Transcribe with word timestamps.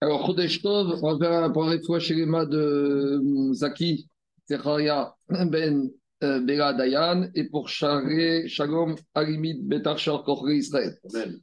Alors, 0.00 0.26
Chodesh 0.26 0.62
Tov, 0.62 1.00
on 1.02 1.16
va 1.16 1.18
faire 1.18 1.42
un 1.42 1.50
point 1.50 1.76
fois 1.84 1.98
chez 1.98 2.14
les 2.14 2.26
mains 2.26 2.46
de 2.46 3.20
euh, 3.20 3.52
Zaki, 3.52 4.08
Zecharia 4.48 5.16
Ben 5.28 5.90
euh, 6.22 6.40
Bela 6.40 6.72
Dayan, 6.72 7.28
et 7.34 7.48
pour 7.48 7.68
Charé, 7.68 8.46
Shalom, 8.46 8.94
Alimid, 9.14 9.66
Betachar, 9.66 10.22
Korre 10.22 10.50
Israël. 10.50 10.96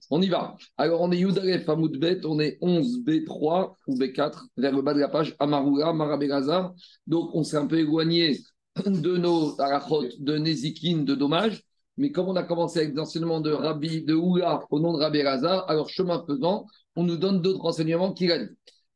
On 0.10 0.22
y 0.22 0.29
va. 0.29 0.56
Alors, 0.78 1.02
on 1.02 1.12
est 1.12 1.18
Yudalef 1.18 1.68
Hamoud 1.68 1.97
Bet, 1.97 2.26
on 2.26 2.40
est 2.40 2.58
11 2.62 3.04
B3 3.04 3.74
ou 3.88 3.96
B4, 3.97 4.46
vers 4.56 4.74
le 4.74 4.81
bas 4.81 4.94
de 4.94 4.99
la 5.01 5.10
page, 5.10 5.35
Amaroula, 5.40 5.92
Marabelazar. 5.92 6.74
Donc, 7.08 7.31
on 7.33 7.44
s'est 7.44 7.58
un 7.58 7.67
peu 7.67 7.79
éloigné 7.79 8.40
de 8.85 9.17
nos 9.17 9.60
arachot, 9.60 10.06
de 10.19 10.37
Nezikin, 10.37 11.03
de 11.03 11.15
dommages. 11.15 11.62
Mais 11.98 12.12
comme 12.12 12.28
on 12.28 12.36
a 12.36 12.44
commencé 12.44 12.80
avec 12.80 12.94
l'enseignement 12.96 13.40
de 13.40 13.52
Rabbi 13.52 14.04
de 14.04 14.14
Oula 14.14 14.62
au 14.70 14.80
nom 14.80 14.94
de 14.94 15.00
Rabbi 15.00 15.24
Lazar, 15.24 15.70
alors 15.70 15.90
chemin 15.90 16.23
faisant, 16.27 16.66
on 16.95 17.04
nous 17.04 17.18
donne 17.18 17.41
d'autres 17.41 17.62
renseignements 17.62 18.14
qu'il 18.14 18.32
a. 18.32 18.40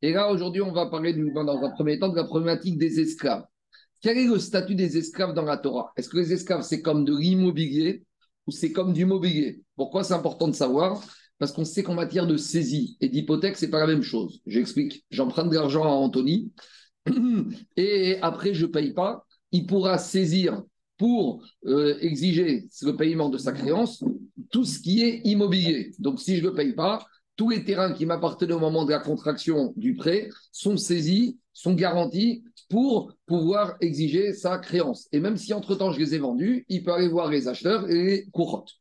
Et 0.01 0.13
là, 0.13 0.31
aujourd'hui, 0.31 0.61
on 0.61 0.71
va 0.71 0.87
parler, 0.87 1.13
dans 1.13 1.63
un 1.63 1.69
premier 1.71 1.99
temps, 1.99 2.09
de 2.09 2.15
la 2.15 2.23
problématique 2.23 2.77
des 2.77 2.99
esclaves. 2.99 3.43
Quel 4.01 4.17
est 4.17 4.27
le 4.27 4.39
statut 4.39 4.75
des 4.75 4.97
esclaves 4.97 5.33
dans 5.33 5.43
la 5.43 5.57
Torah? 5.57 5.91
Est-ce 5.97 6.09
que 6.09 6.17
les 6.17 6.31
esclaves, 6.31 6.61
c'est 6.61 6.81
comme 6.81 7.03
de 7.03 7.15
l'immobilier 7.15 8.03
ou 8.47 8.51
c'est 8.51 8.71
comme 8.71 8.93
du 8.93 9.05
mobilier? 9.05 9.61
Pourquoi 9.75 10.03
c'est 10.03 10.13
important 10.13 10.47
de 10.47 10.55
savoir? 10.55 11.01
Parce 11.37 11.51
qu'on 11.51 11.65
sait 11.65 11.83
qu'en 11.83 11.95
matière 11.95 12.27
de 12.27 12.37
saisie 12.37 12.97
et 13.01 13.09
d'hypothèque, 13.09 13.57
c'est 13.57 13.69
pas 13.69 13.79
la 13.79 13.87
même 13.87 14.01
chose. 14.01 14.41
J'explique. 14.45 15.05
J'emprunte 15.09 15.49
de 15.49 15.55
l'argent 15.55 15.83
à 15.83 15.89
Anthony 15.89 16.51
et 17.77 18.17
après, 18.21 18.53
je 18.53 18.65
paye 18.65 18.93
pas. 18.93 19.25
Il 19.51 19.65
pourra 19.65 19.97
saisir 19.97 20.61
pour 20.99 21.41
euh, 21.65 21.97
exiger 22.01 22.67
le 22.83 22.95
paiement 22.95 23.29
de 23.29 23.39
sa 23.39 23.53
créance 23.53 24.03
tout 24.51 24.65
ce 24.65 24.79
qui 24.79 25.01
est 25.01 25.21
immobilier. 25.23 25.91
Donc, 25.97 26.19
si 26.19 26.35
je 26.35 26.43
ne 26.43 26.49
le 26.49 26.53
paye 26.53 26.73
pas, 26.73 27.05
tous 27.35 27.49
les 27.49 27.63
terrains 27.63 27.93
qui 27.93 28.05
m'appartenaient 28.05 28.53
au 28.53 28.59
moment 28.59 28.85
de 28.85 28.91
la 28.91 28.99
contraction 28.99 29.73
du 29.77 29.95
prêt 29.95 30.29
sont 30.51 30.75
saisis, 30.75 31.37
sont 31.53 31.73
garantis 31.73 32.43
pour 32.69 33.13
pouvoir 33.25 33.75
exiger 33.81 34.33
sa 34.33 34.57
créance. 34.57 35.07
Et 35.11 35.19
même 35.19 35.37
si 35.37 35.53
entre-temps 35.53 35.91
je 35.91 35.99
les 35.99 36.15
ai 36.15 36.19
vendus, 36.19 36.65
il 36.67 36.83
peut 36.83 36.91
aller 36.91 37.07
voir 37.07 37.29
les 37.29 37.47
acheteurs 37.47 37.89
et 37.89 38.03
les 38.03 38.25
courottes. 38.31 38.73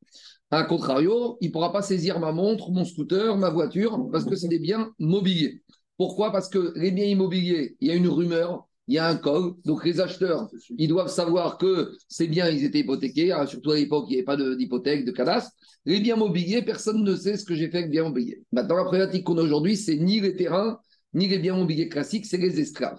A 0.51 0.65
contrario, 0.65 1.39
il 1.41 1.49
ne 1.49 1.53
pourra 1.53 1.73
pas 1.73 1.83
saisir 1.83 2.19
ma 2.19 2.33
montre, 2.33 2.71
mon 2.71 2.85
scooter, 2.85 3.37
ma 3.37 3.51
voiture, 3.51 4.09
parce 4.11 4.25
que 4.25 4.35
c'est 4.35 4.49
des 4.49 4.59
biens 4.59 4.93
mobiliers. 4.99 5.63
Pourquoi? 5.97 6.33
Parce 6.33 6.49
que 6.49 6.73
les 6.77 6.91
biens 6.91 7.05
immobiliers, 7.05 7.77
il 7.81 7.89
y 7.89 7.91
a 7.91 7.95
une 7.95 8.09
rumeur, 8.09 8.68
il 8.89 8.95
y 8.95 8.99
a 8.99 9.07
un 9.07 9.17
code. 9.17 9.55
Donc 9.65 9.85
les 9.85 10.01
acheteurs, 10.01 10.49
ils 10.77 10.89
doivent 10.89 11.11
savoir 11.11 11.59
que 11.59 11.93
ces 12.09 12.27
biens, 12.27 12.49
ils 12.49 12.65
étaient 12.65 12.81
hypothéqués. 12.81 13.33
Hein, 13.33 13.47
surtout 13.47 13.73
à 13.73 13.77
l'époque, 13.77 14.07
il 14.09 14.13
n'y 14.13 14.17
avait 14.17 14.25
pas 14.25 14.37
d'hypothèque, 14.37 15.05
de, 15.05 15.13
cadastre. 15.13 15.53
Les 15.85 16.01
biens 16.01 16.17
mobiliers, 16.17 16.63
personne 16.63 17.05
ne 17.05 17.15
sait 17.15 17.37
ce 17.37 17.45
que 17.45 17.55
j'ai 17.55 17.71
fait 17.71 17.79
avec 17.79 17.87
les 17.87 17.93
biens 17.93 18.05
mobiliers. 18.05 18.43
Maintenant, 18.51 18.77
la 18.77 18.85
problématique 18.85 19.25
qu'on 19.25 19.39
a 19.39 19.43
aujourd'hui, 19.43 19.77
c'est 19.77 19.97
ni 19.97 20.21
les 20.21 20.35
terrains, 20.35 20.79
ni 21.15 21.29
les 21.29 21.39
biens 21.39 21.55
mobiliers 21.55 21.89
classiques, 21.89 22.27
c'est 22.27 22.39
les 22.39 22.59
esclaves. 22.59 22.99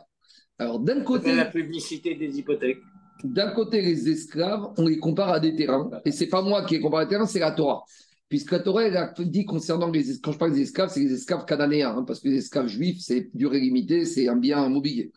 Alors 0.59 0.79
d'un 0.79 1.01
côté... 1.01 1.35
La 1.35 1.45
publicité 1.45 2.15
des 2.15 2.37
hypothèques. 2.37 2.79
D'un 3.23 3.51
côté, 3.51 3.81
les 3.81 4.09
esclaves, 4.09 4.67
on 4.77 4.87
les 4.87 4.97
compare 4.97 5.29
à 5.29 5.39
des 5.39 5.55
terrains. 5.55 5.89
Et 6.05 6.11
c'est 6.11 6.27
pas 6.27 6.41
moi 6.41 6.63
qui 6.65 6.75
les 6.75 6.81
compare 6.81 7.01
à 7.01 7.05
des 7.05 7.09
terrains, 7.09 7.25
c'est 7.25 7.39
la 7.39 7.51
Torah. 7.51 7.83
Puisque 8.29 8.51
la 8.51 8.59
Torah, 8.59 8.83
elle 8.83 8.95
a 8.95 9.11
dit 9.17 9.43
concernant 9.43 9.89
les 9.89 10.19
quand 10.19 10.31
je 10.31 10.37
parle 10.37 10.53
des 10.53 10.61
esclaves, 10.61 10.89
c'est 10.89 10.99
les 10.99 11.13
esclaves 11.13 11.45
cananéens, 11.45 11.97
hein, 11.97 12.03
parce 12.05 12.19
que 12.19 12.29
les 12.29 12.37
esclaves 12.37 12.67
juifs, 12.67 13.01
c'est 13.01 13.29
durée 13.33 13.59
limitée, 13.59 14.05
c'est 14.05 14.27
un 14.27 14.35
bien 14.35 14.69
mobilier. 14.69 15.11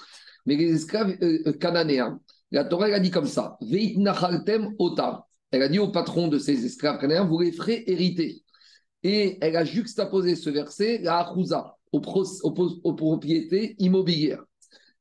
Mais 0.47 0.57
les 0.57 0.75
esclaves 0.75 1.17
euh, 1.23 1.39
euh, 1.47 1.53
cananéens, 1.53 2.21
la 2.51 2.65
Torah 2.65 2.89
elle 2.89 2.95
a 2.95 3.01
dit 3.01 3.11
comme 3.11 3.27
ça 3.27 3.57
Veit 3.61 3.97
ota. 4.79 5.27
Elle 5.51 5.63
a 5.63 5.69
dit 5.69 5.79
au 5.79 5.91
patron 5.91 6.29
de 6.29 6.39
ces 6.39 6.65
esclaves 6.65 6.99
cananéens 6.99 7.25
vous 7.25 7.41
les 7.41 7.53
ferez 7.53 7.85
hériter. 7.87 8.43
Et 9.03 9.39
elle 9.41 9.57
a 9.57 9.65
juxtaposé 9.65 10.37
ce 10.37 10.51
verset, 10.51 11.01
la 11.03 11.19
achouza, 11.19 11.77
aux, 11.93 12.01
propriétés 12.95 13.75
immobilières. 13.79 14.45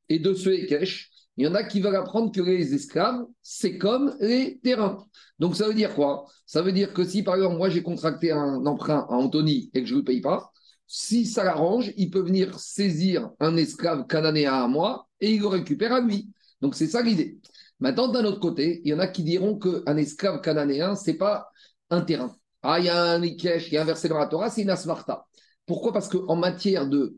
Et 0.10 0.20
de 0.20 0.34
ce 0.34 0.50
Ekech, 0.50 1.10
il 1.38 1.46
y 1.46 1.48
en 1.48 1.56
a 1.56 1.64
qui 1.64 1.80
veulent 1.80 1.96
apprendre 1.96 2.32
que 2.32 2.42
les 2.42 2.74
esclaves, 2.74 3.24
c'est 3.42 3.78
comme 3.78 4.16
les 4.20 4.60
terrains. 4.64 5.06
Donc 5.40 5.56
ça 5.56 5.68
veut 5.68 5.74
dire 5.74 5.96
quoi? 5.96 6.26
Ça 6.46 6.62
veut 6.62 6.74
dire 6.74 6.94
que 6.94 7.04
si 7.06 7.24
par 7.24 7.36
exemple 7.36 7.58
moi 7.58 7.70
j'ai 7.70 7.84
contracté 7.84 8.32
un 8.32 8.66
emprunt 8.66 9.08
à 9.10 9.14
Anthony 9.14 9.70
et 9.74 9.82
que 9.82 9.88
je 9.88 9.94
ne 9.94 10.00
le 10.00 10.06
paye 10.06 10.22
pas, 10.22 10.52
si 10.88 11.26
ça 11.26 11.44
l'arrange, 11.44 11.94
il 11.96 12.10
peut 12.10 12.20
venir 12.20 12.60
saisir 12.60 13.30
un 13.40 13.56
esclave 13.56 14.08
cananéen 14.08 14.54
à 14.54 14.68
moi 14.68 15.08
et 15.22 15.34
il 15.34 15.42
le 15.42 15.48
récupère 15.48 15.94
à 15.94 16.02
lui. 16.02 16.30
Donc 16.62 16.76
c'est 16.76 16.88
ça 16.88 17.02
l'idée. 17.02 17.40
Maintenant, 17.80 18.08
d'un 18.10 18.26
autre 18.26 18.40
côté, 18.40 18.82
il 18.84 18.92
y 18.92 18.94
en 18.94 19.00
a 19.00 19.08
qui 19.08 19.24
diront 19.24 19.58
qu'un 19.58 19.98
esclave 19.98 20.42
cananéen, 20.42 20.96
ce 20.96 21.10
n'est 21.10 21.18
pas 21.18 21.50
un 21.90 22.02
terrain. 22.02 22.36
Ah, 22.64 22.80
il 22.80 22.86
y 22.86 22.90
a 22.90 23.02
un 23.02 23.24
Ikesh, 23.24 23.70
il 23.70 23.74
y 23.74 23.78
a 23.78 23.82
un 23.82 23.86
verset 23.86 24.08
dans 24.10 24.20
la 24.20 24.28
Torah, 24.28 24.50
c'est 24.50 24.62
une 24.62 24.70
asmarta. 24.70 25.26
Pourquoi? 25.66 25.94
Parce 25.94 26.08
qu'en 26.08 26.36
matière 26.36 26.88
de. 26.88 27.18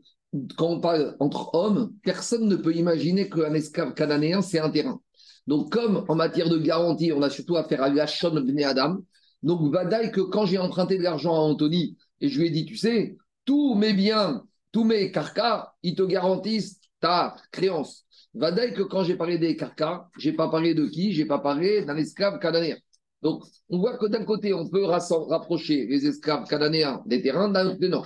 Quand 0.56 0.68
on 0.68 0.80
parle 0.80 1.16
entre 1.20 1.54
hommes, 1.54 1.92
personne 2.02 2.48
ne 2.48 2.56
peut 2.56 2.74
imaginer 2.74 3.28
qu'un 3.28 3.54
esclave 3.54 3.94
cananéen, 3.94 4.42
c'est 4.42 4.58
un 4.58 4.70
terrain. 4.70 5.00
Donc, 5.46 5.70
comme 5.70 6.04
en 6.08 6.14
matière 6.14 6.48
de 6.48 6.58
garantie, 6.58 7.12
on 7.12 7.22
a 7.22 7.30
surtout 7.30 7.56
affaire 7.56 7.82
à 7.82 7.88
l'Achon 7.88 8.30
de 8.30 8.62
Adam, 8.64 8.98
donc 9.44 9.70
Vadaï 9.72 10.10
que 10.10 10.22
quand 10.22 10.46
j'ai 10.46 10.58
emprunté 10.58 10.96
de 10.98 11.02
l'argent 11.02 11.34
à 11.34 11.38
Anthony 11.38 11.96
et 12.20 12.28
je 12.28 12.40
lui 12.40 12.48
ai 12.48 12.50
dit, 12.50 12.64
tu 12.64 12.76
sais, 12.76 13.16
tous 13.44 13.74
mes 13.74 13.92
biens, 13.92 14.42
tous 14.72 14.84
mes 14.84 15.12
carcas, 15.12 15.74
ils 15.82 15.94
te 15.94 16.02
garantissent 16.02 16.80
ta 17.04 17.36
créance. 17.52 18.06
Vadaï 18.32 18.72
que 18.72 18.82
quand 18.82 19.04
j'ai 19.04 19.14
parlé 19.14 19.36
des 19.36 19.56
carcas, 19.56 20.08
j'ai 20.18 20.32
pas 20.32 20.48
parlé 20.48 20.72
de 20.74 20.86
qui? 20.86 21.12
J'ai 21.12 21.26
pas 21.26 21.38
parlé 21.38 21.84
d'un 21.84 21.98
esclave 21.98 22.38
cananéen. 22.38 22.78
Donc, 23.20 23.44
on 23.68 23.78
voit 23.78 23.98
que 23.98 24.06
d'un 24.06 24.24
côté, 24.24 24.54
on 24.54 24.66
peut 24.66 24.86
rapprocher 24.86 25.86
les 25.86 26.06
esclaves 26.06 26.48
cananéens 26.48 27.02
des 27.04 27.20
terrains, 27.20 27.50
d'un 27.50 27.66
autre, 27.66 27.86
non. 27.86 28.04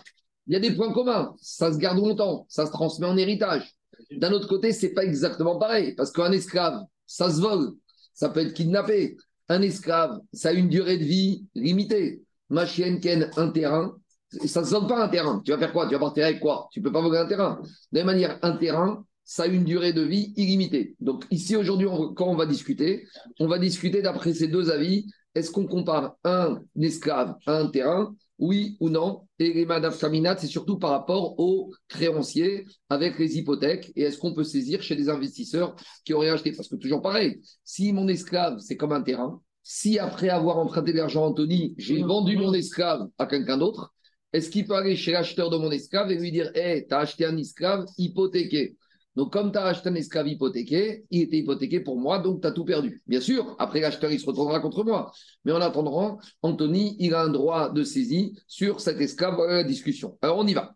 Il 0.48 0.54
y 0.54 0.56
a 0.56 0.60
des 0.60 0.72
points 0.72 0.92
communs. 0.92 1.36
Ça 1.40 1.72
se 1.72 1.78
garde 1.78 1.98
longtemps, 1.98 2.44
ça 2.48 2.66
se 2.66 2.72
transmet 2.72 3.06
en 3.06 3.16
héritage. 3.16 3.72
D'un 4.10 4.32
autre 4.32 4.48
côté, 4.48 4.72
c'est 4.72 4.94
pas 4.94 5.04
exactement 5.04 5.58
pareil, 5.58 5.94
parce 5.94 6.10
qu'un 6.10 6.32
esclave, 6.32 6.82
ça 7.06 7.30
se 7.30 7.40
vole, 7.40 7.74
ça 8.14 8.30
peut 8.30 8.40
être 8.40 8.54
kidnappé. 8.54 9.16
Un 9.48 9.62
esclave, 9.62 10.18
ça 10.32 10.48
a 10.48 10.52
une 10.52 10.68
durée 10.68 10.98
de 10.98 11.04
vie 11.04 11.46
limitée. 11.54 12.22
Ma 12.50 12.66
chienne 12.66 12.98
ken 12.98 13.30
un 13.36 13.50
terrain, 13.50 13.96
ça 14.30 14.60
ne 14.60 14.66
se 14.66 14.70
donne 14.70 14.86
pas 14.86 15.04
un 15.04 15.08
terrain. 15.08 15.40
Tu 15.44 15.50
vas 15.50 15.58
faire 15.58 15.72
quoi? 15.72 15.86
Tu 15.86 15.94
vas 15.94 16.00
partir 16.00 16.24
avec 16.24 16.40
quoi? 16.40 16.68
Tu 16.72 16.80
ne 16.80 16.84
peux 16.84 16.92
pas 16.92 17.00
voler 17.00 17.18
un 17.18 17.26
terrain. 17.26 17.60
De 17.92 17.98
la 17.98 18.04
même 18.04 18.14
manière, 18.14 18.38
un 18.42 18.56
terrain, 18.56 19.04
ça 19.24 19.44
a 19.44 19.46
une 19.46 19.64
durée 19.64 19.92
de 19.92 20.02
vie 20.02 20.32
illimitée. 20.36 20.96
Donc 21.00 21.24
ici, 21.30 21.56
aujourd'hui, 21.56 21.88
quand 22.16 22.28
on 22.28 22.36
va 22.36 22.46
discuter, 22.46 23.06
on 23.40 23.46
va 23.46 23.58
discuter 23.58 24.02
d'après 24.02 24.32
ces 24.32 24.48
deux 24.48 24.70
avis. 24.70 25.06
Est-ce 25.34 25.50
qu'on 25.50 25.66
compare 25.66 26.16
un 26.24 26.60
esclave 26.80 27.34
à 27.46 27.58
un 27.58 27.68
terrain? 27.68 28.14
Oui 28.38 28.76
ou 28.80 28.88
non? 28.88 29.26
Et 29.38 29.52
les 29.52 29.66
Kaminat, 30.00 30.38
c'est 30.38 30.46
surtout 30.46 30.78
par 30.78 30.90
rapport 30.90 31.38
aux 31.38 31.72
créanciers 31.88 32.66
avec 32.88 33.18
les 33.18 33.36
hypothèques. 33.36 33.92
Et 33.96 34.02
est-ce 34.02 34.18
qu'on 34.18 34.32
peut 34.32 34.44
saisir 34.44 34.82
chez 34.82 34.96
des 34.96 35.08
investisseurs 35.08 35.74
qui 36.04 36.14
auraient 36.14 36.30
acheté? 36.30 36.52
Parce 36.52 36.68
que 36.68 36.76
toujours 36.76 37.02
pareil, 37.02 37.40
si 37.64 37.92
mon 37.92 38.08
esclave, 38.08 38.58
c'est 38.60 38.76
comme 38.76 38.92
un 38.92 39.02
terrain, 39.02 39.40
si 39.62 39.98
après 39.98 40.30
avoir 40.30 40.58
emprunté 40.58 40.92
de 40.92 40.98
l'argent 40.98 41.24
à 41.24 41.28
Anthony, 41.28 41.74
j'ai 41.76 42.02
vendu 42.02 42.36
mon 42.36 42.54
esclave 42.54 43.08
à 43.18 43.26
quelqu'un 43.26 43.58
d'autre, 43.58 43.92
est-ce 44.32 44.50
qu'il 44.50 44.66
peut 44.66 44.74
aller 44.74 44.96
chez 44.96 45.12
l'acheteur 45.12 45.50
de 45.50 45.56
mon 45.56 45.70
esclave 45.70 46.10
et 46.10 46.16
lui 46.16 46.30
dire 46.30 46.50
Hé, 46.54 46.86
tu 46.88 46.94
as 46.94 46.98
acheté 46.98 47.24
un 47.24 47.36
esclave 47.36 47.86
hypothéqué 47.96 48.76
donc, 49.18 49.32
comme 49.32 49.50
tu 49.50 49.58
as 49.58 49.64
acheté 49.64 49.88
un 49.88 49.96
esclave 49.96 50.28
hypothéqué, 50.28 51.04
il 51.10 51.22
était 51.22 51.38
hypothéqué 51.38 51.80
pour 51.80 51.98
moi, 51.98 52.20
donc 52.20 52.40
tu 52.40 52.46
as 52.46 52.52
tout 52.52 52.64
perdu. 52.64 53.02
Bien 53.04 53.20
sûr, 53.20 53.56
après 53.58 53.80
l'acheteur, 53.80 54.12
il 54.12 54.20
se 54.20 54.26
retournera 54.26 54.60
contre 54.60 54.84
moi. 54.84 55.10
Mais 55.44 55.50
en 55.50 55.60
attendant, 55.60 56.20
Anthony, 56.40 56.94
il 57.00 57.12
a 57.14 57.22
un 57.22 57.28
droit 57.28 57.68
de 57.68 57.82
saisie 57.82 58.38
sur 58.46 58.80
cet 58.80 59.00
esclave. 59.00 59.34
Voilà 59.34 59.54
la 59.54 59.64
discussion. 59.64 60.16
Alors, 60.22 60.38
on 60.38 60.46
y 60.46 60.54
va. 60.54 60.72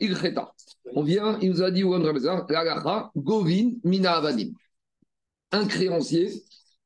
il 0.00 0.16
On 0.96 1.02
vient, 1.04 1.38
il 1.40 1.50
nous 1.50 1.62
a 1.62 1.70
dit, 1.70 1.82
Govin, 3.14 3.70
Mina 3.84 4.14
Avadim. 4.16 4.50
Un 5.52 5.66
créancier, 5.66 6.32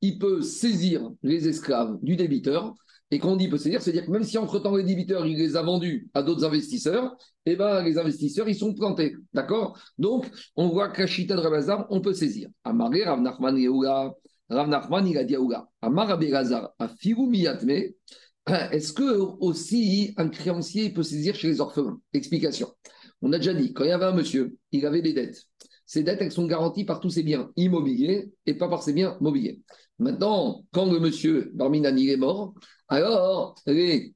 il 0.02 0.18
peut 0.18 0.42
saisir 0.42 1.08
les 1.22 1.48
esclaves 1.48 1.96
du 2.02 2.14
débiteur 2.14 2.74
et 3.10 3.18
quand 3.18 3.32
on 3.32 3.36
dit 3.36 3.48
dire, 3.48 3.80
c'est-à-dire 3.80 4.04
que 4.04 4.10
même 4.10 4.24
si 4.24 4.36
entre-temps 4.36 4.76
les 4.76 4.82
débiteurs, 4.84 5.26
il 5.26 5.38
les 5.38 5.56
a 5.56 5.62
vendus 5.62 6.10
à 6.12 6.22
d'autres 6.22 6.44
investisseurs, 6.44 7.16
eh 7.46 7.56
ben, 7.56 7.82
les 7.82 7.96
investisseurs, 7.96 8.48
ils 8.48 8.54
sont 8.54 8.74
plantés. 8.74 9.14
D'accord? 9.32 9.78
Donc, 9.96 10.26
on 10.56 10.68
voit 10.68 10.88
que 10.88 11.02
de 11.02 11.34
Rabazar, 11.34 11.86
on 11.88 12.02
peut 12.02 12.12
saisir. 12.12 12.50
Amaré, 12.64 13.04
Rav 13.04 13.22
Nachman 13.22 13.56
Rav 14.50 14.68
Nachman, 14.68 15.06
il 15.06 15.16
a 15.16 15.24
dit 15.24 15.36
Amar 15.80 16.10
Abelazar, 16.10 16.74
Miyatme, 17.06 17.92
est-ce 18.72 18.92
que 18.92 19.18
aussi 19.40 20.12
un 20.18 20.28
créancier 20.28 20.90
peut 20.90 21.02
saisir 21.02 21.34
chez 21.34 21.48
les 21.48 21.60
orphelins? 21.60 21.98
Explication. 22.12 22.68
On 23.22 23.32
a 23.32 23.38
déjà 23.38 23.54
dit, 23.54 23.72
quand 23.72 23.84
il 23.84 23.88
y 23.88 23.92
avait 23.92 24.04
un 24.04 24.14
monsieur, 24.14 24.56
il 24.72 24.84
avait 24.84 25.02
des 25.02 25.14
dettes. 25.14 25.44
Ces 25.86 26.02
dettes, 26.02 26.20
elles 26.20 26.32
sont 26.32 26.46
garanties 26.46 26.84
par 26.84 27.00
tous 27.00 27.10
ses 27.10 27.22
biens 27.22 27.50
immobiliers 27.56 28.30
et 28.44 28.54
pas 28.54 28.68
par 28.68 28.82
ses 28.82 28.92
biens 28.92 29.16
mobiliers. 29.20 29.62
Maintenant, 29.98 30.64
quand 30.72 30.90
le 30.90 31.00
monsieur 31.00 31.50
Barminani 31.54 32.10
est 32.10 32.16
mort, 32.16 32.54
alors 32.88 33.56
les 33.66 34.14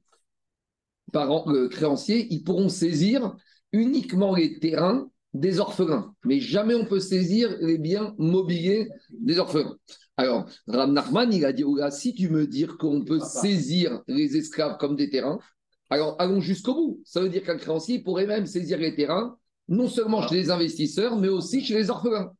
parents, 1.11 1.43
le 1.49 1.67
créanciers, 1.67 2.27
ils 2.31 2.43
pourront 2.43 2.69
saisir 2.69 3.35
uniquement 3.71 4.35
les 4.35 4.59
terrains 4.59 5.09
des 5.33 5.59
orphelins, 5.59 6.13
mais 6.23 6.39
jamais 6.39 6.75
on 6.75 6.85
peut 6.85 6.99
saisir 6.99 7.57
les 7.59 7.77
biens 7.77 8.13
mobiliers 8.17 8.89
des 9.11 9.39
orphelins. 9.39 9.75
Alors, 10.15 10.45
Ram 10.67 10.93
Nachman, 10.93 11.33
il 11.33 11.43
a 11.43 11.51
dit, 11.51 11.63
si 11.91 12.13
tu 12.13 12.29
me 12.29 12.45
dis 12.45 12.67
qu'on 12.79 13.03
peut 13.03 13.19
saisir 13.19 14.01
les 14.07 14.37
esclaves 14.37 14.77
comme 14.77 14.95
des 14.95 15.09
terrains, 15.09 15.39
Alors, 15.89 16.15
allons 16.19 16.39
jusqu'au 16.39 16.73
bout. 16.73 17.01
Ça 17.05 17.19
veut 17.21 17.29
dire 17.29 17.43
qu'un 17.43 17.57
créancier 17.57 17.99
pourrait 17.99 18.27
même 18.27 18.45
saisir 18.45 18.77
les 18.77 18.95
terrains, 18.95 19.37
non 19.67 19.87
seulement 19.87 20.27
chez 20.27 20.35
les 20.35 20.49
investisseurs, 20.49 21.17
mais 21.17 21.29
aussi 21.29 21.63
chez 21.63 21.75
les 21.75 21.89
orphelins. 21.89 22.31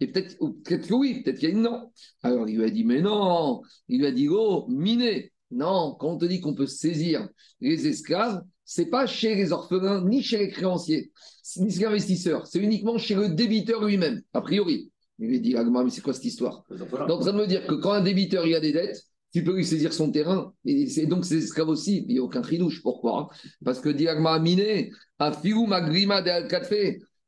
Et 0.00 0.06
peut-être 0.06 0.36
peut 0.38 0.76
que 0.76 0.94
oui, 0.94 1.22
peut-être 1.22 1.38
qu'il 1.38 1.48
y 1.48 1.52
a 1.52 1.54
une 1.54 1.62
non. 1.62 1.90
Alors, 2.22 2.48
il 2.48 2.56
lui 2.56 2.64
a 2.64 2.70
dit, 2.70 2.84
mais 2.84 3.00
non. 3.00 3.60
Il 3.88 4.00
lui 4.00 4.06
a 4.06 4.12
dit, 4.12 4.28
oh, 4.28 4.66
miné. 4.68 5.32
Non, 5.50 5.96
quand 5.98 6.10
on 6.10 6.16
te 6.16 6.24
dit 6.26 6.40
qu'on 6.40 6.54
peut 6.54 6.66
saisir 6.66 7.28
les 7.60 7.88
esclaves, 7.88 8.42
c'est 8.64 8.86
pas 8.86 9.06
chez 9.06 9.34
les 9.34 9.50
orphelins, 9.50 10.04
ni 10.04 10.22
chez 10.22 10.38
les 10.38 10.48
créanciers, 10.48 11.10
ni 11.56 11.72
chez 11.72 11.80
les 11.80 11.84
investisseurs. 11.86 12.46
C'est 12.46 12.60
uniquement 12.60 12.98
chez 12.98 13.16
le 13.16 13.30
débiteur 13.30 13.84
lui-même, 13.84 14.22
a 14.32 14.40
priori. 14.42 14.92
Il 15.18 15.26
lui 15.26 15.40
dit, 15.40 15.54
mais 15.54 15.90
c'est 15.90 16.02
quoi 16.02 16.14
cette 16.14 16.24
histoire? 16.24 16.64
Tu 16.68 16.80
en 16.80 17.18
train 17.18 17.32
de 17.32 17.38
me 17.38 17.46
dire 17.46 17.66
que 17.66 17.74
quand 17.74 17.92
un 17.92 18.00
débiteur 18.00 18.46
il 18.46 18.54
a 18.54 18.60
des 18.60 18.72
dettes, 18.72 19.02
tu 19.32 19.44
peux 19.44 19.54
lui 19.54 19.64
saisir 19.64 19.92
son 19.92 20.10
terrain. 20.10 20.52
Et 20.64 20.86
c'est 20.88 21.06
donc 21.06 21.24
ses 21.24 21.42
esclaves 21.42 21.68
aussi. 21.68 22.04
Il 22.08 22.14
n'y 22.14 22.18
a 22.18 22.22
aucun 22.22 22.42
tridouche. 22.42 22.82
Pourquoi? 22.82 23.28
Parce 23.64 23.80
que 23.80 23.88
Diagma 23.88 24.38
Miné, 24.38 24.90
a 25.18 25.32
Fiou 25.32 25.66
Magrima 25.66 26.22
de 26.22 26.30
Al 26.30 26.48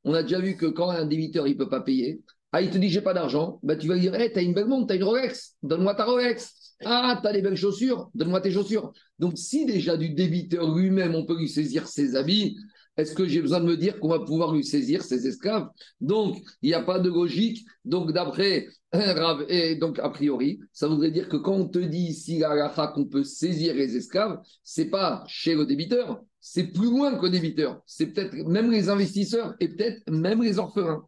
on 0.04 0.14
a 0.14 0.22
déjà 0.22 0.40
vu 0.40 0.56
que 0.56 0.66
quand 0.66 0.90
un 0.90 1.06
débiteur 1.06 1.46
il 1.46 1.54
ne 1.54 1.58
peut 1.58 1.68
pas 1.68 1.80
payer, 1.80 2.20
ah, 2.52 2.60
il 2.60 2.70
te 2.70 2.78
dit 2.78 2.88
j'ai 2.88 3.00
pas 3.00 3.14
d'argent, 3.14 3.58
bah, 3.62 3.76
tu 3.76 3.88
vas 3.88 3.94
lui 3.94 4.02
dire 4.02 4.14
hey, 4.14 4.32
t'as 4.32 4.42
une 4.42 4.54
belle 4.54 4.66
montre, 4.66 4.88
t'as 4.88 4.96
une 4.96 5.04
Rolex, 5.04 5.56
donne-moi 5.62 5.94
ta 5.94 6.04
Rolex. 6.04 6.74
Ah, 6.84 7.20
t'as 7.22 7.32
des 7.32 7.42
belles 7.42 7.56
chaussures, 7.56 8.10
donne-moi 8.14 8.40
tes 8.40 8.50
chaussures. 8.50 8.92
Donc, 9.18 9.38
si 9.38 9.66
déjà 9.66 9.96
du 9.96 10.10
débiteur 10.10 10.74
lui-même, 10.74 11.14
on 11.14 11.24
peut 11.24 11.38
lui 11.38 11.48
saisir 11.48 11.86
ses 11.86 12.16
habits, 12.16 12.56
est-ce 12.96 13.14
que 13.14 13.26
j'ai 13.26 13.40
besoin 13.40 13.60
de 13.60 13.66
me 13.66 13.76
dire 13.76 14.00
qu'on 14.00 14.08
va 14.08 14.18
pouvoir 14.18 14.52
lui 14.52 14.64
saisir 14.64 15.02
ses 15.02 15.26
esclaves? 15.26 15.68
Donc, 16.00 16.42
il 16.60 16.68
n'y 16.68 16.74
a 16.74 16.82
pas 16.82 16.98
de 16.98 17.08
logique. 17.08 17.64
Donc, 17.84 18.12
d'après 18.12 18.66
et 19.48 19.76
donc 19.76 19.98
a 20.00 20.10
priori, 20.10 20.60
ça 20.72 20.86
voudrait 20.86 21.10
dire 21.10 21.28
que 21.28 21.38
quand 21.38 21.54
on 21.54 21.66
te 21.66 21.78
dit 21.78 22.08
ici 22.08 22.44
à 22.44 22.68
qu'on 22.94 23.06
peut 23.06 23.24
saisir 23.24 23.74
les 23.74 23.96
esclaves, 23.96 24.38
c'est 24.64 24.90
pas 24.90 25.24
chez 25.28 25.54
le 25.54 25.64
débiteur, 25.64 26.22
c'est 26.42 26.72
plus 26.72 26.90
loin 26.90 27.16
que 27.16 27.26
débiteur. 27.26 27.80
C'est 27.86 28.08
peut-être 28.08 28.34
même 28.46 28.70
les 28.70 28.88
investisseurs 28.88 29.54
et 29.60 29.68
peut-être 29.68 30.02
même 30.10 30.42
les 30.42 30.58
orphelins. 30.58 31.06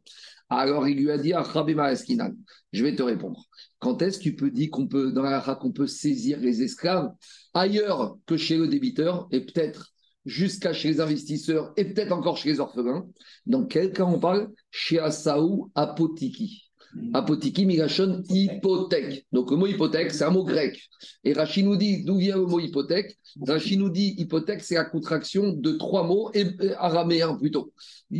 Alors 0.48 0.86
il 0.86 0.98
lui 0.98 1.10
a 1.10 1.18
dit 1.18 1.32
Eskinan, 1.32 2.30
je 2.72 2.84
vais 2.84 2.94
te 2.94 3.02
répondre. 3.02 3.44
Quand 3.80 4.00
est-ce 4.00 4.18
que 4.18 4.22
tu 4.22 4.36
peux 4.36 4.50
dire 4.50 4.70
qu'on 4.70 4.86
peut 4.86 5.10
dans 5.12 5.22
la 5.22 5.40
qu'on 5.60 5.72
peut 5.72 5.88
saisir 5.88 6.38
les 6.38 6.62
esclaves 6.62 7.10
ailleurs 7.52 8.16
que 8.26 8.36
chez 8.36 8.56
le 8.56 8.68
débiteur 8.68 9.26
et 9.32 9.40
peut-être 9.40 9.92
jusqu'à 10.24 10.72
chez 10.72 10.88
les 10.88 11.00
investisseurs 11.00 11.72
et 11.76 11.84
peut-être 11.84 12.12
encore 12.12 12.36
chez 12.36 12.50
les 12.50 12.60
orphelins? 12.60 13.06
Dans 13.44 13.66
quel 13.66 13.92
cas 13.92 14.04
on 14.04 14.20
parle? 14.20 14.52
Chez 14.70 15.00
Asaou 15.00 15.72
Apotiki. 15.74 16.63
Apotiki 17.12 17.66
Migashon 17.66 18.22
hypothèque. 18.28 19.26
Donc 19.32 19.50
le 19.50 19.56
mot 19.56 19.66
hypothèque, 19.66 20.12
c'est 20.12 20.24
un 20.24 20.30
mot 20.30 20.44
grec. 20.44 20.80
Et 21.24 21.32
Rachid 21.32 21.64
nous 21.64 21.76
dit 21.76 22.04
d'où 22.04 22.18
vient 22.18 22.36
le 22.36 22.46
mot 22.46 22.60
hypothèque? 22.60 23.16
Rachid 23.46 23.78
nous 23.78 23.90
dit 23.90 24.14
hypothèque, 24.18 24.62
c'est 24.62 24.74
la 24.74 24.84
contraction 24.84 25.52
de 25.52 25.72
trois 25.72 26.04
mots, 26.06 26.30
et, 26.34 26.46
araméens 26.76 27.36
plutôt. 27.36 27.72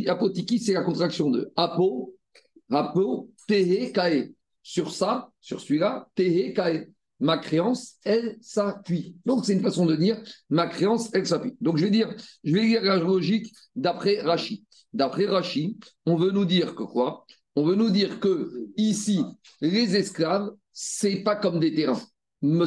Apotiki, 0.07 0.59
c'est 0.59 0.73
la 0.73 0.81
contraction 0.81 1.29
de 1.29 1.51
apo, 1.55 2.15
apo, 2.69 3.29
tehe, 3.47 3.91
kae. 3.91 4.33
Sur 4.61 4.91
ça, 4.91 5.29
sur 5.39 5.61
celui-là, 5.61 6.07
tehe, 6.15 6.53
kae 6.53 6.87
ma 7.19 7.37
créance, 7.37 7.95
elle 8.03 8.37
s'appuie. 8.41 9.15
Donc, 9.25 9.45
c'est 9.45 9.53
une 9.53 9.61
façon 9.61 9.85
de 9.85 9.95
dire 9.95 10.21
ma 10.49 10.67
créance, 10.67 11.09
elle 11.13 11.25
s'appuie. 11.25 11.55
Donc, 11.61 11.77
je 11.77 11.85
vais 11.85 11.91
dire, 11.91 12.13
je 12.43 12.53
vais 12.53 12.61
lire 12.61 12.83
la 12.83 12.97
logique 12.97 13.53
d'après 13.75 14.21
Rachid. 14.21 14.63
D'après 14.93 15.25
Rachid, 15.25 15.77
on 16.05 16.15
veut 16.15 16.31
nous 16.31 16.45
dire 16.45 16.75
que 16.75 16.83
quoi? 16.83 17.25
On 17.55 17.63
veut 17.63 17.75
nous 17.75 17.89
dire 17.89 18.19
que 18.19 18.67
ici, 18.75 19.21
les 19.61 19.95
esclaves, 19.95 20.51
c'est 20.73 21.23
pas 21.23 21.35
comme 21.35 21.59
des 21.59 21.73
terrains, 21.73 22.01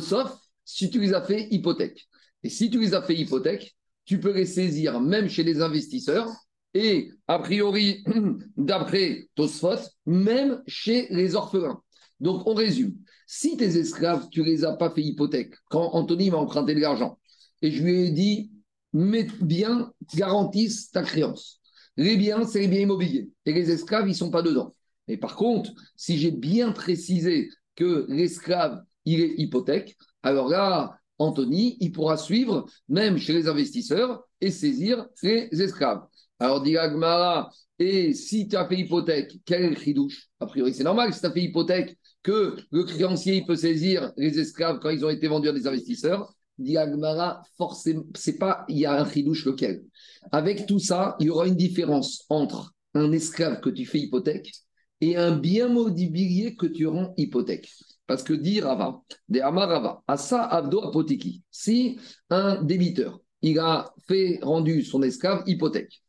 sauf 0.01 0.35
si 0.65 0.91
tu 0.91 1.01
les 1.01 1.15
as 1.15 1.23
fait 1.23 1.49
hypothèque. 1.51 2.09
Et 2.43 2.49
si 2.49 2.71
tu 2.71 2.81
les 2.81 2.95
as 2.95 3.03
fait 3.03 3.15
hypothèque, 3.15 3.77
tu 4.05 4.21
peux 4.21 4.33
les 4.33 4.47
saisir 4.47 5.01
même 5.01 5.29
chez 5.29 5.43
les 5.43 5.61
investisseurs 5.61 6.31
et, 6.75 7.11
a 7.27 7.39
priori, 7.39 8.05
d'après 8.57 9.29
Tosfot, 9.35 9.77
même 10.07 10.63
chez 10.67 11.07
les 11.11 11.35
orphelins. 11.35 11.83
Donc, 12.21 12.47
on 12.47 12.55
résume. 12.55 12.95
Si 13.27 13.57
tes 13.57 13.77
esclaves, 13.79 14.29
tu 14.31 14.43
les 14.43 14.65
as 14.65 14.77
pas 14.77 14.91
fait 14.91 15.03
hypothèque, 15.03 15.55
quand 15.71 15.91
Anthony 15.93 16.31
m'a 16.31 16.39
emprunté 16.39 16.75
de 16.75 16.81
l'argent, 16.81 17.19
et 17.63 17.71
je 17.71 17.83
lui 17.83 18.07
ai 18.07 18.11
dit, 18.11 18.51
mes 18.93 19.25
biens 19.41 19.93
garantissent 20.15 20.91
ta 20.91 21.03
créance. 21.03 21.61
Les 21.97 22.17
biens, 22.17 22.47
c'est 22.47 22.61
les 22.61 22.69
biens 22.69 22.81
immobiliers. 22.81 23.29
Et 23.45 23.53
les 23.53 23.71
esclaves, 23.71 24.09
ils 24.09 24.15
sont 24.15 24.31
pas 24.31 24.43
dedans. 24.43 24.75
Mais 25.09 25.17
par 25.17 25.37
contre, 25.37 25.73
si 25.97 26.19
j'ai 26.19 26.31
bien 26.31 26.73
précisé 26.73 27.49
que 27.75 28.07
l'esclave, 28.09 28.83
il 29.05 29.21
est 29.21 29.35
hypothèque, 29.39 29.97
alors 30.23 30.49
là, 30.49 30.99
Anthony, 31.19 31.77
il 31.81 31.93
pourra 31.93 32.17
suivre, 32.17 32.67
même 32.89 33.19
chez 33.19 33.33
les 33.33 33.49
investisseurs, 33.49 34.23
et 34.41 34.51
saisir 34.51 35.07
les 35.23 35.49
esclaves. 35.53 36.03
Alors, 36.39 36.63
dit 36.63 36.77
Agmara, 36.77 37.51
et 37.79 38.15
si 38.15 38.47
tu 38.47 38.57
as 38.57 38.69
fait 38.69 38.77
hypothèque, 38.77 39.39
quel 39.45 39.63
est 39.63 39.71
le 39.71 39.77
chidouche? 39.77 40.29
A 40.39 40.47
priori, 40.47 40.73
c'est 40.75 40.85
normal, 40.85 41.13
si 41.13 41.21
tu 41.21 41.27
as 41.27 41.33
fait 41.33 41.43
hypothèque, 41.43 41.99
que 42.23 42.57
le 42.71 42.85
créancier 42.85 43.45
peut 43.47 43.57
saisir 43.57 44.13
les 44.17 44.39
esclaves 44.39 44.79
quand 44.81 44.91
ils 44.91 45.05
ont 45.05 45.11
été 45.11 45.29
vendus 45.29 45.49
à 45.49 45.53
des 45.53 45.67
investisseurs, 45.67 46.33
dit 46.59 46.77
Agmara, 46.77 47.43
forcément, 47.57 48.05
c'est 48.15 48.39
pas, 48.39 48.65
il 48.69 48.79
y 48.79 48.87
a 48.87 49.01
un 49.01 49.05
ridouche 49.05 49.45
lequel. 49.45 49.85
Avec 50.31 50.67
tout 50.67 50.81
ça, 50.81 51.17
il 51.21 51.27
y 51.27 51.31
aura 51.31 51.47
une 51.47 51.57
différence 51.57 52.25
entre 52.29 52.75
un 52.95 53.13
esclave 53.13 53.61
que 53.61 53.71
tu 53.71 53.87
fais 53.87 54.01
hypothèque 54.01 54.53
et 55.01 55.17
un 55.17 55.37
bien 55.37 55.69
mobilier 55.69 56.55
que 56.57 56.67
tu 56.67 56.87
rends 56.87 57.15
hypothèque. 57.17 57.71
Parce 58.07 58.23
que 58.23 58.33
dit 58.33 58.61
Rava, 58.61 59.03
de 59.29 59.41
Amarava, 59.41 60.03
Asa 60.09 60.43
Abdo 60.43 60.81
Apotiki, 60.83 61.43
si 61.51 61.99
un 62.31 62.63
débiteur, 62.63 63.21
il 63.43 63.59
a 63.59 63.93
fait 64.07 64.39
rendu 64.43 64.83
son 64.83 65.03
esclave 65.03 65.43
hypothèque, 65.47 66.03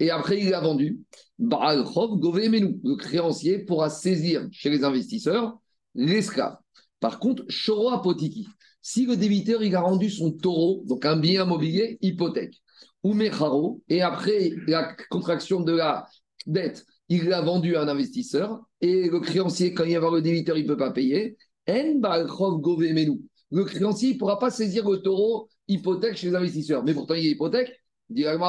et 0.00 0.10
après 0.10 0.40
il 0.40 0.50
l'a 0.50 0.60
vendu, 0.60 1.00
le 1.38 2.94
créancier 2.96 3.58
pourra 3.60 3.90
saisir 3.90 4.48
chez 4.50 4.70
les 4.70 4.82
investisseurs 4.82 5.58
l'esclave. 5.94 6.56
Par 7.00 7.18
contre, 7.18 7.44
Shoro 7.48 7.90
Apotiki, 7.90 8.46
si 8.82 9.06
le 9.06 9.16
débiteur 9.16 9.62
il 9.62 9.76
a 9.76 9.80
rendu 9.80 10.10
son 10.10 10.32
taureau, 10.32 10.82
donc 10.86 11.04
un 11.04 11.16
bien 11.16 11.44
immobilier, 11.44 11.98
hypothèque, 12.00 12.60
ou 13.02 13.16
et 13.88 14.02
après 14.02 14.50
la 14.66 14.94
contraction 15.08 15.60
de 15.60 15.72
la 15.72 16.06
dette, 16.46 16.84
il 17.10 17.28
l'a 17.28 17.42
vendu 17.42 17.76
à 17.76 17.82
un 17.82 17.88
investisseur, 17.88 18.62
et 18.80 19.10
le 19.10 19.20
créancier, 19.20 19.74
quand 19.74 19.84
il 19.84 19.92
va 19.92 20.00
voir 20.00 20.12
le 20.12 20.22
débiteur, 20.22 20.56
il 20.56 20.62
ne 20.62 20.68
peut 20.68 20.78
pas 20.78 20.92
payer, 20.92 21.36
le 21.66 23.64
créancier 23.64 24.14
ne 24.14 24.18
pourra 24.18 24.38
pas 24.38 24.50
saisir 24.50 24.88
le 24.88 24.98
taureau 24.98 25.50
hypothèque 25.68 26.16
chez 26.16 26.28
les 26.28 26.36
investisseurs. 26.36 26.82
Mais 26.84 26.94
pourtant, 26.94 27.14
il 27.14 27.26
est 27.26 27.30
hypothèque, 27.30 27.76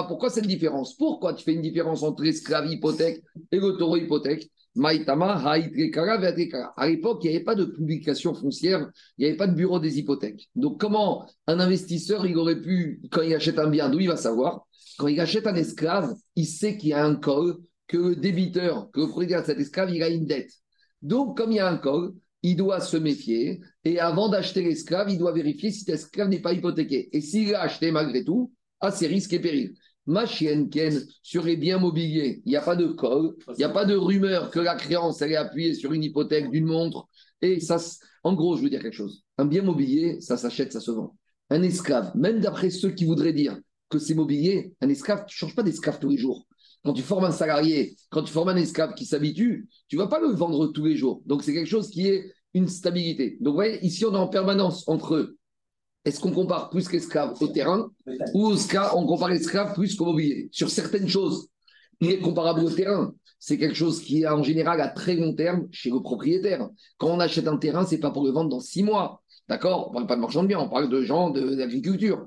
pourquoi 0.08 0.30
cette 0.30 0.48
différence? 0.48 0.96
Pourquoi 0.96 1.34
tu 1.34 1.44
fais 1.44 1.54
une 1.54 1.62
différence 1.62 2.04
entre 2.04 2.24
esclave 2.26 2.72
hypothèque 2.72 3.22
et 3.52 3.58
le 3.58 3.78
taureau 3.78 3.98
hypothèque? 3.98 4.50
À 4.82 4.94
l'époque, 6.88 7.20
il 7.24 7.30
n'y 7.30 7.36
avait 7.36 7.44
pas 7.44 7.56
de 7.56 7.66
publication 7.66 8.34
foncière, 8.34 8.90
il 9.18 9.24
n'y 9.24 9.28
avait 9.28 9.38
pas 9.38 9.48
de 9.48 9.54
bureau 9.54 9.80
des 9.80 10.00
hypothèques. 10.00 10.50
Donc, 10.56 10.80
comment 10.80 11.28
un 11.46 11.60
investisseur, 11.60 12.26
il 12.26 12.38
aurait 12.38 12.62
pu, 12.62 13.02
quand 13.12 13.22
il 13.22 13.36
achète 13.36 13.60
un 13.60 13.68
bien, 13.68 13.90
d'où 13.90 14.00
il 14.00 14.08
va 14.08 14.16
savoir? 14.16 14.66
Quand 14.98 15.08
il 15.08 15.20
achète 15.20 15.46
un 15.46 15.56
esclave, 15.56 16.14
il 16.36 16.46
sait 16.46 16.78
qu'il 16.78 16.92
y 16.92 16.94
a 16.94 17.04
un 17.04 17.16
col, 17.16 17.58
que 17.92 17.98
le 17.98 18.16
débiteur, 18.16 18.90
que 18.92 19.02
le 19.02 19.08
propriétaire 19.08 19.46
cet 19.46 19.60
esclave, 19.60 19.94
il 19.94 20.02
a 20.02 20.08
une 20.08 20.26
dette. 20.26 20.54
Donc, 21.02 21.38
comme 21.38 21.52
il 21.52 21.56
y 21.56 21.60
a 21.60 21.68
un 21.68 21.76
col, 21.76 22.14
il 22.42 22.56
doit 22.56 22.80
se 22.80 22.96
méfier 22.96 23.60
et 23.84 24.00
avant 24.00 24.30
d'acheter 24.30 24.64
l'esclave, 24.64 25.10
il 25.10 25.18
doit 25.18 25.34
vérifier 25.34 25.72
si 25.72 25.82
cet 25.82 25.96
esclave 25.96 26.30
n'est 26.30 26.40
pas 26.40 26.54
hypothéqué. 26.54 27.10
Et 27.12 27.20
s'il 27.20 27.52
l'a 27.52 27.64
acheté 27.64 27.92
malgré 27.92 28.24
tout, 28.24 28.54
à 28.80 28.92
ses 28.92 29.08
risques 29.08 29.34
et 29.34 29.40
périls. 29.40 29.74
Ma 30.06 30.26
chienne 30.26 30.70
Ken 30.70 31.06
sur 31.22 31.44
les 31.44 31.58
biens 31.58 31.80
mobiliers, 31.80 32.42
il 32.46 32.50
n'y 32.50 32.56
a 32.56 32.62
pas 32.62 32.78
de 32.78 32.88
code, 32.88 33.36
il 33.50 33.58
n'y 33.58 33.64
a 33.66 33.70
pas 33.70 33.86
de 33.86 33.96
rumeur 33.96 34.52
que 34.52 34.60
la 34.60 34.76
créance 34.76 35.22
elle 35.22 35.34
est 35.34 35.36
appuyée 35.36 35.76
sur 35.76 35.92
une 35.92 36.04
hypothèque 36.04 36.50
d'une 36.50 36.66
montre. 36.66 37.10
Et 37.42 37.60
ça, 37.60 37.78
en 38.24 38.34
gros, 38.34 38.56
je 38.56 38.64
veux 38.64 38.70
dire 38.70 38.82
quelque 38.82 38.96
chose. 38.96 39.26
Un 39.38 39.46
bien 39.46 39.64
mobilier, 39.64 40.22
ça 40.22 40.38
s'achète, 40.38 40.72
ça 40.72 40.80
se 40.80 40.92
vend. 40.92 41.18
Un 41.50 41.62
esclave, 41.62 42.16
même 42.16 42.40
d'après 42.40 42.70
ceux 42.70 42.92
qui 42.92 43.04
voudraient 43.04 43.34
dire 43.34 43.60
que 43.90 44.00
c'est 44.00 44.16
mobilier, 44.16 44.74
un 44.80 44.88
esclave, 44.88 45.26
tu 45.28 45.36
ne 45.36 45.38
changes 45.38 45.56
pas 45.56 45.64
d'esclave 45.64 46.00
tous 46.00 46.10
les 46.10 46.18
jours. 46.18 46.48
Quand 46.84 46.94
tu 46.94 47.04
formes 47.04 47.26
un 47.26 47.32
salarié, 47.32 47.96
quand 48.10 48.24
tu 48.24 48.34
formes 48.34 48.50
un 48.50 48.56
esclave 48.56 48.94
qui 48.96 49.06
s'habitue, 49.06 49.68
tu 49.88 49.98
ne 49.98 50.02
vas 50.02 50.08
pas 50.08 50.20
le 50.20 50.30
vendre 50.30 50.68
tous 50.68 50.86
les 50.86 50.96
jours. 50.96 51.22
Donc 51.26 51.44
c'est 51.44 51.54
quelque 51.54 51.70
chose 51.70 51.90
qui 51.90 52.08
est 52.08 52.34
une 52.54 52.68
stabilité. 52.68 53.38
Donc 53.40 53.52
vous 53.52 53.58
voyez, 53.58 53.84
ici 53.86 54.06
on 54.06 54.14
est 54.14 54.18
en 54.18 54.28
permanence 54.28 54.88
entre 54.88 55.36
est-ce 56.04 56.20
qu'on 56.20 56.32
compare 56.32 56.70
plus 56.70 56.88
qu'esclave 56.88 57.36
au 57.40 57.48
terrain 57.48 57.92
ou 58.34 58.52
on 58.96 59.06
compare 59.06 59.30
l'esclave 59.30 59.74
plus 59.74 59.96
qu'au 59.96 60.06
mobilier 60.06 60.50
Sur 60.52 60.70
certaines 60.70 61.08
choses, 61.08 61.48
il 62.00 62.10
est 62.10 62.20
comparable 62.20 62.62
au 62.62 62.72
terrain. 62.72 63.14
C'est 63.38 63.58
quelque 63.58 63.76
chose 63.76 64.02
qui 64.02 64.24
est 64.24 64.28
en 64.28 64.44
général 64.44 64.82
à 64.82 64.88
très 64.88 65.16
long 65.16 65.34
terme 65.34 65.68
chez 65.72 65.90
le 65.90 66.02
propriétaire. 66.02 66.68
Quand 66.98 67.10
on 67.10 67.20
achète 67.20 67.48
un 67.48 67.58
terrain, 67.58 67.86
c'est 67.86 68.00
pas 68.00 68.12
pour 68.12 68.26
le 68.26 68.32
vendre 68.32 68.50
dans 68.50 68.60
six 68.60 68.84
mois. 68.84 69.22
D'accord? 69.48 69.90
On 69.90 69.90
ne 69.90 69.94
parle 69.94 70.08
pas 70.08 70.16
de 70.16 70.22
marchand 70.22 70.44
de 70.44 70.48
biens, 70.48 70.60
on 70.60 70.70
parle 70.70 70.90
de 70.90 71.02
gens 71.02 71.30
d'agriculture. 71.30 72.26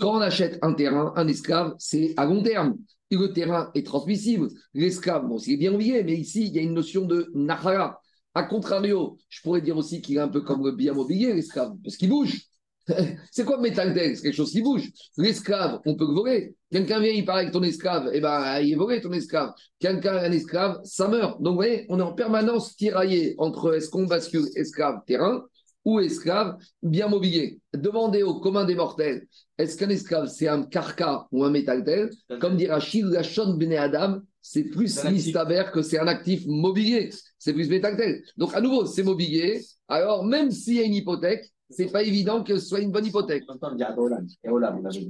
Quand 0.00 0.16
on 0.16 0.20
achète 0.20 0.58
un 0.62 0.72
terrain, 0.74 1.12
un 1.16 1.28
esclave, 1.28 1.74
c'est 1.78 2.14
à 2.16 2.24
long 2.24 2.42
terme. 2.42 2.76
Le 3.10 3.32
terrain 3.32 3.70
est 3.74 3.86
transmissible. 3.86 4.48
L'esclave, 4.74 5.26
bon, 5.26 5.38
c'est 5.38 5.56
bien 5.56 5.72
oublié, 5.72 6.02
mais 6.02 6.16
ici, 6.16 6.46
il 6.46 6.54
y 6.54 6.58
a 6.58 6.62
une 6.62 6.74
notion 6.74 7.06
de 7.06 7.30
nahara. 7.34 8.00
A 8.34 8.42
contrario, 8.42 9.16
je 9.28 9.40
pourrais 9.42 9.62
dire 9.62 9.76
aussi 9.76 10.02
qu'il 10.02 10.16
est 10.16 10.20
un 10.20 10.28
peu 10.28 10.42
comme 10.42 10.64
le 10.64 10.72
bien 10.72 10.92
mobilier, 10.92 11.32
l'esclave, 11.32 11.72
parce 11.82 11.96
qu'il 11.96 12.10
bouge. 12.10 12.42
c'est 13.32 13.44
quoi 13.44 13.58
métaltel 13.58 14.16
C'est 14.16 14.22
quelque 14.22 14.34
chose 14.34 14.52
qui 14.52 14.62
bouge? 14.62 14.90
L'esclave, 15.16 15.80
on 15.86 15.96
peut 15.96 16.06
le 16.06 16.14
voler. 16.14 16.56
Quelqu'un 16.70 17.00
vient, 17.00 17.12
il 17.12 17.24
parle 17.24 17.40
avec 17.40 17.52
ton 17.52 17.62
esclave, 17.62 18.08
et 18.08 18.18
eh 18.18 18.20
ben, 18.20 18.60
il 18.60 18.72
est 18.72 18.76
volé 18.76 19.00
ton 19.00 19.12
esclave. 19.12 19.52
Quelqu'un 19.78 20.16
un 20.16 20.32
esclave, 20.32 20.80
ça 20.84 21.08
meurt. 21.08 21.40
Donc, 21.40 21.52
vous 21.52 21.58
voyez, 21.58 21.86
on 21.88 21.98
est 21.98 22.02
en 22.02 22.12
permanence 22.12 22.76
tiraillé 22.76 23.34
entre 23.38 23.74
est-ce 23.74 23.88
qu'on 23.88 24.06
bascule 24.06 24.46
esclave-terrain 24.54 25.44
ou 25.86 26.00
esclave 26.00 26.56
bien 26.82 27.08
mobilier. 27.08 27.60
Demandez 27.72 28.22
au 28.24 28.40
commun 28.40 28.64
des 28.64 28.74
mortels, 28.74 29.26
est-ce 29.56 29.78
qu'un 29.78 29.88
esclave, 29.88 30.26
c'est 30.26 30.48
un 30.48 30.64
carca 30.64 31.26
ou 31.30 31.44
un 31.44 31.50
métaltel 31.50 32.10
Comme 32.40 32.56
dit 32.56 32.66
Rachid, 32.66 33.06
la 33.06 33.22
chonne 33.22 33.56
bene 33.56 33.74
Adam, 33.74 34.18
c'est 34.42 34.64
plus 34.64 35.02
mistaber 35.04 35.64
que 35.72 35.82
c'est 35.82 35.98
un 35.98 36.08
actif 36.08 36.44
mobilier. 36.46 37.10
C'est 37.38 37.54
plus 37.54 37.70
métaltel. 37.70 38.22
Donc, 38.36 38.54
à 38.54 38.60
nouveau, 38.60 38.84
c'est 38.84 39.04
mobilier. 39.04 39.62
Alors, 39.88 40.24
même 40.24 40.50
s'il 40.50 40.74
y 40.74 40.80
a 40.80 40.82
une 40.82 40.94
hypothèque, 40.94 41.52
c'est 41.70 41.90
pas 41.90 42.02
évident 42.02 42.44
que 42.44 42.58
ce 42.58 42.66
soit 42.66 42.80
une 42.80 42.92
bonne 42.92 43.06
hypothèque. 43.06 43.44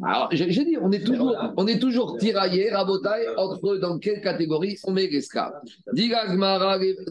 Alors, 0.03 0.29
j'ai 0.33 0.65
dit, 0.65 0.77
on 0.81 0.91
est 0.93 1.05
toujours, 1.05 1.37
on 1.57 1.67
est 1.67 1.79
toujours 1.79 2.17
tiraillé, 2.19 2.71
rabotaille, 2.71 3.27
entre 3.37 3.77
dans 3.77 3.99
quelle 3.99 4.21
catégorie 4.21 4.79
on 4.85 4.93
met 4.93 5.07
l'esclave. 5.07 5.53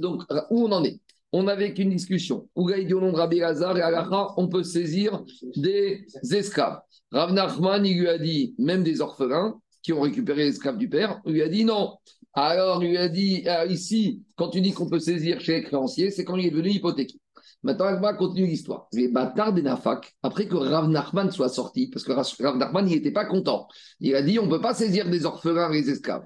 Donc, 0.01 0.23
où 0.49 0.65
on 0.65 0.71
en 0.71 0.83
est 0.83 0.99
On 1.37 1.49
avait 1.49 1.73
qu'une 1.73 1.89
discussion. 1.89 2.47
Où 2.55 2.69
et 2.69 2.87
on 2.93 4.47
peut 4.47 4.63
saisir 4.63 5.21
des 5.57 6.07
esclaves. 6.31 6.79
Rav 7.11 7.33
Nachman, 7.33 7.85
il 7.85 7.99
lui 7.99 8.07
a 8.07 8.17
dit, 8.17 8.55
même 8.57 8.83
des 8.83 9.01
orphelins 9.01 9.59
qui 9.83 9.91
ont 9.91 9.99
récupéré 9.99 10.45
l'esclave 10.45 10.77
du 10.77 10.87
père, 10.87 11.19
il 11.25 11.33
lui 11.33 11.41
a 11.41 11.49
dit 11.49 11.65
non. 11.65 11.97
Alors, 12.35 12.81
il 12.85 12.91
lui 12.91 12.97
a 12.97 13.09
dit, 13.09 13.43
euh, 13.47 13.65
ici, 13.65 14.23
quand 14.37 14.47
tu 14.47 14.61
dis 14.61 14.71
qu'on 14.71 14.89
peut 14.89 14.99
saisir 14.99 15.41
chez 15.41 15.55
les 15.55 15.63
créanciers, 15.63 16.09
c'est 16.09 16.23
quand 16.23 16.37
il 16.37 16.45
est 16.45 16.51
devenu 16.51 16.69
hypothéqué. 16.69 17.19
Maintenant, 17.63 17.97
on 17.97 17.99
va 17.99 18.13
continuer 18.13 18.47
l'histoire. 18.47 18.87
Les 18.93 19.09
bâtards 19.09 19.51
des 19.51 19.61
Nafak, 19.61 20.15
après 20.23 20.47
que 20.47 20.55
Rav 20.55 20.87
Nachman 20.87 21.31
soit 21.31 21.49
sorti, 21.49 21.87
parce 21.87 22.05
que 22.05 22.13
Rav 22.13 22.57
Nachman 22.57 22.85
n'était 22.85 23.11
pas 23.11 23.25
content, 23.25 23.67
il 23.99 24.15
a 24.15 24.21
dit 24.21 24.39
on 24.39 24.45
ne 24.45 24.51
peut 24.51 24.61
pas 24.61 24.73
saisir 24.73 25.09
des 25.09 25.25
orphelins 25.25 25.69
et 25.73 25.81
des 25.81 25.89
esclaves. 25.89 26.25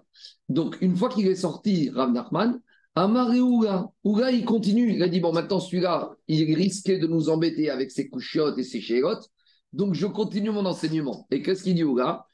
Donc, 0.49 0.77
une 0.81 0.95
fois 0.95 1.09
qu'il 1.09 1.25
est 1.27 1.33
sorti, 1.33 1.89
Rav 1.89 2.11
Nachman, 2.11 2.59
Amar 2.95 3.33
et 3.33 3.39
Ouga, 3.39 3.89
Ouga, 4.03 4.31
il 4.31 4.45
continue. 4.45 4.93
Il 4.93 5.03
a 5.03 5.07
dit 5.07 5.19
bon, 5.19 5.31
maintenant, 5.31 5.59
celui-là, 5.59 6.11
il 6.27 6.53
risquait 6.55 6.97
de 6.97 7.07
nous 7.07 7.29
embêter 7.29 7.69
avec 7.69 7.91
ses 7.91 8.09
couchiottes 8.09 8.57
et 8.57 8.63
ses 8.63 8.81
chérottes. 8.81 9.29
Donc, 9.71 9.93
je 9.93 10.07
continue 10.07 10.49
mon 10.49 10.65
enseignement. 10.65 11.27
Et 11.31 11.41
qu'est-ce 11.41 11.63
qu'il 11.63 11.75
dit, 11.75 11.83
Ouga? 11.83 12.25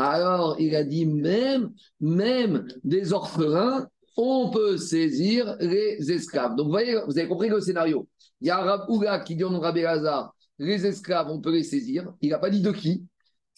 Alors, 0.00 0.56
il 0.60 0.76
a 0.76 0.84
dit 0.84 1.06
même, 1.06 1.72
même 2.00 2.68
des 2.84 3.12
orphelins, 3.12 3.88
on 4.16 4.50
peut 4.50 4.76
saisir 4.76 5.56
les 5.60 6.12
esclaves. 6.12 6.54
Donc, 6.54 6.66
vous 6.66 6.72
voyez, 6.72 7.00
vous 7.06 7.18
avez 7.18 7.26
compris 7.26 7.48
le 7.48 7.60
scénario. 7.60 8.06
Il 8.40 8.46
y 8.46 8.50
a 8.50 8.58
Rab 8.58 8.88
Ouga 8.88 9.18
qui 9.20 9.34
dit 9.34 9.42
nom 9.42 9.58
Rabbi 9.58 9.84
Hazar, 9.84 10.34
les 10.58 10.86
esclaves, 10.86 11.28
on 11.30 11.40
peut 11.40 11.52
les 11.52 11.64
saisir. 11.64 12.12
Il 12.20 12.30
n'a 12.30 12.38
pas 12.38 12.50
dit 12.50 12.60
de 12.60 12.70
qui. 12.70 13.04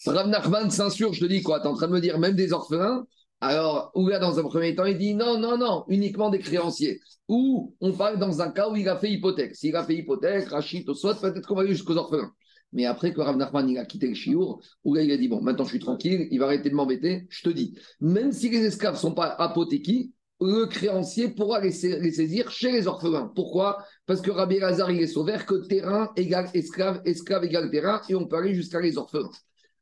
Rav 0.05 0.27
Nachman 0.27 0.71
s'insurge, 0.71 1.17
je 1.17 1.25
te 1.25 1.29
dis 1.29 1.43
quoi 1.43 1.59
Tu 1.59 1.67
es 1.67 1.69
en 1.69 1.75
train 1.75 1.87
de 1.87 1.93
me 1.93 2.01
dire 2.01 2.17
même 2.17 2.35
des 2.35 2.53
orphelins 2.53 3.05
alors, 3.41 3.91
Ouga, 3.95 4.19
dans 4.19 4.39
un 4.39 4.43
premier 4.43 4.75
temps, 4.75 4.85
il 4.85 4.99
dit 4.99 5.15
non, 5.15 5.39
non, 5.39 5.57
non, 5.57 5.83
uniquement 5.87 6.29
des 6.29 6.37
créanciers. 6.39 6.99
Ou 7.27 7.75
on 7.81 7.91
parle 7.91 8.19
dans 8.19 8.39
un 8.39 8.51
cas 8.51 8.69
où 8.69 8.75
il 8.75 8.87
a 8.87 8.97
fait 8.97 9.11
hypothèque. 9.11 9.55
S'il 9.55 9.75
a 9.75 9.83
fait 9.83 9.95
hypothèque, 9.95 10.47
Rachid, 10.49 10.91
soit 10.93 11.19
peut-être 11.19 11.47
qu'on 11.47 11.55
va 11.55 11.61
aller 11.61 11.71
jusqu'aux 11.71 11.97
orphelins. 11.97 12.31
Mais 12.71 12.85
après 12.85 13.13
que 13.13 13.19
Rav 13.19 13.37
Nachman 13.37 13.75
a 13.77 13.85
quitté 13.85 14.07
le 14.07 14.13
chiour, 14.13 14.61
Ouga 14.83 15.01
il 15.01 15.11
a 15.11 15.17
dit 15.17 15.27
bon, 15.27 15.41
maintenant 15.41 15.65
je 15.65 15.71
suis 15.71 15.79
tranquille, 15.79 16.27
il 16.29 16.39
va 16.39 16.45
arrêter 16.45 16.69
de 16.69 16.75
m'embêter. 16.75 17.25
Je 17.29 17.41
te 17.41 17.49
dis, 17.49 17.75
même 17.99 18.31
si 18.31 18.49
les 18.49 18.63
esclaves 18.63 18.93
ne 18.93 18.99
sont 18.99 19.13
pas 19.13 19.27
apothéquis, 19.27 20.13
le 20.39 20.65
créancier 20.67 21.29
pourra 21.29 21.59
les, 21.59 21.71
saisir 21.71 22.49
chez 22.51 22.71
les 22.71 22.87
orphelins. 22.87 23.31
Pourquoi? 23.35 23.83
Parce 24.05 24.21
que 24.21 24.31
Rabbi 24.31 24.59
Lazar, 24.59 24.91
il 24.91 25.01
est 25.01 25.07
sauvé 25.07 25.37
que 25.45 25.67
terrain 25.67 26.11
égale 26.15 26.49
esclave, 26.53 27.01
esclave 27.05 27.43
égale 27.43 27.69
terrain, 27.71 28.01
et 28.07 28.15
on 28.15 28.27
peut 28.27 28.37
aller 28.37 28.53
jusqu'à 28.53 28.79
les 28.79 28.97
orphelins. 28.97 29.29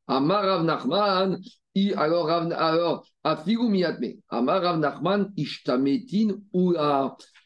Amar 0.08 0.44
Rav 0.44 0.64
Nachman, 0.64 1.40
alors, 1.96 2.30
alors, 2.30 3.06
Afigu 3.24 3.70
Miatme, 3.70 4.14
Amar 4.30 4.62
Rav 4.62 4.80
Nachman, 4.80 5.32
Ishtametin, 5.38 6.38
ou 6.54 6.74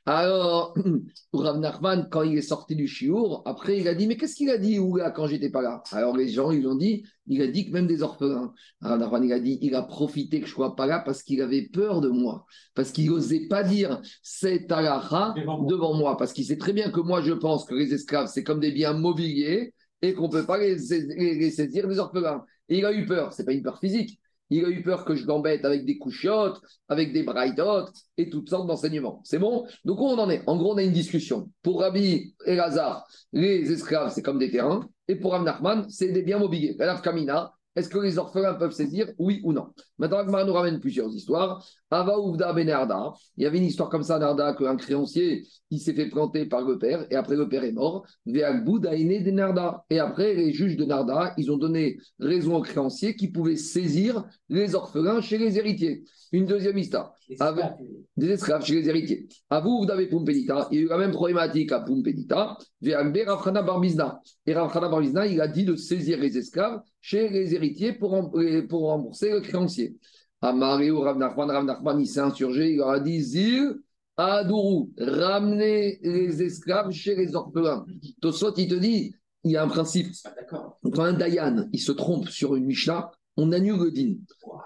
alors, 0.05 0.73
Rav 1.33 1.59
Nachman, 1.59 2.07
quand 2.11 2.23
il 2.23 2.37
est 2.37 2.41
sorti 2.41 2.75
du 2.75 2.87
chiour, 2.87 3.41
après, 3.45 3.79
il 3.79 3.87
a 3.87 3.95
dit 3.95 4.07
Mais 4.07 4.17
qu'est-ce 4.17 4.35
qu'il 4.35 4.49
a 4.49 4.57
dit 4.57 4.77
Ouga 4.79 5.11
quand 5.11 5.27
j'étais 5.27 5.49
pas 5.49 5.61
là? 5.61 5.81
Alors, 5.91 6.15
les 6.17 6.27
gens, 6.27 6.51
ils 6.51 6.67
ont 6.67 6.75
dit 6.75 7.03
Il 7.27 7.41
a 7.41 7.47
dit 7.47 7.65
que 7.65 7.71
même 7.71 7.87
des 7.87 8.03
orphelins. 8.03 8.53
Rav 8.81 8.99
Nachman, 8.99 9.23
il 9.23 9.33
a 9.33 9.39
dit 9.39 9.59
Il 9.61 9.75
a 9.75 9.81
profité 9.83 10.41
que 10.41 10.47
je 10.47 10.51
sois 10.51 10.75
pas 10.75 10.85
là 10.85 10.99
parce 10.99 11.23
qu'il 11.23 11.41
avait 11.41 11.69
peur 11.71 12.01
de 12.01 12.09
moi. 12.09 12.45
Parce 12.75 12.91
qu'il 12.91 13.09
n'osait 13.09 13.47
pas 13.47 13.63
dire 13.63 14.01
C'est 14.21 14.71
Alaha 14.71 15.33
devant 15.67 15.93
moi. 15.93 16.17
Parce 16.17 16.33
qu'il 16.33 16.45
sait 16.45 16.57
très 16.57 16.73
bien 16.73 16.91
que 16.91 16.99
moi, 16.99 17.21
je 17.21 17.33
pense 17.33 17.65
que 17.65 17.75
les 17.75 17.93
esclaves, 17.93 18.29
c'est 18.33 18.43
comme 18.43 18.59
des 18.59 18.71
biens 18.71 18.93
mobiliers 18.93 19.73
et 20.03 20.13
qu'on 20.13 20.27
ne 20.27 20.31
peut 20.31 20.45
pas 20.45 20.57
les, 20.57 20.75
les, 20.75 21.49
saisir 21.49 21.87
des 21.87 21.97
orphelins. 21.97 22.43
Et 22.67 22.79
il 22.79 22.85
a 22.85 22.91
eu 22.91 23.05
peur. 23.05 23.31
C'est 23.33 23.45
pas 23.45 23.53
une 23.53 23.63
peur 23.63 23.79
physique. 23.79 24.19
Il 24.53 24.65
a 24.65 24.69
eu 24.69 24.83
peur 24.83 25.03
que 25.03 25.15
je 25.15 25.25
l'embête 25.25 25.65
avec 25.65 25.83
des 25.83 25.97
couchiottes, 25.97 26.61
avec 26.87 27.11
des 27.11 27.23
braïdotes 27.23 27.91
et 28.17 28.29
toutes 28.29 28.49
sortes 28.49 28.67
d'enseignements. 28.67 29.19
C'est 29.23 29.39
bon? 29.39 29.65
Donc, 29.83 29.99
où 29.99 30.05
on 30.05 30.19
en 30.19 30.29
est 30.29 30.43
En 30.45 30.57
gros, 30.57 30.75
on 30.75 30.77
a 30.77 30.83
une 30.83 30.91
discussion. 30.91 31.49
Pour 31.63 31.81
Rabbi 31.81 32.35
et 32.45 32.55
Lazare, 32.55 33.03
les 33.31 33.71
esclaves, 33.71 34.11
c'est 34.13 34.21
comme 34.21 34.37
des 34.37 34.51
terrains. 34.51 34.87
Et 35.07 35.15
pour 35.15 35.31
Rav 35.31 35.43
Nachman, 35.43 35.89
c'est 35.89 36.11
des 36.11 36.21
biens 36.21 36.37
mobiliers. 36.37 36.77
Kamina, 37.03 37.51
est-ce 37.75 37.89
que 37.89 37.97
les 37.97 38.19
orphelins 38.19 38.53
peuvent 38.53 38.73
saisir? 38.73 39.09
Oui 39.17 39.41
ou 39.43 39.53
non? 39.53 39.73
Maintenant, 39.97 40.19
Agmar 40.19 40.45
nous 40.45 40.53
ramène 40.53 40.79
plusieurs 40.79 41.11
histoires. 41.11 41.65
Ava 41.93 42.19
Ouvda 42.19 42.53
Benarda. 42.53 43.13
Il 43.37 43.43
y 43.43 43.45
avait 43.45 43.59
une 43.59 43.65
histoire 43.65 43.89
comme 43.89 44.03
ça, 44.03 44.17
Narda, 44.19 44.53
qu'un 44.53 44.75
créancier, 44.75 45.43
il 45.69 45.79
s'est 45.79 45.93
fait 45.93 46.09
planter 46.09 46.45
par 46.45 46.61
le 46.61 46.77
père, 46.77 47.05
et 47.09 47.15
après 47.15 47.35
le 47.35 47.47
père 47.47 47.63
est 47.63 47.71
mort. 47.71 48.05
de 48.25 49.31
Narda. 49.31 49.85
Et 49.89 49.99
après, 49.99 50.33
les 50.33 50.51
juges 50.51 50.75
de 50.75 50.85
Narda, 50.85 51.33
ils 51.37 51.51
ont 51.51 51.57
donné 51.57 51.97
raison 52.19 52.57
au 52.57 52.61
créancier 52.61 53.15
qui 53.15 53.29
pouvait 53.29 53.55
saisir 53.55 54.23
les 54.49 54.75
orphelins 54.75 55.21
chez 55.21 55.37
les 55.37 55.57
héritiers. 55.57 56.03
Une 56.31 56.47
deuxième 56.47 56.79
histoire. 56.79 57.13
des 58.17 58.29
esclaves 58.31 58.65
chez 58.65 58.81
les 58.81 58.89
héritiers. 58.89 59.27
Vous, 59.63 59.83
vous 59.83 59.91
avez 59.91 60.07
Pumpedita. 60.07 60.67
Il 60.71 60.77
y 60.77 60.81
a 60.81 60.83
eu 60.85 60.87
la 60.87 60.97
même 60.97 61.11
problématique 61.11 61.71
à 61.71 61.81
Pumpedita. 61.81 62.57
Et 62.81 62.95
Rafrana 62.95 63.61
Barbizna, 63.61 64.19
il 64.45 65.39
a 65.39 65.47
dit 65.47 65.63
de 65.63 65.75
saisir 65.75 66.19
les 66.19 66.37
esclaves 66.37 66.81
chez 67.01 67.29
les 67.29 67.53
héritiers 67.53 67.93
pour, 67.93 68.31
pour 68.67 68.81
rembourser 68.81 69.31
le 69.31 69.41
créancier. 69.41 69.95
Rav 70.43 71.17
Nachman, 71.17 71.49
Rav 71.49 71.65
Nachman, 71.65 72.01
il 72.01 72.07
s'est 72.07 72.19
insurgé, 72.19 72.71
il 72.71 72.77
leur 72.77 72.89
a 72.89 72.99
dit 72.99 73.21
Zil, 73.21 73.75
Adourou, 74.17 74.91
ramenez 74.97 75.99
les 76.03 76.43
esclaves 76.43 76.91
chez 76.91 77.15
les 77.15 77.33
orphelins. 77.33 77.85
Tosot, 78.21 78.53
il 78.57 78.67
te 78.67 78.75
dit 78.75 79.15
il 79.45 79.51
y 79.51 79.57
a 79.57 79.63
un 79.63 79.67
principe. 79.67 80.07
Quand 80.83 81.03
un 81.03 81.13
Dayan, 81.13 81.67
il 81.71 81.79
se 81.79 81.91
trompe 81.91 82.27
sur 82.29 82.55
une 82.55 82.65
Mishnah, 82.65 83.11
on 83.37 83.51
annule 83.51 83.79
le 83.85 83.91
din. 83.91 84.15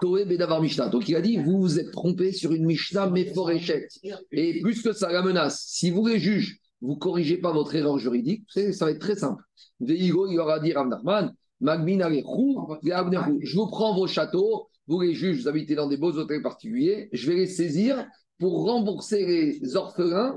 Toé 0.00 0.24
Bedavar 0.24 0.60
Mishnah. 0.60 0.88
Donc 0.88 1.08
il 1.08 1.16
a 1.16 1.20
dit, 1.20 1.36
vous 1.38 1.60
vous 1.60 1.78
êtes 1.78 1.90
trompé 1.92 2.32
sur 2.32 2.52
une 2.52 2.66
Mishnah 2.66 3.08
méforéchette. 3.08 3.90
Et 4.32 4.60
plus 4.60 4.82
que 4.82 4.92
ça, 4.92 5.10
la 5.10 5.22
menace, 5.22 5.64
si 5.66 5.90
vous 5.90 6.06
les 6.06 6.18
juges, 6.18 6.58
vous 6.80 6.94
ne 6.94 6.98
corrigez 6.98 7.38
pas 7.38 7.52
votre 7.52 7.74
erreur 7.74 7.98
juridique, 7.98 8.44
ça 8.48 8.84
va 8.84 8.90
être 8.90 9.00
très 9.00 9.16
simple. 9.16 9.42
Veigo, 9.80 10.26
il 10.26 10.38
aura 10.38 10.60
dit 10.60 10.72
Rav 10.72 10.88
Nachman, 10.88 11.32
je 11.60 13.56
vous 13.56 13.66
prends 13.66 13.96
vos 13.96 14.06
châteaux, 14.06 14.68
vous 14.88 15.00
les 15.00 15.14
juges, 15.14 15.42
vous 15.42 15.48
habitez 15.48 15.74
dans 15.74 15.88
des 15.88 15.96
beaux 15.96 16.12
hôtels 16.12 16.42
particuliers, 16.42 17.08
je 17.12 17.30
vais 17.30 17.36
les 17.36 17.46
saisir 17.46 18.06
pour 18.38 18.64
rembourser 18.64 19.26
les 19.26 19.76
orphelins 19.76 20.36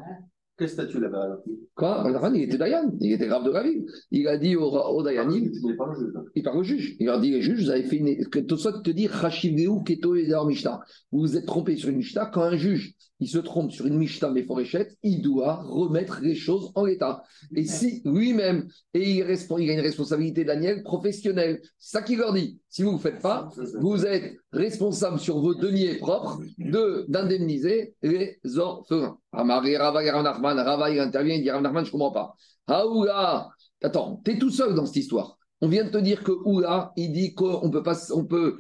quel 0.62 0.70
statut 0.70 1.00
là-bas 1.00 1.40
Quoi? 1.74 2.32
Il 2.36 2.42
était 2.44 2.60
Dayan, 2.60 2.94
il 3.00 3.14
était 3.14 3.26
grave 3.26 3.44
de 3.44 3.50
la 3.50 3.64
ville. 3.64 3.84
Il 4.12 4.28
a 4.28 4.38
dit 4.38 4.56
au, 4.56 4.70
au 4.70 5.02
Dayanim. 5.02 5.52
Il 5.52 5.76
parle 5.76 5.90
au 5.90 6.00
juge. 6.00 6.14
Il 6.36 6.44
parle 6.44 6.58
au 6.60 6.64
juge. 6.64 6.96
Il 7.00 7.08
leur 7.08 7.20
dit 7.20 7.32
les 7.32 7.42
juges, 7.42 7.64
vous 7.64 7.70
avez 7.72 7.82
fait 7.82 7.98
une. 7.98 8.26
Que 8.28 8.38
tout 8.38 8.58
ça 8.58 8.72
te 8.72 8.92
dit 8.92 9.08
Rachiveu, 9.08 9.82
Keto 9.84 10.16
et 10.16 10.32
Mishnah. 10.46 10.82
Vous 11.12 11.22
vous 11.22 11.36
êtes 11.36 11.48
trompé 11.48 11.78
sur 11.78 11.90
une 11.90 11.98
Mishnah. 11.98 12.28
Quand 12.28 12.44
un 12.44 12.58
juge 12.58 12.94
il 13.22 13.30
se 13.30 13.38
trompe 13.38 13.72
sur 13.72 13.86
une 13.86 13.98
Mishnah 13.98 14.32
méforéchette, 14.32 14.98
il 15.04 15.22
doit 15.22 15.64
remettre 15.68 16.20
les 16.22 16.34
choses 16.34 16.72
en 16.74 16.86
l'état. 16.86 17.24
Et 17.56 17.66
si 17.66 18.02
lui-même, 18.04 18.68
et 18.96 19.12
il, 19.12 19.18
il, 19.18 19.70
a 19.70 19.74
une 19.74 19.80
responsabilité, 19.80 20.44
Daniel, 20.44 20.82
professionnelle, 20.82 21.62
c'est 21.78 21.98
ça 21.98 22.02
qu'il 22.02 22.18
leur 22.18 22.34
dit. 22.34 22.60
Si 22.68 22.82
vous 22.82 22.94
ne 22.94 22.98
faites 22.98 23.22
pas, 23.22 23.50
vous 23.80 24.06
êtes 24.08 24.36
responsable 24.52 25.20
sur 25.20 25.40
vos 25.40 25.54
deniers 25.54 26.00
propres 26.00 26.42
d'indemniser 26.58 27.94
les 28.02 28.40
orphelins. 28.58 29.18
Amari 29.32 29.78
Rava 29.78 30.02
Nachman, 30.04 30.58
Rava 30.58 30.90
il 30.90 31.00
intervient, 31.00 31.36
il 31.36 31.44
dit 31.44 31.50
Nachman, 31.50 31.86
je 31.86 31.90
ne 31.90 31.92
comprends 31.92 32.12
pas. 32.12 32.36
Aoula, 32.68 33.50
attends, 33.84 34.20
tu 34.26 34.32
es 34.32 34.40
tout 34.40 34.50
seul 34.50 34.74
dans 34.74 34.88
cette 34.88 34.96
histoire. 34.96 35.38
On 35.62 35.68
vient 35.68 35.84
de 35.84 35.92
te 35.92 35.98
dire 36.00 36.24
que 36.24 36.32
Oula, 36.32 36.92
il 36.96 37.14
dit 37.14 37.36
qu'on 37.36 37.70
peut 37.70 37.84
pas, 37.84 38.12
on 38.14 38.26
peut, 38.26 38.58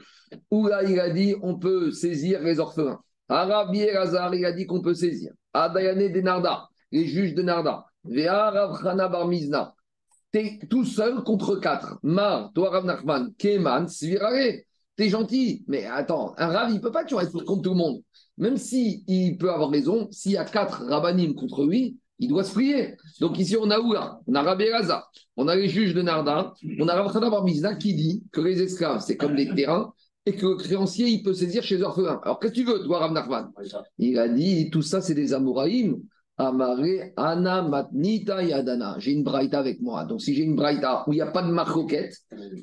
Oula, 0.51 0.83
il 0.83 0.99
a 0.99 1.09
dit 1.09 1.33
on 1.41 1.57
peut 1.57 1.91
saisir 1.91 2.43
les 2.43 2.59
orphelins. 2.59 2.99
Arabi 3.31 3.79
Elazar, 3.79 4.35
il 4.35 4.43
a 4.43 4.51
dit 4.51 4.65
qu'on 4.65 4.81
peut 4.81 4.93
saisir. 4.93 5.31
Adayane 5.53 6.11
de 6.11 6.19
Narda, 6.19 6.67
les 6.91 7.05
juges 7.05 7.33
de 7.33 7.41
Narda. 7.41 7.85
Vea 8.03 8.51
Rav 8.51 9.09
Barmizna. 9.09 9.73
T'es 10.33 10.59
tout 10.69 10.83
seul 10.83 11.23
contre 11.23 11.55
quatre. 11.55 11.97
Mar, 12.03 12.51
toi 12.53 12.71
Rav 12.71 12.85
Nachman, 12.85 13.33
Keman, 13.37 13.87
Svirare. 13.87 14.63
T'es 14.97 15.07
gentil. 15.07 15.63
Mais 15.67 15.85
attends, 15.85 16.33
un 16.37 16.47
Rav, 16.47 16.71
il 16.71 16.75
ne 16.75 16.79
peut 16.79 16.91
pas 16.91 17.03
être 17.03 17.45
contre 17.45 17.61
tout 17.61 17.69
le 17.69 17.75
monde. 17.77 18.01
Même 18.37 18.57
s'il 18.57 19.01
il 19.07 19.37
peut 19.37 19.51
avoir 19.51 19.69
raison, 19.69 20.09
s'il 20.11 20.33
y 20.33 20.37
a 20.37 20.43
quatre 20.43 20.83
Rabbanim 20.83 21.33
contre 21.33 21.65
lui, 21.65 21.97
il 22.19 22.27
doit 22.27 22.43
se 22.43 22.51
prier. 22.51 22.97
Donc 23.21 23.39
ici, 23.39 23.55
on 23.55 23.69
a 23.71 23.79
Oula, 23.79 24.19
on 24.27 24.35
a 24.35 24.41
Rabbi 24.41 24.69
Raza, 24.69 25.05
on 25.37 25.47
a 25.47 25.55
les 25.55 25.69
juges 25.69 25.93
de 25.93 26.01
Narda, 26.01 26.53
on 26.79 26.87
a 26.87 27.01
Rabbi 27.01 27.29
Barbizna 27.29 27.75
qui 27.75 27.93
dit 27.93 28.23
que 28.31 28.41
les 28.41 28.61
esclaves, 28.61 29.01
c'est 29.01 29.15
comme 29.15 29.35
des 29.35 29.53
terrains 29.55 29.93
et 30.25 30.33
que 30.33 30.45
le 30.45 30.55
créancier, 30.55 31.07
il 31.07 31.23
peut 31.23 31.33
saisir 31.33 31.63
chez 31.63 31.77
les 31.77 31.83
orphelins. 31.83 32.19
Alors, 32.23 32.39
qu'est-ce 32.39 32.53
que 32.53 32.59
tu 32.59 32.65
veux, 32.65 32.83
toi, 32.83 32.99
Rav 32.99 33.11
Nachman 33.11 33.51
Il 33.97 34.19
a 34.19 34.27
dit, 34.27 34.69
tout 34.69 34.81
ça, 34.81 35.01
c'est 35.01 35.15
des 35.15 35.33
Amouraïm. 35.33 35.97
Amare, 36.37 37.11
Ana, 37.17 37.61
Matnita, 37.61 38.41
Yadana. 38.41 38.95
J'ai 38.97 39.11
une 39.11 39.23
braïta 39.23 39.59
avec 39.59 39.79
moi. 39.81 40.05
Donc, 40.05 40.21
si 40.21 40.33
j'ai 40.33 40.43
une 40.43 40.55
braïta 40.55 41.03
où 41.05 41.13
il 41.13 41.17
n'y 41.17 41.21
a 41.21 41.27
pas 41.27 41.43
de 41.43 41.51
marcoquette, 41.51 42.15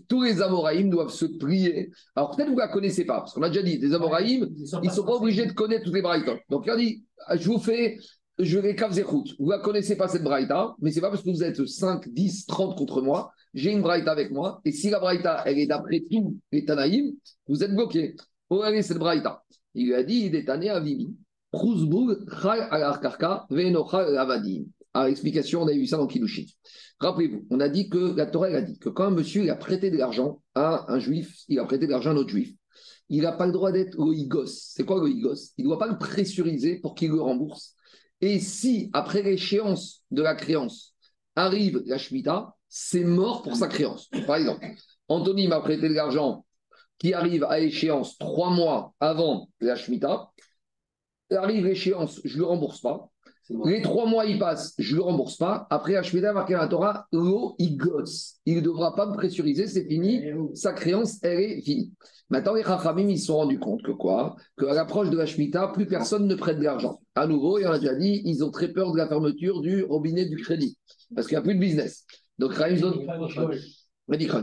tous 0.09 0.23
les 0.25 0.43
Amoraïm 0.43 0.91
doivent 0.91 1.12
se 1.12 1.27
prier. 1.27 1.91
Alors, 2.17 2.31
peut-être 2.31 2.47
que 2.47 2.53
vous 2.53 2.57
ne 2.57 2.62
la 2.62 2.69
connaissez 2.69 3.05
pas, 3.05 3.19
parce 3.19 3.35
qu'on 3.35 3.43
a 3.43 3.49
déjà 3.49 3.62
dit, 3.62 3.79
les 3.79 3.95
Amoraïm, 3.95 4.49
ils 4.83 4.88
ne 4.88 4.93
sont 4.93 5.05
pas 5.05 5.15
obligés 5.15 5.47
de 5.47 5.53
connaître 5.53 5.85
toutes 5.85 5.95
les 5.95 6.03
braïtas. 6.03 6.37
Donc, 6.49 6.65
il 6.67 6.71
a 6.71 6.77
dit, 6.77 7.05
je 7.37 7.49
vous 7.49 7.59
fais, 7.59 7.99
je 8.38 8.59
vais 8.59 8.75
écoute. 8.97 9.35
Vous 9.38 9.47
ne 9.47 9.53
la 9.53 9.59
connaissez 9.59 9.97
pas, 9.97 10.09
cette 10.09 10.25
braïta, 10.25 10.75
mais 10.81 10.91
ce 10.91 10.97
n'est 10.97 11.03
pas 11.03 11.11
parce 11.11 11.23
que 11.23 11.31
vous 11.31 11.45
êtes 11.45 11.65
5, 11.65 12.09
10, 12.09 12.47
30 12.47 12.77
contre 12.77 13.03
moi. 13.03 13.33
J'ai 13.55 13.73
une 13.73 13.83
braïta 13.83 14.12
avec 14.12 14.31
moi. 14.31 14.61
Et 14.64 14.73
si 14.73 14.90
la 14.90 15.00
braïta, 15.00 15.43
elle 15.47 15.59
est 15.59 15.67
d'après 15.67 16.02
tous 16.11 16.37
les 16.52 16.64
Tanaïm, 16.64 17.14
vous 17.47 17.62
êtes 17.62 17.75
bloqué. 17.75 18.17
Oh, 18.50 18.62
allez, 18.62 18.83
cette 18.83 18.99
braïta. 18.99 19.43
Il 19.75 19.87
lui 19.87 19.95
a 19.95 20.02
dit, 20.02 20.26
il 20.26 20.35
est 20.35 20.45
tanné 20.45 20.71
à 20.71 20.81
Vimi. 20.81 21.14
À 24.95 25.07
l'explication, 25.07 25.62
on 25.62 25.69
a 25.69 25.73
vu 25.73 25.87
ça 25.87 25.97
dans 25.97 26.07
Kiddushin. 26.07 26.45
Rappelez-vous, 27.00 27.47
on 27.50 27.61
a 27.61 27.69
dit 27.69 27.88
que 27.88 28.17
la 28.17 28.26
Torah 28.26 28.49
a 28.49 28.61
dit 28.61 28.78
que 28.78 28.88
quand 28.88 29.05
un 29.05 29.11
monsieur 29.11 29.50
a 29.50 29.55
prêté 29.55 29.90
de 29.90 29.97
l'argent 29.97 30.43
à 30.55 30.93
un 30.93 30.99
juif, 30.99 31.45
il 31.49 31.59
a 31.59 31.64
prêté 31.64 31.87
de 31.87 31.93
l'argent 31.93 32.11
à 32.11 32.14
un 32.14 32.17
autre 32.17 32.31
juif, 32.31 32.52
il 33.09 33.23
n'a 33.23 33.33
pas 33.33 33.47
le 33.47 33.52
droit 33.52 33.73
d'être 33.73 33.97
le 33.97 34.47
C'est 34.47 34.85
quoi 34.85 35.00
le 35.00 35.09
Il 35.09 35.25
ne 35.59 35.64
doit 35.64 35.78
pas 35.78 35.87
le 35.87 35.97
pressuriser 35.97 36.81
pour 36.81 36.95
qu'il 36.95 37.11
le 37.11 37.21
rembourse. 37.21 37.75
Et 38.21 38.40
si, 38.40 38.90
après 38.93 39.23
l'échéance 39.23 40.02
de 40.11 40.23
la 40.23 40.35
créance, 40.35 40.95
arrive 41.37 41.83
la 41.87 41.99
Shemitah, 41.99 42.55
c'est 42.69 43.05
mort 43.05 43.43
pour 43.43 43.57
sa 43.57 43.69
créance. 43.69 44.09
Par 44.27 44.37
exemple, 44.37 44.67
Anthony 45.09 45.49
m'a 45.49 45.61
prêté 45.61 45.89
de 45.89 45.95
l'argent 45.95 46.45
qui 46.99 47.15
arrive 47.15 47.45
à 47.45 47.61
échéance 47.61 48.19
trois 48.19 48.51
mois 48.51 48.95
avant 49.01 49.49
la 49.61 49.77
Shemitah 49.77 50.31
arrive 51.37 51.67
l'échéance, 51.67 52.21
je 52.25 52.35
ne 52.35 52.39
le 52.39 52.47
rembourse 52.47 52.81
pas. 52.81 53.11
Les 53.65 53.81
trois 53.81 54.07
mois, 54.07 54.27
ils 54.27 54.39
passent, 54.39 54.75
je 54.79 54.93
ne 54.93 54.99
le 54.99 55.05
rembourse 55.05 55.37
pas. 55.37 55.67
Après, 55.71 55.97
Hashmeda 55.97 56.35
marqué 56.35 56.53
la 56.53 56.69
Torah, 56.69 57.07
l'eau, 57.13 57.55
il 57.59 57.79
gosse. 57.79 58.37
Il 58.45 58.57
ne 58.57 58.61
devra 58.61 58.95
pas 58.95 59.07
me 59.07 59.15
pressuriser, 59.15 59.67
c'est 59.67 59.87
fini. 59.87 60.23
Sa 60.55 60.75
créance, 60.75 61.19
elle 61.23 61.41
est 61.41 61.63
finie. 61.63 61.95
Maintenant, 62.29 62.53
les 62.53 62.63
Chachamim, 62.63 63.09
ils 63.09 63.19
se 63.19 63.27
sont 63.27 63.37
rendus 63.37 63.59
compte 63.59 63.83
que 63.83 63.91
quoi? 63.91 64.37
Qu'à 64.59 64.75
l'approche 64.75 65.09
de 65.09 65.17
la 65.17 65.25
Shemitah, 65.25 65.69
plus 65.69 65.87
personne 65.87 66.27
ne 66.27 66.35
prête 66.35 66.59
de 66.59 66.65
l'argent. 66.65 67.01
À 67.15 67.27
nouveau, 67.27 67.59
il 67.59 67.67
on 67.67 67.71
a 67.71 67.79
déjà 67.79 67.95
dit, 67.95 68.21
ils 68.27 68.45
ont 68.45 68.51
très 68.51 68.69
peur 68.69 68.93
de 68.93 68.99
la 68.99 69.09
fermeture 69.09 69.63
du 69.63 69.83
robinet 69.83 70.27
du 70.27 70.37
crédit. 70.37 70.77
Parce 71.15 71.27
qu'il 71.27 71.37
n'y 71.37 71.41
a 71.41 71.43
plus 71.43 71.55
de 71.55 71.61
business. 71.61 72.05
Donc, 72.38 72.52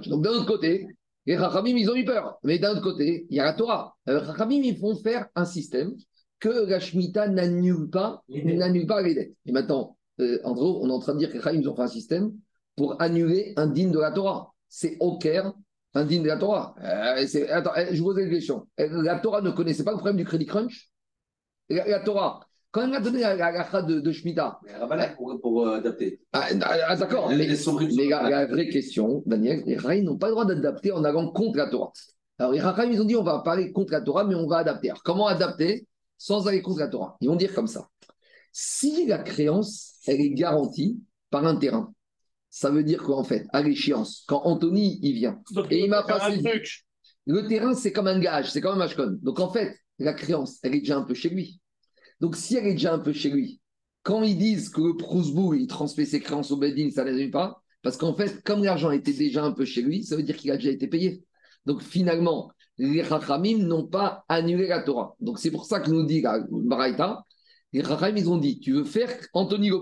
Donc, 0.07 0.23
d'un 0.23 0.31
autre 0.31 0.45
côté, 0.45 0.87
les 1.25 1.37
Chachamim, 1.37 1.75
ils 1.77 1.89
ont 1.89 1.95
eu 1.95 2.05
peur. 2.05 2.37
Mais 2.43 2.59
d'un 2.59 2.71
autre 2.71 2.81
côté, 2.81 3.25
il 3.29 3.35
y 3.35 3.39
a 3.39 3.45
la 3.45 3.53
Torah. 3.53 3.95
Les 4.05 4.19
Chachamim, 4.19 4.61
ils 4.63 4.77
font 4.77 4.95
faire 4.95 5.27
un 5.35 5.45
système 5.45 5.95
que 6.39 6.67
la 6.67 6.79
Shemitah 6.79 7.27
n'annule 7.27 7.89
pas, 7.89 8.23
n'annule 8.29 8.85
pas 8.85 9.01
les 9.01 9.15
dettes. 9.15 9.33
Et 9.45 9.51
maintenant, 9.51 9.97
euh, 10.19 10.39
en 10.43 10.53
gros, 10.53 10.83
on 10.83 10.89
est 10.89 10.93
en 10.93 10.99
train 10.99 11.13
de 11.13 11.19
dire 11.19 11.31
que 11.31 11.37
les 11.49 11.67
ont 11.67 11.75
fait 11.75 11.81
un 11.81 11.87
système 11.87 12.33
pour 12.75 13.01
annuler 13.01 13.53
un 13.57 13.67
digne 13.67 13.91
de 13.91 13.99
la 13.99 14.11
Torah. 14.11 14.53
C'est 14.69 14.97
au 14.99 15.17
Caire, 15.17 15.53
un 15.93 16.05
digne 16.05 16.23
de 16.23 16.27
la 16.27 16.37
Torah. 16.37 16.75
Euh, 16.83 17.25
attends, 17.49 17.71
euh, 17.77 17.87
je 17.91 17.99
vous 17.99 18.05
pose 18.05 18.19
une 18.19 18.29
question. 18.29 18.67
La 18.77 19.19
Torah 19.19 19.41
ne 19.41 19.51
connaissait 19.51 19.83
pas 19.83 19.91
le 19.91 19.97
problème 19.97 20.17
du 20.17 20.25
crédit 20.25 20.45
crunch? 20.45 20.91
La, 21.69 21.99
Torah, 22.01 22.47
quand 22.75 22.85
elle 22.85 22.93
a 22.93 22.99
donné 22.99 23.21
la 23.21 23.35
la 23.35 23.81
de, 23.83 24.01
de 24.01 24.11
Shemitah. 24.11 24.59
Pour, 25.15 25.39
pour 25.39 25.69
adapter. 25.69 26.19
Ah, 26.33 26.47
ah 26.61 26.95
d'accord. 26.97 27.29
Mais, 27.29 27.47
mais 27.47 28.09
la, 28.09 28.45
vraie 28.47 28.67
question, 28.67 29.23
Daniel, 29.25 29.63
les 29.65 29.77
Raïs 29.77 30.03
n'ont 30.03 30.17
pas 30.17 30.27
le 30.27 30.33
droit 30.33 30.43
d'adapter 30.43 30.91
en 30.91 31.05
allant 31.05 31.31
contre 31.31 31.57
la 31.57 31.69
Torah. 31.69 31.93
Alors 32.37 32.51
les 32.51 32.59
Raïs, 32.59 32.89
ils 32.91 33.01
ont 33.01 33.05
dit 33.05 33.15
on 33.15 33.23
va 33.23 33.39
parler 33.39 33.71
contre 33.71 33.93
la 33.93 34.01
Torah, 34.01 34.25
mais 34.25 34.35
on 34.35 34.45
va 34.45 34.57
adapter. 34.57 34.89
Alors 34.89 35.03
comment 35.03 35.27
adapter 35.27 35.87
sans 36.17 36.49
aller 36.49 36.61
contre 36.61 36.79
la 36.79 36.89
Torah? 36.89 37.15
Ils 37.21 37.29
vont 37.29 37.37
dire 37.37 37.53
comme 37.53 37.67
ça. 37.67 37.87
Si 38.51 39.05
la 39.05 39.19
créance, 39.19 39.93
elle 40.05 40.19
est 40.19 40.31
garantie 40.31 40.99
par 41.29 41.45
un 41.45 41.55
terrain, 41.55 41.93
ça 42.49 42.71
veut 42.71 42.83
dire 42.83 43.03
qu'en 43.03 43.23
fait, 43.23 43.47
à 43.53 43.61
l'échéance, 43.61 44.25
quand 44.27 44.41
Anthony 44.43 44.99
il 45.01 45.13
vient 45.13 45.39
et 45.69 45.79
il 45.79 45.89
m'a 45.89 46.03
passé. 46.03 46.43
Le 47.25 47.47
terrain, 47.47 47.73
c'est 47.73 47.93
comme 47.93 48.07
un 48.07 48.19
gage, 48.19 48.51
c'est 48.51 48.59
comme 48.59 48.73
un 48.73 48.79
mashcon. 48.79 49.17
Donc 49.21 49.39
en 49.39 49.49
fait, 49.49 49.77
la 49.97 50.13
créance, 50.13 50.59
elle 50.61 50.75
est 50.75 50.81
déjà 50.81 50.97
un 50.97 51.03
peu 51.03 51.13
chez 51.13 51.29
lui. 51.29 51.61
Donc 52.19 52.35
si 52.35 52.55
elle 52.55 52.67
est 52.67 52.73
déjà 52.73 52.93
un 52.93 52.99
peu 52.99 53.13
chez 53.13 53.29
lui, 53.29 53.59
quand 54.03 54.23
ils 54.23 54.37
disent 54.37 54.69
que 54.69 54.81
le 54.81 54.95
Prousbou, 54.95 55.53
il 55.53 55.67
transmet 55.67 56.05
ses 56.05 56.19
créances 56.19 56.51
au 56.51 56.57
Bedin, 56.57 56.89
ça 56.91 57.03
ne 57.03 57.27
pas, 57.29 57.61
parce 57.81 57.97
qu'en 57.97 58.13
fait, 58.13 58.43
comme 58.43 58.63
l'argent 58.63 58.91
était 58.91 59.13
déjà 59.13 59.43
un 59.43 59.51
peu 59.51 59.65
chez 59.65 59.81
lui, 59.81 60.03
ça 60.03 60.15
veut 60.15 60.23
dire 60.23 60.37
qu'il 60.37 60.51
a 60.51 60.57
déjà 60.57 60.71
été 60.71 60.87
payé. 60.87 61.23
Donc 61.65 61.81
finalement, 61.81 62.51
les 62.77 63.01
Rachamim 63.01 63.59
n'ont 63.59 63.87
pas 63.87 64.25
annulé 64.27 64.67
la 64.67 64.81
Torah. 64.81 65.15
Donc 65.19 65.39
c'est 65.39 65.51
pour 65.51 65.65
ça 65.65 65.79
que 65.79 65.89
nous 65.89 66.05
dit 66.05 66.21
la 66.21 66.39
Baraita, 66.49 67.23
les 67.73 67.81
Rachamim, 67.81 68.17
ils 68.17 68.29
ont 68.29 68.37
dit, 68.37 68.59
tu 68.59 68.73
veux 68.73 68.83
faire 68.83 69.09
Anthony 69.33 69.69
le 69.69 69.79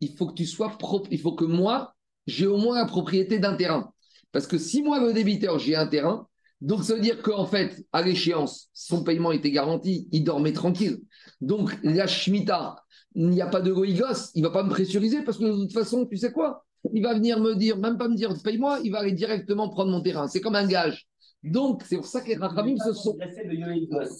il 0.00 0.16
faut 0.16 0.26
que 0.26 0.34
tu 0.34 0.46
sois 0.46 0.70
propre, 0.78 1.08
il 1.10 1.20
faut 1.20 1.34
que 1.34 1.44
moi, 1.44 1.94
j'ai 2.26 2.46
au 2.46 2.56
moins 2.56 2.76
la 2.76 2.86
propriété 2.86 3.38
d'un 3.38 3.56
terrain. 3.56 3.92
Parce 4.32 4.46
que 4.46 4.58
si 4.58 4.82
moi, 4.82 5.00
le 5.00 5.12
débiteur, 5.12 5.58
j'ai 5.58 5.74
un 5.74 5.86
terrain, 5.86 6.27
donc 6.60 6.84
ça 6.84 6.94
veut 6.94 7.00
dire 7.00 7.22
qu'en 7.22 7.46
fait, 7.46 7.84
à 7.92 8.02
l'échéance, 8.02 8.68
son 8.72 9.04
paiement 9.04 9.32
était 9.32 9.50
garanti, 9.50 10.08
il 10.12 10.24
dormait 10.24 10.52
tranquille. 10.52 10.98
Donc 11.40 11.76
la 11.82 12.06
Shemitah, 12.06 12.76
il 13.14 13.28
n'y 13.28 13.40
a 13.40 13.46
pas 13.46 13.60
de 13.60 13.72
goïgos, 13.72 14.32
il 14.34 14.42
ne 14.42 14.48
va 14.48 14.52
pas 14.52 14.62
me 14.62 14.70
pressuriser 14.70 15.22
parce 15.22 15.38
que 15.38 15.44
de 15.44 15.62
toute 15.62 15.72
façon, 15.72 16.06
tu 16.06 16.16
sais 16.16 16.32
quoi? 16.32 16.64
Il 16.92 17.02
va 17.02 17.14
venir 17.14 17.40
me 17.40 17.54
dire, 17.54 17.78
même 17.78 17.98
pas 17.98 18.08
me 18.08 18.14
dire 18.14 18.32
paye-moi, 18.42 18.80
il 18.84 18.92
va 18.92 19.00
aller 19.00 19.12
directement 19.12 19.68
prendre 19.68 19.90
mon 19.90 20.00
terrain. 20.00 20.28
C'est 20.28 20.40
comme 20.40 20.56
un 20.56 20.66
gage. 20.66 21.06
Donc, 21.44 21.82
c'est 21.84 21.96
pour 21.96 22.06
ça 22.06 22.20
que 22.20 22.28
les 22.28 22.36
Rachamim 22.36 22.76
se 22.76 22.92
sont. 22.92 23.16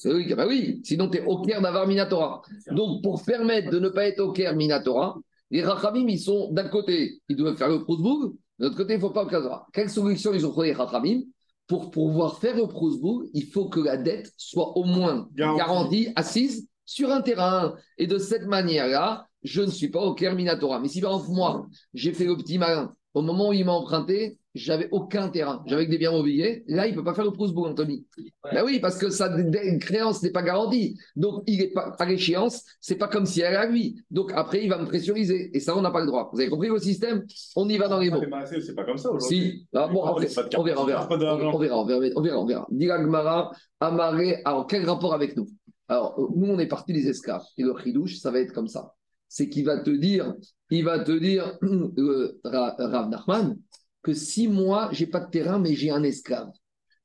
Oui, 0.04 0.32
bah 0.34 0.46
oui, 0.46 0.80
sinon 0.84 1.08
tu 1.08 1.18
es 1.18 1.24
au 1.24 1.40
clair 1.42 1.60
d'avoir 1.60 1.86
Minatora. 1.86 2.42
Donc, 2.70 3.02
pour 3.02 3.22
permettre 3.24 3.70
de 3.70 3.80
ne 3.80 3.88
pas 3.88 4.06
être 4.06 4.20
au 4.20 4.32
clair 4.32 4.54
Minatora, 4.54 5.18
les 5.50 5.64
Rachamim, 5.64 6.06
ils 6.08 6.20
sont 6.20 6.52
d'un 6.52 6.68
côté, 6.68 7.20
ils 7.28 7.36
doivent 7.36 7.56
faire 7.56 7.70
le 7.70 7.82
Prousbourg, 7.82 8.34
de 8.58 8.64
l'autre 8.64 8.76
côté, 8.76 8.94
il 8.94 8.96
ne 8.96 9.00
faut 9.00 9.10
pas 9.10 9.24
le 9.24 9.30
Kazara. 9.30 9.66
Quelle 9.72 9.90
solution 9.90 10.32
ils 10.32 10.46
ont 10.46 10.50
trouvé 10.50 10.68
les 10.68 10.74
Rachamim? 10.74 11.22
Pour 11.68 11.90
pouvoir 11.90 12.38
faire 12.38 12.56
le 12.56 12.66
Prousbourg, 12.66 13.24
il 13.34 13.46
faut 13.46 13.68
que 13.68 13.78
la 13.78 13.96
dette 13.96 14.32
soit 14.36 14.76
au 14.76 14.84
moins 14.84 15.28
garantie, 15.36 16.08
assise 16.16 16.66
sur 16.84 17.10
un 17.10 17.20
terrain. 17.20 17.74
Et 17.98 18.06
de 18.06 18.18
cette 18.18 18.46
manière-là, 18.46 19.26
je 19.42 19.62
ne 19.62 19.70
suis 19.70 19.90
pas 19.90 20.00
au 20.00 20.14
clair 20.14 20.34
Minatora. 20.34 20.80
Mais 20.80 20.88
si 20.88 21.00
par 21.00 21.12
exemple, 21.12 21.30
moi, 21.30 21.66
j'ai 21.94 22.12
fait 22.12 22.24
le 22.24 22.36
petit 22.36 22.58
malin, 22.58 22.94
au 23.14 23.22
moment 23.22 23.50
où 23.50 23.52
il 23.52 23.64
m'a 23.64 23.72
emprunté, 23.72 24.37
j'avais 24.54 24.88
aucun 24.90 25.28
terrain. 25.28 25.62
J'avais 25.66 25.86
que 25.86 25.90
des 25.90 25.98
biens 25.98 26.10
mobiliers. 26.10 26.64
Là, 26.66 26.86
il 26.86 26.92
ne 26.92 26.96
peut 26.96 27.04
pas 27.04 27.14
faire 27.14 27.24
le 27.24 27.32
Prousbourg, 27.32 27.66
Anthony. 27.66 28.06
Ben 28.52 28.62
oui, 28.64 28.80
parce 28.80 28.98
que 28.98 29.10
sa 29.10 29.30
créance 29.78 30.22
n'est 30.22 30.30
pas 30.30 30.42
garantie. 30.42 30.98
Donc, 31.16 31.42
il 31.46 31.60
est 31.60 31.72
pas 31.72 31.94
à 31.98 32.04
l'échéance, 32.06 32.64
c'est 32.80 32.96
pas 32.96 33.08
comme 33.08 33.26
si 33.26 33.40
elle 33.40 33.54
est 33.54 33.56
à 33.56 33.66
lui. 33.66 34.02
Donc, 34.10 34.32
après, 34.34 34.62
il 34.62 34.68
va 34.68 34.78
me 34.78 34.86
pressuriser. 34.86 35.50
Et 35.54 35.60
ça, 35.60 35.76
on 35.76 35.82
n'a 35.82 35.90
pas 35.90 36.00
le 36.00 36.06
droit. 36.06 36.30
Vous 36.32 36.40
avez 36.40 36.48
compris 36.48 36.68
le 36.68 36.78
système? 36.78 37.24
On 37.56 37.68
y 37.68 37.76
va 37.76 37.88
dans 37.88 37.98
les 37.98 38.10
mots. 38.10 38.22
C'est 38.46 38.74
pas 38.74 38.84
comme 38.84 38.98
ça 38.98 39.10
aujourd'hui. 39.10 39.50
Si. 39.50 39.68
Ah, 39.74 39.88
bon, 39.88 40.02
on, 40.02 40.14
verra, 40.14 40.42
on 40.56 40.62
verra. 40.84 41.08
On 41.10 41.16
verra, 41.16 41.36
on 41.36 41.58
verra, 41.58 41.78
on 41.78 42.22
verra, 42.22 42.40
on 42.40 42.46
verra. 42.46 42.66
Gmara, 42.70 43.52
Amaré, 43.80 44.40
alors 44.44 44.66
quel 44.66 44.84
rapport 44.88 45.14
avec 45.14 45.36
nous? 45.36 45.48
Alors, 45.88 46.18
nous, 46.34 46.48
on 46.48 46.58
est 46.58 46.66
parti 46.66 46.92
des 46.92 47.08
esclaves. 47.08 47.44
Et 47.56 47.62
le 47.62 47.74
chidouche, 47.82 48.16
ça 48.16 48.30
va 48.30 48.40
être 48.40 48.52
comme 48.52 48.68
ça. 48.68 48.94
C'est 49.28 49.48
qu'il 49.48 49.64
va 49.64 49.78
te 49.78 49.90
dire, 49.90 50.34
il 50.70 50.84
va 50.84 50.98
te 50.98 51.12
dire, 51.12 51.58
euh, 51.62 52.40
Rav 52.44 53.08
Nachman, 53.08 53.56
que 54.02 54.14
si 54.14 54.48
moi, 54.48 54.88
j'ai 54.92 55.06
pas 55.06 55.20
de 55.20 55.30
terrain, 55.30 55.58
mais 55.58 55.74
j'ai 55.74 55.90
un 55.90 56.02
esclave, 56.02 56.50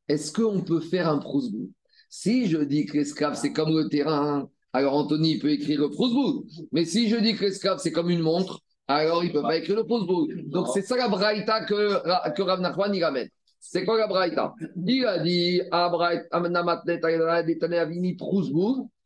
est-ce 0.07 0.31
qu'on 0.31 0.61
peut 0.61 0.79
faire 0.79 1.09
un 1.09 1.17
prosbou 1.17 1.71
Si 2.09 2.47
je 2.47 2.57
dis 2.57 2.85
que 2.85 2.97
l'esclave, 2.97 3.35
c'est 3.35 3.53
comme 3.53 3.75
le 3.75 3.89
terrain, 3.89 4.49
alors 4.73 4.95
Anthony 4.95 5.39
peut 5.39 5.51
écrire 5.51 5.81
le 5.81 5.89
prosbou. 5.89 6.45
Mais 6.71 6.85
si 6.85 7.09
je 7.09 7.17
dis 7.17 7.35
que 7.35 7.45
l'esclave, 7.45 7.79
c'est 7.79 7.91
comme 7.91 8.09
une 8.09 8.21
montre, 8.21 8.59
alors 8.87 9.23
il 9.23 9.27
ne 9.29 9.33
peut 9.33 9.41
pas 9.41 9.57
écrire 9.57 9.77
le 9.77 9.85
prosbou. 9.85 10.27
Donc 10.47 10.67
c'est 10.73 10.81
ça 10.81 10.97
la 10.97 11.07
braïta 11.07 11.63
que, 11.65 12.31
que 12.33 12.41
Rav 12.41 12.59
Nachman 12.59 12.93
il 12.93 13.03
amène. 13.03 13.29
C'est 13.59 13.85
quoi 13.85 13.97
la 13.97 14.07
braïta? 14.07 14.53
Il 14.85 15.05
a 15.05 15.19
dit 15.19 15.61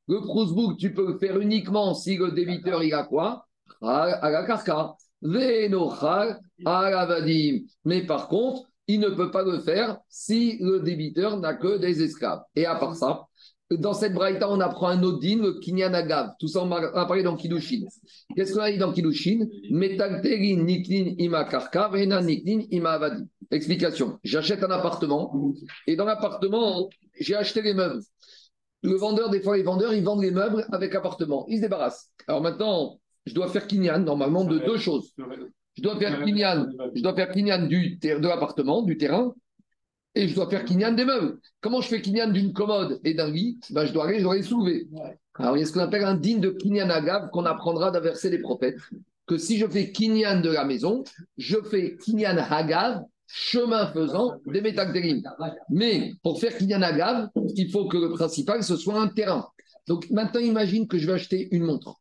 le 0.08 0.20
prosbou, 0.22 0.74
tu 0.76 0.94
peux 0.94 1.08
le 1.08 1.18
faire 1.20 1.40
uniquement 1.40 1.94
si 1.94 2.18
le 2.18 2.32
débiteur 2.32 2.84
il 2.84 2.94
a 2.94 3.04
quoi? 3.04 3.46
À 3.82 4.30
la 4.30 4.46
carca. 4.46 4.96
Mais 5.22 5.70
par 8.06 8.28
contre, 8.28 8.64
il 8.88 9.00
ne 9.00 9.10
peut 9.10 9.32
pas 9.32 9.44
le 9.44 9.60
faire 9.60 9.98
si 10.10 10.58
le 10.60 10.80
débiteur 10.80 11.38
n'a 11.40 11.54
que 11.54 11.78
des 11.78 12.02
esclaves. 12.02 12.42
Et 12.56 12.66
à 12.66 12.76
part 12.76 12.96
ça, 12.96 13.28
dans 13.70 13.94
cette 13.94 14.14
braïta, 14.14 14.50
on 14.50 14.62
apprend 14.62 14.88
un 14.88 15.04
autre 15.04 15.20
din, 15.20 15.42
le 15.42 15.60
kinyanagav. 15.60 16.36
Tout 16.40 16.48
ça, 16.48 16.64
on 16.64 16.72
a 16.72 17.06
parlé 17.06 17.22
dans 17.22 17.36
Kiddushin. 17.36 17.86
Qu'est-ce 18.36 18.54
qu'on 18.54 18.62
a 18.62 18.72
dit 18.72 18.78
dans 18.78 18.94
Kiddushin 18.94 19.46
Explication. 23.52 24.20
J'achète 24.24 24.64
un 24.64 24.72
appartement 24.72 25.54
et 25.86 25.96
dans 25.96 26.06
l'appartement, 26.06 26.90
j'ai 27.20 27.36
acheté 27.36 27.62
les 27.62 27.74
meubles. 27.74 28.02
Le 28.84 28.96
vendeur, 28.96 29.30
des 29.30 29.42
fois, 29.42 29.58
les 29.58 29.64
vendeurs, 29.64 29.94
ils 29.94 30.04
vendent 30.04 30.22
les 30.22 30.32
meubles 30.32 30.66
avec 30.72 30.96
appartement. 30.96 31.46
Ils 31.50 31.58
se 31.58 31.62
débarrassent. 31.64 32.10
Alors 32.28 32.42
maintenant, 32.42 33.00
je 33.28 33.34
dois 33.34 33.50
faire 33.50 33.68
Kinyan 33.68 34.00
normalement 34.00 34.46
de 34.46 34.58
deux 34.60 34.78
choses. 34.78 35.14
Je 35.76 35.82
dois 35.84 36.00
faire 36.00 36.24
Kinyan, 36.24 36.68
je 36.96 37.02
dois 37.02 37.14
faire 37.14 37.30
Kinyan 37.30 37.68
du 37.68 37.98
de 37.98 38.28
l'appartement, 38.28 38.82
du 38.82 38.98
terrain, 38.98 39.36
et 40.16 40.28
je 40.28 40.34
dois 40.34 40.50
faire 40.50 40.66
Kinyan 40.66 40.94
des 40.94 41.06
meubles. 41.06 41.40
Comment 41.62 41.82
je 41.82 41.90
fais 41.90 42.02
Kinyan 42.02 42.32
d'une 42.32 42.54
commode 42.54 43.00
et 43.04 43.14
d'un 43.14 43.30
lit? 43.30 43.60
Ben, 43.70 43.86
Je 43.86 43.94
dois 43.94 44.08
aller, 44.08 44.18
je 44.18 44.24
dois 44.24 44.36
les 44.36 44.44
soulever. 44.44 44.88
Alors, 45.36 45.56
il 45.56 45.60
y 45.60 45.64
a 45.64 45.66
ce 45.68 45.74
qu'on 45.74 45.82
appelle 45.82 46.04
un 46.04 46.16
digne 46.16 46.40
de 46.40 46.50
Kinyan 46.50 46.90
Agav 46.90 47.30
qu'on 47.32 47.46
apprendra 47.46 47.92
d'un 47.92 48.00
verset 48.00 48.30
des 48.30 48.40
prophètes. 48.40 48.78
Que 49.28 49.38
si 49.38 49.58
je 49.58 49.68
fais 49.68 49.92
Kinyan 49.92 50.42
de 50.42 50.50
la 50.50 50.64
maison, 50.64 51.04
je 51.38 51.58
fais 51.70 51.98
Kinyan 51.98 52.38
Hagav, 52.38 53.04
chemin 53.28 53.88
faisant 53.88 54.38
des 54.48 54.62
métagdérim. 54.62 55.22
Mais 55.70 56.14
pour 56.24 56.40
faire 56.40 56.58
Kinyan 56.58 56.82
Agav, 56.82 57.28
il 57.56 57.70
faut 57.70 57.88
que 57.88 57.98
le 57.98 58.10
principal, 58.10 58.64
ce 58.64 58.78
soit 58.78 59.00
un 59.00 59.10
terrain. 59.10 59.48
Donc 59.86 60.10
maintenant, 60.10 60.40
imagine 60.40 60.88
que 60.88 60.98
je 60.98 61.06
vais 61.06 61.14
acheter 61.14 61.50
une 61.52 61.64
montre 61.64 61.96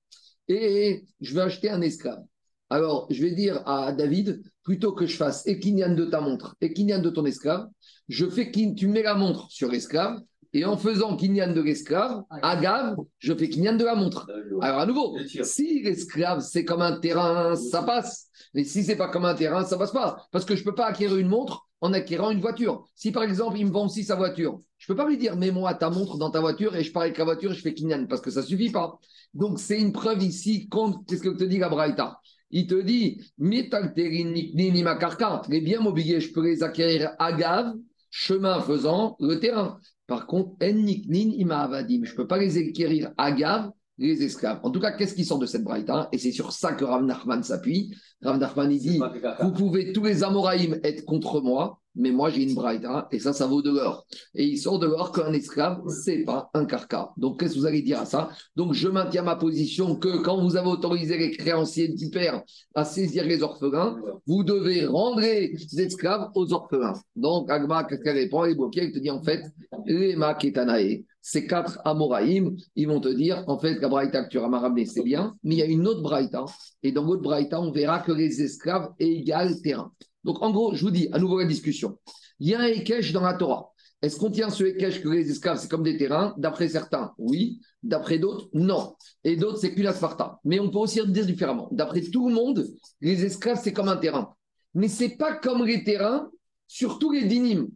et 0.49 1.05
je 1.21 1.35
vais 1.35 1.43
acheter 1.43 1.71
un 1.71 1.81
esclave. 1.81 2.23
Alors, 2.69 3.07
je 3.11 3.23
vais 3.23 3.31
dire 3.31 3.63
à 3.67 3.93
David, 3.93 4.43
plutôt 4.65 4.93
que 4.93 5.07
je 5.07 5.17
fasse 5.17 5.47
Ekinyan 5.47 5.95
de 5.95 6.05
ta 6.07 6.21
montre, 6.21 6.57
Ekinyan 6.61 7.01
de 7.01 7.11
ton 7.11 7.25
esclave, 7.25 7.69
je 8.09 8.27
fais 8.27 8.51
kin- 8.51 8.75
tu 8.75 8.89
mets 8.89 9.03
la 9.03 9.15
montre 9.15 9.51
sur 9.51 9.71
l'esclave, 9.71 10.21
et 10.53 10.65
en 10.65 10.77
faisant 10.77 11.17
Kinyan 11.17 11.53
de 11.53 11.61
l'esclave, 11.61 12.23
Agav, 12.43 12.97
je 13.19 13.35
fais 13.35 13.49
Kinyan 13.49 13.77
de 13.77 13.85
la 13.85 13.95
montre. 13.95 14.27
Alors, 14.63 14.81
à 14.81 14.87
nouveau, 14.87 15.17
si 15.45 15.83
l'esclave, 15.83 16.41
c'est 16.41 16.65
comme 16.65 16.83
un 16.83 16.99
terrain, 16.99 17.55
ça 17.57 17.83
passe. 17.83 18.29
Mais 18.55 18.65
si 18.65 18.83
c'est 18.83 18.97
pas 18.97 19.09
comme 19.09 19.27
un 19.27 19.35
terrain, 19.35 19.65
ça 19.65 19.77
passe 19.77 19.93
pas. 19.93 20.27
Parce 20.33 20.45
que 20.45 20.57
je 20.57 20.65
peux 20.65 20.75
pas 20.75 20.87
acquérir 20.87 21.19
une 21.19 21.29
montre 21.29 21.69
en 21.81 21.93
acquérant 21.93 22.31
une 22.31 22.41
voiture. 22.41 22.89
Si 22.95 23.13
par 23.13 23.23
exemple, 23.23 23.59
il 23.59 23.67
me 23.67 23.71
vend 23.71 23.85
aussi 23.87 24.03
sa 24.03 24.15
voiture, 24.15 24.63
je 24.79 24.87
peux 24.87 24.97
pas 24.97 25.09
lui 25.09 25.17
dire, 25.17 25.37
mets-moi 25.37 25.75
ta 25.75 25.91
montre 25.91 26.19
dans 26.19 26.31
ta 26.31 26.41
voiture 26.41 26.77
et 26.77 26.85
je 26.85 26.93
pars 26.93 27.03
avec 27.03 27.19
la 27.19 27.25
voiture 27.25 27.53
et 27.53 27.55
je 27.55 27.63
fais 27.63 27.75
Kinyan, 27.75 28.07
parce 28.07 28.21
que 28.21 28.31
ça 28.31 28.43
suffit 28.43 28.71
pas. 28.71 28.99
Donc, 29.35 29.59
c'est 29.59 29.81
une 29.81 29.93
preuve 29.93 30.23
ici 30.23 30.69
contre, 30.69 31.01
qu'est-ce 31.07 31.23
que 31.23 31.31
te 31.31 31.45
dit 31.45 31.59
la 31.59 31.69
Braïta 31.69 32.21
Il 32.51 32.67
te 32.67 32.81
dit, 32.81 33.21
les 33.39 35.61
biens 35.61 35.81
mobiliers, 35.81 36.21
je 36.21 36.33
peux 36.33 36.45
les 36.45 36.63
acquérir 36.63 37.11
agav, 37.19 37.75
chemin 38.11 38.61
faisant 38.61 39.17
le 39.19 39.41
terrain. 39.41 39.79
Par 40.07 40.27
contre, 40.27 40.53
en 40.63 40.73
niknin 40.73 41.33
imavadim, 41.37 42.05
je 42.05 42.15
peux 42.15 42.27
pas 42.27 42.39
les 42.39 42.59
acquérir 42.59 43.11
agav, 43.19 43.71
les 43.99 44.23
esclaves. 44.23 44.61
En 44.63 44.71
tout 44.71 44.81
cas, 44.81 44.93
qu'est-ce 44.93 45.15
qui 45.15 45.25
sort 45.25 45.39
de 45.39 45.47
cette 45.47 45.65
Braïta? 45.65 46.09
Et 46.13 46.19
c'est 46.19 46.33
sur 46.33 46.53
ça 46.53 46.73
que 46.73 46.85
Rav 46.85 47.03
Nachman 47.03 47.43
s'appuie. 47.43 47.95
Rav 48.23 48.39
Nachman, 48.39 48.71
il 48.71 48.79
dit, 48.79 49.01
vous 49.41 49.53
pouvez, 49.53 49.93
tous 49.93 50.05
les 50.05 50.23
Amoraïm, 50.23 50.79
être 50.85 51.05
contre 51.05 51.41
moi, 51.41 51.81
mais 51.97 52.13
moi 52.13 52.31
j'ai 52.31 52.43
une 52.43 52.55
braïta 52.55 53.09
et 53.11 53.19
ça, 53.19 53.33
ça 53.33 53.47
vaut 53.47 53.63
de 53.63 53.71
l'or. 53.71 54.07
Et 54.35 54.45
il 54.45 54.59
sort 54.59 54.79
de 54.79 54.87
l'or 54.87 55.13
qu'un 55.13 55.33
esclave, 55.33 55.83
c'est 55.89 56.25
pas 56.25 56.51
un 56.55 56.65
carca. 56.65 57.11
Donc 57.17 57.41
qu'est-ce 57.41 57.55
que 57.55 57.59
vous 57.61 57.67
allez 57.67 57.83
dire 57.83 58.01
à 58.01 58.07
ça? 58.07 58.31
Donc 58.55 58.75
je 58.75 58.89
maintiens 58.89 59.23
ma 59.23 59.37
position 59.37 59.97
que 59.97 60.19
quand 60.19 60.41
vous 60.41 60.57
avez 60.57 60.69
autorisé 60.69 61.17
les 61.19 61.31
créanciers 61.31 61.89
du 61.89 62.11
père 62.11 62.43
à 62.75 62.85
saisir 62.85 63.25
les 63.25 63.43
orphelins, 63.43 63.97
vous 64.27 64.45
devez 64.45 64.87
rendre 64.87 65.21
les 65.21 65.57
esclaves 65.79 66.31
aux 66.35 66.53
orphelins. 66.53 66.95
Donc 67.17 67.51
Agma, 67.51 67.85
qu'est-ce 67.85 68.03
qu'elle 68.03 68.17
répond? 68.17 68.45
Elle 68.45 68.53
est 68.53 68.93
te 68.93 68.99
dit 68.99 69.11
en 69.11 69.23
fait, 69.23 69.43
les 69.87 70.17
Maketanae. 70.17 71.05
Ces 71.29 71.45
quatre 71.49 71.81
Amoraïm, 71.85 72.57
ils 72.77 72.87
vont 72.87 73.01
te 73.01 73.09
dire, 73.09 73.43
en 73.49 73.59
fait, 73.59 73.81
la 73.81 73.89
braïta 73.89 74.23
que 74.23 74.29
tu 74.29 74.39
as 74.39 74.47
ramené, 74.47 74.87
c'est 74.87 75.03
bien, 75.03 75.35
mais 75.43 75.57
il 75.57 75.59
y 75.59 75.63
a 75.63 75.67
une 75.67 75.85
autre 75.89 76.01
braïta. 76.01 76.45
Et 76.85 76.93
dans 76.93 77.03
l'autre 77.03 77.23
braïta, 77.23 77.61
on 77.61 77.73
verra 77.73 77.99
que 77.99 78.13
les 78.13 78.43
esclaves 78.43 78.91
égale 79.01 79.61
terrain. 79.61 79.91
Donc, 80.27 80.43
en 80.43 80.51
gros, 80.51 80.75
je 80.75 80.85
vous 80.85 80.91
dis, 80.91 81.09
à 81.13 81.21
nouveau 81.21 81.39
la 81.39 81.47
discussion. 81.47 81.99
Il 82.41 82.49
y 82.49 82.55
a 82.55 82.61
un 82.61 82.67
Ekech 82.67 83.13
dans 83.13 83.23
la 83.23 83.35
Torah. 83.35 83.73
Est-ce 84.03 84.19
qu'on 84.19 84.31
tient 84.31 84.51
ce 84.51 84.65
Ekech 84.65 85.01
que 85.01 85.09
les 85.09 85.31
esclaves, 85.31 85.59
c'est 85.59 85.71
comme 85.71 85.85
des 85.85 85.97
terrains? 85.97 86.35
D'après 86.37 86.69
certains, 86.69 87.13
oui. 87.17 87.61
D'après 87.85 88.19
d'autres, 88.19 88.49
non. 88.53 88.97
Et 89.23 89.37
d'autres, 89.37 89.59
c'est 89.59 89.73
qu'une 89.73 89.91
Sparta. 89.93 90.41
Mais 90.45 90.59
on 90.59 90.69
peut 90.69 90.79
aussi 90.79 91.01
dire 91.07 91.25
différemment. 91.25 91.69
D'après 91.71 92.01
tout 92.01 92.29
le 92.29 92.35
monde, 92.35 92.67
les 93.01 93.25
esclaves, 93.25 93.61
c'est 93.63 93.73
comme 93.73 93.89
un 93.89 93.97
terrain. 93.97 94.35
Mais 94.75 94.89
c'est 94.89 95.17
pas 95.17 95.33
comme 95.33 95.65
les 95.65 95.85
terrains, 95.85 96.29
surtout 96.67 97.13
les 97.13 97.25
dynimes. 97.25 97.69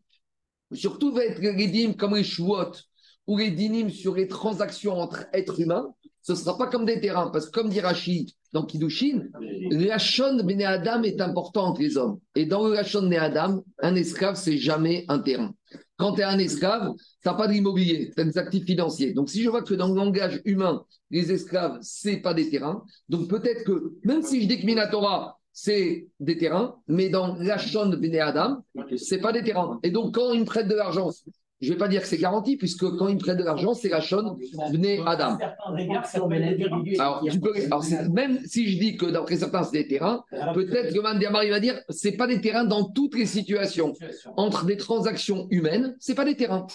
Surtout 0.73 1.13
va 1.13 1.25
être 1.25 1.41
les 1.41 1.69
dynimes 1.69 1.95
comme 1.95 2.17
les 2.17 2.25
chouot 2.25 2.73
ou 3.29 3.39
les 3.39 3.53
dynimes 3.53 3.91
sur 3.91 4.17
les 4.17 4.27
transactions 4.27 4.99
entre 4.99 5.27
êtres 5.33 5.61
humains. 5.61 5.95
Ce 6.23 6.33
ne 6.33 6.37
sera 6.37 6.59
pas 6.59 6.67
comme 6.67 6.85
des 6.85 7.01
terrains. 7.01 7.31
Parce 7.31 7.47
que 7.47 7.53
comme 7.53 7.71
dit 7.71 7.81
Rachid 7.81 8.31
dans 8.53 8.65
Kiddushin, 8.65 9.29
Lachon 9.71 10.43
Bene 10.45 10.63
Adam 10.63 11.03
est 11.03 11.21
important 11.21 11.67
entre 11.67 11.81
les 11.81 11.97
hommes. 11.97 12.19
Et 12.35 12.47
dans 12.47 12.67
le 12.67 12.75
Lachon 12.75 13.03
Bene 13.03 13.15
Adam, 13.15 13.65
un 13.79 13.95
esclave, 13.95 14.35
c'est 14.35 14.59
jamais 14.59 15.05
un 15.09 15.21
terrain. 15.21 15.55
Quand 15.97 16.15
tu 16.15 16.21
es 16.21 16.25
un 16.25 16.39
esclave, 16.39 16.93
tu 16.97 17.29
n'as 17.29 17.35
pas 17.35 17.47
d'immobilier, 17.47 18.11
tu 18.15 18.21
as 18.21 18.25
des 18.25 18.39
actifs 18.39 18.65
financiers. 18.65 19.13
Donc, 19.13 19.29
si 19.29 19.43
je 19.43 19.51
vois 19.51 19.63
que 19.63 19.75
dans 19.75 19.89
le 19.89 19.95
langage 19.95 20.41
humain, 20.45 20.85
les 21.11 21.31
esclaves, 21.31 21.79
c'est 21.83 22.19
pas 22.19 22.35
des 22.35 22.49
terrains, 22.49 22.83
donc 23.09 23.29
peut-être 23.29 23.65
que, 23.65 23.93
même 24.05 24.23
si 24.23 24.43
je 24.43 24.49
dis 24.49 24.61
que 24.61 24.67
Minatora, 24.67 25.39
c'est 25.53 26.09
des 26.21 26.39
terrains, 26.39 26.77
mais 26.89 27.11
dans 27.11 27.37
Lachon 27.37 27.91
Bene 27.91 28.17
Adam, 28.17 28.65
c'est 28.97 29.19
pas 29.19 29.33
des 29.33 29.43
terrains. 29.43 29.79
Et 29.83 29.91
donc, 29.91 30.15
quand 30.15 30.33
ils 30.33 30.41
me 30.41 30.47
prêtent 30.47 30.69
de 30.69 30.75
l'argent, 30.75 31.11
je 31.61 31.69
ne 31.69 31.73
vais 31.75 31.79
pas 31.79 31.89
dire 31.89 32.01
que 32.01 32.07
c'est 32.07 32.17
garanti, 32.17 32.57
puisque 32.57 32.89
quand 32.97 33.09
ils 33.09 33.17
me 33.17 33.35
de 33.35 33.43
l'argent, 33.45 33.75
c'est 33.75 33.91
Lachon 33.91 34.39
Bene 34.73 35.07
Adam. 35.07 35.37
Alors, 36.99 37.23
tu 37.31 37.39
peux- 37.41 37.55
alors, 37.67 37.85
même 38.11 38.39
si 38.47 38.67
je 38.71 38.79
dis 38.79 38.97
que 38.97 39.07
d'après 39.07 39.37
certains, 39.37 39.63
c'est 39.65 39.83
des 39.83 39.87
terrains, 39.89 40.25
peut-être 40.55 40.95
que 40.95 41.01
Mandiamar, 41.01 41.45
il 41.45 41.51
va 41.51 41.61
dire 41.61 41.79
c'est 41.91 42.13
pas 42.13 42.27
des 42.27 42.41
terrains 42.41 42.65
dans 42.65 42.85
toutes 42.85 43.15
les 43.17 43.27
situations. 43.27 43.93
Entre 44.37 44.65
des 44.65 44.77
transactions 44.79 45.47
humaines, 45.51 45.97
c'est 46.01 46.15
pas 46.15 46.25
des 46.25 46.37
terrains. 46.37 46.67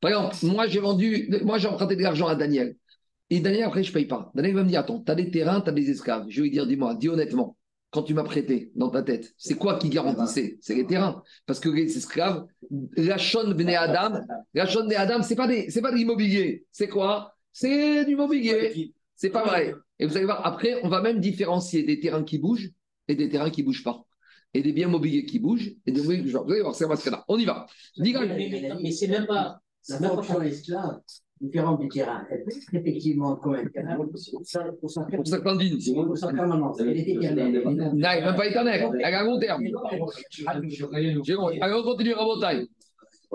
Par 0.00 0.10
exemple, 0.10 0.36
moi, 0.42 0.66
j'ai 0.66 0.80
vendu, 0.80 1.30
moi, 1.42 1.56
j'ai 1.58 1.68
emprunté 1.68 1.96
de 1.96 2.02
l'argent 2.02 2.26
à 2.26 2.34
Daniel. 2.34 2.76
Et 3.30 3.40
Daniel, 3.40 3.64
après, 3.64 3.82
je 3.82 3.92
paye 3.92 4.04
pas. 4.04 4.30
Daniel 4.34 4.54
va 4.54 4.62
me 4.64 4.68
dire 4.68 4.80
attends, 4.80 5.02
tu 5.04 5.10
as 5.10 5.14
des 5.14 5.30
terrains, 5.30 5.60
tu 5.60 5.70
as 5.70 5.72
des 5.72 5.90
esclaves. 5.90 6.26
Je 6.28 6.36
vais 6.36 6.42
lui 6.44 6.50
dire 6.50 6.66
dis-moi, 6.66 6.94
dis 6.94 7.08
honnêtement, 7.08 7.55
quand 7.90 8.02
tu 8.02 8.14
m'as 8.14 8.24
prêté 8.24 8.72
dans 8.74 8.90
ta 8.90 9.02
tête, 9.02 9.34
c'est 9.38 9.54
quoi 9.56 9.78
qui 9.78 9.88
garantissait? 9.88 10.58
C'est 10.60 10.74
les 10.74 10.86
terrains. 10.86 11.22
Parce 11.46 11.60
que 11.60 11.68
les 11.68 11.96
esclaves, 11.96 12.46
la 12.96 13.16
Shon 13.18 13.52
Bene 13.52 13.70
Adam, 13.70 14.20
la 14.54 14.66
Shon 14.66 14.86
Bene 14.86 14.98
Adam, 14.98 15.22
c'est 15.22 15.36
pas 15.36 15.46
des, 15.46 15.70
c'est 15.70 15.80
pas 15.80 15.92
de 15.92 15.96
l'immobilier. 15.96 16.66
C'est 16.72 16.88
quoi? 16.88 17.34
C'est 17.52 18.04
du 18.04 18.16
mobilier. 18.16 18.92
C'est 19.14 19.30
pas 19.30 19.44
vrai. 19.44 19.74
Et 19.98 20.06
vous 20.06 20.14
allez 20.16 20.26
voir, 20.26 20.44
après, 20.46 20.78
on 20.82 20.88
va 20.88 21.00
même 21.00 21.20
différencier 21.20 21.84
des 21.84 21.98
terrains 22.00 22.24
qui 22.24 22.38
bougent 22.38 22.70
et 23.08 23.14
des 23.14 23.28
terrains 23.30 23.50
qui 23.50 23.62
bougent 23.62 23.84
pas. 23.84 24.04
Et 24.52 24.62
des 24.62 24.72
biens 24.72 24.88
mobiliers 24.88 25.24
qui 25.24 25.38
bougent 25.38 25.72
et 25.86 25.92
des 25.92 26.02
mobiliers 26.02 26.18
qui 26.24 26.32
bougent. 26.32 26.44
Vous 26.44 26.52
allez 26.52 26.62
voir, 26.62 26.74
c'est 26.74 26.84
un 26.84 27.10
là. 27.10 27.24
On 27.28 27.38
y 27.38 27.44
va. 27.44 27.66
Mais, 27.98 28.12
mais- 28.12 28.48
mais- 28.50 28.74
mais 28.82 28.90
c'est 28.90 29.08
même 29.08 29.26
pas. 29.26 29.60
C'est 29.80 30.00
même 30.00 30.10
différente 31.40 31.80
du 31.80 31.88
terrain, 31.88 32.26
elle 32.30 32.44
peut 32.44 32.50
être 32.50 32.74
effectivement 32.74 33.36
comme 33.36 33.54
un 33.54 33.66
terrain 33.66 33.96
pour 33.96 34.18
sa 34.44 34.72
pour 34.72 34.90
sa 34.90 35.02
pour 35.04 35.26
certains 35.26 35.56
dînes. 35.56 35.78
pour 35.94 36.16
sa 36.16 36.32
permanence. 36.32 36.80
Elle 36.80 36.96
est 36.96 37.00
éternelle. 37.00 37.56
elle 37.56 37.56
est 37.56 37.74
Non, 37.74 37.90
elle 37.92 37.98
n'est 37.98 38.26
même 38.26 38.36
pas 38.36 38.46
éternelle. 38.46 38.88
Elle 38.98 39.14
a 39.14 39.20
un 39.20 39.24
long 39.24 39.38
terme. 39.38 39.62
Allez, 40.46 41.74
on 41.74 41.82
continue 41.82 42.14
Rabotai. 42.14 42.68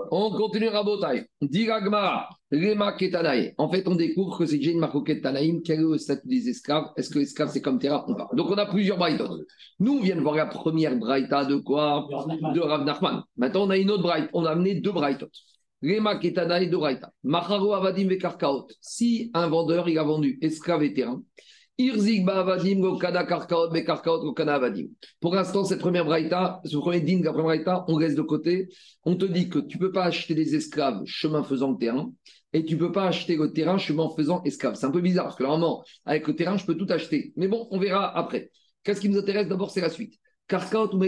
On 0.09 0.31
continue 0.31 0.69
Rabotai. 0.69 1.25
Diragmara, 1.41 2.29
Rema 2.51 2.93
Ketanaï. 2.93 3.53
En 3.57 3.69
fait, 3.69 3.87
on 3.87 3.95
découvre 3.95 4.37
que 4.37 4.45
c'est 4.45 4.57
déjà 4.57 4.71
une 4.71 4.79
marcoquette 4.79 5.21
Tanaïm. 5.21 5.61
Quel 5.61 5.79
est 5.79 5.83
le 5.83 5.97
statut 5.97 6.27
des 6.27 6.49
esclaves 6.49 6.85
Est-ce 6.95 7.09
que 7.09 7.19
l'esclave, 7.19 7.49
c'est 7.51 7.61
comme 7.61 7.77
terrain 7.77 8.05
ou 8.07 8.15
pas? 8.15 8.29
Donc, 8.33 8.49
on 8.49 8.57
a 8.57 8.65
plusieurs 8.65 8.97
braïtos. 8.97 9.43
Nous, 9.79 9.97
on 9.97 10.01
vient 10.01 10.15
de 10.15 10.21
voir 10.21 10.35
la 10.35 10.45
première 10.45 10.95
braïta 10.97 11.45
de 11.45 11.57
quoi? 11.57 12.07
De 12.53 12.59
Rav 12.61 12.85
Nachman. 12.85 13.23
Maintenant, 13.37 13.63
on 13.63 13.69
a 13.69 13.77
une 13.77 13.91
autre 13.91 14.03
braïta. 14.03 14.29
On 14.33 14.45
a 14.45 14.51
amené 14.51 14.75
deux 14.75 14.91
braïtos. 14.93 15.27
Avadim. 17.73 18.09
Si 18.81 19.31
un 19.33 19.47
vendeur, 19.47 19.89
il 19.89 19.97
a 19.97 20.03
vendu 20.03 20.37
esclave 20.41 20.83
et 20.83 20.93
terrain. 20.93 21.23
Pour 25.19 25.35
l'instant, 25.35 25.63
cette 25.63 25.79
première 25.79 26.05
braïta, 26.05 26.61
ce 26.65 26.77
premier 26.77 27.01
din 27.01 27.21
la 27.23 27.31
première 27.31 27.45
braïta, 27.45 27.85
on 27.87 27.95
reste 27.95 28.15
de 28.15 28.21
côté. 28.21 28.69
On 29.03 29.15
te 29.15 29.25
dit 29.25 29.49
que 29.49 29.57
tu 29.57 29.77
ne 29.77 29.81
peux 29.81 29.91
pas 29.91 30.03
acheter 30.03 30.35
des 30.35 30.55
esclaves 30.55 31.01
chemin 31.05 31.43
faisant 31.43 31.71
le 31.71 31.77
terrain 31.77 32.11
et 32.53 32.65
tu 32.65 32.75
ne 32.75 32.79
peux 32.79 32.91
pas 32.91 33.07
acheter 33.07 33.35
le 33.35 33.51
terrain 33.51 33.79
chemin 33.79 34.09
faisant 34.15 34.43
esclave. 34.43 34.75
C'est 34.75 34.85
un 34.85 34.91
peu 34.91 35.01
bizarre 35.01 35.25
parce 35.25 35.37
que 35.37 35.43
normalement, 35.43 35.83
avec 36.05 36.27
le 36.27 36.35
terrain, 36.35 36.57
je 36.57 36.65
peux 36.65 36.75
tout 36.75 36.87
acheter. 36.89 37.33
Mais 37.35 37.47
bon, 37.47 37.67
on 37.71 37.79
verra 37.79 38.15
après. 38.15 38.51
Qu'est-ce 38.83 39.01
qui 39.01 39.09
nous 39.09 39.17
intéresse? 39.17 39.47
D'abord, 39.47 39.71
c'est 39.71 39.81
la 39.81 39.89
suite. 39.89 40.19
Karkaot 40.47 40.93
ou. 40.93 41.03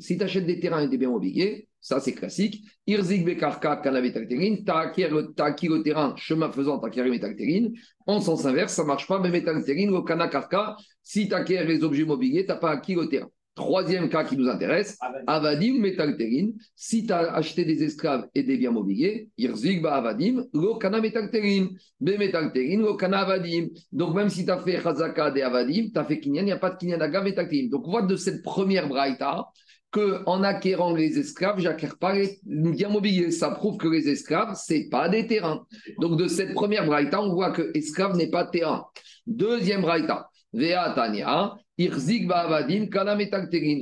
Si 0.00 0.18
tu 0.18 0.22
achètes 0.22 0.46
des 0.46 0.60
terrains 0.60 0.82
et 0.82 0.88
des 0.88 0.98
biens 0.98 1.10
mobiliers, 1.10 1.68
ça 1.80 2.00
c'est 2.00 2.12
classique. 2.12 2.64
Irzik 2.86 3.24
Bekarka 3.24 3.80
as 3.82 4.76
acquis 4.76 5.68
le 5.68 5.82
terrain 5.82 6.14
chemin 6.16 6.50
faisant, 6.52 6.78
tu 6.78 6.84
as 6.84 6.88
acquis 6.88 7.10
Metalterin. 7.10 7.68
En 8.06 8.20
sens 8.20 8.44
inverse, 8.44 8.74
ça 8.74 8.82
ne 8.82 8.88
marche 8.88 9.06
pas. 9.06 9.18
Mais 9.18 9.30
Metalterin, 9.30 9.90
le 9.90 10.02
Kanakarka, 10.02 10.76
si 11.02 11.28
tu 11.28 11.34
acquiers 11.34 11.64
les 11.64 11.82
objets 11.82 12.04
mobiliers, 12.04 12.44
tu 12.44 12.48
n'as 12.48 12.56
pas 12.56 12.70
acquis 12.70 12.94
le 12.94 13.08
terrain. 13.08 13.28
Troisième 13.54 14.08
cas 14.08 14.24
qui 14.24 14.36
nous 14.36 14.48
intéresse, 14.48 14.96
Avadim 15.26 15.80
Metalterin. 15.80 16.52
Si 16.76 17.04
tu 17.04 17.12
as 17.12 17.34
acheté 17.34 17.64
des 17.64 17.82
esclaves 17.82 18.26
et 18.34 18.42
des 18.42 18.56
biens 18.56 18.70
mobiliers, 18.70 19.28
Irzik 19.36 19.82
ba 19.82 19.96
Avadim, 19.96 20.46
lo 20.54 20.76
kana 20.76 21.00
Metalterin. 21.00 21.68
Be 22.00 22.16
Metalterin, 22.18 22.80
lo 22.80 22.96
kana 22.96 23.20
Avadim. 23.20 23.68
Donc 23.92 24.14
même 24.14 24.30
si 24.30 24.44
tu 24.44 24.50
as 24.50 24.58
fait 24.60 24.80
Chazaka 24.80 25.30
des 25.30 25.42
Avadim, 25.42 25.90
tu 25.92 25.98
as 25.98 26.04
fait 26.04 26.20
Kinyan, 26.20 26.42
il 26.42 26.46
n'y 26.46 26.52
a 26.52 26.58
pas 26.58 26.70
de 26.70 26.76
Kinyan 26.76 27.00
Aga 27.00 27.22
Metalterin. 27.22 27.68
Donc 27.68 27.86
on 27.86 27.90
voit 27.90 28.02
de 28.02 28.16
cette 28.16 28.42
première 28.42 28.88
braïta 28.88 29.46
qu'en 29.90 30.42
acquérant 30.42 30.94
les 30.94 31.18
esclaves, 31.18 31.58
j'acquiers 31.58 31.88
pas 31.98 32.14
les 32.14 32.38
biens 32.44 32.88
mobiliers. 32.88 33.30
Ça 33.30 33.50
prouve 33.50 33.76
que 33.76 33.88
les 33.88 34.08
esclaves, 34.08 34.54
c'est 34.54 34.88
pas 34.88 35.08
des 35.08 35.26
terrains. 35.26 35.66
Donc 35.98 36.18
de 36.18 36.28
cette 36.28 36.54
première 36.54 36.86
braïta, 36.86 37.20
on 37.20 37.32
voit 37.32 37.50
que 37.50 37.70
esclave 37.74 38.16
n'est 38.16 38.30
pas 38.30 38.44
terrain. 38.44 38.86
Deuxième 39.26 39.82
braïta. 39.82 40.28
Vea 40.52 40.92
Tanya, 40.94 41.54
Irzik 41.78 42.26
Ba'avadim. 42.26 42.88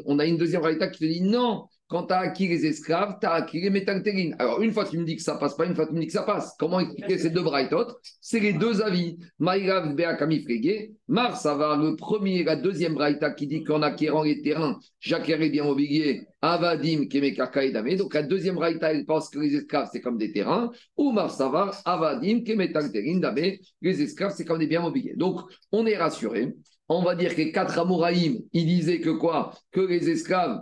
On 0.07 0.19
a 0.19 0.27
une 0.27 0.37
deuxième 0.37 0.61
braïta 0.61 0.89
qui 0.89 1.01
te 1.01 1.05
dit 1.05 1.23
non, 1.23 1.67
quand 1.89 2.05
tu 2.05 2.13
as 2.13 2.19
acquis 2.19 2.47
les 2.47 2.67
esclaves, 2.67 3.17
tu 3.21 3.27
as 3.27 3.33
acquis 3.33 3.61
les 3.61 3.71
métaltérin. 3.71 4.33
Alors, 4.39 4.61
une 4.63 4.73
fois 4.73 4.85
tu 4.85 4.99
me 4.99 5.05
dis 5.05 5.17
que 5.17 5.23
ça 5.23 5.37
passe 5.37 5.57
pas, 5.57 5.65
une 5.65 5.75
fois 5.75 5.87
tu 5.87 5.95
me 5.95 6.01
dis 6.01 6.07
que 6.07 6.13
ça 6.13 6.23
passe. 6.23 6.55
Comment 6.59 6.81
expliquer 6.81 7.19
ces 7.19 7.31
deux 7.31 7.43
braïtotes? 7.43 7.97
C'est 8.21 8.41
les 8.41 8.53
deux 8.53 8.83
avis. 8.83 9.19
Maïrav 9.39 9.95
Beakami 9.95 10.43
Frégé, 10.43 10.93
Mar, 11.09 11.37
ça 11.37 11.55
va, 11.55 11.77
le 11.77 11.97
premier, 11.97 12.45
la 12.45 12.57
deuxième 12.57 12.95
braïta 12.95 13.31
qui 13.31 13.47
dit 13.47 13.65
qu'en 13.65 13.83
acquérant 13.83 14.23
les 14.23 14.43
terrains, 14.43 14.79
j'acquérais 15.01 15.49
bien 15.49 15.65
mobilier, 15.65 16.27
Avadim, 16.43 17.07
Kemekaka 17.09 17.65
et. 17.65 17.97
Donc, 17.97 18.15
la 18.15 18.23
deuxième 18.23 18.57
braïta, 18.57 18.93
elle 18.93 19.07
pense 19.07 19.31
que 19.31 19.39
les 19.39 19.55
esclaves, 19.55 19.89
c'est 19.91 20.01
comme 20.01 20.19
des 20.19 20.33
terrains. 20.33 20.71
Ou 20.97 21.11
Mar, 21.13 21.31
ça 21.31 21.49
va, 21.49 21.71
Avadim, 21.85 22.43
Kemetalterin, 22.45 23.19
Damé, 23.19 23.61
les 23.81 24.03
esclaves, 24.03 24.35
c'est 24.37 24.45
comme 24.45 24.59
des 24.59 24.67
biens 24.67 24.83
mobiliers. 24.83 25.15
Donc, 25.17 25.41
on 25.73 25.87
est 25.87 25.97
rassuré. 25.97 26.55
On 26.91 27.03
va 27.03 27.15
dire 27.15 27.33
que 27.33 27.39
les 27.39 27.53
quatre 27.53 27.79
Amouraïm, 27.79 28.39
ils 28.53 28.67
disaient 28.67 29.01
que 29.01 29.11
quoi? 29.11 29.53
Que 29.73 29.81
les 29.81 30.09
esclaves, 30.09 30.61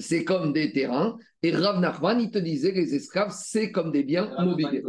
c'est 0.00 0.24
comme 0.24 0.52
des 0.52 0.72
terrains. 0.72 1.16
Et 1.42 1.52
Rav 1.52 1.80
Nachman, 1.80 2.20
il 2.20 2.30
te 2.30 2.38
disait 2.38 2.72
les 2.72 2.94
esclaves, 2.94 3.32
c'est 3.34 3.70
comme 3.70 3.92
des 3.92 4.02
biens 4.02 4.30
mobiliers. 4.38 4.82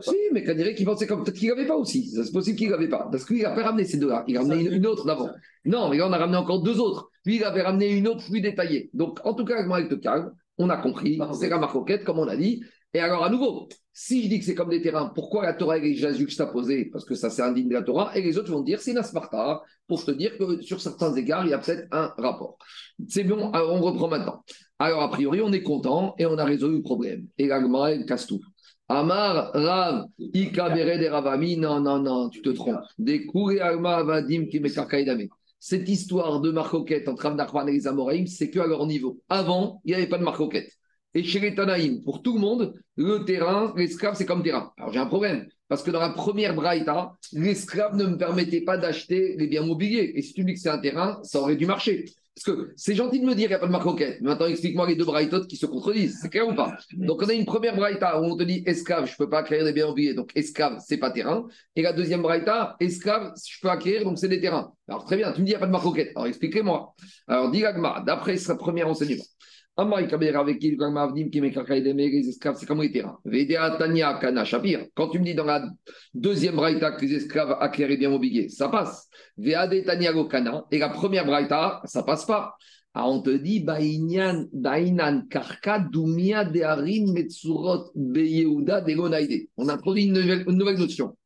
Si, 0.00 0.16
mais 0.32 0.42
dirait 0.54 0.74
qu'il 0.74 0.86
pensait 0.86 1.06
comme. 1.06 1.24
Peut-être 1.24 1.36
qu'il 1.36 1.48
n'avait 1.48 1.66
pas 1.66 1.76
aussi. 1.76 2.08
C'est 2.08 2.32
possible 2.32 2.56
qu'il 2.56 2.70
n'avait 2.70 2.88
pas. 2.88 3.08
Parce 3.10 3.24
qu'il 3.24 3.42
n'a 3.42 3.50
pas 3.50 3.64
ramené 3.64 3.84
ces 3.84 3.98
deux-là. 3.98 4.24
Il 4.28 4.36
a 4.36 4.40
ramené 4.40 4.64
une, 4.64 4.72
une 4.74 4.86
autre 4.86 5.04
d'avant. 5.04 5.30
Non, 5.64 5.90
mais 5.90 6.00
on 6.00 6.12
a 6.12 6.18
ramené 6.18 6.38
encore 6.38 6.62
deux 6.62 6.80
autres. 6.80 7.10
Lui, 7.26 7.36
il 7.36 7.44
avait 7.44 7.62
ramené 7.62 7.90
une 7.90 8.08
autre 8.08 8.24
plus 8.24 8.40
détaillée. 8.40 8.90
Donc, 8.94 9.18
en 9.24 9.34
tout 9.34 9.44
cas, 9.44 9.56
avec 9.56 9.90
le 9.90 9.96
calme, 9.96 10.32
on 10.56 10.70
a 10.70 10.76
compris. 10.76 11.18
C'est 11.38 11.48
la 11.48 11.58
marcoquette, 11.58 12.04
comme 12.04 12.18
on 12.18 12.28
a 12.28 12.36
dit. 12.36 12.62
Et 12.94 13.00
alors, 13.00 13.24
à 13.24 13.30
nouveau, 13.30 13.68
si 13.92 14.22
je 14.22 14.28
dis 14.28 14.38
que 14.38 14.44
c'est 14.44 14.54
comme 14.54 14.70
des 14.70 14.80
terrains, 14.80 15.12
pourquoi 15.14 15.42
la 15.42 15.52
Torah 15.52 15.76
est 15.76 15.82
déjà 15.82 16.12
juxtaposée 16.12 16.86
Parce 16.86 17.04
que 17.04 17.14
ça, 17.14 17.30
c'est 17.30 17.42
indigne 17.42 17.68
de 17.68 17.74
la 17.74 17.82
Torah. 17.82 18.16
Et 18.16 18.22
les 18.22 18.38
autres 18.38 18.50
vont 18.50 18.62
dire 18.62 18.80
c'est 18.80 18.92
une 18.92 18.98
asparta 18.98 19.62
pour 19.86 20.04
te 20.04 20.10
dire 20.10 20.38
que 20.38 20.62
sur 20.62 20.80
certains 20.80 21.14
égards, 21.14 21.44
il 21.44 21.50
y 21.50 21.52
a 21.52 21.58
peut-être 21.58 21.86
un 21.92 22.14
rapport. 22.16 22.56
C'est 23.08 23.24
bon, 23.24 23.50
alors 23.50 23.74
on 23.74 23.80
reprend 23.80 24.08
maintenant. 24.08 24.42
Alors, 24.78 25.02
a 25.02 25.10
priori, 25.10 25.40
on 25.42 25.52
est 25.52 25.62
content 25.62 26.14
et 26.18 26.26
on 26.26 26.38
a 26.38 26.44
résolu 26.44 26.76
le 26.76 26.82
problème. 26.82 27.26
Et 27.36 27.46
l'agma, 27.46 27.90
elle 27.90 28.06
casse 28.06 28.26
tout. 28.26 28.40
Amar, 28.88 29.50
Rav, 29.52 30.06
Ika, 30.18 30.70
des 30.70 31.08
Ravami, 31.08 31.58
non, 31.58 31.80
non, 31.80 31.98
non, 31.98 32.30
tu 32.30 32.40
te 32.40 32.48
trompes. 32.48 32.80
Des 32.98 33.26
Agma, 33.60 34.22
Kimekarkaïdame. 34.22 35.28
Cette 35.60 35.88
histoire 35.88 36.40
de 36.40 36.50
marcoquette 36.50 37.08
entre 37.08 37.24
Rav 37.24 37.34
Nachman 37.34 37.68
et 37.68 37.72
les 37.72 37.86
Amoraïm, 37.86 38.26
c'est 38.26 38.48
que 38.48 38.60
à 38.60 38.66
leur 38.66 38.86
niveau. 38.86 39.20
Avant, 39.28 39.82
il 39.84 39.88
n'y 39.88 39.94
avait 39.94 40.08
pas 40.08 40.16
de 40.16 40.24
marcoquette. 40.24 40.70
Et 41.14 41.24
chez 41.24 41.40
les 41.40 41.54
Tanaïm, 41.54 42.02
pour 42.02 42.22
tout 42.22 42.34
le 42.34 42.40
monde, 42.40 42.74
le 42.96 43.24
terrain, 43.24 43.72
l'esclave, 43.76 44.14
c'est 44.14 44.26
comme 44.26 44.42
terrain. 44.42 44.72
Alors 44.76 44.92
j'ai 44.92 44.98
un 44.98 45.06
problème, 45.06 45.46
parce 45.68 45.82
que 45.82 45.90
dans 45.90 46.00
la 46.00 46.10
première 46.10 46.54
braïta, 46.54 47.12
l'esclave 47.32 47.96
ne 47.96 48.04
me 48.04 48.16
permettait 48.16 48.60
pas 48.60 48.76
d'acheter 48.76 49.36
les 49.36 49.46
biens 49.46 49.64
mobiliers. 49.64 50.12
Et 50.14 50.22
si 50.22 50.34
tu 50.34 50.42
me 50.42 50.48
dis 50.48 50.54
que 50.54 50.60
c'est 50.60 50.68
un 50.68 50.78
terrain, 50.78 51.18
ça 51.22 51.40
aurait 51.40 51.56
dû 51.56 51.66
marcher. 51.66 52.04
Parce 52.34 52.56
que 52.56 52.72
c'est 52.76 52.94
gentil 52.94 53.18
de 53.18 53.26
me 53.26 53.34
dire 53.34 53.48
qu'il 53.48 53.48
n'y 53.48 53.54
a 53.54 53.58
pas 53.58 53.66
de 53.66 53.72
marcoquette. 53.72 54.18
Mais 54.20 54.28
maintenant, 54.28 54.46
explique-moi 54.46 54.86
les 54.86 54.94
deux 54.94 55.04
braïtotes 55.04 55.48
qui 55.48 55.56
se 55.56 55.66
contredisent. 55.66 56.20
C'est 56.22 56.28
clair 56.28 56.46
ou 56.46 56.54
pas? 56.54 56.72
Donc, 56.92 57.20
on 57.20 57.28
a 57.28 57.32
une 57.32 57.44
première 57.44 57.74
braïta 57.74 58.20
où 58.20 58.26
on 58.26 58.36
te 58.36 58.44
dit 58.44 58.62
esclave, 58.64 59.06
je 59.06 59.12
ne 59.12 59.16
peux 59.16 59.28
pas 59.28 59.40
acquérir 59.40 59.64
des 59.64 59.72
biens 59.72 59.88
mobiliers. 59.88 60.14
Donc, 60.14 60.30
esclave, 60.36 60.78
c'est 60.86 60.98
pas 60.98 61.10
terrain. 61.10 61.48
Et 61.74 61.82
la 61.82 61.92
deuxième 61.92 62.22
braïta, 62.22 62.76
esclave, 62.78 63.32
je 63.44 63.58
peux 63.60 63.68
acquérir, 63.68 64.04
donc 64.04 64.18
c'est 64.18 64.28
des 64.28 64.40
terrains. 64.40 64.72
Alors, 64.86 65.04
très 65.04 65.16
bien, 65.16 65.32
tu 65.32 65.40
me 65.40 65.46
dis 65.46 65.50
qu'il 65.50 65.52
n'y 65.52 65.56
a 65.56 65.58
pas 65.58 65.66
de 65.66 65.72
marcoquette. 65.72 66.12
Alors, 66.14 66.28
expliquez-moi. 66.28 66.94
Alors, 67.26 67.50
dis 67.50 67.64
d'après 68.06 68.36
ce 68.36 68.52
premier 68.52 68.84
C'est 69.78 69.84
comme 72.66 72.82
les 72.82 72.90
terrains. 72.90 73.20
Quand 74.94 75.08
tu 75.08 75.20
me 75.20 75.24
dis 75.24 75.36
dans 75.36 75.44
la 75.44 75.70
deuxième 76.12 76.56
braïta 76.56 76.90
que 76.90 77.04
les 77.04 77.14
esclaves 77.14 77.56
acquéraient 77.60 77.96
bien 77.96 78.10
mobilier, 78.10 78.48
ça 78.48 78.68
passe. 78.68 79.08
Et 79.38 79.52
la 79.52 80.88
première 80.88 81.24
braïta, 81.24 81.80
ça 81.84 82.02
passe 82.02 82.24
pas. 82.24 82.56
Ah, 82.92 83.08
on 83.08 83.22
te 83.22 83.30
dit, 83.30 83.64
karka 85.30 85.78
metsurot 85.78 87.92
de 87.94 89.46
On 89.56 89.68
introduit 89.68 90.06
une 90.06 90.14
nouvelle, 90.14 90.44
une 90.48 90.58
nouvelle 90.58 90.78
notion. 90.78 91.16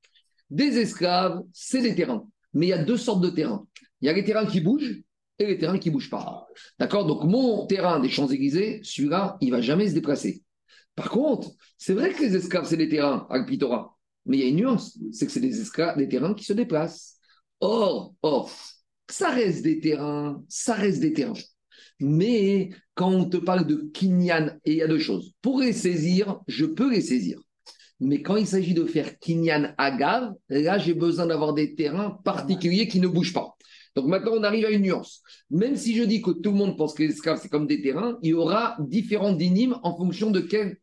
Des 0.51 0.77
esclaves, 0.77 1.41
c'est 1.55 1.81
des 1.81 1.95
terrains. 1.95 2.27
Mais 2.53 2.67
il 2.67 2.69
y 2.69 2.75
a 2.75 2.85
deux 2.85 2.99
sortes 2.99 3.23
de 3.23 3.31
terrains. 3.31 3.67
Il 4.03 4.09
y 4.09 4.11
a 4.11 4.13
les 4.13 4.25
terrains 4.25 4.45
qui 4.45 4.61
bougent 4.61 5.01
les 5.47 5.59
terrains 5.59 5.79
qui 5.79 5.89
ne 5.89 5.95
bougent 5.95 6.11
pas. 6.11 6.47
D'accord? 6.79 7.07
Donc, 7.07 7.25
mon 7.25 7.67
terrain 7.67 8.01
des 8.01 8.09
Champs-Élysées, 8.09 8.81
celui-là, 8.83 9.37
il 9.41 9.49
ne 9.49 9.57
va 9.57 9.61
jamais 9.61 9.89
se 9.89 9.95
déplacer. 9.95 10.43
Par 10.95 11.11
contre, 11.11 11.51
c'est 11.79 11.95
vrai 11.95 12.13
que 12.13 12.23
les 12.23 12.37
esclaves, 12.37 12.67
c'est 12.67 12.77
des 12.77 12.89
terrains, 12.89 13.27
Alpitora. 13.31 13.97
Mais 14.27 14.39
il 14.39 14.43
y 14.43 14.47
a 14.47 14.49
une 14.49 14.57
nuance, 14.57 14.99
c'est 15.13 15.27
que 15.27 15.33
c'est 15.33 15.41
des, 15.41 15.61
esclaves, 15.61 15.97
des 15.97 16.09
terrains 16.09 16.35
qui 16.35 16.45
se 16.45 16.53
déplacent. 16.53 17.17
Or, 17.61 18.15
or, 18.23 18.51
ça 19.09 19.31
reste 19.31 19.63
des 19.63 19.81
terrains, 19.81 20.43
ça 20.49 20.75
reste 20.75 21.01
des 21.01 21.13
terrains. 21.13 21.33
Mais 22.01 22.71
quand 22.95 23.11
on 23.11 23.25
te 23.29 23.37
parle 23.37 23.67
de 23.67 23.91
Kinyan, 23.93 24.59
et 24.65 24.73
il 24.73 24.79
y 24.79 24.83
a 24.83 24.89
deux 24.89 24.99
choses. 24.99 25.33
Pour 25.43 25.61
les 25.61 25.73
saisir, 25.73 26.41
je 26.47 26.65
peux 26.67 26.91
les 26.91 27.01
saisir. 27.01 27.41
Mais 28.01 28.21
quand 28.21 28.37
il 28.37 28.47
s'agit 28.47 28.75
de 28.75 28.85
faire 28.85 29.19
Kinyan 29.21 29.75
Agav, 29.79 30.33
là, 30.49 30.79
j'ai 30.79 30.95
besoin 30.95 31.27
d'avoir 31.27 31.55
des 31.55 31.75
terrains 31.75 32.19
particuliers 32.25 32.89
qui 32.89 32.99
ne 32.99 33.07
bougent 33.07 33.33
pas. 33.33 33.57
Donc 33.95 34.07
maintenant, 34.07 34.33
on 34.35 34.43
arrive 34.43 34.65
à 34.65 34.71
une 34.71 34.83
nuance. 34.83 35.23
Même 35.51 35.77
si 35.77 35.95
je 35.95 36.03
dis 36.03 36.23
que 36.23 36.31
tout 36.31 36.51
le 36.51 36.57
monde 36.57 36.77
pense 36.77 36.95
que 36.95 37.03
les 37.03 37.11
esclaves, 37.11 37.39
c'est 37.41 37.49
comme 37.49 37.67
des 37.67 37.83
terrains, 37.83 38.19
il 38.23 38.31
y 38.31 38.35
aura 38.35 38.77
différentes 38.81 39.39
dynimes 39.39 39.77
en 39.83 39.97
fonction 39.97 40.31
de 40.31 40.41
quelle, 40.41 40.79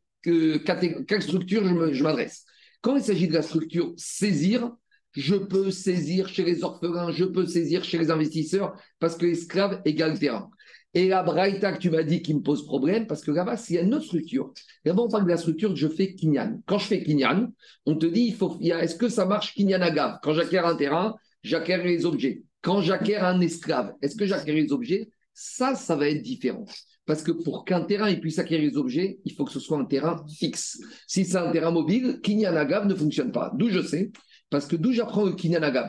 structure 1.21 1.63
je 1.93 2.03
m'adresse. 2.03 2.45
Quand 2.81 2.95
il 2.95 3.03
s'agit 3.03 3.27
de 3.27 3.33
la 3.33 3.41
structure 3.41 3.93
saisir, 3.97 4.71
je 5.13 5.35
peux 5.35 5.71
saisir 5.71 6.29
chez 6.29 6.43
les 6.43 6.63
orphelins, 6.63 7.11
je 7.11 7.25
peux 7.25 7.45
saisir 7.45 7.83
chez 7.83 7.97
les 7.97 8.11
investisseurs, 8.11 8.75
parce 8.99 9.17
que 9.17 9.25
esclave 9.25 9.81
égale 9.85 10.19
terrain. 10.19 10.49
Et 10.93 11.07
la 11.07 11.21
braïta 11.21 11.71
que 11.73 11.79
tu 11.79 11.89
m'as 11.91 12.03
dit 12.03 12.21
qui 12.21 12.33
me 12.33 12.41
pose 12.41 12.65
problème, 12.65 13.05
parce 13.05 13.23
que 13.23 13.31
là-bas, 13.31 13.57
s'il 13.57 13.75
y 13.75 13.79
a 13.79 13.81
une 13.81 13.93
autre 13.93 14.05
structure. 14.05 14.51
D'abord, 14.85 15.05
on 15.05 15.09
parle 15.09 15.25
de 15.25 15.29
la 15.29 15.37
structure 15.37 15.69
que 15.69 15.75
je 15.75 15.87
fais 15.87 16.15
Kinyan. 16.15 16.61
Quand 16.65 16.79
je 16.79 16.87
fais 16.87 17.03
Kinyan, 17.03 17.51
on 17.85 17.95
te 17.95 18.07
dit, 18.07 18.21
il 18.21 18.35
faut, 18.35 18.57
est-ce 18.59 18.95
que 18.95 19.09
ça 19.09 19.25
marche 19.25 19.53
Kinyan 19.53 19.81
Agav 19.81 20.17
Quand 20.23 20.33
j'acquiers 20.33 20.59
un 20.59 20.75
terrain, 20.75 21.15
j'acquiers 21.43 21.83
les 21.83 22.05
objets. 22.05 22.43
Quand 22.61 22.81
j'acquiers 22.81 23.17
un 23.17 23.39
esclave, 23.41 23.93
est-ce 24.01 24.15
que 24.15 24.25
j'acquiers 24.25 24.53
les 24.53 24.71
objets? 24.71 25.09
Ça, 25.33 25.75
ça 25.75 25.95
va 25.95 26.09
être 26.09 26.21
différent. 26.21 26.65
Parce 27.05 27.23
que 27.23 27.31
pour 27.31 27.65
qu'un 27.65 27.81
terrain 27.81 28.13
puisse 28.15 28.37
acquérir 28.37 28.69
les 28.69 28.77
objets, 28.77 29.19
il 29.25 29.33
faut 29.33 29.45
que 29.45 29.51
ce 29.51 29.59
soit 29.59 29.79
un 29.79 29.85
terrain 29.85 30.23
fixe. 30.37 30.79
Si 31.07 31.25
c'est 31.25 31.37
un 31.37 31.51
terrain 31.51 31.71
mobile, 31.71 32.19
Kinyanagav 32.21 32.85
ne 32.85 32.93
fonctionne 32.93 33.31
pas. 33.31 33.51
D'où 33.55 33.69
je 33.69 33.81
sais 33.81 34.11
Parce 34.49 34.67
que 34.67 34.75
d'où 34.75 34.91
j'apprends 34.91 35.25
le 35.25 35.33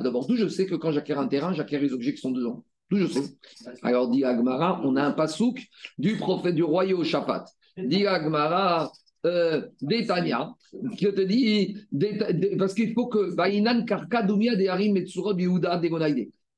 D'abord, 0.02 0.26
d'où 0.26 0.37
je 0.37 0.48
sais 0.48 0.66
que 0.66 0.76
quand 0.76 0.92
j'acquiers 0.92 1.16
un 1.16 1.26
terrain, 1.26 1.52
j'acquiers 1.52 1.78
les 1.78 1.92
objets 1.92 2.14
qui 2.14 2.20
sont 2.20 2.30
dedans? 2.30 2.64
D'où 2.90 2.96
je 2.96 3.06
sais. 3.06 3.24
Alors, 3.83 4.09
dit 4.09 4.24
Agmara, 4.24 4.80
on 4.85 4.96
a 4.96 5.02
un 5.02 5.12
pasouk 5.12 5.61
du 5.98 6.16
prophète 6.16 6.54
du 6.54 6.62
roi 6.62 6.87
Shaphat. 7.04 7.44
Dit 7.76 8.06
Agmara, 8.06 8.90
euh, 9.26 9.68
Détania, 9.83 10.54
qui 10.96 11.04
te 11.04 11.20
dit, 11.20 11.76
parce 12.59 12.72
qu'il 12.72 12.94
faut 12.94 13.09
que, 13.09 13.35
Karka 13.85 14.22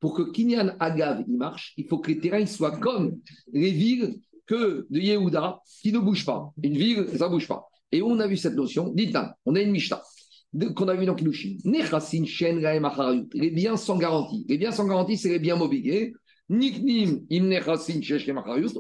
pour 0.03 0.15
que 0.15 0.23
Kinyan 0.23 0.77
Agav 0.81 1.25
il 1.29 1.37
marche, 1.39 1.73
il 1.77 1.87
faut 1.87 1.99
que 1.99 2.11
les 2.11 2.19
terrains 2.19 2.45
soient 2.45 2.77
comme 2.77 3.19
les 3.53 3.71
villes 3.71 4.17
que 4.47 4.85
de 4.91 4.99
Yehuda 4.99 5.61
qui 5.81 5.93
ne 5.93 6.01
bougent 6.01 6.27
pas. 6.27 6.51
Une 6.61 6.77
ville, 6.77 7.07
ça 7.17 7.27
ne 7.27 7.31
bouge 7.31 7.47
pas. 7.47 7.69
Et 7.93 8.03
on 8.03 8.19
a 8.19 8.27
vu 8.27 8.37
cette 8.37 8.57
notion, 8.57 8.93
dites 8.93 9.17
on 9.47 9.55
a 9.55 9.61
une 9.61 9.71
Mishnah 9.71 10.03
qu'on 10.75 10.89
a 10.89 10.95
vu 10.95 11.07
dans 11.07 11.15
Kilushin. 11.15 11.57
Les 11.65 13.51
biens 13.51 13.77
sans 13.77 13.97
garantie. 13.97 14.45
Les 14.49 14.59
biens 14.59 14.73
sans 14.73 14.87
garantie, 14.87 15.17
c'est 15.17 15.31
les 15.31 15.39
biens 15.39 15.57
mobiliers. 15.57 16.13
Niknim, 16.51 17.25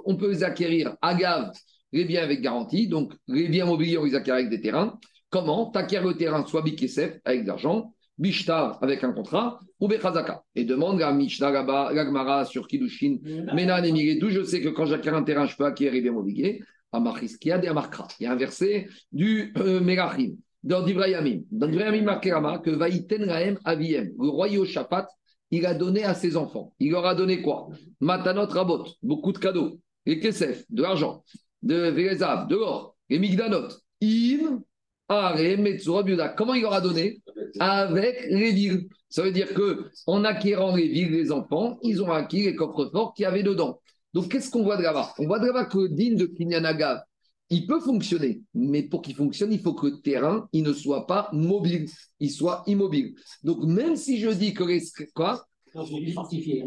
on 0.05 0.17
peut 0.17 0.31
les 0.31 0.43
acquérir 0.43 0.97
Agav, 1.01 1.53
les 1.93 2.05
biens 2.05 2.23
avec 2.23 2.43
garantie. 2.43 2.89
Donc, 2.89 3.15
les 3.29 3.49
biens 3.49 3.65
mobiliers, 3.65 3.97
on 3.97 4.05
les 4.05 4.15
acquiert 4.15 4.35
avec 4.35 4.51
des 4.51 4.61
terrains. 4.61 4.99
Comment? 5.31 5.73
Tu 5.73 5.97
le 5.97 6.13
terrain, 6.15 6.45
soit 6.45 6.61
Bikesef, 6.63 7.21
avec 7.25 7.45
de 7.45 7.49
l'argent, 7.49 7.95
Bishtar 8.19 8.79
avec 8.83 9.03
un 9.05 9.13
contrat, 9.13 9.59
ou 9.81 9.89
Bechazaka. 9.89 10.43
Et 10.55 10.65
demande 10.65 11.03
à 11.03 11.13
Mishnah 11.13 11.51
Gagmara 11.53 12.45
sur 12.45 12.69
Kiddushin, 12.69 13.19
Menan 13.55 13.83
et 13.83 14.17
d'où 14.17 14.31
je 14.31 14.43
sais 14.43 14.61
que 14.61 14.69
quand 14.69 14.87
j'acquiers 14.87 15.11
un 15.11 15.23
terrain, 15.23 15.47
je 15.47 15.57
peux 15.57 15.65
acquérir 15.65 15.93
les 15.93 16.01
biens 16.03 16.13
mobiliers. 16.13 16.63
Amachiskiad 16.93 17.65
et 17.65 17.69
Amarkra. 17.69 18.07
Il 18.21 18.25
y 18.25 18.27
a 18.27 18.33
un 18.33 18.37
verset 18.37 18.87
du 19.13 19.53
euh, 19.57 19.81
dans 20.63 20.83
Divrayamim. 20.83 21.43
Dans 21.51 21.67
Divrayamim 21.67 22.03
Markerama, 22.03 22.59
que 22.59 22.71
Vaïten 22.71 23.25
Raem 23.25 23.59
Aviem, 23.65 24.13
le 24.19 24.29
roi 24.29 24.49
Yoshaphat, 24.49 25.09
il 25.51 25.67
a 25.67 25.75
donné 25.75 26.05
à 26.05 26.15
ses 26.15 26.37
enfants. 26.37 26.73
Il 26.79 26.93
leur 26.93 27.07
a 27.07 27.15
donné 27.15 27.43
quoi? 27.43 27.69
Matanot 28.01 28.47
Rabot, 28.47 28.87
beaucoup 29.03 29.33
de 29.33 29.39
cadeaux. 29.39 29.81
Et 30.07 30.19
Kesef, 30.21 30.65
de 30.71 30.83
l'argent, 30.83 31.25
de 31.63 31.75
Vérezav, 31.91 32.49
de 32.49 32.57
l'or, 32.57 32.97
et 33.09 33.19
Migdanot. 33.19 33.69
Im, 34.03 34.63
Comment 36.37 36.55
il 36.55 36.63
leur 36.63 36.73
a 36.73 36.81
donné 36.81 37.21
Avec 37.61 38.27
les 38.31 38.53
villes. 38.53 38.89
Ça 39.09 39.23
veut 39.23 39.31
dire 39.33 39.53
que 39.53 39.91
en 40.07 40.25
acquérant 40.25 40.75
les 40.75 40.89
villes 40.89 41.11
des 41.13 41.31
enfants, 41.33 41.79
ils 41.83 42.03
ont 42.03 42.11
acquis 42.11 42.45
les 42.45 42.55
coffres 42.55 42.89
forts 42.91 43.13
qu'il 43.15 43.25
y 43.25 43.27
avait 43.27 43.43
dedans. 43.43 43.79
Donc 44.15 44.29
qu'est-ce 44.31 44.51
qu'on 44.51 44.63
voit 44.63 44.77
de 44.77 44.83
là-bas? 44.83 45.13
On 45.19 45.27
voit 45.27 45.39
de 45.39 45.47
là-bas 45.47 45.67
que 45.67 45.79
le 45.79 45.89
digne 45.91 46.17
de 46.17 46.27
Kinyanaga, 46.27 47.05
il 47.51 47.67
peut 47.67 47.81
fonctionner, 47.81 48.41
mais 48.55 48.83
pour 48.83 49.03
qu'il 49.03 49.15
fonctionne, 49.15 49.53
il 49.53 49.61
faut 49.61 49.75
que 49.75 49.87
le 49.87 50.01
terrain 50.01 50.49
il 50.53 50.63
ne 50.63 50.73
soit 50.73 51.07
pas 51.07 51.29
mobile, 51.33 51.87
il 52.21 52.31
soit 52.31 52.63
immobile. 52.67 53.15
Donc 53.45 53.63
même 53.65 53.97
si 53.97 54.19
je 54.19 54.31
dis 54.31 54.55
que 54.55 54.65
les, 54.65 54.83
quoi, 55.15 55.45
Non, 55.75 55.85
je 55.85 55.97
l'ai 55.97 56.13
fortifié. 56.13 56.63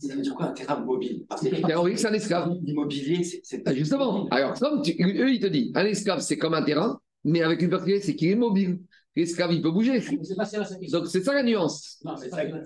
Ça 0.00 0.14
veut 0.14 0.22
dire 0.22 0.34
quoi? 0.34 0.46
Un 0.46 0.52
terrain 0.52 0.80
mobile 0.80 1.24
Parce 1.28 1.42
que 1.42 1.48
c'est 1.96 2.06
un 2.06 2.12
esclave. 2.14 2.54
l'immobilier, 2.62 3.22
c'est- 3.24 3.40
c'est. 3.42 3.62
Ah, 3.66 3.74
Justement. 3.74 4.26
Alors, 4.30 4.54
comme 4.58 4.80
tu- 4.82 4.92
eux, 5.02 5.30
ils 5.32 5.40
te 5.40 5.46
disent, 5.46 5.72
un 5.74 5.84
esclave, 5.84 6.20
c'est 6.20 6.38
comme 6.38 6.54
un 6.54 6.62
terrain, 6.62 6.98
mais 7.24 7.42
avec 7.42 7.62
une 7.62 7.70
particularité, 7.70 8.06
c'est 8.06 8.16
qu'il 8.16 8.30
est 8.30 8.36
mobile. 8.36 8.80
L'esclave, 9.16 9.52
il 9.52 9.60
peut 9.60 9.70
bouger. 9.70 10.00
Pas. 10.00 10.44
Donc, 10.92 11.06
c'est 11.08 11.22
ça 11.22 11.34
la 11.34 11.42
nuance. 11.42 12.02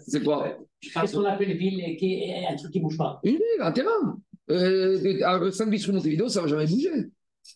C'est 0.06 0.22
quoi 0.22 0.58
Qu'est-ce 0.80 1.16
qu'on 1.16 1.24
appelle 1.24 1.56
ville 1.56 1.80
et 1.80 1.96
qui 1.96 2.14
est 2.14 2.46
un 2.46 2.54
truc 2.54 2.70
qui 2.70 2.78
ne 2.78 2.84
bouge 2.84 2.98
pas 2.98 3.18
Une 3.24 3.32
ville, 3.32 3.60
un 3.60 3.72
terrain. 3.72 4.18
Euh, 4.50 5.20
à 5.24 5.50
5 5.50 5.70
bits 5.70 5.78
sur 5.78 5.94
Montevideo, 5.94 6.28
ça 6.28 6.40
ne 6.40 6.44
va 6.44 6.50
jamais 6.50 6.66
bouger. 6.66 6.90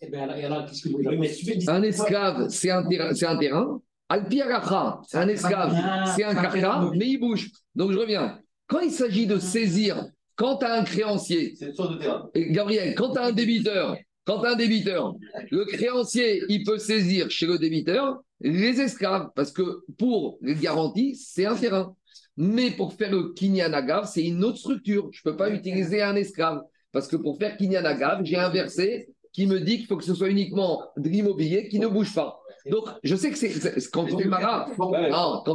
Eh 0.01 0.11
bien, 0.11 0.29
il 0.37 0.43
y 0.43 0.47
en 0.47 0.53
a 0.53 0.63
qui 0.65 0.75
se 0.75 0.89
bouge. 0.89 1.05
Oui, 1.07 1.19
mais 1.19 1.31
tu 1.31 1.45
fais 1.45 1.71
Un 1.71 1.83
esclave, 1.83 2.49
c'est 2.49 2.71
un 2.71 2.87
terrain. 2.89 3.15
C'est 3.15 3.27
un 3.27 3.37
terrain. 3.37 3.81
Un 4.11 5.29
esclave, 5.29 5.77
c'est 6.17 6.25
un 6.25 6.35
carca, 6.35 6.91
mais 6.97 7.09
il 7.09 7.19
bouge. 7.19 7.51
Donc, 7.75 7.93
je 7.93 7.99
reviens. 7.99 8.41
Quand 8.67 8.81
il 8.81 8.91
s'agit 8.91 9.27
de 9.27 9.39
saisir, 9.39 10.07
quand 10.35 10.59
tu 10.59 10.67
as 10.67 10.75
un 10.81 10.85
créancier, 10.85 11.55
une 11.61 11.75
sorte 11.75 11.93
de 11.95 11.99
terrain. 11.99 12.31
Gabriel, 12.35 12.95
quand 12.95 13.13
tu 13.13 13.19
as 13.19 13.25
un 13.27 13.33
débiteur, 13.33 13.97
quand 14.29 14.45
un 14.45 14.57
débiteur, 14.57 15.15
le 15.51 15.65
créancier, 15.65 16.43
il 16.51 16.63
peut 16.63 16.77
saisir 16.77 17.31
chez 17.31 17.47
le 17.47 17.57
débiteur 17.57 18.19
les 18.43 18.79
esclaves, 18.79 19.31
parce 19.35 19.51
que 19.51 19.81
pour 19.97 20.39
les 20.43 20.55
garanties, 20.55 21.15
c'est 21.15 21.47
un 21.47 21.57
terrain. 21.57 21.97
Mais 22.37 22.71
pour 22.71 22.93
faire 22.93 23.11
le 23.11 23.33
kinyanagav, 23.33 24.07
c'est 24.07 24.23
une 24.23 24.45
autre 24.45 24.59
structure. 24.59 25.09
Je 25.13 25.23
ne 25.25 25.31
peux 25.31 25.37
pas 25.39 25.49
utiliser 25.51 26.03
un 26.03 26.15
esclave, 26.15 26.61
parce 26.93 27.09
que 27.09 27.17
pour 27.17 27.39
faire 27.39 27.57
kinyanagav, 27.57 28.23
j'ai 28.25 28.37
un 28.37 28.51
verset 28.51 29.09
qui 29.33 29.47
me 29.47 29.61
dit 29.61 29.79
qu'il 29.79 29.87
faut 29.87 29.97
que 29.97 30.05
ce 30.05 30.15
soit 30.15 30.29
uniquement 30.29 30.83
de 30.99 31.09
l'immobilier 31.09 31.69
qui 31.69 31.79
ne 31.79 31.89
bouge 31.89 32.15
pas. 32.15 32.39
Donc, 32.71 32.85
je 33.03 33.17
sais 33.17 33.31
que 33.31 33.37
c'est 33.39 33.91
quand 33.91 34.05
vous 34.05 34.17
Mara, 34.29 34.69
Ouais. 34.79 35.11
non, 35.11 35.43
quand 35.45 35.55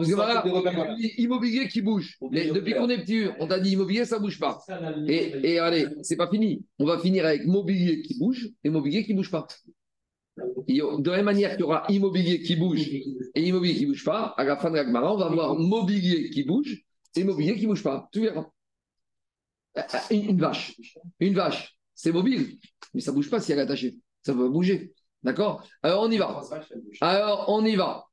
repères. 0.51 0.95
immobilier 1.17 1.67
qui 1.67 1.81
bouge. 1.81 2.17
Les- 2.31 2.51
depuis 2.51 2.73
qu'on 2.73 2.89
est 2.89 2.99
petit, 3.03 3.25
on 3.39 3.47
t'a 3.47 3.59
dit 3.59 3.71
immobilier, 3.71 4.05
ça 4.05 4.19
bouge 4.19 4.39
pas. 4.39 4.59
Et, 5.07 5.33
et 5.53 5.59
allez, 5.59 5.87
c'est 6.01 6.15
pas 6.15 6.29
fini. 6.29 6.65
On 6.79 6.85
va 6.85 6.97
finir 6.99 7.25
avec 7.25 7.45
mobilier 7.45 8.01
qui 8.01 8.17
bouge 8.19 8.49
et 8.63 8.69
mobilier 8.69 9.03
qui 9.05 9.13
bouge 9.13 9.31
pas. 9.31 9.47
De 10.37 11.09
la 11.11 11.17
même 11.17 11.25
manière 11.25 11.51
qu'il 11.51 11.59
y 11.61 11.63
aura 11.63 11.85
immobilier 11.89 12.41
qui 12.41 12.55
bouge 12.55 12.81
et 13.35 13.41
immobilier 13.47 13.75
qui 13.75 13.85
bouge 13.85 14.03
pas, 14.03 14.33
à 14.37 14.43
la 14.43 14.57
fin 14.57 14.71
de 14.71 14.75
la 14.77 14.83
Gemara, 14.85 15.13
on 15.13 15.17
va 15.17 15.25
avoir 15.27 15.55
mobilier 15.55 16.29
qui 16.31 16.43
bouge 16.43 16.83
et 17.15 17.23
mobilier 17.23 17.55
qui 17.55 17.67
bouge 17.67 17.83
pas. 17.83 18.09
Tu 18.11 18.21
verras. 18.21 18.47
Euh, 19.77 19.81
Une, 20.11 20.29
une 20.29 20.39
vache, 20.39 20.75
une 21.19 21.33
vache, 21.33 21.75
c'est 21.95 22.11
mobile, 22.11 22.57
mais 22.93 23.01
ça 23.01 23.11
bouge 23.11 23.29
pas 23.29 23.39
si 23.39 23.51
elle 23.51 23.59
est 23.59 23.63
attachée. 23.63 23.95
Ça 24.23 24.33
va 24.33 24.47
bouger. 24.47 24.93
D'accord? 25.23 25.63
Alors 25.81 26.03
on 26.03 26.11
y 26.11 26.17
va. 26.17 26.41
Alors, 27.01 27.45
on 27.47 27.63
y 27.65 27.75
va. 27.75 28.05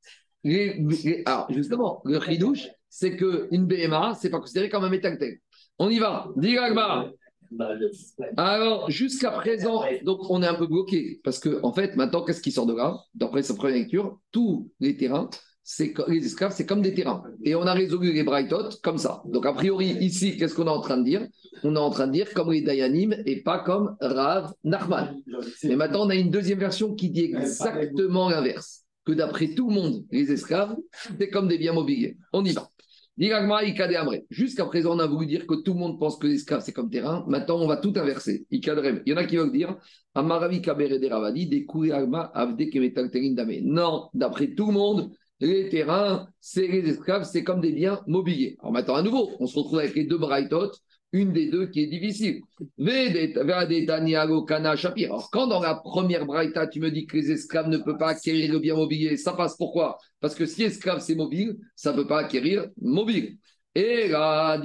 Alors, 1.25 1.51
justement, 1.51 2.01
le 2.05 2.17
ridouche, 2.17 2.67
c'est 2.89 3.15
qu'une 3.15 3.65
BMA, 3.65 4.15
c'est 4.19 4.29
pas 4.29 4.39
considéré 4.39 4.69
comme 4.69 4.83
un 4.83 4.89
métactèle. 4.89 5.37
On 5.77 5.89
y 5.89 5.99
va. 5.99 6.29
Dis. 6.35 6.57
Alors, 8.37 8.89
jusqu'à 8.89 9.31
présent, 9.31 9.83
donc 10.03 10.29
on 10.29 10.41
est 10.41 10.47
un 10.47 10.53
peu 10.55 10.67
bloqué 10.67 11.19
parce 11.23 11.39
que, 11.39 11.59
en 11.63 11.73
fait, 11.73 11.95
maintenant, 11.95 12.23
qu'est-ce 12.23 12.41
qui 12.41 12.51
sort 12.51 12.65
de 12.65 12.73
là? 12.73 12.97
D'après 13.13 13.43
sa 13.43 13.55
première 13.55 13.75
lecture, 13.75 14.19
tous 14.31 14.71
les 14.79 14.95
terrains, 14.95 15.29
c'est 15.63 15.93
les 16.07 16.25
esclaves, 16.25 16.53
c'est 16.55 16.65
comme 16.65 16.81
des 16.81 16.93
terrains. 16.93 17.23
Et 17.43 17.55
on 17.55 17.63
a 17.63 17.73
résolu 17.73 18.11
les 18.13 18.23
Brightot 18.23 18.69
comme 18.81 18.97
ça. 18.97 19.21
Donc, 19.25 19.45
a 19.45 19.53
priori, 19.53 19.89
ici, 19.99 20.37
qu'est-ce 20.37 20.55
qu'on 20.55 20.65
est 20.65 20.69
en 20.69 20.81
train 20.81 20.97
de 20.97 21.03
dire? 21.03 21.27
On 21.63 21.75
est 21.75 21.79
en 21.79 21.91
train 21.91 22.07
de 22.07 22.13
dire 22.13 22.33
comme 22.33 22.51
les 22.51 22.61
Dayanim 22.61 23.15
et 23.25 23.43
pas 23.43 23.59
comme 23.59 23.95
Rav 24.01 24.53
Nachman. 24.63 25.21
Mais 25.63 25.75
maintenant, 25.75 26.05
on 26.05 26.09
a 26.09 26.15
une 26.15 26.31
deuxième 26.31 26.59
version 26.59 26.95
qui 26.95 27.09
dit 27.09 27.25
exactement 27.25 28.29
l'inverse. 28.29 28.85
Que 29.05 29.13
d'après 29.13 29.53
tout 29.55 29.69
le 29.69 29.75
monde, 29.75 30.05
les 30.11 30.31
esclaves, 30.31 30.75
c'est 31.19 31.29
comme 31.29 31.47
des 31.47 31.57
biens 31.57 31.73
mobiliers. 31.73 32.17
On 32.33 32.43
y 32.43 32.51
va. 32.53 32.69
Jusqu'à 34.29 34.65
présent, 34.65 34.95
on 34.95 34.99
a 34.99 35.05
voulu 35.05 35.27
dire 35.27 35.45
que 35.45 35.55
tout 35.61 35.73
le 35.73 35.79
monde 35.79 35.99
pense 35.99 36.17
que 36.17 36.27
l'esclave, 36.27 36.61
c'est 36.63 36.71
comme 36.71 36.89
terrain. 36.89 37.23
Maintenant, 37.27 37.59
on 37.59 37.67
va 37.67 37.77
tout 37.77 37.93
inverser. 37.95 38.45
Il 38.49 38.65
y 38.65 39.13
en 39.13 39.17
a 39.17 39.25
qui 39.25 39.37
veulent 39.37 39.51
dire. 39.51 39.75
Non, 43.63 44.09
d'après 44.13 44.47
tout 44.55 44.65
le 44.67 44.73
monde, 44.73 45.11
les 45.41 45.69
terrains, 45.69 46.27
c'est 46.39 46.67
les 46.67 46.89
esclaves, 46.89 47.23
c'est 47.23 47.43
comme 47.43 47.61
des 47.61 47.71
biens 47.71 48.01
mobiliers. 48.07 48.57
Alors 48.59 48.71
maintenant, 48.71 48.95
à 48.95 49.01
nouveau, 49.01 49.31
on 49.39 49.47
se 49.47 49.57
retrouve 49.57 49.79
avec 49.79 49.95
les 49.95 50.05
deux 50.05 50.17
Brightot, 50.17 50.71
une 51.13 51.33
des 51.33 51.49
deux 51.49 51.67
qui 51.67 51.81
est 51.81 51.87
difficile. 51.87 52.41
Alors, 52.79 53.69
quand 55.31 55.47
dans 55.47 55.59
la 55.59 55.75
première 55.75 56.25
braïta, 56.25 56.67
tu 56.67 56.79
me 56.79 56.89
dis 56.89 57.05
que 57.05 57.17
les 57.17 57.31
esclaves 57.31 57.67
ne 57.67 57.79
peuvent 57.79 57.97
pas 57.97 58.11
acquérir 58.11 58.53
le 58.53 58.59
bien 58.59 58.75
mobilier, 58.75 59.17
ça 59.17 59.33
passe 59.33 59.57
pourquoi? 59.57 59.97
Parce 60.21 60.35
que 60.35 60.45
si 60.45 60.63
esclave 60.63 61.01
c'est 61.01 61.15
mobile, 61.15 61.57
ça 61.75 61.91
ne 61.91 61.97
peut 61.97 62.07
pas 62.07 62.19
acquérir 62.19 62.67
mobile. 62.79 63.37
Et 63.73 64.09
là, 64.09 64.61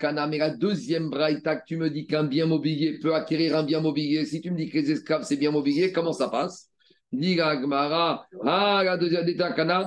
Kana, 0.00 0.26
mais 0.26 0.38
la 0.38 0.50
deuxième 0.50 1.10
braïta 1.10 1.56
tu 1.56 1.76
me 1.76 1.90
dis 1.90 2.06
qu'un 2.06 2.24
bien 2.24 2.46
mobilier 2.46 2.98
peut 2.98 3.14
acquérir 3.14 3.56
un 3.56 3.64
bien 3.64 3.80
mobilier, 3.80 4.24
si 4.24 4.40
tu 4.40 4.50
me 4.50 4.56
dis 4.56 4.70
que 4.70 4.78
les 4.78 4.92
esclaves 4.92 5.24
c'est 5.24 5.36
bien 5.36 5.50
mobilier, 5.50 5.92
comment 5.92 6.12
ça 6.12 6.28
passe? 6.28 6.70
Dit 7.14 7.38
ah, 7.40 8.82
la 8.84 8.96
deuxième 8.96 9.24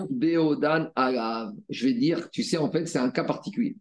Beodan 0.09 0.87
Alav. 0.95 1.53
Je 1.69 1.87
vais 1.87 1.93
dire, 1.93 2.29
tu 2.31 2.41
sais, 2.41 2.57
en 2.57 2.71
fait, 2.71 2.85
c'est 2.85 2.99
un 2.99 3.09
cas 3.09 3.25
particulier. 3.25 3.75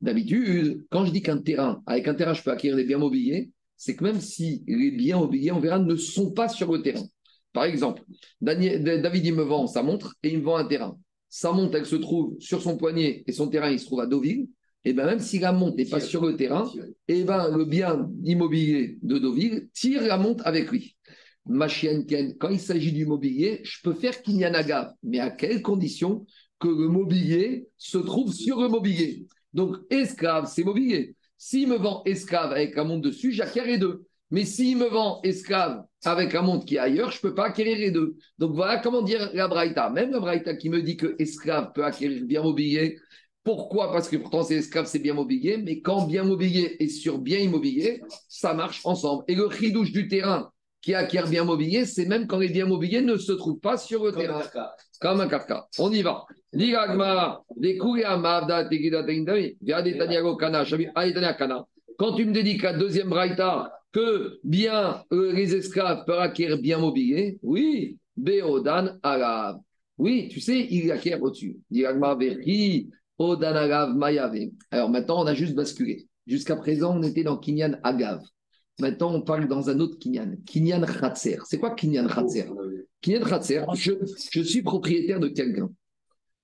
D'habitude, 0.00 0.84
quand 0.90 1.04
je 1.04 1.12
dis 1.12 1.22
qu'un 1.22 1.38
terrain, 1.38 1.80
avec 1.86 2.08
un 2.08 2.14
terrain, 2.14 2.34
je 2.34 2.42
peux 2.42 2.50
acquérir 2.50 2.76
des 2.76 2.84
biens 2.84 2.98
mobiliers, 2.98 3.50
c'est 3.76 3.94
que 3.94 4.02
même 4.02 4.20
si 4.20 4.64
les 4.66 4.90
biens 4.90 5.18
mobiliers, 5.18 5.52
on 5.52 5.60
verra, 5.60 5.78
ne 5.78 5.94
sont 5.94 6.32
pas 6.32 6.48
sur 6.48 6.72
le 6.72 6.82
terrain. 6.82 7.04
Par 7.52 7.64
exemple, 7.64 8.02
David, 8.40 9.26
il 9.26 9.34
me 9.34 9.42
vend 9.42 9.68
sa 9.68 9.84
montre 9.84 10.16
et 10.24 10.30
il 10.30 10.38
me 10.38 10.44
vend 10.44 10.56
un 10.56 10.64
terrain. 10.64 10.98
Sa 11.28 11.52
montre, 11.52 11.76
elle 11.76 11.86
se 11.86 11.96
trouve 11.96 12.36
sur 12.40 12.62
son 12.62 12.76
poignet 12.76 13.22
et 13.26 13.32
son 13.32 13.48
terrain, 13.48 13.70
il 13.70 13.78
se 13.78 13.86
trouve 13.86 14.00
à 14.00 14.06
Deauville. 14.06 14.48
Et 14.84 14.92
bien, 14.92 15.06
même 15.06 15.20
si 15.20 15.38
la 15.38 15.52
montre 15.52 15.76
n'est 15.76 15.84
pas 15.84 16.00
sur 16.00 16.24
le 16.24 16.36
terrain, 16.36 16.68
et 17.06 17.22
ben, 17.22 17.56
le 17.56 17.64
bien 17.64 18.10
immobilier 18.24 18.98
de 19.02 19.18
Deauville 19.18 19.68
tire 19.72 20.02
la 20.02 20.16
montre 20.16 20.46
avec 20.46 20.70
lui. 20.70 20.96
Ma 21.48 21.66
chienne 21.66 22.04
Ken, 22.04 22.36
quand 22.38 22.50
il 22.50 22.60
s'agit 22.60 22.92
du 22.92 23.06
mobilier, 23.06 23.60
je 23.64 23.78
peux 23.82 23.94
faire 23.94 24.22
qu'il 24.22 24.36
y 24.36 24.46
en 24.46 24.54
a 24.54 24.94
mais 25.02 25.18
à 25.18 25.30
quelles 25.30 25.62
conditions 25.62 26.26
que 26.58 26.68
le 26.68 26.88
mobilier 26.88 27.68
se 27.78 27.98
trouve 27.98 28.32
sur 28.32 28.60
le 28.60 28.68
mobilier? 28.68 29.26
Donc, 29.54 29.76
esclave, 29.90 30.50
c'est 30.52 30.62
mobilier. 30.62 31.16
S'il 31.38 31.68
me 31.68 31.76
vend 31.76 32.02
esclave 32.04 32.52
avec 32.52 32.76
un 32.76 32.84
montre 32.84 33.08
dessus, 33.08 33.32
j'acquiers 33.32 33.78
deux. 33.78 34.04
Mais 34.30 34.44
s'il 34.44 34.76
me 34.76 34.88
vend 34.88 35.20
esclave 35.22 35.84
avec 36.04 36.34
un 36.34 36.42
montre 36.42 36.66
qui 36.66 36.76
est 36.76 36.80
ailleurs, 36.80 37.10
je 37.10 37.16
ne 37.16 37.22
peux 37.22 37.34
pas 37.34 37.46
acquérir 37.46 37.78
les 37.78 37.90
deux. 37.90 38.16
Donc 38.38 38.54
voilà 38.54 38.78
comment 38.78 39.00
dire 39.00 39.30
la 39.32 39.48
Braïta. 39.48 39.88
Même 39.88 40.10
la 40.10 40.20
Braïta 40.20 40.54
qui 40.54 40.68
me 40.68 40.82
dit 40.82 40.98
que 40.98 41.16
esclave 41.18 41.72
peut 41.74 41.84
acquérir 41.84 42.24
bien 42.26 42.42
mobilier. 42.42 42.98
Pourquoi? 43.42 43.90
Parce 43.90 44.08
que 44.08 44.16
pourtant 44.16 44.42
c'est 44.42 44.56
esclave, 44.56 44.86
c'est 44.86 44.98
bien 44.98 45.14
mobilier. 45.14 45.56
Mais 45.56 45.80
quand 45.80 46.06
bien 46.06 46.24
mobilier 46.24 46.76
est 46.78 46.88
sur 46.88 47.18
bien 47.18 47.38
immobilier, 47.38 48.02
ça 48.28 48.52
marche 48.52 48.82
ensemble. 48.84 49.24
Et 49.28 49.34
le 49.34 49.46
ridouche 49.46 49.92
du 49.92 50.08
terrain 50.08 50.52
qui 50.88 50.94
acquiert 50.94 51.28
bien 51.28 51.44
mobilier, 51.44 51.84
c'est 51.84 52.06
même 52.06 52.26
quand 52.26 52.38
les 52.38 52.48
biens 52.48 52.64
mobiliers 52.64 53.02
ne 53.02 53.18
se 53.18 53.32
trouvent 53.32 53.60
pas 53.60 53.76
sur 53.76 54.06
le 54.06 54.12
terrain. 54.12 54.40
Comme 55.02 55.20
un 55.20 55.28
kafka. 55.28 55.68
On 55.78 55.92
y 55.92 56.00
va. 56.00 56.24
Quand 61.98 62.14
tu 62.14 62.24
me 62.24 62.32
dédiques 62.32 62.64
à 62.64 62.72
deuxième 62.72 63.10
braïta 63.10 63.70
que 63.92 64.40
bien 64.44 65.04
euh, 65.12 65.30
les 65.34 65.54
esclaves 65.54 66.06
peuvent 66.06 66.20
acquérir 66.20 66.56
bien 66.56 66.78
mobilier, 66.78 67.38
oui, 67.42 67.98
Beodan 68.16 68.98
Arav. 69.02 69.58
Oui, 69.98 70.28
tu 70.30 70.40
sais, 70.40 70.68
il 70.70 70.90
acquiert 70.90 71.22
au-dessus. 71.22 71.58
Alors 74.70 74.88
maintenant, 74.88 75.22
on 75.22 75.26
a 75.26 75.34
juste 75.34 75.54
basculé. 75.54 76.08
Jusqu'à 76.26 76.56
présent, 76.56 76.96
on 76.96 77.02
était 77.02 77.24
dans 77.24 77.36
Kinyan 77.36 77.78
Agav. 77.82 78.22
Maintenant, 78.80 79.12
on 79.12 79.22
parle 79.22 79.48
dans 79.48 79.70
un 79.70 79.80
autre 79.80 79.98
Kinyan, 79.98 80.36
Kinyan 80.46 80.82
Khatser. 80.82 81.38
C'est 81.44 81.58
quoi 81.58 81.74
Kinyan 81.74 82.06
Khatser 82.06 82.46
Kinyan 83.00 83.24
Khatser, 83.24 83.64
je, 83.74 83.92
je 84.30 84.42
suis 84.42 84.62
propriétaire 84.62 85.18
de 85.18 85.28
quelqu'un. 85.28 85.70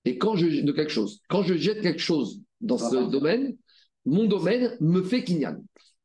Et 0.04 0.18
quand 0.18 0.36
je 0.36 0.62
de 0.62 0.72
quelque 0.72 0.92
chose, 0.92 1.20
quand 1.28 1.42
je 1.42 1.54
jette 1.54 1.80
quelque 1.80 2.00
chose 2.00 2.42
dans 2.60 2.78
ce 2.78 3.10
domaine, 3.10 3.56
mon 4.04 4.26
domaine 4.26 4.76
me 4.80 5.02
fait 5.02 5.24
Kinyan. 5.24 5.56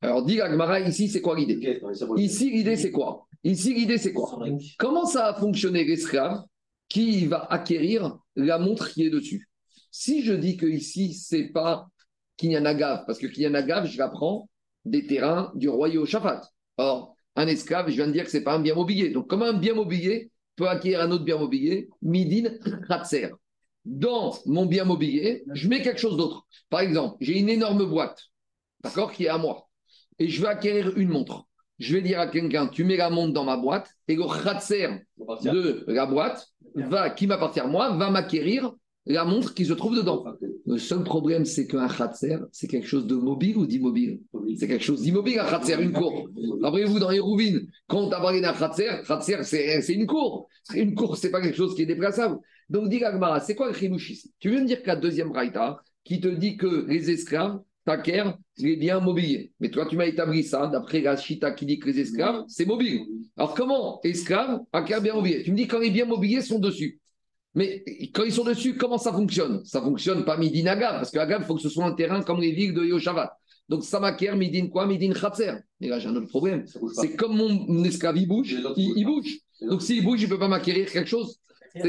Alors, 0.02 0.24
dit 0.24 0.40
Agmara, 0.40 0.80
ici, 0.80 1.10
c'est 1.10 1.22
quoi 1.22 1.38
l'idée 1.38 1.82
Ici, 2.16 2.52
l'idée, 2.52 2.78
c'est 2.78 2.92
quoi 2.92 3.28
Ici, 3.44 3.74
l'idée, 3.74 3.98
c'est 3.98 4.14
quoi 4.14 4.40
Comment 4.78 5.06
ça 5.06 5.28
a 5.28 5.34
fonctionné 5.34 5.84
l'esclave 5.84 6.44
qui 6.88 7.26
va 7.26 7.46
acquérir 7.46 8.18
la 8.36 8.58
montre 8.58 8.90
qui 8.90 9.04
est 9.04 9.10
dessus 9.10 9.50
Si 9.92 10.24
je 10.24 10.34
dis 10.34 10.58
que 10.58 10.66
ici, 10.66 11.14
c'est 11.14 11.50
pas 11.50 11.88
Kinyanagav, 12.38 13.04
parce 13.06 13.20
que 13.20 13.28
Kinyanagav, 13.28 13.88
je 13.88 13.98
l'apprends 13.98 14.49
des 14.86 15.06
terrains 15.06 15.52
du 15.56 15.70
roi 15.70 15.90
Yoshaphat. 15.90 16.42
Or, 16.78 17.16
un 17.36 17.48
esclave, 17.48 17.90
je 17.90 17.96
viens 17.96 18.08
de 18.08 18.12
dire 18.12 18.24
que 18.24 18.32
c'est 18.32 18.44
pas 18.44 18.56
un 18.56 18.60
bien 18.60 18.76
mobilier. 18.76 19.10
Donc, 19.10 19.30
comment 19.30 19.46
un 19.46 19.54
bien 19.54 19.74
mobilier 19.74 20.32
peut 20.56 20.68
acquérir 20.68 21.02
un 21.02 21.12
autre 21.12 21.24
bien 21.24 21.38
mobilier? 21.38 21.90
Midin 22.02 22.52
Khatser. 22.88 23.30
Dans 23.86 24.38
mon 24.46 24.66
bien 24.66 24.84
mobilier, 24.84 25.44
je 25.54 25.68
mets 25.68 25.82
quelque 25.82 26.00
chose 26.00 26.18
d'autre. 26.18 26.46
Par 26.70 26.82
exemple, 26.82 27.18
j'ai 27.22 27.40
une 27.40 27.50
énorme 27.50 27.86
boîte, 27.86 28.24
d'accord, 28.84 29.12
qui 29.12 29.26
est 29.26 29.30
à 29.30 29.38
moi. 29.38 29.70
Et 30.20 30.28
je 30.28 30.42
veux 30.42 30.50
acquérir 30.50 30.98
une 30.98 31.10
montre. 31.10 31.46
Je 31.80 31.96
vais 31.96 32.02
dire 32.02 32.20
à 32.20 32.28
quelqu'un, 32.28 32.68
tu 32.68 32.84
mets 32.84 32.98
la 32.98 33.10
montre 33.10 33.34
dans 33.34 33.46
ma 33.46 33.56
boîte, 33.56 33.90
et 34.10 34.16
le 34.16 34.44
Khatser 34.44 35.06
de 35.18 35.86
la 35.88 36.06
boîte, 36.06 36.46
va, 36.76 37.10
qui 37.10 37.26
m'appartient 37.26 37.62
à 37.62 37.68
moi, 37.68 37.96
va 37.96 38.10
m'acquérir 38.10 38.72
la 39.14 39.26
montre 39.26 39.54
qui 39.54 39.66
se 39.66 39.74
trouve 39.74 39.96
dedans. 39.96 40.24
Le 40.66 40.78
seul 40.78 41.04
problème, 41.04 41.44
c'est 41.44 41.66
qu'un 41.66 41.88
khatser, 41.88 42.38
c'est 42.52 42.68
quelque 42.68 42.88
chose 42.88 43.08
de 43.08 43.16
mobile 43.16 43.58
ou 43.58 43.66
d'immobile? 43.66 44.20
C'est 44.58 44.68
quelque 44.68 44.84
chose 44.84 45.02
d'immobile, 45.02 45.40
un 45.40 45.50
khatser, 45.50 45.82
une 45.82 45.92
cour. 45.92 46.30
Rappelez-vous, 46.62 47.00
dans 47.00 47.10
Hérouvine, 47.10 47.68
quand 47.88 48.02
on 48.02 48.10
parlé 48.10 48.40
d'un 48.40 48.54
khatser, 48.54 49.02
khatser, 49.08 49.44
c'est 49.44 49.94
une 49.94 50.06
cour. 50.06 50.48
Une 50.76 50.94
cour, 50.94 51.18
c'est 51.18 51.32
pas 51.32 51.42
quelque 51.42 51.58
chose 51.58 51.76
qui 51.76 51.82
est 51.82 51.88
déplaçable. 51.88 52.38
Donc, 52.70 52.90
dit 52.90 53.00
Gagmara, 53.00 53.40
c'est 53.40 53.56
quoi 53.56 53.70
le 53.70 53.74
chimouch 53.74 54.12
ici? 54.12 54.32
Tu 54.40 54.52
veux 54.52 54.62
me 54.62 54.68
dire 54.68 54.84
qu'à 54.84 54.96
deuxième 54.96 55.32
raïta, 55.32 55.82
qui 56.04 56.20
te 56.20 56.28
dit 56.28 56.56
que 56.56 56.86
les 56.88 57.10
esclaves 57.10 57.60
t'acquièrent 57.86 58.38
les 58.60 58.76
biens 58.76 59.00
mobiliers. 59.00 59.52
Mais 59.60 59.72
toi, 59.72 59.88
tu 59.88 59.96
m'as 59.96 60.06
établi 60.06 60.44
ça, 60.44 60.68
d'après 60.68 61.02
la 61.02 61.18
chita 61.18 61.52
qui 61.52 61.66
dit 61.66 61.80
que 61.80 61.88
les 61.88 62.00
esclaves, 62.00 62.44
c'est 62.48 62.66
mobile. 62.66 63.02
Alors, 63.38 63.56
comment 63.56 64.00
esclaves 64.04 64.60
acquièrent 64.72 65.02
bien 65.02 65.16
mobiliers 65.16 65.42
Tu 65.42 65.52
me 65.52 65.58
dis 65.58 65.68
quand 65.68 65.80
les 65.80 65.90
biens 65.90 66.06
mobiliers 66.06 66.42
sont 66.42 66.60
dessus. 66.60 67.00
Mais 67.56 67.84
quand 68.14 68.24
ils 68.24 68.32
sont 68.32 68.44
dessus, 68.44 68.78
comment 68.78 68.98
ça 68.98 69.12
fonctionne? 69.12 69.64
Ça 69.66 69.82
fonctionne 69.82 70.24
pas 70.24 70.38
midin 70.38 70.68
agave, 70.68 70.96
parce 70.96 71.12
qu'agave, 71.12 71.42
il 71.44 71.46
faut 71.46 71.56
que 71.56 71.62
ce 71.62 71.70
soit 71.70 71.86
un 71.86 71.94
terrain 71.94 72.22
comme 72.22 72.40
les 72.40 72.52
villes 72.52 72.74
de 72.74 72.84
Yoshavat. 72.84 73.36
Donc 73.68 73.84
ça 73.84 74.00
m'acquiert 74.00 74.36
midin 74.36 74.68
quoi? 74.68 74.86
Midin 74.86 75.14
khatser. 75.14 75.54
Mais 75.80 75.88
là, 75.88 76.00
j'ai 76.00 76.10
un 76.10 76.16
autre 76.16 76.28
problème. 76.28 76.66
C'est 76.94 77.16
comme 77.16 77.36
mon, 77.36 77.50
mon 77.50 77.84
esclave, 77.84 78.18
il 78.18 78.28
bouge, 78.28 78.56
il, 78.78 78.94
il 78.96 79.06
bouge. 79.06 79.40
Donc 79.62 79.82
s'il 79.82 80.04
bouge, 80.04 80.22
il 80.22 80.26
ne 80.26 80.30
peut 80.30 80.40
pas 80.40 80.48
m'acquérir 80.48 80.92
quelque 80.92 81.10
chose. 81.10 81.40
Ça 81.72 81.82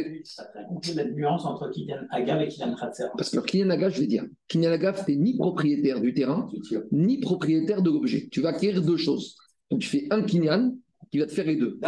fait 0.52 0.66
compris 0.68 0.92
la 0.92 1.04
nuance 1.04 1.44
entre 1.46 1.70
Kylian 1.70 2.06
Agav 2.10 2.42
et 2.42 2.48
Kylian 2.48 2.74
Kratzer. 2.74 3.06
Parce 3.16 3.30
que 3.30 3.38
Kinyan 3.38 3.70
Agave, 3.70 3.94
je 3.94 4.00
vais 4.00 4.06
dire, 4.06 4.24
Kinyan 4.48 4.72
Agave, 4.72 5.02
tu 5.06 5.12
n'es 5.12 5.16
ni 5.16 5.36
propriétaire 5.38 6.00
du 6.00 6.12
terrain, 6.12 6.50
ni 6.92 7.18
propriétaire 7.18 7.80
de 7.80 7.90
l'objet. 7.90 8.28
Tu 8.30 8.42
vas 8.42 8.50
acquérir 8.50 8.82
deux 8.82 8.98
choses. 8.98 9.36
Donc 9.70 9.80
tu 9.80 9.88
fais 9.88 10.06
un 10.10 10.22
Kinyan 10.22 10.74
qui 11.10 11.18
va 11.18 11.26
te 11.26 11.32
faire 11.32 11.46
les 11.46 11.56
deux. 11.56 11.78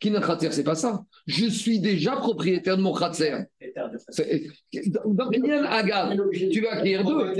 Kinyan 0.00 0.20
Khatser, 0.20 0.52
c'est 0.52 0.64
pas 0.64 0.74
ça. 0.74 1.04
Je 1.26 1.46
suis 1.46 1.80
déjà 1.80 2.12
propriétaire 2.16 2.76
de 2.76 2.82
mon 2.82 2.92
Khatser. 2.92 3.44
Dans 5.06 5.30
Kinyan 5.30 5.64
Agave, 5.64 6.16
tu 6.32 6.60
vas 6.60 6.72
acquérir 6.74 7.04
deux. 7.04 7.32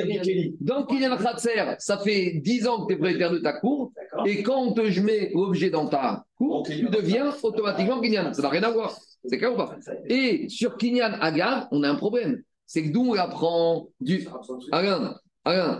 Dans 0.61 0.85
Khatser, 0.85 1.75
ça 1.79 1.99
fait 1.99 2.41
10 2.43 2.67
ans 2.67 2.85
que 2.85 2.89
tu 2.89 2.95
es 2.95 2.97
propriétaire 2.97 3.33
de 3.33 3.39
ta 3.39 3.53
cour. 3.53 3.93
Et 4.25 4.43
quand 4.43 4.63
on 4.63 4.73
te 4.73 5.01
met 5.01 5.31
l'objet 5.35 5.71
dans 5.71 5.89
ta 5.89 6.25
cour, 6.37 6.63
tu 6.67 6.89
deviens 6.89 7.35
automatiquement 7.43 8.01
Kinyan. 8.01 8.33
Ça 8.33 8.43
n'a 8.43 8.49
rien 8.49 8.63
à 8.63 8.71
voir. 8.71 8.97
C'est 9.27 9.39
clair 9.39 9.53
ou 9.53 9.57
pas? 9.57 9.77
Et 10.09 10.49
sur 10.49 10.77
Kinyan 10.77 11.13
Agave, 11.21 11.67
on 11.71 11.83
a 11.83 11.89
un 11.91 11.97
problème. 11.97 12.43
C'est 12.67 12.83
que 12.83 12.93
d'où 12.93 13.11
on 13.11 13.15
apprend 13.15 13.89
du. 14.01 14.27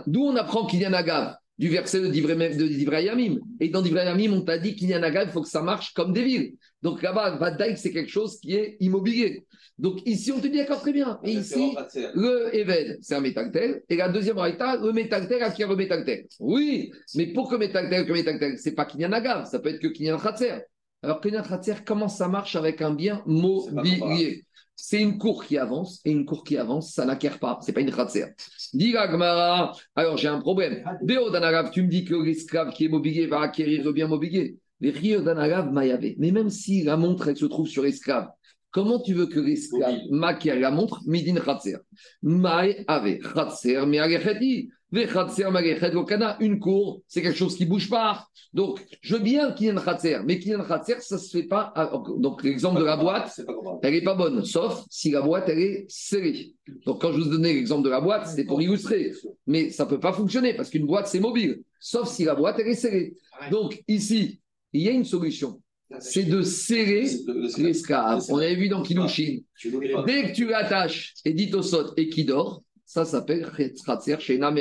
D'où 0.07 0.23
on 0.23 0.35
apprend 0.35 0.65
Kinyan 0.67 0.93
Du 1.57 1.69
verset 1.69 2.01
de 2.01 3.01
Yamim. 3.01 3.39
Et 3.61 3.69
dans 3.69 3.81
Divrei 3.81 4.03
Yamim, 4.03 4.33
on 4.33 4.41
t'a 4.41 4.57
dit 4.57 4.75
Kinyan 4.75 5.03
Agave, 5.03 5.27
il 5.29 5.31
faut 5.31 5.41
que 5.41 5.47
ça 5.47 5.61
marche 5.61 5.93
comme 5.93 6.11
des 6.11 6.23
villes. 6.23 6.53
Donc 6.81 7.01
là-bas, 7.01 7.37
Vadaïk, 7.37 7.77
c'est 7.77 7.91
quelque 7.91 8.11
chose 8.11 8.39
qui 8.41 8.55
est 8.55 8.75
immobilier. 8.81 9.45
Donc 9.77 9.99
ici, 10.05 10.33
on 10.33 10.39
te 10.41 10.47
dit 10.47 10.57
d'accord, 10.57 10.81
très 10.81 10.91
bien. 10.91 11.17
Et 11.23 11.31
ici, 11.31 11.73
le 12.13 12.53
Eved, 12.53 12.97
c'est 13.01 13.15
un 13.15 13.21
métactel. 13.21 13.81
Et 13.87 13.95
la 13.95 14.09
deuxième 14.09 14.37
raïta, 14.37 14.75
le 14.75 14.91
métactel 14.91 15.41
acquiert 15.43 15.69
le 15.69 15.77
métactel. 15.77 16.25
Oui, 16.39 16.91
mais 17.15 17.27
pour 17.27 17.49
que 17.49 17.55
métactel, 17.55 18.05
que 18.05 18.11
métactel, 18.11 18.57
c'est 18.57 18.73
pas 18.73 18.85
Kinyan 18.85 19.13
Agave, 19.13 19.45
ça 19.49 19.59
peut 19.59 19.69
être 19.69 19.79
que 19.79 19.87
Kinyan 19.87 20.17
Khatser. 20.17 20.59
Alors 21.03 21.21
Kinyan 21.21 21.43
Khatser, 21.43 21.75
comment 21.85 22.09
ça 22.09 22.27
marche 22.27 22.57
avec 22.57 22.81
un 22.81 22.93
bien 22.93 23.23
mobilier? 23.25 24.43
C'est 24.75 25.01
une 25.01 25.17
cour 25.17 25.45
qui 25.45 25.57
avance, 25.57 26.01
et 26.05 26.11
une 26.11 26.25
cour 26.25 26.43
qui 26.43 26.57
avance, 26.57 26.93
ça 26.93 27.05
n'acquiert 27.05 27.39
pas. 27.39 27.59
C'est 27.61 27.71
pas 27.71 27.81
une 27.81 27.91
Khatser. 27.91 28.25
Dis 28.73 28.91
la 28.91 29.09
Gemara, 29.09 29.71
alors 29.95 30.17
j'ai 30.17 30.27
un 30.27 30.39
problème. 30.39 30.83
Béodanagav, 31.01 31.71
tu 31.71 31.81
me 31.81 31.87
dis 31.87 32.03
que 32.03 32.15
l'esclave 32.15 32.73
qui 32.73 32.85
est 32.85 32.89
mobilier 32.89 33.25
va 33.25 33.39
acquérir 33.41 33.83
le 33.83 33.93
bien 33.93 34.07
mobilier. 34.07 34.57
Les 34.81 34.91
Riodanagav 34.91 35.71
Mayavé. 35.71 36.15
Mais 36.19 36.31
même 36.31 36.49
si 36.49 36.83
la 36.83 36.97
montre, 36.97 37.29
elle 37.29 37.37
se 37.37 37.45
trouve 37.45 37.67
sur 37.67 37.83
l'esclave, 37.83 38.27
comment 38.69 38.99
tu 38.99 39.13
veux 39.13 39.27
que 39.27 39.39
l'esclave 39.39 39.97
m'acquiert 40.11 40.59
la 40.59 40.71
montre? 40.71 40.99
Midin 41.05 41.39
Khatser. 41.39 41.77
Maï 42.21 42.83
ave 42.87 43.19
Khatser, 43.19 43.85
mais 43.87 43.99
Une 44.91 46.59
cour, 46.59 47.01
c'est 47.07 47.21
quelque 47.21 47.37
chose 47.37 47.55
qui 47.55 47.65
bouge 47.65 47.89
pas. 47.89 48.27
Donc, 48.53 48.79
je 49.01 49.15
veux 49.15 49.21
bien 49.21 49.51
qu'il 49.51 49.65
y 49.65 49.69
ait 49.69 49.73
une 49.73 49.81
Khatser, 49.81 50.19
mais 50.25 50.39
qu'il 50.39 50.49
y 50.49 50.51
ait 50.51 50.55
une 50.55 50.65
Khatser, 50.65 51.01
ça 51.01 51.17
se 51.17 51.29
fait 51.37 51.47
pas. 51.47 51.73
Donc, 52.17 52.43
l'exemple 52.43 52.79
de 52.79 52.85
la 52.85 52.95
boîte, 52.95 53.41
elle 53.83 53.93
n'est 53.93 54.03
pas 54.03 54.15
bonne, 54.15 54.45
sauf 54.45 54.85
si 54.89 55.11
la 55.11 55.21
boîte, 55.21 55.49
elle 55.49 55.59
est 55.59 55.85
serrée. 55.89 56.53
Donc, 56.85 57.01
quand 57.01 57.11
je 57.11 57.17
vous 57.17 57.29
donnais 57.29 57.53
l'exemple 57.53 57.83
de 57.83 57.89
la 57.89 57.99
boîte, 57.99 58.27
c'était 58.27 58.45
pour 58.45 58.61
illustrer. 58.61 59.11
Mais 59.45 59.71
ça 59.71 59.83
ne 59.83 59.89
peut 59.89 59.99
pas 59.99 60.13
fonctionner 60.13 60.53
parce 60.53 60.69
qu'une 60.69 60.85
boîte, 60.85 61.07
c'est 61.07 61.19
mobile, 61.19 61.63
sauf 61.79 62.07
si 62.07 62.23
la 62.23 62.35
boîte, 62.35 62.57
elle 62.59 62.69
est 62.69 62.75
serrée. 62.75 63.13
Donc, 63.51 63.83
ici, 63.87 64.39
il 64.71 64.81
y 64.83 64.87
a 64.87 64.91
une 64.91 65.05
solution. 65.05 65.61
C'est 65.99 66.23
de 66.23 66.41
serrer 66.41 67.05
l'esclave. 67.57 68.23
On 68.29 68.37
avait 68.37 68.55
vu 68.55 68.69
dans 68.69 68.81
pas. 68.81 70.03
Dès 70.05 70.31
que 70.31 70.33
tu 70.33 70.47
l'attaches 70.47 71.13
et 71.25 71.33
dit 71.33 71.53
au 71.53 71.61
sot 71.61 71.93
et 71.97 72.09
qui 72.09 72.25
dort, 72.25 72.63
ça 72.85 73.05
s'appelle 73.05 73.45
Khatser 73.85 74.19
Shena. 74.19 74.51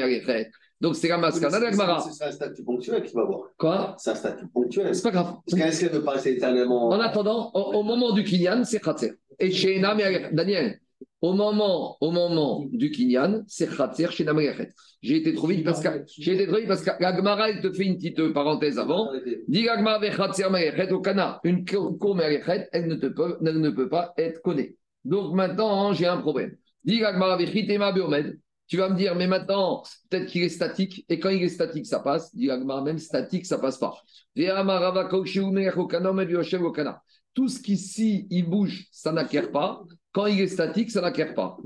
Donc, 0.81 0.97
c'est 0.97 1.09
la 1.09 1.19
mascana 1.19 1.61
de. 1.61 1.75
C'est 2.13 2.25
un 2.25 2.33
statut 2.33 2.65
ponctuel 2.65 3.03
qu'il 3.03 3.15
va 3.15 3.23
avoir. 3.23 3.49
Quoi? 3.57 3.95
C'est 3.99 4.11
un 4.11 4.15
statut 4.15 4.47
ponctuel. 4.49 4.95
C'est 4.95 5.03
pas 5.03 5.11
grave. 5.11 5.37
Parce 5.47 5.61
esclave 5.61 5.93
ne 5.93 5.99
peut 5.99 6.05
pas 6.05 6.13
rester 6.13 6.37
éternellement. 6.37 6.89
En 6.89 7.01
attendant, 7.01 7.51
au, 7.55 7.79
au 7.79 7.83
moment 7.83 8.13
du 8.13 8.25
Kinyan, 8.25 8.65
c'est 8.65 8.81
Khatser. 8.81 9.13
Et 9.39 9.51
chez 9.51 9.79
Enam 9.79 9.99
et 10.01 10.29
Daniel, 10.33 10.81
au 11.23 11.33
moment, 11.33 11.97
au 12.01 12.11
moment 12.11 12.67
du 12.71 12.91
Kinyan, 12.91 13.45
c'est 13.47 13.75
Khatser 13.75 14.09
chez 14.11 14.25
Enam 14.25 14.41
et 14.41 14.49
Agachet. 14.49 14.75
J'ai 15.01 15.17
été 15.17 15.33
trop 15.35 15.47
vite 15.47 15.65
parce 15.65 15.83
que 15.83 15.89
j'ai 16.07 16.35
été 16.35 16.47
trop 16.47 16.57
vite 16.57 16.69
parce 16.69 16.83
que 16.83 16.91
la 17.01 17.17
Gemara, 17.17 17.51
elle 17.51 17.61
te 17.61 17.73
fait 17.73 17.85
une 17.85 17.97
petite 17.97 18.33
parenthèse 18.33 18.79
avant. 18.79 19.11
Dis 19.49 19.65
la 19.65 19.79
Gemara 19.79 19.97
avec 19.97 20.17
Khatser 20.17 20.51
Me'agachet 20.51 20.93
au 20.93 21.01
Kana. 21.01 21.41
Une 21.45 21.65
cour 21.65 22.15
Me'agachet, 22.15 22.69
elle 22.73 22.89
ne 22.89 22.97
te 22.97 23.07
peut, 23.07 23.39
elle 23.45 23.61
ne 23.61 23.71
peut 23.71 23.89
pas 23.89 24.13
être 24.19 24.43
connue. 24.43 24.77
Donc 25.05 25.35
maintenant, 25.35 25.93
j'ai 25.93 26.07
un 26.07 26.19
problème. 26.19 26.57
Tu 26.87 28.79
vas 28.79 28.89
me 28.89 28.97
dire, 28.97 29.15
mais 29.15 29.27
maintenant, 29.27 29.83
peut-être 30.09 30.27
qu'il 30.27 30.43
est 30.43 30.49
statique, 30.49 31.05
et 31.09 31.19
quand 31.19 31.29
il 31.31 31.43
est 31.43 31.49
statique, 31.49 31.87
ça 31.87 32.01
passe. 32.01 32.33
Même 32.35 32.99
statique, 32.99 33.47
ça 33.47 33.59
passe 33.59 33.79
pas. 33.79 33.95
Tout 37.35 37.49
ce 37.49 37.61
qui, 37.61 37.73
ici, 37.73 38.27
il 38.31 38.49
bouge, 38.49 38.87
ça 38.91 39.13
n'acquiert 39.13 39.51
pas. 39.51 39.83
Quand 40.13 40.27
il 40.27 40.41
est 40.41 40.47
statique, 40.49 40.91
ça 40.91 41.01
n'acquiert 41.01 41.35
pas. 41.35 41.59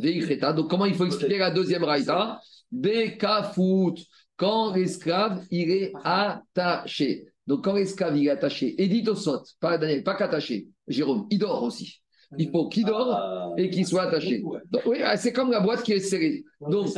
Donc, 0.54 0.70
comment 0.70 0.86
il 0.86 0.94
faut 0.94 1.06
expliquer 1.06 1.38
la 1.38 1.50
deuxième 1.50 1.84
raïta? 1.84 2.40
Bekafout. 2.70 3.98
Quand 4.36 4.72
l'esclave, 4.74 5.44
il 5.50 5.70
est 5.70 5.92
attaché. 6.04 7.26
Donc, 7.46 7.64
quand 7.64 7.74
l'esclave, 7.74 8.16
il 8.16 8.26
est 8.28 8.30
attaché, 8.30 8.80
et 8.80 8.86
dit 8.88 9.08
au 9.08 9.14
sot, 9.14 9.42
pas 9.58 9.78
pas 9.78 10.14
qu'attaché, 10.14 10.68
Jérôme, 10.86 11.26
il 11.30 11.38
dort 11.38 11.62
aussi. 11.62 12.00
Il 12.36 12.50
faut 12.50 12.68
qu'il 12.68 12.84
dort 12.84 13.10
Ah, 13.10 13.50
et 13.56 13.70
qu'il 13.70 13.86
soit 13.86 14.02
attaché. 14.02 14.42
Oui, 14.86 14.98
c'est 15.16 15.32
comme 15.32 15.50
la 15.50 15.60
boîte 15.60 15.82
qui 15.82 15.92
est 15.92 16.00
serrée. 16.00 16.44
Donc, 16.60 16.88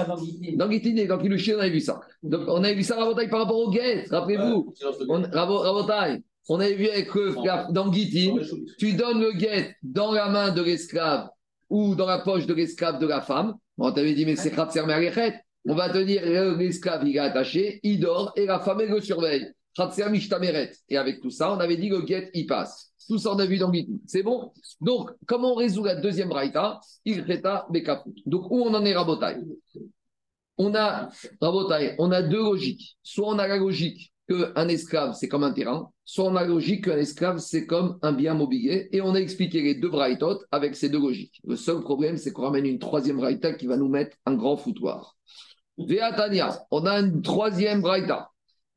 dans 0.57 0.68
Guitine, 0.68 1.07
dans 1.07 1.18
Kilushin, 1.18 1.55
on 1.57 1.61
avait 1.61 1.70
vu 1.70 1.81
ça. 1.81 2.01
Donc, 2.22 2.43
on 2.49 2.64
avait 2.64 2.74
vu 2.74 2.83
ça, 2.83 2.97
Rabotai, 2.97 3.28
par 3.28 3.41
rapport 3.41 3.59
au 3.59 3.70
guet. 3.70 4.07
Rappelez-vous, 4.11 4.74
Rabotai, 5.33 6.22
on 6.49 6.59
avait 6.59 6.74
vu 6.74 6.89
avec 6.89 7.14
le, 7.14 7.72
dans 7.72 7.89
Guitine, 7.91 8.41
tu 8.78 8.95
donnes 8.95 9.20
le 9.20 9.33
guet 9.33 9.76
dans 9.83 10.11
la 10.11 10.28
main 10.28 10.51
de 10.51 10.62
l'esclave 10.62 11.28
ou 11.68 11.95
dans 11.95 12.07
la 12.07 12.18
poche 12.18 12.47
de 12.47 12.55
l'esclave 12.55 12.99
de 12.99 13.07
la 13.07 13.20
femme. 13.20 13.55
On 13.78 13.93
t'avait 13.93 14.14
dit, 14.14 14.26
mais 14.26 14.37
c'est 14.37 14.51
Khatser 14.51 14.85
Me'arechet. 14.85 15.41
On 15.68 15.74
va 15.74 15.91
te 15.91 15.99
dire, 15.99 16.22
euh, 16.24 16.57
l'esclave, 16.57 17.07
il 17.07 17.16
est 17.16 17.20
attaché, 17.20 17.78
il 17.83 18.01
dort 18.01 18.33
et 18.35 18.47
la 18.47 18.59
femme, 18.59 18.81
elle 18.81 18.89
le 18.91 19.01
surveille. 19.01 19.47
Et 20.89 20.97
avec 20.97 21.21
tout 21.21 21.31
ça, 21.31 21.53
on 21.53 21.59
avait 21.59 21.77
dit, 21.77 21.89
le 21.89 22.03
guet, 22.03 22.31
il 22.35 22.47
passe. 22.47 22.93
Tout 23.09 23.18
ça, 23.18 23.33
on 23.33 23.39
a 23.39 23.47
vu 23.47 23.59
dans 23.59 23.71
Guitine. 23.71 23.99
C'est 24.07 24.23
bon? 24.23 24.53
Donc, 24.81 25.11
comment 25.27 25.53
on 25.53 25.57
résout 25.57 25.85
la 25.85 25.97
deuxième 25.97 26.31
raïta 26.31 26.81
Il 27.05 27.23
reta 27.23 27.66
Bekaput. 27.71 28.14
Donc, 28.27 28.51
où 28.51 28.62
on 28.62 28.73
en 28.73 28.85
est, 28.85 28.95
Rabotai? 28.95 29.37
On 30.59 30.75
a, 30.75 31.09
Rabotai, 31.41 31.97
on 31.99 32.12
a 32.12 32.23
deux 32.23 32.43
logiques. 32.43 32.97
Soit 33.03 33.29
on 33.29 33.39
a 33.39 33.49
la 33.49 33.57
logique 33.57 34.12
qu'un 34.29 34.68
esclave, 34.68 35.14
c'est 35.18 35.27
comme 35.27 35.43
un 35.43 35.53
terrain, 35.53 35.91
soit 36.05 36.27
on 36.27 36.37
a 36.37 36.43
la 36.43 36.47
logique 36.47 36.85
qu'un 36.85 36.99
esclave, 36.99 37.39
c'est 37.39 37.66
comme 37.66 37.99
un 38.03 38.12
bien 38.12 38.35
mobilier. 38.35 38.89
Et 38.93 39.01
on 39.01 39.14
a 39.14 39.18
expliqué 39.18 39.61
les 39.61 39.75
deux 39.75 39.89
braïtotes 39.89 40.45
avec 40.53 40.77
ces 40.77 40.89
deux 40.89 41.01
logiques. 41.01 41.41
Le 41.45 41.57
seul 41.57 41.81
problème, 41.81 42.16
c'est 42.16 42.33
qu'on 42.33 42.43
ramène 42.43 42.66
une 42.66 42.79
troisième 42.79 43.16
braïta 43.16 43.55
qui 43.55 43.66
va 43.66 43.77
nous 43.77 43.89
mettre 43.89 44.16
un 44.27 44.35
grand 44.35 44.57
foutoir. 44.57 45.16
Veatania, 45.79 46.64
on 46.71 46.87
a 46.87 47.01
une 47.01 47.23
troisième 47.23 47.81
braïta. 47.81 48.30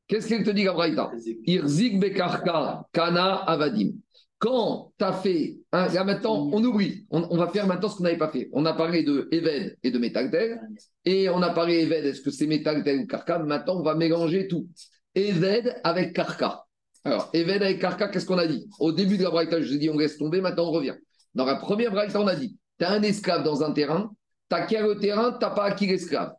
Qu'est-ce 0.06 0.28
qu'elle 0.28 0.44
te 0.44 0.50
dit, 0.50 0.64
la 0.64 0.72
braïta 0.72 1.10
Irzik 1.46 1.98
Bekarka 1.98 2.86
Kana 2.92 3.36
Avadim. 3.36 3.92
Quand 4.38 4.92
tu 4.98 5.04
as 5.04 5.12
fait, 5.14 5.56
là 5.72 6.04
maintenant, 6.04 6.50
on 6.52 6.62
oublie, 6.62 7.06
on, 7.08 7.26
on 7.30 7.36
va 7.38 7.48
faire 7.48 7.66
maintenant 7.66 7.88
ce 7.88 7.96
qu'on 7.96 8.02
n'avait 8.02 8.18
pas 8.18 8.28
fait. 8.28 8.50
On 8.52 8.66
a 8.66 8.74
parlé 8.74 9.02
de 9.02 9.26
Eved 9.32 9.78
et 9.82 9.90
de 9.90 9.98
Metagdel, 9.98 10.60
et 11.06 11.30
on 11.30 11.40
a 11.40 11.50
parlé 11.50 11.80
Eved, 11.80 12.04
est-ce 12.04 12.20
que 12.20 12.30
c'est 12.30 12.46
Metagdel 12.46 13.00
ou 13.00 13.06
Karka? 13.06 13.38
Maintenant, 13.38 13.76
on 13.76 13.82
va 13.82 13.94
mélanger 13.94 14.46
tout. 14.46 14.68
Eved 15.14 15.80
avec 15.82 16.12
Karka. 16.12 16.64
Alors, 17.04 17.30
Eved 17.32 17.62
avec 17.62 17.80
Karka, 17.80 18.08
qu'est-ce 18.08 18.26
qu'on 18.26 18.36
a 18.36 18.46
dit? 18.46 18.68
Au 18.80 18.92
début 18.92 19.16
de 19.16 19.22
la 19.22 19.30
braïta, 19.30 19.62
je 19.62 19.68
vous 19.68 19.74
ai 19.74 19.78
dit, 19.78 19.88
on 19.88 19.96
laisse 19.96 20.18
tomber, 20.18 20.42
maintenant 20.42 20.64
on 20.64 20.72
revient. 20.72 20.96
Dans 21.34 21.46
la 21.46 21.56
première 21.56 21.92
braïta, 21.92 22.20
on 22.20 22.26
a 22.26 22.34
dit, 22.34 22.58
tu 22.78 22.84
as 22.84 22.90
un 22.90 23.02
esclave 23.02 23.44
dans 23.44 23.62
un 23.62 23.72
terrain, 23.72 24.10
tu 24.50 24.56
acquiers 24.56 24.82
le 24.82 24.98
terrain, 24.98 25.32
tu 25.32 25.38
n'as 25.40 25.50
pas 25.50 25.64
acquis 25.64 25.86
l'esclave. 25.86 26.34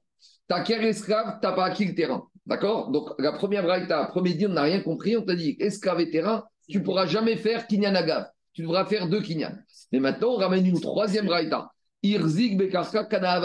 Tu 0.47 0.55
acquiers 0.55 0.80
l'esclave, 0.80 1.39
tu 1.41 1.47
n'as 1.47 1.53
pas 1.53 1.66
acquis 1.66 1.86
le 1.86 1.95
terrain. 1.95 2.24
D'accord? 2.46 2.91
Donc, 2.91 3.10
la 3.18 3.32
première 3.32 3.64
braïta, 3.64 4.06
premier 4.06 4.34
dit, 4.34 4.46
on 4.46 4.50
n'a 4.50 4.64
rien 4.64 4.82
compris, 4.82 5.18
on 5.18 5.24
t'a 5.24 5.36
dit, 5.36 5.56
esclave 5.60 6.00
et 6.00 6.12
terrain, 6.12 6.43
tu 6.68 6.80
ne 6.80 6.84
pourras 6.84 7.06
jamais 7.06 7.38
faire 7.38 7.68
kinyan 7.68 7.96
agav. 7.96 8.28
Tu 8.54 8.62
devras 8.62 8.86
faire 8.86 9.08
deux 9.10 9.22
kinyan. 9.22 9.52
Mais 9.91 10.00
maintenant, 10.00 10.30
on 10.30 10.38
ramène 10.38 10.66
une 10.66 10.80
troisième 10.80 11.26
braïta. 11.26 11.70
Irzik 12.04 12.58
Bekarka 12.58 13.06
Kana. 13.06 13.41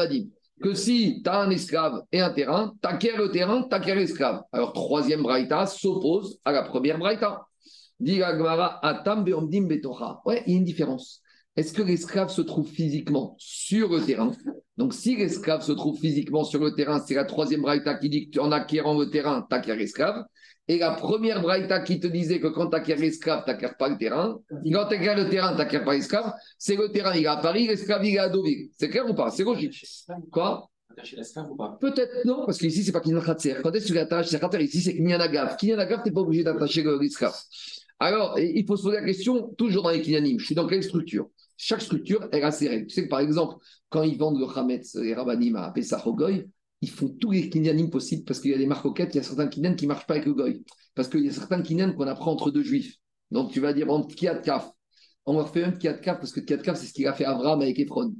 Que 0.63 0.75
si 0.75 1.23
tu 1.23 1.31
as 1.31 1.41
un 1.41 1.51
esclave 1.51 2.03
et 2.13 2.21
un 2.21 2.31
terrain, 2.31 2.75
tu 2.83 2.89
acquiers 2.89 3.17
le 3.17 3.31
terrain, 3.31 3.67
tu 3.69 3.75
acquiers 3.75 3.95
l'esclave. 3.95 4.43
Alors, 4.53 4.75
troisième 4.75 5.23
braïta 5.23 5.67
s'oppose 5.67 6.39
à 6.45 6.53
la 6.53 6.63
première 6.63 6.99
braïta. 6.99 7.47
Dit 7.99 8.23
Agmara, 8.23 8.79
Atam 8.87 9.25
Beomdim 9.25 9.67
Betocha. 9.67 10.21
Ouais, 10.25 10.43
il 10.47 10.53
y 10.53 10.57
a 10.57 10.59
une 10.59 10.65
différence. 10.65 11.23
Est-ce 11.61 11.75
que 11.75 11.83
l'esclave 11.83 12.31
se 12.31 12.41
trouve 12.41 12.67
physiquement 12.67 13.37
sur 13.39 13.91
le 13.91 14.01
terrain? 14.01 14.33
Donc, 14.79 14.95
si 14.95 15.15
l'esclave 15.15 15.61
se 15.61 15.73
trouve 15.73 15.99
physiquement 16.01 16.43
sur 16.43 16.59
le 16.65 16.75
terrain, 16.75 17.05
c'est 17.07 17.13
la 17.13 17.27
troisième 17.27 17.61
braïta 17.61 17.97
qui 17.97 18.09
dit 18.09 18.31
qu'en 18.31 18.51
acquérant 18.51 18.99
le 18.99 19.11
terrain, 19.11 19.47
tu 19.47 19.55
acquiers 19.55 19.77
l'esclave. 19.77 20.25
Et 20.69 20.79
la 20.79 20.93
première 20.93 21.43
braïta 21.43 21.81
qui 21.81 22.01
te 22.01 22.07
disait 22.07 22.41
que 22.41 22.47
quand 22.47 22.71
tu 22.71 22.77
acquiers 22.77 22.97
l'esclave, 22.97 23.45
tu 23.45 23.51
n'acquiers 23.51 23.77
pas 23.79 23.91
le 23.91 23.99
terrain. 23.99 24.41
Quand 24.49 24.87
tu 24.89 24.95
acquiers 24.95 25.15
le 25.15 25.29
terrain, 25.29 25.53
tu 25.53 25.59
n'acquiers 25.59 25.85
pas 25.85 25.93
l'esclave. 25.93 26.33
C'est 26.57 26.77
le 26.77 26.91
terrain, 26.91 27.15
il 27.15 27.25
est 27.25 27.27
à 27.27 27.37
Paris, 27.37 27.67
l'esclave, 27.67 28.03
il 28.07 28.15
est 28.15 28.19
à 28.19 28.31
Deauville. 28.31 28.71
C'est 28.79 28.89
clair 28.89 29.07
ou 29.07 29.13
pas? 29.13 29.31
C'est 29.31 29.45
logique. 29.45 29.85
Quoi? 30.33 30.67
L'esclave 31.15 31.51
ou 31.51 31.57
pas? 31.57 31.77
Peut-être 31.79 32.25
non, 32.25 32.47
parce 32.47 32.57
qu'ici, 32.57 32.83
c'est 32.85 32.93
pas 32.93 33.01
Kinyan 33.01 33.21
Khatser. 33.21 33.57
Quand 33.63 33.71
est-ce 33.73 33.85
que 33.85 33.89
tu 33.89 33.95
l'attaches. 33.95 34.33
Ici, 34.33 34.81
c'est 34.81 34.95
Kinyan 34.97 35.21
Agaf. 35.21 35.59
Kinyan 35.59 35.79
Agaf, 35.79 36.05
tu 36.05 36.09
n'es 36.09 36.15
pas 36.15 36.23
obligé 36.23 36.43
d'attacher 36.43 36.83
le- 36.83 36.99
l'esclave. 36.99 37.37
Alors, 37.99 38.39
il 38.39 38.65
faut 38.67 38.79
se 38.79 38.83
poser 38.85 38.97
la 38.97 39.05
question, 39.05 39.53
toujours 39.59 39.83
dans 39.83 39.91
les 39.91 40.01
Kinyanim, 40.01 40.39
je 40.39 40.47
suis 40.47 40.55
dans 40.55 40.67
quelle 40.67 40.83
structure? 40.83 41.29
Chaque 41.63 41.83
structure, 41.83 42.27
elle 42.33 42.43
a 42.43 42.51
ses. 42.51 42.87
Tu 42.87 42.95
sais 42.95 43.05
que 43.05 43.11
par 43.11 43.21
exemple, 43.21 43.57
quand 43.91 44.03
ils 44.03 44.17
vendent 44.17 44.39
le 44.39 44.47
Hametz, 44.47 44.95
les 44.95 45.13
Rabbanim 45.13 45.57
à 45.57 45.71
Pessah 45.71 46.03
ils 46.81 46.89
font 46.89 47.11
tous 47.21 47.33
les 47.33 47.51
Kinyanim 47.51 47.91
possibles 47.91 48.25
parce 48.25 48.41
qu'il 48.41 48.51
y 48.51 48.55
a 48.55 48.57
des 48.57 48.65
marcoquettes, 48.65 49.15
il 49.15 49.19
y 49.19 49.21
a 49.21 49.23
certains 49.23 49.47
Kinyan 49.47 49.75
qui 49.75 49.85
ne 49.85 49.89
marchent 49.89 50.07
pas 50.07 50.15
avec 50.15 50.25
le 50.25 50.33
Goy. 50.33 50.65
Parce 50.95 51.09
qu'il 51.09 51.23
y 51.23 51.29
a 51.29 51.33
certains 51.33 51.61
Kinyan 51.61 51.93
qu'on 51.93 52.07
apprend 52.07 52.33
entre 52.33 52.51
deux 52.51 52.63
juifs. 52.63 52.95
Donc 53.31 53.53
tu 53.53 53.61
vas 53.61 53.75
dire, 53.75 53.91
entre 53.91 54.15
Kiat 54.15 54.37
Kaf. 54.37 54.71
On 55.27 55.35
leur 55.35 55.53
fait 55.53 55.63
un 55.65 55.73
Kiat 55.73 55.99
Kaf 55.99 56.19
parce 56.19 56.33
que 56.33 56.41
Kiat 56.41 56.59
Kaf, 56.59 56.79
c'est 56.79 56.87
ce 56.87 56.95
qu'il 56.95 57.07
a 57.07 57.13
fait 57.13 57.27
Abraham 57.27 57.61
avec 57.61 57.79
Ephron. 57.79 58.15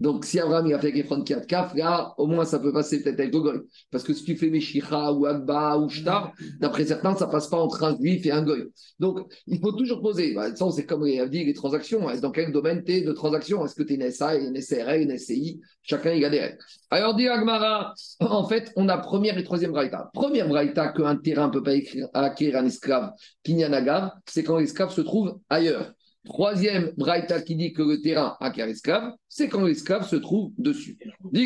Donc, 0.00 0.24
si 0.24 0.38
Abraham 0.38 0.66
il 0.66 0.74
a 0.74 0.78
fait 0.78 0.88
avec 0.88 1.04
Ephron 1.04 1.22
Kiat 1.22 1.40
Kaf, 1.40 1.74
là, 1.74 2.14
au 2.18 2.26
moins, 2.26 2.44
ça 2.44 2.58
peut 2.58 2.72
passer 2.72 3.02
peut-être 3.02 3.18
avec 3.18 3.34
le 3.34 3.40
Goy. 3.40 3.58
Parce 3.90 4.04
que 4.04 4.14
si 4.14 4.24
tu 4.24 4.36
fais 4.36 4.48
Meshicha 4.48 5.12
ou 5.12 5.26
Agba 5.26 5.76
ou 5.76 5.88
Shtar, 5.88 6.32
d'après 6.60 6.86
certains, 6.86 7.16
ça 7.16 7.26
passe 7.26 7.48
pas 7.48 7.58
entre 7.58 7.82
un 7.82 7.96
juif 7.96 8.24
et 8.26 8.30
un 8.30 8.42
Goy. 8.42 8.64
Donc, 9.00 9.20
il 9.46 9.58
faut 9.60 9.72
toujours 9.72 10.00
poser. 10.00 10.34
Bah, 10.34 10.54
ça, 10.54 10.66
c'est 10.70 10.86
comme 10.86 11.04
dit, 11.04 11.44
les 11.44 11.54
transactions. 11.54 12.08
Est-ce 12.10 12.20
Dans 12.20 12.30
quel 12.30 12.52
domaine 12.52 12.84
tu 12.84 12.92
es 12.92 13.00
de 13.00 13.12
transaction? 13.12 13.64
Est-ce 13.64 13.74
que 13.74 13.82
tu 13.82 13.94
es 13.94 13.96
une 13.96 14.10
SA, 14.10 14.36
une 14.36 14.60
SRL, 14.60 15.02
une 15.02 15.18
SCI 15.18 15.60
Chacun, 15.82 16.12
il 16.12 16.24
a 16.24 16.30
des 16.30 16.40
règles. 16.40 16.58
Alors, 16.90 17.14
dit 17.14 17.28
Agmara, 17.28 17.94
en 18.20 18.46
fait, 18.46 18.70
on 18.76 18.88
a 18.88 18.98
première 18.98 19.38
et 19.38 19.42
troisième 19.42 19.72
braïta. 19.72 20.10
Première 20.12 20.46
braïta 20.46 20.88
qu'un 20.88 21.16
terrain 21.16 21.48
ne 21.48 21.52
peut 21.52 21.62
pas 21.62 21.72
acquérir 22.12 22.56
un 22.56 22.66
esclave, 22.66 23.12
Kinyanagar, 23.42 24.16
c'est 24.26 24.44
quand 24.44 24.58
l'esclave 24.58 24.92
se 24.92 25.00
trouve 25.00 25.38
ailleurs. 25.48 25.92
Troisième 26.28 26.92
braïta 26.98 27.40
qui 27.40 27.56
dit 27.56 27.72
que 27.72 27.80
le 27.80 28.02
terrain 28.02 28.36
acquiert 28.38 28.66
l'esclave, 28.66 29.14
c'est 29.30 29.48
quand 29.48 29.62
l'esclave 29.62 30.06
se 30.06 30.16
trouve 30.16 30.52
dessus. 30.58 30.98
Donc 31.24 31.42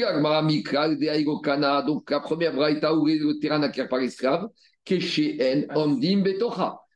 la 2.10 2.20
première 2.20 2.52
braïta 2.52 2.92
où 2.92 3.06
le 3.06 3.38
terrain 3.38 3.60
n'acquiert 3.60 3.88
pas 3.88 4.00
l'esclave. 4.00 4.48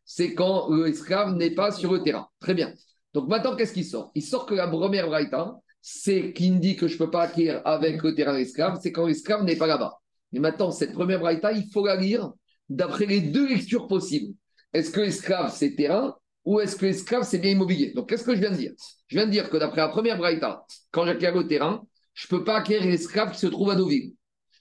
C'est 0.05 0.35
quand 0.35 0.69
l'esclave 0.71 1.37
n'est 1.37 1.55
pas 1.55 1.71
sur 1.71 1.93
le 1.93 2.03
terrain. 2.03 2.27
Très 2.41 2.55
bien. 2.55 2.75
Donc 3.15 3.29
maintenant, 3.29 3.55
qu'est-ce 3.55 3.73
qui 3.73 3.85
sort? 3.85 4.11
Il 4.17 4.23
sort 4.23 4.47
que 4.47 4.57
la 4.57 4.67
première 4.67 5.07
braïta, 5.07 5.55
c'est 5.81 6.33
qui 6.33 6.51
me 6.51 6.59
dit 6.59 6.75
que 6.75 6.89
je 6.89 6.95
ne 6.95 6.99
peux 6.99 7.11
pas 7.13 7.23
acquérir 7.23 7.63
avec 7.65 8.03
le 8.03 8.17
terrain 8.17 8.37
l'esclave, 8.37 8.81
c'est 8.83 8.91
quand 8.91 9.07
l'esclave 9.07 9.45
n'est 9.45 9.55
pas 9.55 9.69
là-bas. 9.69 9.95
Mais 10.33 10.41
maintenant, 10.41 10.73
cette 10.73 10.93
première 10.93 11.21
braïta, 11.21 11.53
il 11.53 11.71
faut 11.73 11.87
la 11.87 11.95
lire 11.95 12.33
d'après 12.69 13.07
les 13.07 13.21
deux 13.21 13.47
lectures 13.49 13.87
possibles. 13.87 14.35
Est-ce 14.73 14.91
que 14.91 15.03
l'esclave, 15.03 15.53
c'est 15.55 15.77
terrain 15.77 16.17
ou 16.47 16.61
est-ce 16.61 16.77
que 16.77 16.87
l'esclave, 16.87 17.25
c'est 17.25 17.39
bien 17.39 17.51
immobilier? 17.51 17.93
Donc, 17.93 18.09
qu'est-ce 18.09 18.25
que 18.25 18.35
je 18.35 18.41
viens 18.41 18.53
de 18.53 18.57
dire? 18.57 18.73
Je 19.09 19.17
viens 19.17 19.27
de 19.27 19.33
dire 19.33 19.51
que 19.51 19.57
d'après 19.57 19.83
la 19.83 19.89
première 19.89 20.17
braïta, 20.17 20.65
quand 20.93 21.05
j'acquiers 21.05 21.33
le 21.33 21.47
terrain, 21.47 21.85
je 22.15 22.27
ne 22.27 22.39
peux 22.39 22.45
pas 22.45 22.59
acquérir 22.59 22.89
l'esclave 22.89 23.33
qui 23.33 23.39
se 23.39 23.49
trouve 23.49 23.71
à 23.71 23.75
Deauville. 23.75 24.15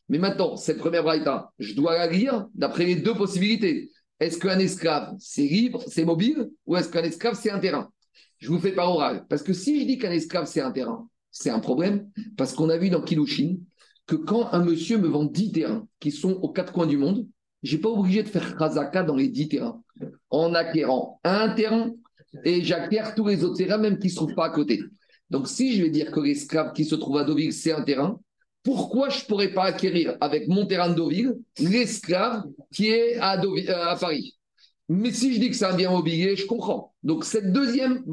Mais 0.10 0.18
maintenant, 0.18 0.58
cette 0.58 0.80
première 0.80 1.04
braïta, 1.04 1.52
je 1.60 1.74
dois 1.76 1.98
la 1.98 2.08
lire 2.08 2.48
d'après 2.56 2.86
les 2.86 2.96
deux 2.96 3.14
possibilités. 3.14 3.92
Est-ce 4.20 4.40
qu'un 4.40 4.58
esclave, 4.58 5.14
c'est 5.20 5.44
libre, 5.44 5.84
c'est 5.88 6.06
mobile, 6.06 6.50
ou 6.66 6.76
est-ce 6.76 6.90
qu'un 6.90 7.04
esclave, 7.04 7.40
c'est 7.40 7.52
un 7.52 7.60
terrain? 7.60 7.92
Je 8.40 8.50
vous 8.50 8.60
fais 8.60 8.72
par 8.72 8.92
oral. 8.92 9.26
Parce 9.30 9.44
que 9.44 9.54
si 9.54 9.80
je 9.80 9.86
dis 9.86 9.98
qu'un 10.00 10.12
esclave, 10.12 10.48
c'est 10.48 10.62
un 10.62 10.72
terrain, 10.72 11.08
c'est 11.30 11.52
un 11.52 11.60
problème, 11.60 12.10
parce 12.36 12.54
qu'on 12.54 12.70
a 12.70 12.78
vu 12.78 12.90
dans 12.90 13.02
Kilushin 13.02 13.58
que 14.08 14.16
quand 14.16 14.54
un 14.54 14.64
monsieur 14.64 14.98
me 14.98 15.08
vend 15.08 15.26
10 15.26 15.52
terrains 15.52 15.88
qui 16.00 16.12
sont 16.12 16.34
aux 16.34 16.50
quatre 16.50 16.74
coins 16.74 16.88
du 16.88 16.98
monde, 16.98 17.28
je 17.66 17.76
n'ai 17.76 17.82
pas 17.82 17.90
obligé 17.90 18.24
de 18.24 18.30
faire 18.30 18.56
Khazaka 18.56 19.04
dans 19.04 19.16
les 19.16 19.28
10 19.28 19.50
terrains. 19.50 19.82
En 20.30 20.54
acquérant 20.54 21.20
un 21.24 21.50
terrain, 21.50 21.92
et 22.44 22.64
j'acquiers 22.64 23.04
tous 23.16 23.28
les 23.28 23.44
autres 23.44 23.58
terrains, 23.58 23.78
même 23.78 23.98
qui 23.98 24.08
ne 24.08 24.12
se 24.12 24.16
trouvent 24.18 24.36
pas 24.36 24.46
à 24.46 24.50
côté. 24.50 24.82
Donc, 25.30 25.48
si 25.48 25.76
je 25.76 25.84
vais 25.84 25.90
dire 25.90 26.12
que 26.12 26.20
l'esclave 26.20 26.74
qui 26.74 26.86
se 26.86 26.96
trouve 26.96 27.18
à 27.18 27.24
Deauville, 27.24 27.54
c'est 27.54 27.72
un 27.72 27.82
terrain, 27.82 28.20
pourquoi 28.64 29.10
je 29.10 29.22
ne 29.22 29.26
pourrais 29.26 29.54
pas 29.54 29.64
acquérir 29.64 30.18
avec 30.22 30.48
mon 30.48 30.66
terrain 30.66 30.90
de 30.90 30.96
Deauville 30.96 31.36
l'esclave 31.60 32.44
qui 32.72 32.90
est 32.90 33.18
euh, 33.18 33.86
à 33.88 33.96
Paris? 33.96 34.36
Mais 34.88 35.12
si 35.12 35.34
je 35.34 35.40
dis 35.40 35.50
que 35.50 35.56
c'est 35.56 35.66
un 35.66 35.76
bien 35.76 35.90
mobilier, 35.90 36.36
je 36.36 36.46
comprends. 36.46 36.94
Donc, 37.02 37.26
cette 37.26 37.52
deuxième, 37.52 38.04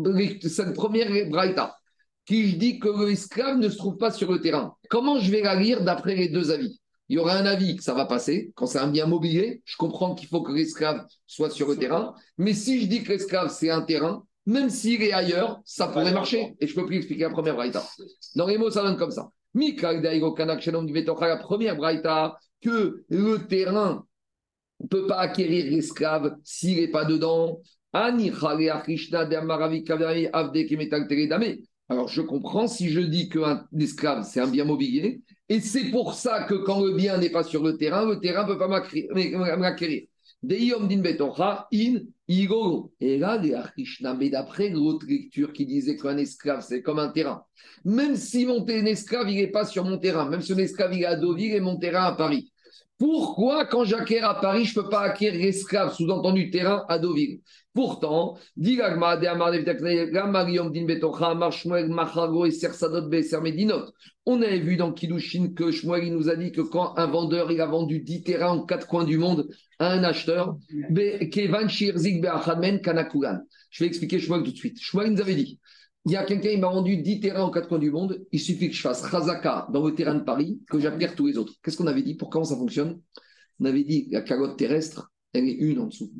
cette 0.40 0.74
première 0.74 1.28
braïta, 1.28 1.76
qui 2.24 2.48
je 2.48 2.56
dis 2.56 2.78
que 2.78 3.06
l'esclave 3.06 3.58
ne 3.58 3.68
se 3.68 3.76
trouve 3.76 3.98
pas 3.98 4.10
sur 4.10 4.32
le 4.32 4.40
terrain, 4.40 4.74
comment 4.88 5.18
je 5.18 5.30
vais 5.30 5.42
la 5.42 5.54
lire 5.54 5.84
d'après 5.84 6.14
les 6.14 6.28
deux 6.28 6.50
avis? 6.50 6.80
Il 7.08 7.16
y 7.16 7.18
aura 7.18 7.34
un 7.34 7.46
avis 7.46 7.76
que 7.76 7.82
ça 7.82 7.94
va 7.94 8.06
passer. 8.06 8.52
Quand 8.54 8.66
c'est 8.66 8.78
un 8.78 8.88
bien 8.88 9.06
mobilier, 9.06 9.62
je 9.64 9.76
comprends 9.76 10.14
qu'il 10.14 10.28
faut 10.28 10.42
que 10.42 10.52
l'esclave 10.52 11.04
soit 11.26 11.50
sur 11.50 11.68
le 11.68 11.76
terrain. 11.76 12.14
Mais 12.38 12.54
si 12.54 12.80
je 12.80 12.86
dis 12.86 13.02
que 13.02 13.10
l'esclave, 13.10 13.50
c'est 13.50 13.70
un 13.70 13.82
terrain, 13.82 14.24
même 14.46 14.70
s'il 14.70 15.02
est 15.02 15.12
ailleurs, 15.12 15.60
ça 15.64 15.88
pourrait 15.88 16.12
marcher. 16.12 16.54
Et 16.60 16.66
je 16.66 16.74
peux 16.74 16.86
plus 16.86 16.96
expliquer 16.96 17.24
la 17.24 17.30
première 17.30 17.54
braïta. 17.54 17.86
Dans 18.34 18.46
les 18.46 18.58
mots, 18.58 18.70
ça 18.70 18.82
donne 18.82 18.96
comme 18.96 19.10
ça. 19.10 19.30
La 19.54 21.36
première 21.36 21.76
braïta, 21.76 22.38
que 22.62 23.04
le 23.08 23.46
terrain 23.46 24.06
ne 24.80 24.88
peut 24.88 25.06
pas 25.06 25.18
acquérir 25.18 25.70
l'esclave 25.70 26.36
s'il 26.44 26.80
n'est 26.80 26.88
pas 26.88 27.04
dedans. 27.04 27.60
Alors 31.88 32.08
je 32.08 32.22
comprends 32.22 32.66
si 32.66 32.88
je 32.88 33.00
dis 33.00 33.28
qu'un 33.28 33.66
esclave, 33.78 34.26
c'est 34.26 34.40
un 34.40 34.48
bien 34.48 34.64
mobilier, 34.64 35.20
et 35.52 35.60
c'est 35.60 35.90
pour 35.90 36.14
ça 36.14 36.44
que 36.44 36.54
quand 36.54 36.80
le 36.82 36.94
bien 36.94 37.18
n'est 37.18 37.28
pas 37.28 37.44
sur 37.44 37.62
le 37.62 37.76
terrain, 37.76 38.06
le 38.06 38.18
terrain 38.20 38.44
ne 38.44 38.52
peut 38.54 38.58
pas 38.58 38.68
m'acquérir. 38.68 40.06
Et 43.00 43.18
là, 43.18 43.36
les 43.36 43.54
Krishna, 43.72 44.14
mais 44.14 44.30
d'après 44.30 44.70
l'autre 44.70 45.04
lecture 45.06 45.52
qui 45.52 45.66
disait 45.66 45.96
qu'un 45.96 46.16
esclave, 46.16 46.64
c'est 46.66 46.80
comme 46.80 46.98
un 46.98 47.10
terrain. 47.10 47.44
Même 47.84 48.16
si 48.16 48.46
mon 48.46 48.64
esclave, 48.64 49.26
n'est 49.26 49.48
pas 49.48 49.66
sur 49.66 49.84
mon 49.84 49.98
terrain, 49.98 50.26
même 50.30 50.40
si 50.40 50.54
mon 50.54 50.58
esclave, 50.58 50.94
est 50.94 51.04
à 51.04 51.16
Deauville 51.16 51.52
et 51.52 51.60
mon 51.60 51.76
terrain 51.76 52.04
à 52.04 52.12
Paris. 52.12 52.51
Pourquoi, 53.02 53.66
quand 53.66 53.82
j'acquiers 53.82 54.20
à 54.20 54.32
Paris, 54.32 54.64
je 54.64 54.78
ne 54.78 54.84
peux 54.84 54.88
pas 54.88 55.00
acquérir 55.00 55.40
l'esclave, 55.40 55.92
sous-entendu 55.92 56.50
terrain, 56.50 56.84
à 56.88 57.00
Deauville? 57.00 57.40
Pourtant, 57.74 58.38
dit. 58.56 58.78
On 64.24 64.40
avait 64.40 64.60
vu 64.60 64.76
dans 64.76 64.92
Kiddushin 64.92 65.48
que 65.52 65.72
Shmuel 65.72 66.12
nous 66.14 66.28
a 66.28 66.36
dit 66.36 66.52
que 66.52 66.60
quand 66.60 66.96
un 66.96 67.06
vendeur 67.08 67.50
il 67.50 67.60
a 67.60 67.66
vendu 67.66 67.98
10 67.98 68.22
terrains 68.22 68.54
aux 68.54 68.66
quatre 68.66 68.86
coins 68.86 69.02
du 69.02 69.18
monde 69.18 69.48
à 69.80 69.90
un 69.94 70.04
acheteur. 70.04 70.56
Je 70.70 70.94
vais 73.82 73.88
expliquer 73.88 74.20
Shmuel 74.20 74.44
tout 74.44 74.52
de 74.52 74.56
suite. 74.56 74.80
Shmuel 74.80 75.10
nous 75.10 75.20
avait 75.20 75.34
dit 75.34 75.58
il 76.04 76.12
y 76.12 76.16
a 76.16 76.24
quelqu'un 76.24 76.50
qui 76.50 76.56
m'a 76.56 76.68
vendu 76.68 76.96
10 76.96 77.20
terrains 77.20 77.44
aux 77.44 77.50
quatre 77.50 77.68
coins 77.68 77.78
du 77.78 77.90
monde, 77.90 78.24
il 78.32 78.40
suffit 78.40 78.68
que 78.68 78.74
je 78.74 78.80
fasse 78.80 79.08
Khazaka 79.08 79.68
dans 79.72 79.86
le 79.86 79.94
terrain 79.94 80.14
de 80.14 80.24
Paris, 80.24 80.60
que 80.68 80.80
j'acquière 80.80 81.14
tous 81.14 81.26
les 81.26 81.38
autres. 81.38 81.52
Qu'est-ce 81.62 81.76
qu'on 81.76 81.86
avait 81.86 82.02
dit 82.02 82.14
Pour 82.14 82.28
comment 82.28 82.44
ça 82.44 82.56
fonctionne? 82.56 83.00
On 83.60 83.64
avait 83.66 83.84
dit 83.84 84.08
la 84.10 84.22
calotte 84.22 84.58
terrestre, 84.58 85.12
elle 85.32 85.44
est 85.44 85.52
une 85.52 85.78
en 85.78 85.86
dessous. 85.86 86.10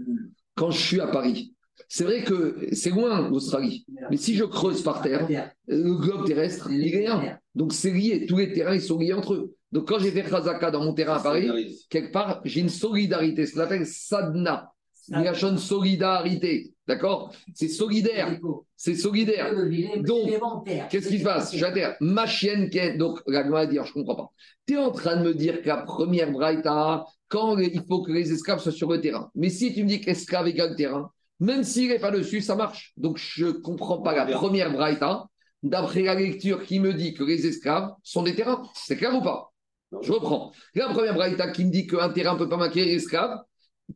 Quand 0.55 0.71
je 0.71 0.79
suis 0.79 1.01
à 1.01 1.09
Paris, 1.09 1.55
c'est 1.89 2.05
vrai 2.05 2.23
que 2.23 2.69
c'est 2.73 2.91
loin 2.91 3.29
l'Australie, 3.29 3.85
mais 4.11 4.17
si 4.17 4.35
je 4.35 4.45
creuse 4.45 4.83
par 4.83 5.03
terre, 5.03 5.27
le 5.67 5.95
globe 5.95 6.27
terrestre, 6.27 6.71
il 6.71 6.87
est 6.87 7.07
un. 7.09 7.39
Donc 7.55 7.73
c'est 7.73 7.91
lié, 7.91 8.27
tous 8.27 8.37
les 8.37 8.53
terrains, 8.53 8.75
ils 8.75 8.81
sont 8.81 8.99
liés 8.99 9.13
entre 9.13 9.35
eux. 9.35 9.57
Donc 9.73 9.89
quand 9.89 9.99
j'ai 9.99 10.13
fait 10.13 10.23
Khazaka 10.23 10.71
dans 10.71 10.85
mon 10.85 10.95
terrain 10.95 11.17
à 11.17 11.21
Paris, 11.21 11.77
quelque 11.91 12.13
part, 12.13 12.41
j'ai 12.45 12.61
une 12.61 12.69
solidarité, 12.69 13.47
ce 13.47 13.55
qu'on 13.55 13.61
appelle 13.61 13.87
sadna. 13.87 14.73
Il 15.09 15.21
y 15.21 15.27
a 15.27 15.49
une 15.49 15.59
solidarité, 15.59 16.72
d'accord? 16.87 17.33
C'est 17.55 17.69
solidaire, 17.69 18.39
c'est 18.77 18.95
solidaire. 18.95 19.55
Donc, 20.03 20.67
Qu'est-ce 20.91 21.09
qui 21.09 21.19
se 21.19 21.25
passe? 21.25 21.55
J'adhère. 21.55 21.97
Ma 22.01 22.27
chienne 22.27 22.71
qui 22.71 22.79
est. 22.79 22.97
Donc, 22.97 23.21
la 23.27 23.49
va 23.49 23.67
dire, 23.67 23.85
je 23.85 23.91
ne 23.91 24.05
comprends 24.05 24.25
pas. 24.27 24.31
Tu 24.67 24.75
es 24.75 24.79
en 24.79 24.91
train 24.91 25.17
de 25.17 25.23
me 25.23 25.35
dire 25.35 25.63
que 25.63 25.69
la 25.69 25.79
première 25.79 26.31
braïta, 26.31 27.05
quand 27.29 27.59
il 27.59 27.83
faut 27.89 28.03
que 28.03 28.13
les 28.13 28.33
esclaves 28.33 28.61
soient 28.61 28.73
sur 28.73 28.91
le 28.91 29.01
terrain. 29.01 29.31
Mais 29.35 29.49
si 29.49 29.75
tu 29.75 29.83
me 29.83 29.89
dis 29.89 30.01
qu'esclave 30.01 30.49
égale 30.49 30.77
terrain, 30.77 31.11
même 31.41 31.65
s'il 31.65 31.89
n'est 31.89 31.99
pas 31.99 32.11
dessus, 32.11 32.41
ça 32.41 32.55
marche. 32.55 32.93
Donc, 32.97 33.19
je 33.19 33.47
ne 33.47 33.53
comprends 33.53 34.01
pas 34.01 34.15
la 34.15 34.27
première 34.27 34.73
braïta, 34.73 35.27
d'après 35.63 36.03
la 36.03 36.15
lecture 36.15 36.65
qui 36.65 36.81
me 36.81 36.93
dit 36.93 37.15
que 37.15 37.25
les 37.25 37.47
esclaves 37.47 37.91
sont 38.03 38.23
des 38.23 38.35
terrains. 38.35 38.63
C'est 38.75 38.97
clair 38.97 39.15
ou 39.15 39.23
pas? 39.23 39.53
Je 40.01 40.13
reprends. 40.13 40.53
La 40.75 40.89
première 40.89 41.15
braïta 41.15 41.51
qui 41.51 41.65
me 41.65 41.71
dit 41.71 41.87
qu'un 41.87 42.09
terrain 42.11 42.35
ne 42.35 42.39
peut 42.39 42.49
pas 42.49 42.57
marquer 42.57 42.85
l'esclave, 42.85 43.41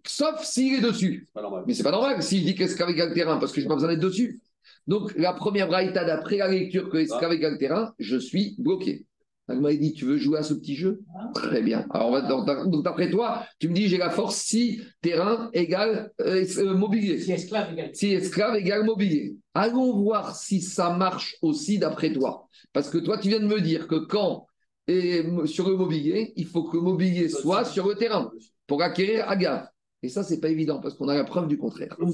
sauf 0.06 0.44
s'il 0.44 0.74
est 0.74 0.80
dessus. 0.80 1.26
Pas 1.34 1.42
normal. 1.42 1.64
Mais 1.66 1.74
c'est 1.74 1.82
pas 1.82 1.90
normal 1.90 2.22
si 2.22 2.40
je 2.40 2.44
dis 2.44 2.54
qu'esclave 2.54 2.90
égale 2.90 3.12
terrain, 3.14 3.38
parce 3.38 3.52
que 3.52 3.60
je 3.60 3.66
n'ai 3.66 3.68
pas 3.68 3.74
besoin 3.74 3.90
d'être 3.90 4.00
dessus. 4.00 4.40
Donc, 4.86 5.12
la 5.16 5.32
première 5.32 5.68
braïta, 5.68 6.04
d'après 6.04 6.36
la 6.36 6.48
lecture 6.48 6.88
que 6.90 6.98
esclave 6.98 7.32
égale 7.32 7.58
terrain, 7.58 7.92
je 7.98 8.16
suis 8.16 8.54
bloqué. 8.58 9.04
Agma 9.48 9.72
dit 9.74 9.92
Tu 9.92 10.04
veux 10.04 10.16
jouer 10.16 10.38
à 10.38 10.42
ce 10.42 10.54
petit 10.54 10.74
jeu? 10.74 11.02
Très 11.34 11.62
bien. 11.62 11.86
Alors, 11.90 12.08
on 12.08 12.12
va- 12.12 12.20
donc, 12.22 12.46
donc, 12.68 12.82
d'après 12.84 13.10
toi, 13.10 13.46
tu 13.60 13.68
me 13.68 13.74
dis 13.74 13.88
J'ai 13.88 13.96
la 13.98 14.10
force 14.10 14.36
si 14.36 14.80
terrain 15.02 15.50
égale 15.52 16.10
euh, 16.20 16.44
euh, 16.58 16.74
mobilier. 16.74 17.20
Si 17.20 17.32
esclave 17.32 17.72
égale. 17.72 17.90
Si 17.94 18.12
esclave 18.12 18.56
égale 18.56 18.84
mobilier. 18.84 19.36
Allons 19.54 19.96
voir 19.96 20.34
si 20.34 20.60
ça 20.60 20.90
marche 20.90 21.36
aussi 21.42 21.78
d'après 21.78 22.12
toi. 22.12 22.48
Parce 22.72 22.90
que 22.90 22.98
toi, 22.98 23.18
tu 23.18 23.28
viens 23.28 23.40
de 23.40 23.46
me 23.46 23.60
dire 23.60 23.86
que 23.86 23.94
quand, 23.96 24.46
et 24.88 25.24
sur 25.46 25.68
le 25.68 25.76
mobilier, 25.76 26.32
il 26.36 26.46
faut 26.46 26.64
que 26.64 26.76
le 26.76 26.82
mobilier 26.82 27.28
soit 27.28 27.64
sur 27.64 27.86
le 27.88 27.94
terrain 27.94 28.30
pour 28.66 28.82
acquérir 28.82 29.28
Agav. 29.28 29.68
Et 30.06 30.08
ça, 30.08 30.22
c'est 30.22 30.38
pas 30.38 30.50
évident 30.50 30.78
parce 30.80 30.94
qu'on 30.94 31.08
a 31.08 31.16
la 31.16 31.24
preuve 31.24 31.48
du 31.48 31.58
contraire. 31.58 31.96
Toi, 31.98 32.06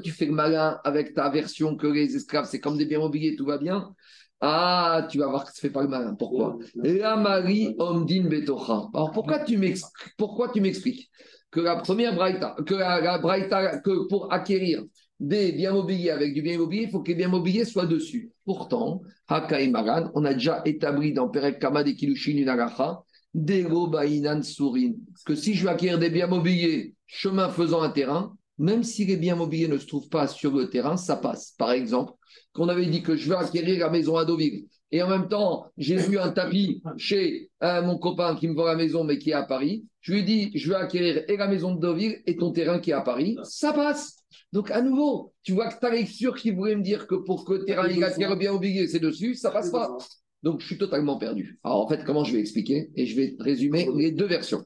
tu 0.00 0.10
fais 0.10 0.26
le 0.26 0.32
malin 0.32 0.80
avec 0.82 1.14
ta 1.14 1.30
version 1.30 1.76
que 1.76 1.86
les 1.86 2.16
esclaves, 2.16 2.48
c'est 2.50 2.58
comme 2.58 2.76
des 2.76 2.84
biens 2.84 2.98
mobiliers, 2.98 3.36
tout 3.36 3.46
va 3.46 3.58
bien. 3.58 3.94
Ah, 4.40 5.06
tu 5.08 5.18
vas 5.18 5.28
voir 5.28 5.44
que 5.44 5.52
tu 5.52 5.60
fais 5.60 5.70
pas 5.70 5.82
le 5.82 5.88
malin. 5.88 6.16
Pourquoi? 6.16 6.58
La 6.74 7.14
Marie 7.14 7.76
Omdin 7.78 8.24
Betocha. 8.24 8.88
Alors 8.92 9.12
pourquoi 9.12 9.38
tu 9.38 9.56
m'expliques 9.56 10.14
Pourquoi 10.16 10.48
tu 10.48 10.60
m'expliques 10.60 11.08
que 11.52 11.60
la 11.60 11.76
première 11.76 12.16
braïta, 12.16 12.56
que 12.66 12.74
la, 12.74 13.00
la 13.00 13.18
braïta, 13.18 13.78
que 13.78 14.08
pour 14.08 14.32
acquérir 14.32 14.82
des 15.20 15.52
biens 15.52 15.74
mobiliers 15.74 16.10
avec 16.10 16.34
du 16.34 16.42
bien 16.42 16.54
immobilier, 16.54 16.82
il 16.84 16.90
faut 16.90 17.02
que 17.02 17.08
les 17.08 17.14
biens 17.14 17.28
mobiliers 17.28 17.64
soient 17.64 17.86
dessus. 17.86 18.32
Pourtant, 18.44 19.02
Haka 19.28 19.60
et 19.60 19.68
Maran, 19.68 20.10
on 20.14 20.24
a 20.24 20.34
déjà 20.34 20.60
établi 20.64 21.12
dans 21.12 21.28
Perek 21.28 21.60
Kama 21.60 21.84
de 21.84 21.92
Kilushin 21.92 22.36
une 22.36 22.48
Dero 23.34 23.86
Bainan 23.88 24.42
Surin, 24.42 24.94
que 25.24 25.34
si 25.34 25.54
je 25.54 25.64
veux 25.64 25.70
acquérir 25.70 25.98
des 25.98 26.10
biens 26.10 26.26
mobiliers, 26.26 26.94
chemin 27.06 27.48
faisant 27.48 27.82
un 27.82 27.90
terrain, 27.90 28.36
même 28.58 28.82
si 28.82 29.04
les 29.04 29.16
biens 29.16 29.36
mobiliers 29.36 29.68
ne 29.68 29.78
se 29.78 29.86
trouvent 29.86 30.08
pas 30.08 30.26
sur 30.26 30.54
le 30.54 30.68
terrain, 30.68 30.96
ça 30.96 31.16
passe. 31.16 31.54
Par 31.58 31.70
exemple, 31.70 32.12
qu'on 32.52 32.68
avait 32.68 32.86
dit 32.86 33.02
que 33.02 33.16
je 33.16 33.28
veux 33.28 33.36
acquérir 33.36 33.78
la 33.78 33.90
maison 33.90 34.16
à 34.16 34.24
Deauville, 34.24 34.66
et 34.90 35.02
en 35.02 35.08
même 35.08 35.28
temps, 35.28 35.66
j'ai 35.76 35.96
vu 35.96 36.18
un 36.18 36.30
tapis 36.30 36.82
chez 36.96 37.50
euh, 37.62 37.82
mon 37.82 37.98
copain 37.98 38.34
qui 38.36 38.48
me 38.48 38.54
vend 38.54 38.64
la 38.64 38.74
maison, 38.74 39.04
mais 39.04 39.18
qui 39.18 39.30
est 39.30 39.34
à 39.34 39.42
Paris. 39.42 39.84
Je 40.00 40.12
lui 40.12 40.20
ai 40.20 40.22
dit, 40.22 40.50
je 40.54 40.70
veux 40.70 40.76
acquérir 40.76 41.24
et 41.28 41.36
la 41.36 41.46
maison 41.46 41.74
de 41.74 41.80
Deauville 41.80 42.22
et 42.24 42.36
ton 42.36 42.52
terrain 42.52 42.78
qui 42.78 42.90
est 42.90 42.94
à 42.94 43.02
Paris. 43.02 43.36
Ça 43.44 43.74
passe. 43.74 44.16
Donc, 44.52 44.70
à 44.70 44.80
nouveau, 44.80 45.34
tu 45.42 45.52
vois 45.52 45.68
que 45.68 45.78
ta 45.78 45.90
lecture 45.90 46.34
qui 46.34 46.52
voulait 46.52 46.76
me 46.76 46.82
dire 46.82 47.06
que 47.06 47.16
pour 47.16 47.44
que 47.44 47.54
le 47.54 47.64
terrain 47.66 47.86
il 47.86 48.02
bien 48.38 48.52
mobilier, 48.52 48.86
c'est 48.86 48.98
dessus, 48.98 49.34
ça 49.34 49.50
passe 49.50 49.70
pas. 49.70 49.98
Donc, 50.48 50.62
je 50.62 50.66
suis 50.66 50.78
totalement 50.78 51.18
perdu. 51.18 51.58
Alors, 51.62 51.84
en 51.84 51.88
fait, 51.90 52.04
comment 52.04 52.24
je 52.24 52.32
vais 52.32 52.40
expliquer 52.40 52.88
Et 52.96 53.04
je 53.04 53.14
vais 53.14 53.36
résumer 53.38 53.86
les 53.94 54.12
deux 54.12 54.24
versions. 54.24 54.64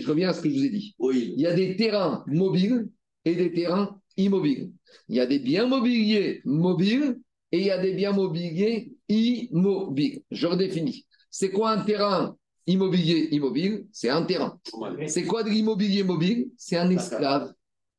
Je 0.00 0.08
reviens 0.08 0.30
à 0.30 0.32
ce 0.32 0.40
que 0.40 0.48
je 0.48 0.54
vous 0.54 0.64
ai 0.64 0.70
dit. 0.70 0.96
Oui. 0.98 1.34
Il 1.36 1.42
y 1.42 1.46
a 1.46 1.52
des 1.52 1.76
terrains 1.76 2.24
mobiles 2.26 2.88
et 3.26 3.34
des 3.34 3.52
terrains 3.52 4.00
immobiles. 4.16 4.72
Il 5.10 5.16
y 5.16 5.20
a 5.20 5.26
des 5.26 5.40
biens 5.40 5.66
mobiliers 5.66 6.40
mobiles 6.46 7.18
et 7.52 7.58
il 7.58 7.66
y 7.66 7.70
a 7.70 7.76
des 7.76 7.92
biens 7.92 8.12
mobiliers 8.12 8.94
immobiles. 9.10 10.22
Je 10.30 10.46
redéfinis. 10.46 11.04
C'est 11.30 11.50
quoi 11.50 11.72
un 11.72 11.84
terrain 11.84 12.34
immobilier 12.66 13.28
immobile 13.32 13.86
C'est 13.92 14.08
un 14.10 14.22
terrain. 14.24 14.58
C'est 15.06 15.24
quoi 15.24 15.42
de 15.42 15.50
l'immobilier 15.50 16.02
mobile? 16.02 16.50
C'est 16.56 16.76
un 16.76 16.90
esclave. 16.90 17.52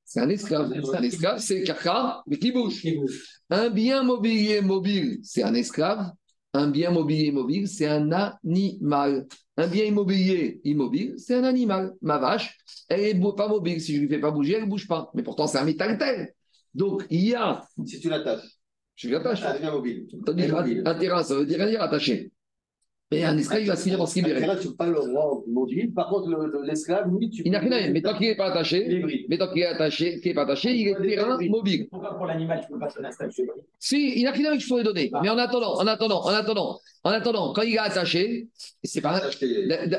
C'est 0.03 0.21
un 0.21 0.29
esclave. 0.29 0.71
Un 0.93 1.01
esclave, 1.03 1.39
c'est 1.39 1.63
Kaka, 1.63 2.23
mais 2.27 2.37
qui 2.37 2.51
bouge. 2.51 2.85
Un 3.49 3.69
bien 3.69 4.03
mobilier 4.03 4.61
mobile, 4.61 5.19
c'est 5.23 5.43
un 5.43 5.53
esclave. 5.53 6.11
Un 6.53 6.69
bien 6.69 6.91
mobilier 6.91 7.31
mobile, 7.31 7.67
c'est 7.67 7.87
un 7.87 8.11
animal. 8.11 9.27
Un 9.57 9.67
bien 9.67 9.85
immobilier 9.85 10.61
immobile, 10.63 11.15
c'est 11.17 11.35
un 11.35 11.43
animal. 11.43 11.93
Ma 12.01 12.17
vache, 12.19 12.57
elle 12.89 13.01
est 13.01 13.13
beau- 13.13 13.33
pas 13.33 13.47
mobile. 13.47 13.81
Si 13.81 13.93
je 13.93 13.97
ne 13.97 14.05
lui 14.05 14.09
fais 14.13 14.19
pas 14.19 14.31
bouger, 14.31 14.53
elle 14.53 14.63
ne 14.63 14.69
bouge 14.69 14.87
pas. 14.87 15.11
Mais 15.13 15.23
pourtant, 15.23 15.45
c'est 15.47 15.57
un 15.57 15.65
métal 15.65 15.97
tel. 15.97 16.33
Donc, 16.73 17.05
il 17.09 17.27
y 17.27 17.35
a. 17.35 17.63
Si 17.85 17.99
tu 17.99 18.09
l'attaches, 18.09 18.59
Je 18.95 19.09
l'attache. 19.09 19.41
mobile. 19.63 20.07
Qu'un 20.25 20.47
mobile. 20.47 20.83
un 20.85 20.95
terrain, 20.95 21.23
ça 21.23 21.35
veut 21.35 21.45
dire 21.45 21.57
rien 21.57 21.67
dire 21.69 21.81
attaché. 21.81 22.31
Et 23.09 23.23
un 23.23 23.37
esclave, 23.37 23.61
il 23.61 23.67
va 23.67 23.77
se 23.77 23.83
finir 23.83 23.97
par 23.97 24.07
se 24.09 24.15
libérer. 24.15 24.45
Là, 24.45 24.57
tu 24.57 24.75
pas 24.75 24.85
le 24.87 24.99
mobile. 25.49 25.93
Par 25.93 26.09
contre, 26.09 26.27
le- 26.27 26.45
le- 26.47 26.63
l'esclave, 26.65 27.09
lui, 27.17 27.29
tu 27.29 27.41
Il 27.45 27.51
n'a 27.51 27.59
rien 27.59 27.71
à 27.71 27.81
dire. 27.81 27.91
Mais 27.93 28.01
tant 28.01 28.17
qu'il 28.17 28.27
n'est 28.27 28.35
pas 28.35 28.47
Il 28.47 28.51
attaché, 28.51 28.77
est 28.85 29.25
mais 29.29 29.37
tant 29.37 29.47
qu'il 29.47 29.61
est 29.61 29.65
attaché, 29.65 30.19
qu'il 30.19 30.31
n'est 30.31 30.35
pas 30.35 30.41
attaché, 30.41 30.75
il 30.75 30.89
est 30.89 31.15
terrain 31.15 31.37
mobile. 31.47 31.87
Pourquoi 31.89 32.17
pour 32.17 32.25
l'animal, 32.25 32.59
tu 32.59 32.73
ne 32.73 32.77
peux 32.77 32.79
pas 32.85 32.91
te 32.91 33.01
l'installer 33.01 33.31
Si, 33.79 34.19
il 34.19 34.23
n'a 34.23 34.31
rien 34.31 34.47
à 34.47 34.49
dire 34.51 34.57
que 34.57 34.63
je 34.63 34.67
pourrais 34.67 34.83
donner. 34.83 35.09
Mais 35.21 35.29
en 35.29 35.37
attendant, 35.37 35.75
en 35.75 35.87
attendant, 35.87 36.21
en 36.21 36.29
attendant, 36.33 36.79
en 37.05 37.09
attendant, 37.11 37.53
quand 37.53 37.61
il 37.61 37.75
est 37.75 37.77
attaché, 37.77 38.49
c'est 38.83 38.99
pas. 39.01 39.21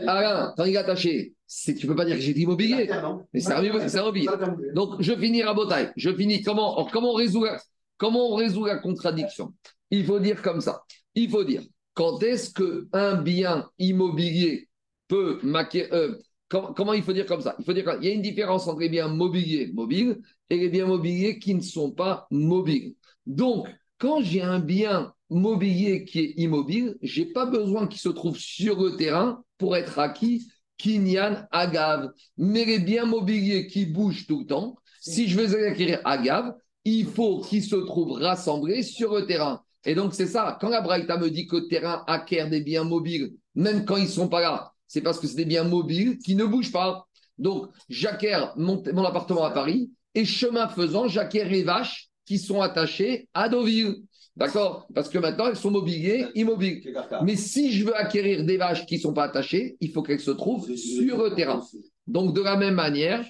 Alain, 0.06 0.52
quand 0.54 0.64
il 0.64 0.74
est 0.74 0.76
attaché, 0.76 1.32
c'est, 1.46 1.74
tu 1.74 1.86
peux 1.86 1.96
pas 1.96 2.04
dire 2.04 2.16
que 2.16 2.20
j'ai 2.20 2.34
dit 2.34 2.42
immobilier. 2.42 2.90
non 3.02 3.22
Mais 3.32 3.40
c'est 3.40 3.52
un 3.54 3.64
immobilier. 3.64 4.26
Donc, 4.74 5.00
je 5.00 5.14
finis 5.14 5.42
à 5.42 5.54
Botaille. 5.54 5.90
Je 5.96 6.12
finis. 6.14 6.42
Comment, 6.42 6.86
comment, 6.92 7.12
on 7.12 7.14
résout 7.14 7.44
la, 7.44 7.58
comment 7.96 8.32
on 8.32 8.34
résout 8.34 8.66
la 8.66 8.76
contradiction? 8.76 9.54
Il 9.90 10.04
faut 10.04 10.18
dire 10.20 10.42
comme 10.42 10.60
ça. 10.60 10.82
Il 11.14 11.30
faut 11.30 11.42
dire 11.44 11.62
quand 11.98 12.22
est-ce 12.22 12.52
qu'un 12.52 13.20
bien 13.20 13.68
immobilier 13.80 14.68
peut 15.08 15.40
maquer. 15.42 15.92
euh, 15.92 16.14
comment, 16.48 16.92
il 16.92 17.02
faut 17.02 17.12
dire 17.12 17.26
comme 17.26 17.40
ça? 17.40 17.56
Il 17.58 17.64
faut 17.64 17.72
dire 17.72 17.84
qu'il 17.84 18.04
y 18.04 18.12
a 18.12 18.14
une 18.14 18.22
différence 18.22 18.68
entre 18.68 18.78
les 18.78 18.88
biens 18.88 19.08
mobiliers 19.08 19.72
mobiles 19.74 20.20
et 20.48 20.58
les 20.58 20.68
biens 20.68 20.86
mobiliers 20.86 21.40
qui 21.40 21.56
ne 21.56 21.60
sont 21.60 21.90
pas 21.90 22.28
mobiles. 22.30 22.94
Donc, 23.26 23.66
quand 23.98 24.22
j'ai 24.22 24.42
un 24.42 24.60
bien 24.60 25.12
mobilier 25.28 26.04
qui 26.04 26.20
est 26.20 26.34
immobile, 26.36 26.96
je 27.02 27.22
n'ai 27.22 27.32
pas 27.32 27.46
besoin 27.46 27.88
qu'il 27.88 28.00
se 28.00 28.10
trouve 28.10 28.38
sur 28.38 28.80
le 28.80 28.94
terrain 28.96 29.42
pour 29.58 29.76
être 29.76 29.98
acquis 29.98 30.46
Kinyan 30.76 31.48
Agav. 31.50 32.12
Mais 32.36 32.64
les 32.64 32.78
biens 32.78 33.06
mobiliers 33.06 33.66
qui 33.66 33.86
bougent 33.86 34.28
tout 34.28 34.38
le 34.42 34.46
temps, 34.46 34.76
si 35.00 35.26
je 35.26 35.36
veux 35.40 35.66
acquérir 35.66 36.00
Agav, 36.04 36.52
il 36.84 37.06
faut 37.06 37.40
qu'ils 37.40 37.64
se 37.64 37.74
trouvent 37.74 38.12
rassemblés 38.12 38.84
sur 38.84 39.16
le 39.16 39.26
terrain. 39.26 39.64
Et 39.84 39.94
donc, 39.94 40.14
c'est 40.14 40.26
ça. 40.26 40.58
Quand 40.60 40.68
la 40.68 40.80
Braïta 40.80 41.16
me 41.18 41.30
dit 41.30 41.46
que 41.46 41.56
le 41.56 41.68
terrain 41.68 42.04
acquiert 42.06 42.50
des 42.50 42.60
biens 42.60 42.84
mobiles, 42.84 43.34
même 43.54 43.84
quand 43.84 43.96
ils 43.96 44.04
ne 44.04 44.08
sont 44.08 44.28
pas 44.28 44.40
là, 44.40 44.72
c'est 44.86 45.00
parce 45.00 45.20
que 45.20 45.26
c'est 45.26 45.36
des 45.36 45.44
biens 45.44 45.64
mobiles 45.64 46.18
qui 46.18 46.34
ne 46.34 46.44
bougent 46.44 46.72
pas. 46.72 47.06
Donc, 47.38 47.68
j'acquiers 47.88 48.44
mon, 48.56 48.82
mon 48.92 49.04
appartement 49.04 49.44
à 49.44 49.50
Paris 49.50 49.90
et 50.14 50.24
chemin 50.24 50.68
faisant, 50.68 51.08
j'acquiers 51.08 51.44
les 51.44 51.62
vaches 51.62 52.08
qui 52.26 52.38
sont 52.38 52.60
attachées 52.60 53.28
à 53.34 53.48
Deauville. 53.48 54.02
D'accord? 54.36 54.86
Parce 54.94 55.08
que 55.08 55.18
maintenant, 55.18 55.48
elles 55.48 55.56
sont 55.56 55.70
mobiliers, 55.70 56.26
immobiles. 56.34 56.80
Mais 57.22 57.34
si 57.34 57.72
je 57.72 57.84
veux 57.84 57.96
acquérir 57.96 58.44
des 58.44 58.56
vaches 58.56 58.86
qui 58.86 58.96
ne 58.96 59.00
sont 59.00 59.12
pas 59.12 59.24
attachées, 59.24 59.76
il 59.80 59.90
faut 59.90 60.02
qu'elles 60.02 60.20
se 60.20 60.30
trouvent 60.30 60.72
sur 60.76 61.24
le 61.24 61.34
terrain. 61.34 61.60
Donc, 62.06 62.34
de 62.34 62.40
la 62.40 62.56
même 62.56 62.74
manière, 62.74 63.24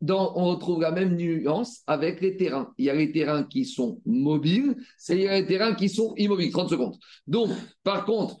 dans- 0.00 0.32
on 0.36 0.50
retrouve 0.50 0.82
la 0.82 0.90
même 0.90 1.16
nuance 1.16 1.82
avec 1.86 2.20
les 2.20 2.36
terrains. 2.36 2.72
Il 2.78 2.84
y 2.86 2.90
a 2.90 2.94
les 2.94 3.12
terrains 3.12 3.44
qui 3.44 3.64
sont 3.64 4.00
mobiles 4.04 4.76
et 5.08 5.12
il 5.14 5.20
y 5.22 5.28
a 5.28 5.40
les 5.40 5.46
terrains 5.46 5.74
qui 5.74 5.88
sont 5.88 6.14
immobiles. 6.16 6.50
30 6.52 6.70
secondes. 6.70 6.96
Donc, 7.26 7.50
par 7.82 8.04
contre, 8.04 8.36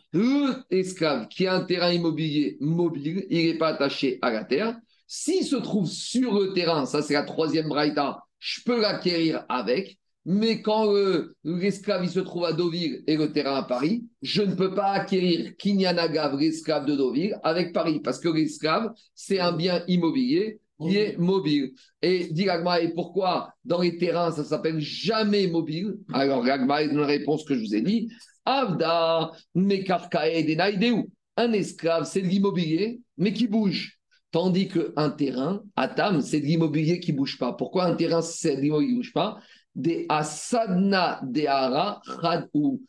l'esclave 0.70 1.28
qui 1.28 1.46
a 1.46 1.54
un 1.54 1.64
terrain 1.64 1.92
immobilier 1.92 2.56
mobile, 2.60 3.26
il 3.30 3.46
n'est 3.46 3.58
pas 3.58 3.68
attaché 3.68 4.18
à 4.22 4.30
la 4.30 4.44
terre. 4.44 4.76
S'il 5.06 5.44
se 5.44 5.56
trouve 5.56 5.86
sur 5.86 6.34
le 6.34 6.52
terrain, 6.52 6.86
ça 6.86 7.02
c'est 7.02 7.14
la 7.14 7.22
troisième 7.24 7.68
braïta, 7.68 8.20
je 8.38 8.60
peux 8.64 8.80
l'acquérir 8.80 9.44
avec. 9.48 9.98
Mais 10.24 10.62
quand 10.62 10.94
euh, 10.94 11.34
l'esclave 11.42 12.08
se 12.08 12.20
trouve 12.20 12.44
à 12.44 12.52
Deauville 12.52 13.02
et 13.06 13.16
le 13.16 13.32
terrain 13.32 13.56
à 13.56 13.62
Paris, 13.64 14.04
je 14.22 14.42
ne 14.42 14.54
peux 14.54 14.74
pas 14.74 14.92
acquérir 14.92 15.56
Kinyanagav, 15.56 16.38
l'esclave 16.38 16.86
de 16.86 16.94
Deauville, 16.94 17.38
avec 17.42 17.72
Paris, 17.72 18.00
parce 18.00 18.20
que 18.20 18.28
l'esclave, 18.28 18.92
c'est 19.14 19.40
un 19.40 19.52
bien 19.52 19.82
immobilier 19.88 20.60
qui 20.80 20.96
est 20.96 21.18
mobile. 21.18 21.72
Et 22.02 22.28
dit 22.30 22.44
l'Agma, 22.44 22.80
et 22.80 22.92
pourquoi 22.94 23.54
dans 23.64 23.80
les 23.80 23.96
terrains, 23.98 24.32
ça 24.32 24.44
s'appelle 24.44 24.80
jamais 24.80 25.46
mobile? 25.46 25.96
Alors 26.12 26.44
l'Agma 26.44 26.82
est 26.82 26.90
une 26.90 27.00
réponse 27.00 27.44
que 27.44 27.54
je 27.54 27.60
vous 27.60 27.74
ai 27.74 27.82
dit. 27.82 28.08
Avda. 28.44 29.32
Un 31.34 31.52
esclave, 31.52 32.04
c'est 32.04 32.20
de 32.20 32.26
l'immobilier, 32.26 33.00
mais 33.16 33.32
qui 33.32 33.46
bouge. 33.46 33.98
Tandis 34.32 34.68
qu'un 34.68 35.10
terrain, 35.10 35.62
à 35.76 35.88
Tam, 35.88 36.20
c'est 36.20 36.40
de 36.40 36.46
l'immobilier 36.46 37.00
qui 37.00 37.12
ne 37.12 37.18
bouge 37.18 37.38
pas. 37.38 37.52
Pourquoi 37.52 37.84
un 37.84 37.94
terrain, 37.94 38.22
c'est 38.22 38.56
de 38.56 38.60
l'immobilier 38.60 38.88
qui 38.88 38.94
ne 38.94 38.98
bouge 38.98 39.12
pas? 39.12 39.38
Des 39.74 40.04
asadna 40.08 41.20
de 41.22 41.46
hara 41.46 42.02
ou 42.52 42.82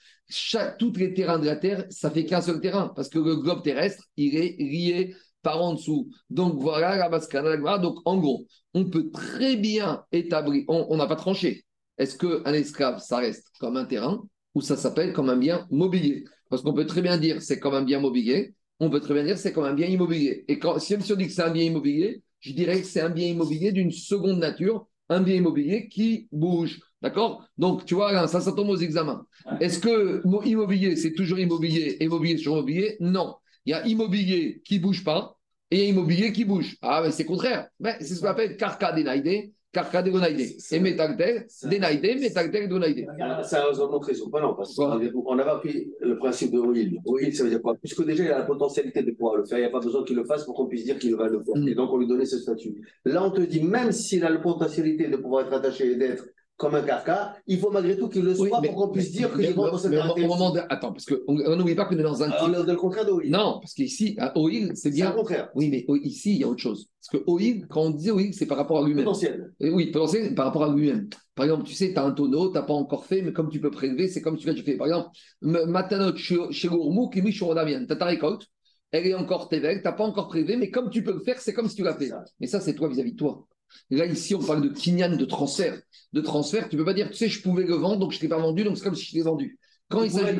tous 0.78 0.94
les 0.98 1.14
terrains 1.14 1.40
de 1.40 1.46
la 1.46 1.56
Terre, 1.56 1.86
ça 1.90 2.12
fait 2.12 2.26
qu'un 2.26 2.42
seul 2.42 2.60
terrain, 2.60 2.92
parce 2.94 3.08
que 3.08 3.20
le 3.20 3.38
globe 3.38 3.64
terrestre, 3.64 4.04
il 4.18 4.36
est 4.36 4.58
lié 4.60 5.16
par 5.42 5.62
en 5.62 5.74
dessous. 5.76 6.10
Donc 6.30 6.60
voilà 6.60 6.96
la. 6.96 7.78
Donc 7.78 8.00
en 8.06 8.18
gros, 8.18 8.46
on 8.74 8.90
peut 8.90 9.10
très 9.12 9.56
bien 9.56 10.04
établir, 10.12 10.66
on 10.68 10.88
on 10.90 10.98
n'a 10.98 11.08
pas 11.08 11.16
tranché. 11.16 11.64
Est-ce 11.98 12.18
qu'un 12.18 12.54
esclave, 12.54 13.00
ça 13.00 13.18
reste 13.18 13.48
comme 13.60 13.78
un 13.78 13.86
terrain 13.86 14.22
ou 14.56 14.62
ça 14.62 14.76
s'appelle 14.76 15.14
comme 15.14 15.30
un 15.30 15.38
bien 15.38 15.68
mobilier? 15.70 16.26
Parce 16.50 16.64
qu'on 16.64 16.74
peut 16.74 16.86
très 16.86 17.02
bien 17.02 17.18
dire 17.18 17.42
c'est 17.42 17.60
comme 17.60 17.76
un 17.76 17.84
bien 17.84 18.00
mobilier, 18.00 18.56
on 18.80 18.90
peut 18.90 19.00
très 19.00 19.14
bien 19.14 19.24
dire 19.24 19.38
c'est 19.38 19.54
comme 19.54 19.66
un 19.66 19.74
bien 19.74 19.88
immobilier. 19.88 20.44
Et 20.48 20.60
quand, 20.60 20.80
si 20.80 20.96
on 20.96 21.16
dit 21.16 21.28
que 21.28 21.34
c'est 21.34 21.44
un 21.44 21.52
bien 21.52 21.64
immobilier, 21.64 22.22
je 22.40 22.52
dirais 22.54 22.82
que 22.82 22.88
c'est 22.88 23.02
un 23.02 23.10
bien 23.10 23.28
immobilier 23.28 23.72
d'une 23.72 23.92
seconde 23.92 24.40
nature, 24.40 24.88
un 25.14 25.22
bien 25.22 25.36
immobilier 25.36 25.88
qui 25.88 26.28
bouge. 26.32 26.80
D'accord? 27.02 27.46
Donc, 27.58 27.86
tu 27.86 27.96
vois, 27.96 28.28
ça, 28.28 28.40
ça 28.42 28.52
tombe 28.54 28.70
aux 28.70 28.78
examens. 28.78 29.26
Est-ce 29.60 29.80
que 29.80 30.26
mo- 30.26 30.42
immobilier, 30.44 30.96
c'est 30.96 31.14
toujours 31.14 31.40
immobilier, 31.40 31.98
immobilier, 32.00 32.38
c'est 32.38 32.44
toujours 32.44 32.58
immobilier? 32.58 32.98
Non. 33.00 33.36
Il 33.66 33.72
y 33.72 33.74
a 33.74 33.86
immobilier 33.86 34.62
qui 34.66 34.80
bouge 34.80 35.04
pas 35.04 35.38
et 35.72 35.78
il 35.78 35.84
y 35.84 35.86
a 35.88 35.90
immobilier 35.90 36.32
qui 36.32 36.46
bouge. 36.46 36.78
Ah, 36.82 37.02
mais 37.04 37.12
c'est 37.12 37.26
contraire. 37.26 37.68
Mais 37.80 37.98
c'est 38.00 38.16
ce 38.16 38.22
qu'on 38.22 38.28
appelle 38.28 38.58
carca 38.58 38.92
denaide, 38.92 39.52
carca 39.74 40.04
degonaide. 40.04 40.40
Et 40.72 40.80
métalter, 40.80 41.48
denaide, 41.64 42.20
métalter, 42.22 42.68
degonaide. 42.68 43.08
C'est 43.44 43.58
un 43.58 43.66
raisonnement 43.66 44.00
très 44.00 44.14
surprenant 44.14 44.54
parce 44.54 44.76
Quoi 44.76 45.00
qu'on 45.12 45.40
avait 45.40 45.50
appris 45.50 45.92
le 46.00 46.18
principe 46.18 46.52
de 46.52 46.60
Oil. 46.60 47.00
Oil, 47.06 47.34
ça 47.34 47.44
veut 47.44 47.50
dire 47.50 47.62
quoi 47.62 47.76
Puisque 47.76 48.06
déjà 48.06 48.24
il 48.24 48.32
a 48.32 48.40
la 48.40 48.46
potentialité 48.46 49.02
de 49.02 49.12
pouvoir 49.12 49.38
le 49.38 49.46
faire, 49.46 49.58
il 49.58 49.62
n'y 49.62 49.68
a 49.68 49.72
pas 49.72 49.80
besoin 49.80 50.04
qu'il 50.04 50.16
le 50.16 50.24
fasse 50.24 50.46
pour 50.46 50.56
qu'on 50.56 50.68
puisse 50.68 50.86
dire 50.86 50.98
qu'il 51.00 51.16
va 51.16 51.28
le 51.28 51.44
faire. 51.44 51.56
Mm. 51.56 51.68
Et 51.68 51.76
donc 51.76 51.92
on 51.92 51.98
lui 51.98 52.08
donnait 52.08 52.26
ce 52.26 52.38
statut. 52.38 52.76
Là, 53.06 53.24
on 53.24 53.32
te 53.32 53.42
dit, 53.42 53.64
même 53.64 53.92
s'il 53.92 54.24
a 54.24 54.30
la 54.30 54.40
potentialité 54.40 55.08
de 55.08 55.18
pouvoir 55.18 55.46
être 55.46 55.54
attaché 55.54 55.92
et 55.92 55.96
d'être 55.96 56.26
comme 56.64 56.76
un 56.76 56.82
carca, 56.82 57.36
il 57.48 57.60
faut 57.60 57.70
malgré 57.72 57.98
tout 57.98 58.10
qu'il 58.10 58.24
le 58.24 58.34
soit 58.36 58.46
Oui, 58.46 58.52
mais- 58.62 58.68
pour 58.70 58.78
qu'on 58.78 58.92
puisse 58.92 59.12
dire 59.12 59.32
que 59.32 59.38
mais- 59.38 59.52
je 59.52 59.54
rentre 59.54 59.72
dans 59.72 59.78
cette 59.78 59.92
caractéristique. 59.92 60.58
Attends, 60.70 60.92
parce 60.94 61.06
qu'on 61.06 61.56
n'oublie 61.56 61.76
pas 61.76 61.86
qu'on 61.86 61.98
est 61.98 62.04
dans 62.04 62.24
un 62.24 62.30
Alors, 62.32 62.46
type. 62.46 62.56
le, 62.56 62.64
le 62.72 62.76
contraire. 62.76 63.06
Non, 63.26 63.60
parce 63.62 63.74
qu'ici, 63.74 64.16
à 64.20 64.38
Oil, 64.38 64.68
c'est 64.70 64.76
c'est 64.76 64.92
bien. 64.92 65.12
contraire. 65.12 65.50
Oui, 65.56 65.70
mais 65.70 65.86
ici, 66.04 66.36
il 66.36 66.42
y 66.42 66.44
a 66.44 66.48
autre 66.48 66.62
chose. 66.62 66.88
Parce 67.02 67.24
que 67.24 67.30
Oil, 67.30 67.68
quand 67.70 67.82
on 67.82 67.90
dit 67.92 68.12
Oil, 68.12 68.34
c'est 68.34 68.46
par 68.46 68.58
rapport 68.58 68.84
à 68.84 68.88
lui-même. 68.88 69.04
Potentiel. 69.06 69.52
Et 69.60 69.70
Oui, 69.70 69.92
potentiel 69.92 70.34
par 70.36 70.46
rapport 70.46 70.64
à 70.64 70.74
lui-même. 70.74 71.10
Par 71.36 71.46
exemple, 71.46 71.64
tu 71.64 71.74
sais, 71.74 71.92
tu 71.94 72.00
as 72.00 72.04
un 72.04 72.12
tonneau, 72.12 72.48
tu 72.50 72.54
n'as 72.54 72.62
pas 72.62 72.74
encore 72.74 73.06
fait, 73.06 73.22
mais 73.22 73.34
comme 73.34 73.50
tu 73.50 73.60
peux 73.60 73.72
prélever, 73.72 74.08
c'est 74.08 74.22
comme 74.22 74.38
tu 74.38 74.46
l'as 74.48 74.54
déjà 74.54 74.64
fait. 74.66 74.78
Par 74.78 74.88
exemple, 74.88 75.10
Matanot 75.42 76.16
chez 76.16 76.68
Gourmou, 76.68 77.10
qui 77.10 77.22
tu 77.24 77.44
as 77.46 77.96
ta 77.96 78.06
récolte, 78.06 78.48
elle 78.92 79.08
est 79.08 79.16
encore 79.16 79.50
tévelle, 79.50 79.78
tu 79.78 79.84
n'as 79.86 79.92
pas 79.94 80.04
encore 80.04 80.28
prélevé, 80.28 80.56
mais 80.56 80.70
comme 80.70 80.90
tu 80.92 81.04
peux 81.04 81.14
le 81.14 81.20
faire, 81.20 81.40
c'est 81.40 81.54
comme 81.54 81.68
si 81.68 81.76
tu 81.76 81.84
l'as 81.84 81.96
fait. 81.96 82.10
Ça. 82.10 82.24
Mais 82.40 82.48
ça, 82.48 82.60
c'est 82.60 82.76
toi 82.76 82.88
vis-à-vis 82.88 83.14
de 83.14 83.18
toi. 83.18 83.48
Là, 83.90 84.06
ici, 84.06 84.36
on 84.36 84.40
parle 84.40 84.62
de 84.62 84.70
kinyan, 84.70 85.16
de 85.16 85.26
transfert. 85.26 85.80
De 86.14 86.22
transfert, 86.22 86.70
tu 86.70 86.76
ne 86.76 86.82
peux 86.82 86.86
pas 86.86 86.94
dire, 86.94 87.10
tu 87.10 87.16
sais, 87.18 87.28
je 87.28 87.42
pouvais 87.42 87.64
le 87.64 87.76
vendre, 87.76 88.00
donc 88.00 88.12
je 88.12 88.18
ne 88.18 88.22
t'ai 88.22 88.28
pas 88.28 88.38
vendu, 88.38 88.64
donc 88.64 88.78
c'est 88.78 88.84
comme 88.84 88.96
si 88.96 89.06
je 89.06 89.16
l'ai 89.16 89.22
vendu. 89.22 89.58
Quand 89.90 90.04
il 90.04 90.12
s'agit. 90.12 90.38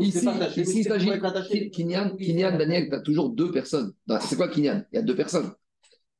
Ici, 0.00 0.28
attaché, 0.28 0.60
ici, 0.62 0.78
il 0.80 0.84
s'agit. 0.84 1.70
Kinyan, 1.70 2.16
Kinyan, 2.16 2.56
Daniel, 2.58 2.88
tu 2.88 2.94
as 2.94 3.00
toujours 3.00 3.30
deux 3.30 3.50
personnes. 3.50 3.92
C'est 4.20 4.36
quoi 4.36 4.48
Kinyan? 4.48 4.84
Il 4.92 4.96
y 4.96 4.98
a 4.98 5.02
deux 5.02 5.16
personnes. 5.16 5.50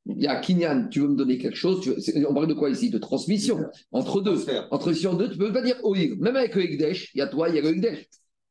Il 0.05 0.21
y 0.21 0.27
a 0.27 0.35
Kinyan, 0.35 0.89
tu 0.89 0.99
veux 0.99 1.07
me 1.07 1.15
donner 1.15 1.37
quelque 1.37 1.55
chose, 1.55 1.79
tu 1.81 1.89
veux- 1.91 1.99
c'est- 2.01 2.25
on 2.25 2.33
parle 2.33 2.47
de 2.47 2.53
quoi 2.53 2.69
ici? 2.69 2.89
De 2.89 2.97
transmission. 2.97 3.59
Entre 3.93 4.19
deux. 4.19 4.33
Transfert. 4.33 4.67
Entre 4.71 4.91
si 4.91 5.07
en 5.07 5.13
deux, 5.13 5.29
tu 5.29 5.39
ne 5.39 5.45
peux 5.45 5.53
pas 5.53 5.61
dire 5.61 5.77
Oïg. 5.83 6.19
Même 6.19 6.35
avec 6.35 6.55
le 6.55 6.65
il 6.65 6.97
y 7.15 7.21
a 7.21 7.27
toi, 7.27 7.47
il 7.47 7.55
y 7.55 7.59
a 7.59 7.61
le. 7.61 7.95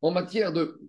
En 0.01 0.11
matière 0.11 0.53
de 0.53 0.81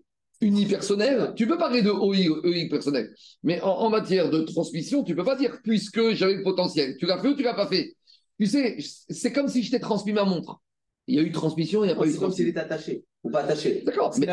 unipersonnel, 0.43 1.33
tu 1.35 1.47
peux 1.47 1.57
parler 1.57 1.81
de 1.81 1.89
Oïg, 1.89 2.29
Oïg 2.43 2.69
personnel. 2.69 3.13
Mais 3.43 3.61
en, 3.61 3.69
en 3.71 3.89
matière 3.89 4.29
de 4.29 4.41
transmission, 4.41 5.03
tu 5.03 5.11
ne 5.13 5.17
peux 5.17 5.23
pas 5.23 5.35
dire 5.35 5.59
puisque 5.63 6.11
j'avais 6.13 6.35
le 6.35 6.43
potentiel. 6.43 6.95
Tu 6.97 7.05
l'as 7.05 7.19
fait 7.21 7.27
ou 7.29 7.35
tu 7.35 7.43
l'as 7.43 7.53
pas 7.53 7.67
fait? 7.67 7.95
Tu 8.39 8.45
sais, 8.47 8.77
c'est 9.09 9.31
comme 9.31 9.47
si 9.47 9.63
je 9.63 9.71
t'ai 9.71 9.79
transmis 9.79 10.13
ma 10.13 10.25
montre. 10.25 10.59
Il 11.07 11.15
y 11.15 11.19
a 11.19 11.21
eu 11.21 11.31
transmission, 11.31 11.83
il 11.83 11.87
n'y 11.87 11.93
a 11.93 11.95
pas 11.95 12.05
eu 12.05 12.11
C'est 12.11 12.19
comme 12.19 12.31
s'il 12.31 12.45
transmission. 12.45 12.49
était 12.51 12.59
attaché 12.73 13.03
ou 13.23 13.29
pas 13.29 13.41
attaché. 13.41 13.83
D'accord, 13.85 14.13
mais 14.17 14.25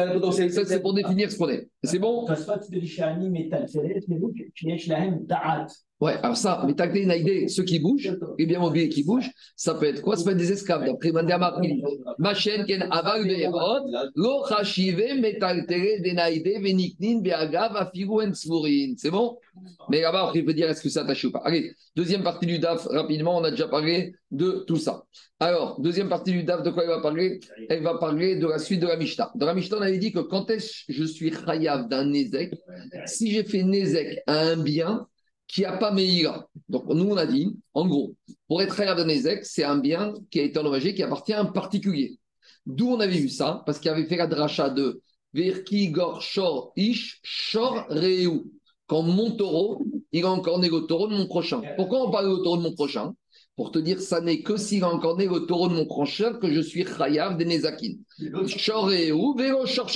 ça 0.50 0.64
c'est 0.64 0.80
pour 0.80 0.94
définir 0.94 1.30
ce 1.30 1.36
qu'on 1.36 1.48
est. 1.48 1.68
C'est 1.84 1.98
bon? 1.98 2.26
Ouais, 6.00 6.14
alors 6.22 6.36
ça, 6.36 6.66
mais 6.66 7.04
Naïdé, 7.04 7.46
ceux 7.48 7.62
qui 7.62 7.78
bougent, 7.78 8.16
et 8.38 8.46
bien 8.46 8.58
mobilier 8.58 8.88
qui 8.88 9.04
bougent, 9.04 9.30
ça 9.54 9.74
peut 9.74 9.84
être 9.84 10.00
quoi? 10.00 10.16
Ça 10.16 10.24
peut 10.24 10.30
être 10.30 10.38
des 10.38 10.50
esclaves, 10.50 10.86
d'après 10.86 11.12
Ma 12.18 12.34
chaîne, 12.34 12.64
Aval 12.90 13.26
C'est 18.96 19.10
bon? 19.10 19.36
Mais 19.90 20.00
là-bas, 20.00 20.30
on 20.30 20.32
peut 20.32 20.54
dire 20.54 20.70
est-ce 20.70 20.82
que 20.82 20.88
c'est 20.88 21.00
attaché 21.00 21.26
ou 21.26 21.32
pas? 21.32 21.42
Allez, 21.44 21.74
deuxième 21.94 22.22
partie 22.22 22.46
du 22.46 22.58
DAF, 22.58 22.86
rapidement, 22.86 23.36
on 23.36 23.44
a 23.44 23.50
déjà 23.50 23.68
parlé 23.68 24.14
de 24.30 24.64
tout 24.66 24.76
ça. 24.76 25.04
Alors, 25.38 25.80
deuxième 25.80 26.08
partie 26.08 26.32
du 26.32 26.44
DAF, 26.44 26.62
de 26.62 26.70
quoi 26.70 26.84
elle 26.84 26.88
va 26.88 27.00
parler? 27.00 27.40
Elle 27.68 27.82
va 27.82 27.98
parler 27.98 28.36
de 28.36 28.46
la 28.46 28.58
suite 28.58 28.80
de 28.80 28.86
la 28.86 28.96
Mishnah. 28.96 29.32
Dans 29.34 29.46
la 29.46 29.54
Mishnah, 29.54 29.76
on 29.78 29.82
avait 29.82 29.98
dit 29.98 30.12
que 30.12 30.20
quand 30.20 30.50
est-ce 30.50 30.86
que 30.86 30.92
je 30.94 31.04
suis 31.04 31.30
chayav 31.30 31.88
d'un 31.88 32.06
Nézek, 32.06 32.54
si 33.04 33.32
j'ai 33.32 33.44
fait 33.44 33.64
Nézek 33.64 34.22
à 34.26 34.38
un 34.40 34.56
bien, 34.56 35.06
qui 35.52 35.62
n'a 35.62 35.72
pas 35.72 35.90
Meïra. 35.90 36.48
Donc, 36.68 36.84
nous, 36.86 37.10
on 37.10 37.16
a 37.16 37.26
dit, 37.26 37.56
en 37.74 37.86
gros, 37.86 38.14
pour 38.46 38.62
être 38.62 38.76
d'un 38.76 39.04
Nézek, 39.04 39.44
c'est 39.44 39.64
un 39.64 39.78
bien 39.78 40.14
qui 40.30 40.40
a 40.40 40.44
été 40.44 40.58
endommagé, 40.58 40.94
qui 40.94 41.02
appartient 41.02 41.32
à 41.32 41.40
un 41.40 41.46
particulier. 41.46 42.18
D'où 42.66 42.88
on 42.88 43.00
avait 43.00 43.18
vu 43.18 43.28
ça 43.28 43.62
Parce 43.66 43.78
qu'il 43.78 43.90
avait 43.90 44.06
fait 44.06 44.16
la 44.16 44.26
dracha 44.26 44.70
de 44.70 45.02
Verki 45.32 45.90
Gor 45.90 46.22
Shor 46.22 46.72
Ish 46.76 47.20
Shor 47.22 47.86
Reu. 47.88 48.44
Quand 48.86 49.02
mon 49.02 49.32
taureau, 49.32 49.84
il 50.12 50.24
a 50.24 50.30
encore 50.30 50.58
né 50.58 50.68
le 50.68 50.80
taureau 50.80 51.08
de 51.08 51.14
mon 51.14 51.26
prochain. 51.26 51.62
Pourquoi 51.76 52.06
on 52.06 52.10
parle 52.10 52.28
du 52.36 52.42
taureau 52.42 52.56
de 52.56 52.62
mon 52.62 52.74
prochain? 52.74 53.14
Pour 53.56 53.72
te 53.72 53.78
dire, 53.78 54.00
ça 54.00 54.20
n'est 54.20 54.42
que 54.42 54.56
s'il 54.56 54.82
a 54.84 54.88
encore 54.88 55.16
né 55.16 55.26
le 55.26 55.46
taureau 55.46 55.68
de 55.68 55.74
mon 55.74 55.86
prochain 55.86 56.34
que 56.34 56.52
je 56.52 56.60
suis 56.60 56.84
chayav 56.84 57.36
des 57.36 57.44
Nézakin. 57.44 57.94
Shor 58.46 58.86
Reu, 58.86 59.34
Vero 59.36 59.66
Shor. 59.66 59.88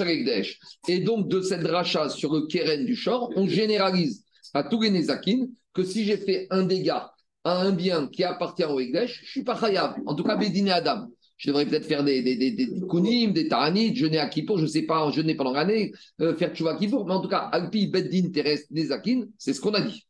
Et 0.88 1.00
donc, 1.00 1.28
de 1.28 1.40
cette 1.40 1.62
dracha 1.62 2.08
sur 2.08 2.32
le 2.32 2.46
keren 2.46 2.84
du 2.86 2.94
Shor, 2.94 3.30
on 3.36 3.46
généralise 3.46 4.23
à 4.54 4.62
tous 4.62 4.80
les 4.80 4.90
Nézakin 4.90 5.46
que 5.72 5.84
si 5.84 6.04
j'ai 6.04 6.16
fait 6.16 6.46
un 6.50 6.62
dégât 6.62 7.10
à 7.44 7.60
un 7.60 7.72
bien 7.72 8.08
qui 8.08 8.24
appartient 8.24 8.64
au 8.64 8.80
Ekdesh, 8.80 9.18
je 9.18 9.24
ne 9.24 9.28
suis 9.28 9.44
pas 9.44 9.58
chayav. 9.58 9.96
En 10.06 10.14
tout 10.14 10.24
cas, 10.24 10.36
Bédiné 10.36 10.70
Adam. 10.70 11.08
Je 11.36 11.48
devrais 11.48 11.66
peut-être 11.66 11.84
faire 11.84 12.04
des, 12.04 12.22
des, 12.22 12.36
des, 12.36 12.52
des 12.52 12.68
kunim, 12.88 13.32
des 13.32 13.48
taranit, 13.48 13.94
jeûner 13.94 14.18
à 14.18 14.28
Kippour, 14.28 14.56
je 14.58 14.62
ne 14.62 14.68
sais 14.68 14.82
pas, 14.82 15.10
jeûner 15.10 15.34
pendant 15.34 15.52
l'année, 15.52 15.92
euh, 16.20 16.34
faire 16.36 16.54
tchouva 16.54 16.76
Kippour, 16.76 17.04
mais 17.06 17.12
en 17.12 17.20
tout 17.20 17.28
cas, 17.28 17.50
Alpi, 17.52 17.88
Beddin, 17.88 18.30
Terrestre, 18.30 18.68
Nezakin, 18.70 19.24
c'est 19.36 19.52
ce 19.52 19.60
qu'on 19.60 19.74
a 19.74 19.80
dit. 19.80 20.06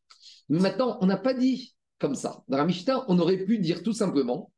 Maintenant, 0.51 0.99
on 1.01 1.07
n'a 1.07 1.17
pas 1.17 1.33
dit 1.33 1.75
comme 1.99 2.15
ça. 2.15 2.43
Dans 2.49 2.59
la 2.59 2.67
Mishnah, 2.67 3.07
on 3.09 3.19
aurait 3.19 3.39
pu 3.39 3.59
dire 3.59 3.83
tout 3.83 3.95
simplement 3.95 4.53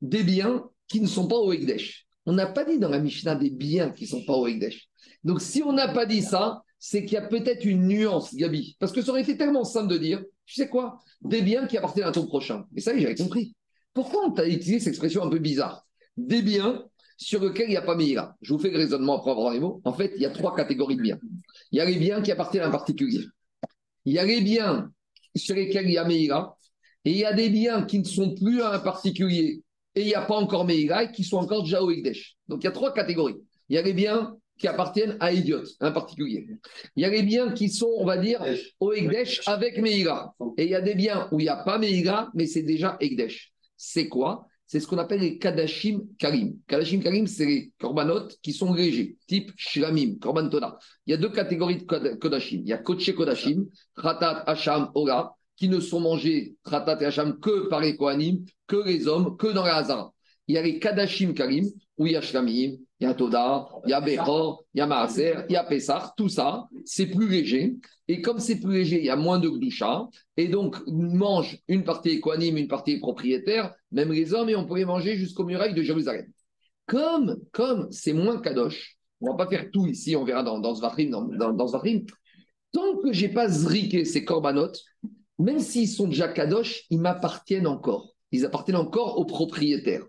des 0.00 0.22
biens 0.22 0.64
qui 0.86 1.00
ne 1.00 1.08
sont 1.08 1.26
pas 1.26 1.36
au 1.36 1.52
Ekdesh. 1.52 2.06
On 2.24 2.32
n'a 2.32 2.46
pas 2.46 2.64
dit 2.64 2.78
dans 2.78 2.88
la 2.88 3.00
Mishnah 3.00 3.34
des 3.34 3.50
biens 3.50 3.90
qui 3.90 4.04
ne 4.04 4.08
sont 4.10 4.24
pas 4.24 4.34
au 4.34 4.46
Ekdesh. 4.46 4.88
Donc, 5.24 5.40
si 5.40 5.62
on 5.62 5.72
n'a 5.72 5.88
pas 5.88 6.06
dit 6.06 6.22
ça, 6.22 6.62
c'est 6.84 7.04
qu'il 7.04 7.12
y 7.12 7.16
a 7.16 7.22
peut-être 7.22 7.64
une 7.64 7.86
nuance, 7.86 8.34
Gabi. 8.34 8.76
Parce 8.80 8.90
que 8.90 9.02
ça 9.02 9.12
aurait 9.12 9.22
été 9.22 9.36
tellement 9.36 9.62
simple 9.62 9.86
de 9.86 9.98
dire, 9.98 10.20
tu 10.44 10.56
sais 10.56 10.68
quoi, 10.68 10.98
des 11.20 11.40
biens 11.40 11.68
qui 11.68 11.78
appartiennent 11.78 12.08
à 12.08 12.10
ton 12.10 12.26
prochain. 12.26 12.64
Et 12.74 12.80
ça, 12.80 12.98
j'avais 12.98 13.14
compris. 13.14 13.54
Pourquoi 13.94 14.26
on 14.26 14.32
t'a 14.32 14.48
utilisé 14.48 14.80
cette 14.80 14.88
expression 14.88 15.22
un 15.22 15.30
peu 15.30 15.38
bizarre? 15.38 15.86
Des 16.16 16.42
biens 16.42 16.84
sur 17.16 17.40
lesquels 17.40 17.68
il 17.68 17.70
n'y 17.70 17.76
a 17.76 17.82
pas 17.82 17.94
Meïra. 17.94 18.34
Je 18.42 18.52
vous 18.52 18.58
fais 18.58 18.70
le 18.70 18.78
raisonnement 18.78 19.18
après 19.18 19.30
avoir 19.30 19.52
les 19.52 19.60
mots. 19.60 19.80
En 19.84 19.92
fait, 19.92 20.10
il 20.16 20.22
y 20.22 20.26
a 20.26 20.30
trois 20.30 20.56
catégories 20.56 20.96
de 20.96 21.02
biens. 21.02 21.20
Il 21.70 21.78
y 21.78 21.80
a 21.80 21.84
les 21.84 21.94
biens 21.94 22.20
qui 22.20 22.32
appartiennent 22.32 22.64
à 22.64 22.66
un 22.66 22.72
particulier. 22.72 23.26
Il 24.04 24.14
y 24.14 24.18
a 24.18 24.24
les 24.24 24.40
biens 24.40 24.90
sur 25.36 25.54
lesquels 25.54 25.86
il 25.86 25.92
y 25.92 25.98
a 25.98 26.04
Meïra. 26.04 26.58
Et 27.04 27.12
il 27.12 27.16
y 27.16 27.24
a 27.24 27.32
des 27.32 27.48
biens 27.48 27.84
qui 27.84 28.00
ne 28.00 28.04
sont 28.04 28.34
plus 28.34 28.60
à 28.60 28.72
un 28.72 28.80
particulier 28.80 29.62
et 29.94 30.00
il 30.00 30.06
n'y 30.06 30.14
a 30.14 30.22
pas 30.22 30.36
encore 30.36 30.64
Meïra 30.64 31.04
et 31.04 31.12
qui 31.12 31.22
sont 31.22 31.36
encore 31.36 31.64
au 31.64 31.90
Ekdesh. 31.92 32.34
Donc 32.48 32.64
il 32.64 32.64
y 32.64 32.68
a 32.68 32.72
trois 32.72 32.92
catégories. 32.92 33.36
Il 33.68 33.76
y 33.76 33.78
a 33.78 33.82
les 33.82 33.92
biens 33.92 34.36
qui 34.62 34.68
appartiennent 34.68 35.16
à 35.18 35.32
Idiot, 35.32 35.64
un 35.80 35.90
particulier. 35.90 36.46
Il 36.94 37.02
y 37.02 37.04
a 37.04 37.10
les 37.10 37.24
biens 37.24 37.50
qui 37.50 37.68
sont, 37.68 37.90
on 37.98 38.04
va 38.04 38.16
dire, 38.16 38.40
au 38.78 38.92
Ekdesh 38.92 39.42
avec 39.46 39.76
Meïra. 39.76 40.36
Et 40.56 40.66
il 40.66 40.70
y 40.70 40.76
a 40.76 40.80
des 40.80 40.94
biens 40.94 41.28
où 41.32 41.40
il 41.40 41.42
n'y 41.42 41.48
a 41.48 41.56
pas 41.56 41.78
Meïra, 41.78 42.30
mais 42.32 42.46
c'est 42.46 42.62
déjà 42.62 42.96
Ekdesh. 43.00 43.52
C'est 43.76 44.06
quoi? 44.06 44.46
C'est 44.64 44.78
ce 44.78 44.86
qu'on 44.86 44.98
appelle 44.98 45.18
les 45.18 45.36
Kadashim 45.36 46.02
Karim. 46.16 46.58
Kadashim 46.68 47.00
Karim, 47.00 47.26
c'est 47.26 47.44
les 47.44 47.72
korbanot 47.76 48.28
qui 48.40 48.52
sont 48.52 48.72
légers, 48.72 49.16
type 49.26 49.50
Shlamim, 49.56 50.18
Korban 50.20 50.48
Toda. 50.48 50.78
Il 51.06 51.10
y 51.10 51.14
a 51.14 51.16
deux 51.16 51.30
catégories 51.30 51.78
de 51.78 51.82
Kod- 51.82 52.20
Kodashim. 52.20 52.60
Il 52.62 52.68
y 52.68 52.72
a 52.72 52.78
Kodesh 52.78 53.12
Kodashim, 53.16 53.66
Khatat, 54.00 54.44
Hacham, 54.46 54.92
Ola, 54.94 55.32
qui 55.56 55.68
ne 55.68 55.80
sont 55.80 55.98
mangés, 55.98 56.54
Khatat 56.64 57.02
et 57.02 57.06
Hacham, 57.06 57.40
que 57.40 57.68
par 57.68 57.80
les 57.80 57.96
Kohanim, 57.96 58.44
que 58.68 58.76
les 58.86 59.08
hommes, 59.08 59.36
que 59.36 59.48
dans 59.48 59.64
la 59.64 59.78
Hazara. 59.78 60.12
Il 60.48 60.54
y 60.54 60.58
a 60.58 60.62
les 60.62 60.78
Kadashim 60.78 61.34
Karim, 61.34 61.66
où 61.96 62.06
il 62.06 62.12
y 62.12 62.16
a 62.16 62.20
Shlamim, 62.20 62.76
il 63.00 63.04
y 63.04 63.06
a 63.06 63.14
Toda, 63.14 63.68
il 63.84 63.90
y 63.90 63.92
a 63.92 64.00
Bechor, 64.00 64.64
il 64.74 64.78
y 64.78 64.80
a 64.80 64.86
Maaser, 64.86 65.34
il 65.48 65.52
y 65.52 65.56
a 65.56 65.64
Pessah, 65.64 66.12
tout 66.16 66.28
ça, 66.28 66.68
c'est 66.84 67.06
plus 67.06 67.28
léger. 67.28 67.74
Et 68.08 68.20
comme 68.20 68.38
c'est 68.38 68.60
plus 68.60 68.72
léger, 68.72 68.98
il 68.98 69.06
y 69.06 69.10
a 69.10 69.16
moins 69.16 69.38
de 69.38 69.48
Gdusha. 69.48 70.08
Et 70.36 70.48
donc, 70.48 70.76
mange 70.86 71.58
une 71.68 71.84
partie 71.84 72.10
équanime, 72.10 72.58
une 72.58 72.68
partie 72.68 72.98
propriétaire, 72.98 73.74
même 73.90 74.12
les 74.12 74.34
hommes, 74.34 74.48
et 74.48 74.56
on 74.56 74.66
pourrait 74.66 74.84
manger 74.84 75.16
jusqu'aux 75.16 75.44
murailles 75.44 75.74
de 75.74 75.82
Jérusalem. 75.82 76.26
Comme 76.86 77.36
comme 77.52 77.88
c'est 77.90 78.12
moins 78.12 78.40
kadosh, 78.40 78.96
on 79.20 79.30
va 79.30 79.36
pas 79.36 79.48
faire 79.48 79.70
tout 79.70 79.86
ici, 79.86 80.16
on 80.16 80.24
verra 80.24 80.42
dans, 80.42 80.58
dans 80.58 80.74
Zvatrim, 80.74 81.10
dans, 81.10 81.22
dans, 81.22 81.52
dans. 81.52 81.82
Tant 82.72 82.96
que 83.02 83.12
j'ai 83.12 83.28
pas 83.28 83.48
zriqué 83.48 84.04
ces 84.04 84.24
corbanotes, 84.24 84.80
même 85.38 85.60
s'ils 85.60 85.88
sont 85.88 86.08
déjà 86.08 86.28
kadosh, 86.28 86.84
ils 86.90 87.00
m'appartiennent 87.00 87.66
encore. 87.66 88.14
Ils 88.32 88.44
appartiennent 88.44 88.76
encore 88.76 89.18
aux 89.18 89.26
propriétaires. 89.26 90.04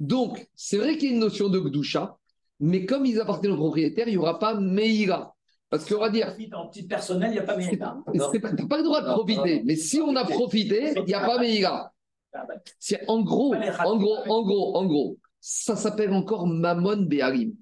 Donc, 0.00 0.48
c'est 0.54 0.78
vrai 0.78 0.96
qu'il 0.96 1.10
y 1.10 1.12
a 1.12 1.14
une 1.14 1.20
notion 1.20 1.48
de 1.48 1.60
Gdusha, 1.60 2.16
mais 2.58 2.86
comme 2.86 3.06
ils 3.06 3.20
appartiennent 3.20 3.52
aux 3.52 3.56
propriétaires, 3.58 4.08
il 4.08 4.12
n'y 4.12 4.16
aura 4.16 4.38
pas 4.38 4.54
Meïra. 4.58 5.36
Parce 5.68 5.84
qu'on 5.88 6.00
va 6.00 6.10
dire, 6.10 6.34
en 6.52 6.66
petit 6.66 6.82
personnel, 6.82 7.30
il 7.30 7.34
n'y 7.34 7.38
a 7.38 7.42
pas 7.44 7.54
tu 7.54 7.60
mérite. 7.60 7.80
n'as 7.80 8.66
pas 8.66 8.78
le 8.78 8.82
droit 8.82 9.02
de 9.02 9.06
Non, 9.06 9.14
profiter, 9.14 9.58
non. 9.58 9.62
mais 9.66 9.76
si 9.76 10.00
on 10.00 10.16
a 10.16 10.24
profité, 10.24 10.94
il 10.96 11.04
n'y 11.04 11.14
a 11.14 11.20
pas 11.24 11.38
Meïra. 11.38 11.92
C'est 12.78 13.08
en 13.08 13.20
gros, 13.22 13.54
en 13.54 13.96
gros, 13.96 14.16
en 14.26 14.42
gros, 14.42 14.76
en 14.76 14.86
gros, 14.86 15.18
ça 15.40 15.76
s'appelle 15.76 16.12
encore 16.12 16.46
Mammon 16.46 17.02
Béharim. 17.02 17.52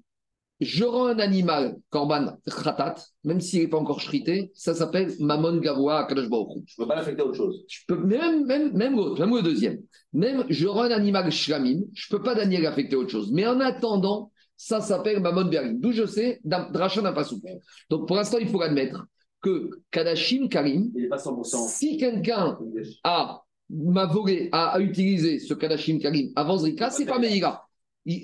Je 0.59 0.83
rends 0.83 1.07
un 1.07 1.19
animal, 1.19 1.77
korban 1.89 2.37
khatat, 2.45 2.95
même 3.23 3.39
s'il 3.39 3.61
n'est 3.61 3.67
pas 3.67 3.77
encore 3.77 4.01
shrité, 4.01 4.51
ça 4.53 4.73
s'appelle 4.73 5.13
mamon 5.19 5.57
gavoa 5.57 6.05
kadosh. 6.05 6.25
Je 6.25 6.29
ne 6.29 6.61
peux 6.77 6.87
pas 6.87 6.95
l'affecter 6.95 7.21
à 7.21 7.25
autre 7.25 7.37
chose. 7.37 7.63
Je 7.67 7.79
peux, 7.87 7.97
même, 7.97 8.45
même, 8.45 8.73
même 8.73 8.95
l'autre, 8.95 9.19
même 9.19 9.35
le 9.35 9.41
deuxième. 9.41 9.79
Même 10.13 10.45
je 10.49 10.67
rends 10.67 10.83
un 10.83 10.91
animal 10.91 11.31
shlamim, 11.31 11.81
je 11.93 12.07
ne 12.11 12.17
peux 12.17 12.23
pas 12.23 12.35
Daniel 12.35 12.65
affecter 12.65 12.95
autre 12.95 13.11
chose. 13.11 13.31
Mais 13.31 13.47
en 13.47 13.59
attendant, 13.59 14.31
ça 14.57 14.81
s'appelle 14.81 15.21
mamon 15.21 15.45
berim. 15.45 15.79
D'où 15.79 15.91
je 15.91 16.05
sais, 16.05 16.41
dracha 16.43 17.01
d'un 17.01 17.13
pasouk. 17.13 17.41
Donc 17.89 18.07
pour 18.07 18.17
l'instant, 18.17 18.37
il 18.39 18.47
faut 18.49 18.61
admettre 18.61 19.05
que 19.41 19.69
kadashim 19.91 20.49
karim, 20.49 20.91
Il 20.95 21.03
n'est 21.03 21.07
pas 21.07 21.17
100%. 21.17 21.69
si 21.69 21.97
quelqu'un 21.97 22.57
a 23.03 23.41
m'a 23.69 24.05
volé, 24.05 24.49
a, 24.51 24.69
a 24.69 24.79
utilisé 24.79 25.39
ce 25.39 25.53
Kadashim 25.53 25.99
Karim 25.99 26.31
avant 26.35 26.57
Zrika, 26.57 26.89
c'est 26.89 27.05
pas 27.05 27.19
Meïra. 27.19 27.68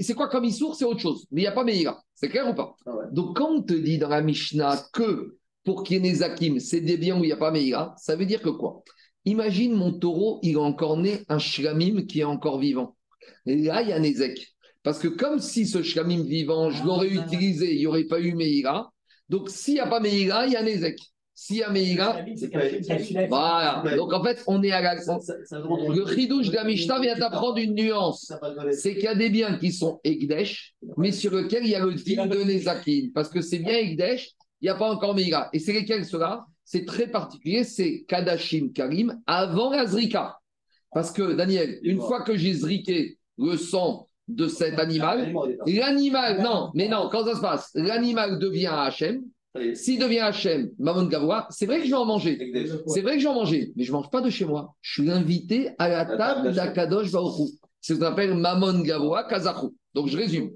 C'est 0.02 0.14
quoi 0.14 0.30
comme 0.30 0.46
Issour? 0.46 0.76
C'est 0.76 0.86
autre 0.86 1.00
chose. 1.00 1.28
Mais 1.32 1.42
il 1.42 1.44
n'y 1.44 1.48
a 1.48 1.52
pas 1.52 1.64
Meïra. 1.64 2.02
C'est 2.14 2.30
clair 2.30 2.50
ou 2.50 2.54
pas? 2.54 2.76
Ah 2.86 2.96
ouais. 2.96 3.06
Donc 3.12 3.38
quand 3.38 3.50
on 3.50 3.62
te 3.62 3.74
dit 3.74 3.98
dans 3.98 4.10
la 4.10 4.22
Mishnah 4.22 4.88
que 4.94 5.38
pour 5.64 5.84
qu'il 5.84 5.98
y 5.98 6.08
ait 6.08 6.12
Nezakim, 6.12 6.60
c'est 6.60 6.82
des 6.82 6.98
biens 6.98 7.20
où 7.20 7.24
il 7.24 7.28
n'y 7.28 7.34
a 7.34 7.38
pas 7.38 7.52
Meïra, 7.52 7.96
ça 7.98 8.16
veut 8.16 8.26
dire 8.26 8.42
que 8.42 8.50
quoi? 8.50 8.84
Imagine 9.26 9.74
mon 9.74 9.92
taureau, 9.92 10.40
il 10.44 10.58
a 10.58 10.62
encore 10.62 10.98
né 10.98 11.24
un 11.30 11.40
Shlamim 11.40 12.06
qui 12.06 12.20
est 12.20 12.26
encore 12.26 12.60
vivant. 12.60 12.96
Et 13.48 13.56
là, 13.56 13.82
il 13.82 13.90
y 13.90 13.92
a 13.92 14.00
Nezek. 14.00 14.56
Parce 14.84 15.00
que 15.00 15.08
comme 15.08 15.40
si 15.40 15.66
ce 15.66 15.82
Shlamim 15.82 16.24
vivant, 16.24 16.70
je 16.70 16.84
l'aurais 16.84 17.10
utilisé, 17.10 17.74
il 17.74 17.80
n'y 17.80 17.88
aurait 17.88 18.04
pas 18.04 18.20
eu 18.20 18.36
Meïra. 18.36 18.92
Donc 19.30 19.50
s'il 19.50 19.74
n'y 19.74 19.80
a 19.80 19.88
pas 19.88 20.00
Meïra, 20.00 20.46
il 20.46 20.54
y 20.54 20.56
a 20.56 20.62
Nezek. 20.62 21.00
S'il 21.38 21.58
y 21.58 21.64
a 21.64 21.70
Meïra, 21.70 22.16
C'est 22.38 22.50
calculé. 22.50 23.28
voilà. 23.28 23.84
Donc 23.98 24.14
en 24.14 24.24
fait, 24.24 24.42
on 24.48 24.64
est 24.64 24.72
à 24.72 24.80
la. 24.82 25.02
Ça- 25.02 25.20
ça- 25.20 25.34
ça 25.44 25.60
demande- 25.60 25.94
Le 25.94 26.06
chidouche 26.16 26.48
de 26.50 26.56
la 26.56 26.64
Mishnah 26.64 27.00
vient 27.02 27.18
d'apprendre 27.18 27.58
une 27.58 27.76
nuance. 27.76 28.32
C'est 28.72 28.94
qu'il 28.94 29.04
y 29.04 29.08
a 29.08 29.16
des 29.16 29.30
biens 29.30 29.58
qui 29.58 29.74
sont 29.74 30.00
Egdesh, 30.06 30.74
mais 30.96 31.12
sur 31.12 31.36
lesquels 31.36 31.66
il 31.66 31.72
y 31.72 31.76
a 31.76 31.86
le 31.86 31.94
din 31.94 32.26
de 32.28 32.38
Nezakin. 32.42 33.10
Parce 33.14 33.28
que 33.28 33.42
c'est 33.42 33.60
bien 33.60 33.74
Egdesh, 33.78 34.32
il 34.62 34.66
n'y 34.66 34.70
a 34.70 34.76
pas 34.76 34.90
encore 34.90 35.14
Meïra. 35.14 35.50
Et 35.52 35.60
c'est 35.60 35.74
lesquels 35.74 36.06
ceux-là? 36.06 36.46
C'est 36.64 36.86
très 36.86 37.08
particulier, 37.08 37.64
c'est 37.66 38.06
Kadashim 38.08 38.70
Karim 38.74 39.22
avant 39.28 39.72
la 39.72 39.86
Zrika. 39.86 40.38
Parce 40.94 41.12
que, 41.12 41.34
Daniel, 41.34 41.80
une 41.84 42.00
fois 42.00 42.22
que 42.22 42.38
j'ai 42.38 42.54
zriqué 42.54 43.18
le 43.38 43.58
sang 43.58 44.08
de 44.30 44.48
cet 44.48 44.80
animal, 44.80 45.34
l'animal, 45.68 46.42
non, 46.42 46.72
mais 46.74 46.88
non, 46.88 47.10
quand 47.12 47.26
ça 47.26 47.36
se 47.36 47.42
passe, 47.42 47.72
l'animal 47.76 48.40
devient 48.40 48.72
Hachem. 48.72 49.22
S'il 49.74 50.00
devient 50.00 50.20
Hachem, 50.20 50.70
Mamon 50.80 51.06
Gavoua, 51.06 51.48
c'est 51.50 51.66
vrai 51.66 51.80
que 51.80 51.86
je 51.86 51.90
vais 51.90 51.96
en 51.96 52.06
manger. 52.06 52.38
C'est 52.88 53.02
vrai 53.02 53.16
que 53.16 53.22
j'en 53.22 53.34
mangeais, 53.34 53.72
mais 53.76 53.84
je 53.84 53.92
ne 53.92 53.98
mange 53.98 54.10
pas 54.10 54.22
de 54.22 54.30
chez 54.30 54.46
moi. 54.46 54.76
Je 54.82 55.02
suis 55.02 55.12
invité 55.12 55.70
à 55.78 55.88
la 55.88 56.06
table 56.06 56.54
d'Akadosh 56.54 57.12
Baruchou. 57.12 57.50
C'est 57.80 57.94
ce 57.94 58.00
qu'on 58.00 58.06
appelle 58.06 58.34
Mamon 58.34 58.82
Gavoa 58.82 59.24
Kazachou. 59.24 59.76
Donc 59.94 60.08
je 60.08 60.18
résume. 60.18 60.52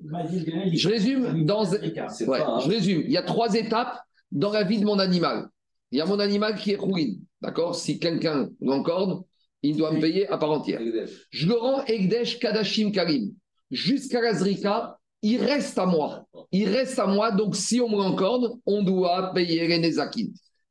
Je 0.73 0.89
résume 0.89 1.45
dans. 1.45 1.63
Ouais, 1.71 2.39
je 2.63 2.67
résume. 2.67 3.03
Il 3.05 3.11
y 3.11 3.17
a 3.17 3.23
trois 3.23 3.53
étapes 3.53 4.01
dans 4.31 4.51
la 4.51 4.63
vie 4.63 4.79
de 4.79 4.85
mon 4.85 4.99
animal. 4.99 5.47
Il 5.91 5.97
y 5.97 6.01
a 6.01 6.05
mon 6.05 6.19
animal 6.19 6.55
qui 6.55 6.71
est 6.71 6.75
rouine. 6.75 7.21
D'accord? 7.41 7.75
Si 7.75 7.99
quelqu'un 7.99 8.49
l'encorde, 8.59 9.23
il 9.63 9.77
doit 9.77 9.91
me 9.91 10.01
payer 10.01 10.27
à 10.27 10.37
part 10.37 10.51
entière. 10.51 10.81
Je 11.29 11.47
le 11.47 11.53
rends 11.53 11.85
Egdesh 11.85 12.39
Kadashim 12.39 12.91
Karim. 12.91 13.31
Jusqu'à 13.71 14.21
la 14.21 14.33
Zrika, 14.33 14.98
il 15.21 15.43
reste 15.43 15.77
à 15.77 15.85
moi. 15.85 16.25
Il 16.51 16.69
reste 16.69 16.99
à 16.99 17.05
moi. 17.07 17.31
Donc, 17.31 17.55
si 17.55 17.81
on 17.81 17.89
me 17.89 17.97
l'encorde, 17.97 18.53
on 18.65 18.83
doit 18.83 19.33
payer 19.33 19.67
les 19.67 19.79
Nezakin. 19.79 20.27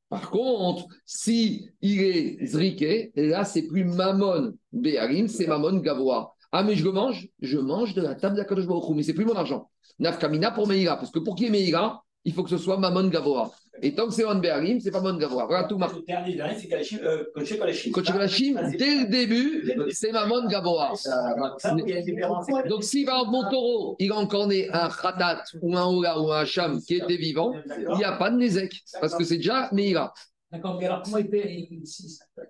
Par 0.08 0.30
contre, 0.30 0.86
si 1.04 1.68
il 1.82 2.00
est 2.00 2.46
Zriké, 2.46 3.12
là, 3.14 3.44
c'est 3.44 3.66
plus 3.66 3.84
Mamon 3.84 4.54
Béharim, 4.72 5.28
c'est 5.28 5.46
Mamon 5.46 5.78
Gavoa. 5.78 6.34
Ah, 6.50 6.62
mais 6.62 6.76
je 6.76 6.84
le 6.84 6.92
mange 6.92 7.28
Je 7.40 7.58
mange 7.58 7.92
de 7.94 8.00
la 8.00 8.14
table 8.14 8.36
d'Akadosh 8.36 8.66
Baruch 8.66 8.88
mais 8.96 9.02
c'est 9.02 9.12
plus 9.12 9.26
mon 9.26 9.34
argent. 9.34 9.70
Nafkamina 9.98 10.50
pour 10.50 10.66
Meïra. 10.66 10.96
Parce 10.96 11.10
que 11.10 11.18
pour 11.18 11.36
ait 11.42 11.50
Meïra, 11.50 12.04
il 12.24 12.32
faut 12.32 12.42
que 12.42 12.50
ce 12.50 12.58
soit 12.58 12.76
Mamon 12.76 13.08
Gavoa. 13.08 13.50
Et 13.80 13.94
tant 13.94 14.06
que 14.06 14.12
c'est 14.12 14.24
Mamon 14.24 14.40
Béharim, 14.40 14.80
c'est 14.80 14.90
pas 14.90 15.00
Mamon 15.00 15.18
Gavoa. 15.18 15.46
Voilà 15.46 15.64
tout, 15.64 15.78
Marc. 15.78 15.94
Le 15.94 16.02
dernier, 16.02 16.34
dernier, 16.34 16.58
c'est 16.58 16.68
Kalachim, 16.68 16.98
euh, 17.02 17.24
Koché 17.34 17.58
Kalachim. 17.58 17.92
Kalachim, 17.92 18.54
dès 18.76 18.94
le 18.96 19.06
début, 19.08 19.72
c'est 19.90 20.12
Mamon 20.12 20.46
Gavoa. 20.48 20.92
Ça, 20.96 21.34
il 21.78 21.88
y 21.88 21.92
a 21.92 21.98
une 21.98 22.04
différence. 22.04 22.46
Donc, 22.68 22.82
si 22.84 23.04
par 23.04 23.20
exemple, 23.20 23.32
mon 23.32 23.50
taureau, 23.50 23.96
il 23.98 24.10
a 24.12 24.16
encore 24.16 24.48
né 24.48 24.68
un 24.72 24.88
khatat 24.88 25.44
ou 25.62 25.76
un 25.76 25.86
ola 25.86 26.20
ou 26.20 26.32
un 26.32 26.40
hacham 26.40 26.80
qui 26.82 26.96
était 26.96 27.16
vivant, 27.16 27.54
il 27.92 27.96
n'y 27.96 28.04
a 28.04 28.12
pas 28.12 28.30
de 28.30 28.36
nezek, 28.36 28.82
parce 29.00 29.14
que 29.14 29.24
c'est 29.24 29.36
déjà 29.36 29.68
Meïra. 29.72 30.12
D'accord, 30.50 30.78
mais 30.80 30.86
alors 30.86 31.02
comment 31.02 31.18
il 31.18 31.28
fait 31.28 31.68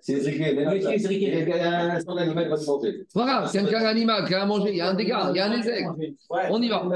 C'est 0.00 0.14
les 0.14 0.28
écrits, 0.28 0.54
mais 0.54 0.66
Oui, 0.68 0.80
c'est 0.82 0.96
les 0.96 1.04
écrits. 1.04 1.24
Il 1.42 1.48
y 1.48 1.52
a 1.52 1.80
un 1.80 1.90
instant 1.90 2.14
d'animal 2.14 2.44
qui 2.44 2.50
va 2.50 2.56
se 2.56 2.66
monter. 2.66 3.06
Voilà, 3.12 3.46
c'est 3.48 3.58
un 3.58 3.84
animal 3.86 4.24
qui 4.26 4.34
a 4.34 4.42
à 4.42 4.46
manger, 4.46 4.70
il 4.70 4.76
y 4.76 4.80
a 4.80 4.88
un 4.90 4.94
dégât, 4.94 5.30
il 5.32 5.36
y 5.36 5.40
a 5.40 5.46
un 5.46 5.56
nezek. 5.56 5.84
On 6.50 6.62
y 6.62 6.68
va. 6.68 6.86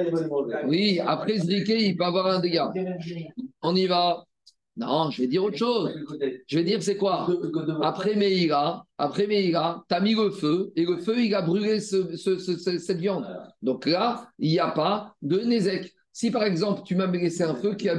Oui, 0.68 1.00
après 1.04 1.38
Zriké, 1.38 1.86
il 1.88 1.96
peut 1.96 2.04
avoir 2.04 2.26
un 2.26 2.38
dégât. 2.38 2.72
On 3.62 3.74
y 3.74 3.86
va. 3.86 4.24
Non, 4.76 5.10
je 5.10 5.22
vais 5.22 5.28
dire 5.28 5.44
autre 5.44 5.56
chose. 5.58 5.92
Je 6.46 6.56
vais 6.58 6.64
dire 6.64 6.82
c'est 6.82 6.96
quoi? 6.96 7.26
Après 7.82 8.14
Meïra, 8.14 8.86
après 8.96 9.26
Meïra, 9.26 9.84
tu 9.88 9.94
as 9.94 10.00
mis 10.00 10.14
le 10.14 10.30
feu 10.30 10.72
et 10.76 10.84
le 10.86 10.96
feu, 10.98 11.18
il 11.18 11.34
a 11.34 11.42
brûlé 11.42 11.78
ce- 11.80 12.16
ce- 12.16 12.38
ce- 12.38 12.56
ce- 12.56 12.78
cette 12.78 12.98
viande. 12.98 13.26
Donc 13.60 13.84
là, 13.86 14.28
il 14.38 14.50
n'y 14.50 14.58
a 14.60 14.68
pas 14.70 15.14
de 15.20 15.40
Nézek. 15.40 15.92
Si 16.12 16.30
par 16.30 16.44
exemple, 16.44 16.82
tu 16.84 16.94
m'as 16.94 17.06
laissé 17.06 17.42
un 17.42 17.54
feu 17.54 17.74
qui 17.74 17.88
a, 17.88 17.94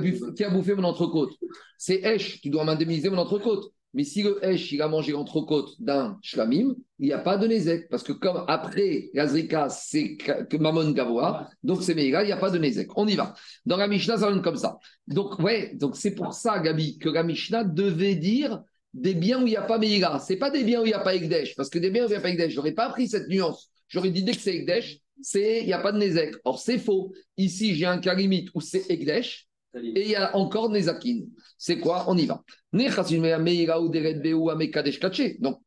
bouffé 0.49 0.75
mon 0.75 0.83
entrecôte, 0.83 1.31
c'est 1.77 2.01
Esh, 2.03 2.41
tu 2.41 2.49
dois 2.49 2.63
m'indemniser 2.63 3.09
mon 3.09 3.17
entrecôte. 3.17 3.71
Mais 3.95 4.03
si 4.03 4.23
le 4.23 4.43
Esh, 4.43 4.71
il 4.71 4.81
a 4.81 4.87
mangé 4.87 5.11
l'entrecôte 5.11 5.79
d'un 5.79 6.17
Shlamim, 6.23 6.75
il 6.97 7.05
n'y 7.05 7.13
a 7.13 7.19
pas 7.19 7.37
de 7.37 7.47
Nézek. 7.47 7.89
Parce 7.89 8.01
que 8.01 8.11
comme 8.11 8.43
après 8.47 9.11
Yazrika, 9.13 9.69
c'est 9.69 10.17
Mamon 10.59 10.91
Gavoa, 10.91 11.49
donc 11.63 11.83
c'est 11.83 11.93
Meïra, 11.93 12.23
il 12.23 12.27
n'y 12.27 12.31
a 12.31 12.37
pas 12.37 12.49
de 12.49 12.57
Nézek. 12.57 12.89
On 12.97 13.07
y 13.07 13.15
va. 13.15 13.35
Dans 13.65 13.77
la 13.77 13.87
Mishnah, 13.87 14.17
ça 14.17 14.29
donne 14.29 14.41
comme 14.41 14.57
ça. 14.57 14.79
Donc, 15.07 15.37
ouais, 15.39 15.75
donc 15.75 15.95
c'est 15.95 16.15
pour 16.15 16.33
ça, 16.33 16.59
Gabi, 16.59 16.97
que 16.97 17.09
la 17.09 17.23
Mishnah 17.23 17.63
devait 17.63 18.15
dire 18.15 18.63
des 18.93 19.13
biens 19.13 19.43
où 19.43 19.47
il 19.47 19.51
n'y 19.51 19.57
a 19.57 19.61
pas 19.61 19.77
Meïra. 19.77 20.19
Ce 20.19 20.33
pas 20.33 20.49
des 20.49 20.63
biens 20.63 20.81
où 20.81 20.85
il 20.85 20.89
n'y 20.89 20.93
a 20.93 20.99
pas 20.99 21.15
Ekdesh. 21.15 21.55
Parce 21.55 21.69
que 21.69 21.79
des 21.79 21.91
biens 21.91 22.03
où 22.03 22.07
il 22.07 22.11
n'y 22.11 22.15
a 22.15 22.21
pas 22.21 22.29
Ekdesh, 22.29 22.51
je 22.51 22.55
n'aurais 22.55 22.73
pas 22.73 22.85
appris 22.85 23.07
cette 23.07 23.27
nuance. 23.27 23.69
J'aurais 23.87 24.09
dit 24.09 24.23
dès 24.23 24.31
que 24.31 24.41
c'est 24.41 24.55
Ekdesh, 24.55 24.97
c'est 24.97 25.02
il 25.35 25.65
n'y 25.65 25.73
a 25.73 25.79
pas 25.79 25.91
de 25.91 25.97
Nezek. 25.97 26.35
Or, 26.43 26.59
c'est 26.59 26.77
faux. 26.77 27.13
Ici, 27.37 27.75
j'ai 27.75 27.85
un 27.85 27.97
karimite 27.97 28.49
où 28.53 28.61
c'est 28.61 28.89
Ekdesh 28.89 29.47
et 29.75 30.03
il 30.03 30.09
y 30.09 30.15
a 30.15 30.35
encore 30.37 30.69
Nezakin. 30.69 31.21
C'est 31.57 31.79
quoi? 31.79 32.05
On 32.07 32.15
y 32.15 32.27
va. 32.27 32.43
Donc, 32.73 32.91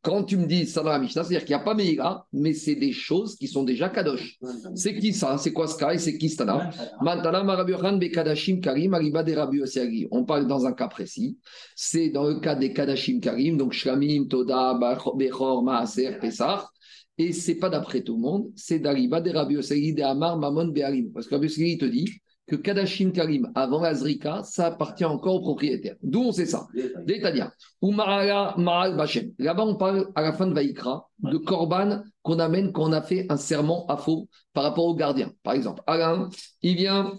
quand 0.03 0.25
tu 0.25 0.37
me 0.37 0.47
dis 0.47 0.67
ça 0.67 0.83
dans 0.83 0.91
la 0.91 0.99
Mishnah, 1.01 1.25
c'est-à-dire 1.25 1.45
qu'il 1.45 1.57
n'y 1.57 1.61
a 1.61 1.65
pas 1.65 1.75
Meïra, 1.75 2.27
mais 2.33 2.53
c'est 2.53 2.77
des 2.77 2.93
choses 2.93 3.35
qui 3.37 3.49
sont 3.49 3.65
déjà 3.65 3.89
Kadosh. 3.89 4.39
C'est 4.77 4.97
qui 4.97 5.13
ça? 5.13 5.39
C'est 5.39 5.53
quoi 5.53 5.67
ce 5.67 5.77
cas 5.77 5.93
et 5.93 5.99
c'est 5.99 6.19
qui 6.19 6.29
Stana? 6.29 6.71
On 10.11 10.25
parle 10.25 10.47
dans 10.47 10.67
un 10.67 10.73
cas 10.73 10.89
précis. 10.89 11.39
C'est 11.75 12.11
dans 12.11 12.29
le 12.29 12.39
cas 12.39 12.55
des 12.55 12.73
Kadashim 12.73 13.19
Karim, 13.19 13.57
donc 13.57 13.73
Shlamim, 13.73 14.27
Toda, 14.29 14.79
Bechor, 15.17 15.65
Maaser, 15.65 16.19
Pesach. 16.21 16.69
Et 17.19 17.33
c'est 17.33 17.55
pas 17.55 17.71
d'après 17.71 18.03
tout 18.03 18.15
le 18.15 18.21
monde, 18.21 18.51
c'est 18.57 18.79
d'Ariba 18.79 19.21
de 19.21 19.31
Rabbi 19.31 19.55
de 19.57 20.03
Amar, 20.03 20.39
Mamon, 20.39 20.69
Beharim. 20.69 21.13
Parce 21.13 21.27
que 21.27 21.35
Rabbi 21.35 21.49
il 21.49 21.79
te 21.79 21.87
dit 21.87 22.09
que 22.47 22.57
Kadashim 22.57 23.11
Karim, 23.11 23.51
avant 23.55 23.83
Azrika, 23.83 24.43
ça 24.45 24.67
appartient 24.67 25.05
encore 25.05 25.37
au 25.37 25.41
propriétaire. 25.41 25.97
D'où 26.03 26.21
on 26.21 26.33
sait 26.33 26.47
ça 26.47 26.69
Détadia. 27.05 27.53
Ou 27.83 27.93
Bachem. 27.95 29.33
Là-bas, 29.39 29.65
on 29.65 29.75
parle 29.75 30.09
à 30.15 30.23
la 30.23 30.33
fin 30.33 30.47
de 30.47 30.55
Vaïkra 30.55 31.09
de 31.19 31.39
Korban 31.39 32.03
qu'on 32.23 32.39
amène 32.39 32.73
quand 32.73 32.85
on 32.85 32.93
a 32.93 33.03
fait 33.03 33.27
un 33.31 33.37
serment 33.37 33.87
à 33.87 33.97
faux 33.97 34.29
par 34.53 34.63
rapport 34.65 34.85
au 34.85 34.95
gardien. 34.95 35.33
Par 35.43 35.55
exemple, 35.55 35.83
Alain, 35.87 36.29
il 36.63 36.77
vient, 36.77 37.19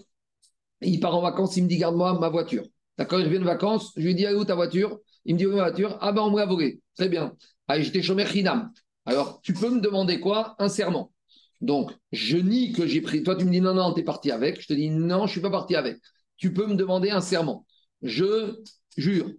il 0.80 0.98
part 1.00 1.14
en 1.14 1.20
vacances, 1.20 1.56
il 1.56 1.64
me 1.64 1.68
dit 1.68 1.76
garde-moi 1.76 2.18
ma 2.18 2.30
voiture. 2.30 2.64
D'accord, 2.96 3.20
il 3.20 3.26
revient 3.26 3.38
de 3.38 3.44
vacances, 3.44 3.92
je 3.96 4.02
lui 4.02 4.14
dis 4.14 4.26
allez 4.26 4.36
où 4.36 4.44
ta 4.44 4.54
voiture? 4.54 4.98
Il 5.24 5.34
me 5.34 5.38
dit 5.38 5.46
où 5.46 5.50
ma 5.50 5.68
voiture? 5.68 5.98
Ah 6.00 6.12
ben 6.12 6.22
on 6.22 6.30
me 6.30 6.38
l'a 6.38 6.46
volée. 6.46 6.80
Très 6.96 7.08
bien. 7.08 7.32
Allez, 7.66 7.82
j'étais 7.82 8.02
chômeur 8.02 8.26
Chinam. 8.26 8.72
Alors, 9.08 9.40
tu 9.40 9.54
peux 9.54 9.70
me 9.70 9.80
demander 9.80 10.20
quoi? 10.20 10.54
Un 10.58 10.68
serment. 10.68 11.10
Donc, 11.62 11.92
je 12.12 12.36
nie 12.36 12.72
que 12.72 12.86
j'ai 12.86 13.00
pris. 13.00 13.22
Toi, 13.22 13.36
tu 13.36 13.46
me 13.46 13.50
dis 13.50 13.62
non, 13.62 13.72
non, 13.72 13.94
tu 13.94 14.00
es 14.00 14.04
parti 14.04 14.30
avec. 14.30 14.60
Je 14.60 14.66
te 14.66 14.74
dis 14.74 14.90
non, 14.90 15.20
je 15.20 15.22
ne 15.22 15.28
suis 15.28 15.40
pas 15.40 15.50
parti 15.50 15.76
avec. 15.76 15.96
Tu 16.36 16.52
peux 16.52 16.66
me 16.66 16.74
demander 16.74 17.08
un 17.08 17.22
serment. 17.22 17.64
Je 18.02 18.60
jure. 18.98 19.30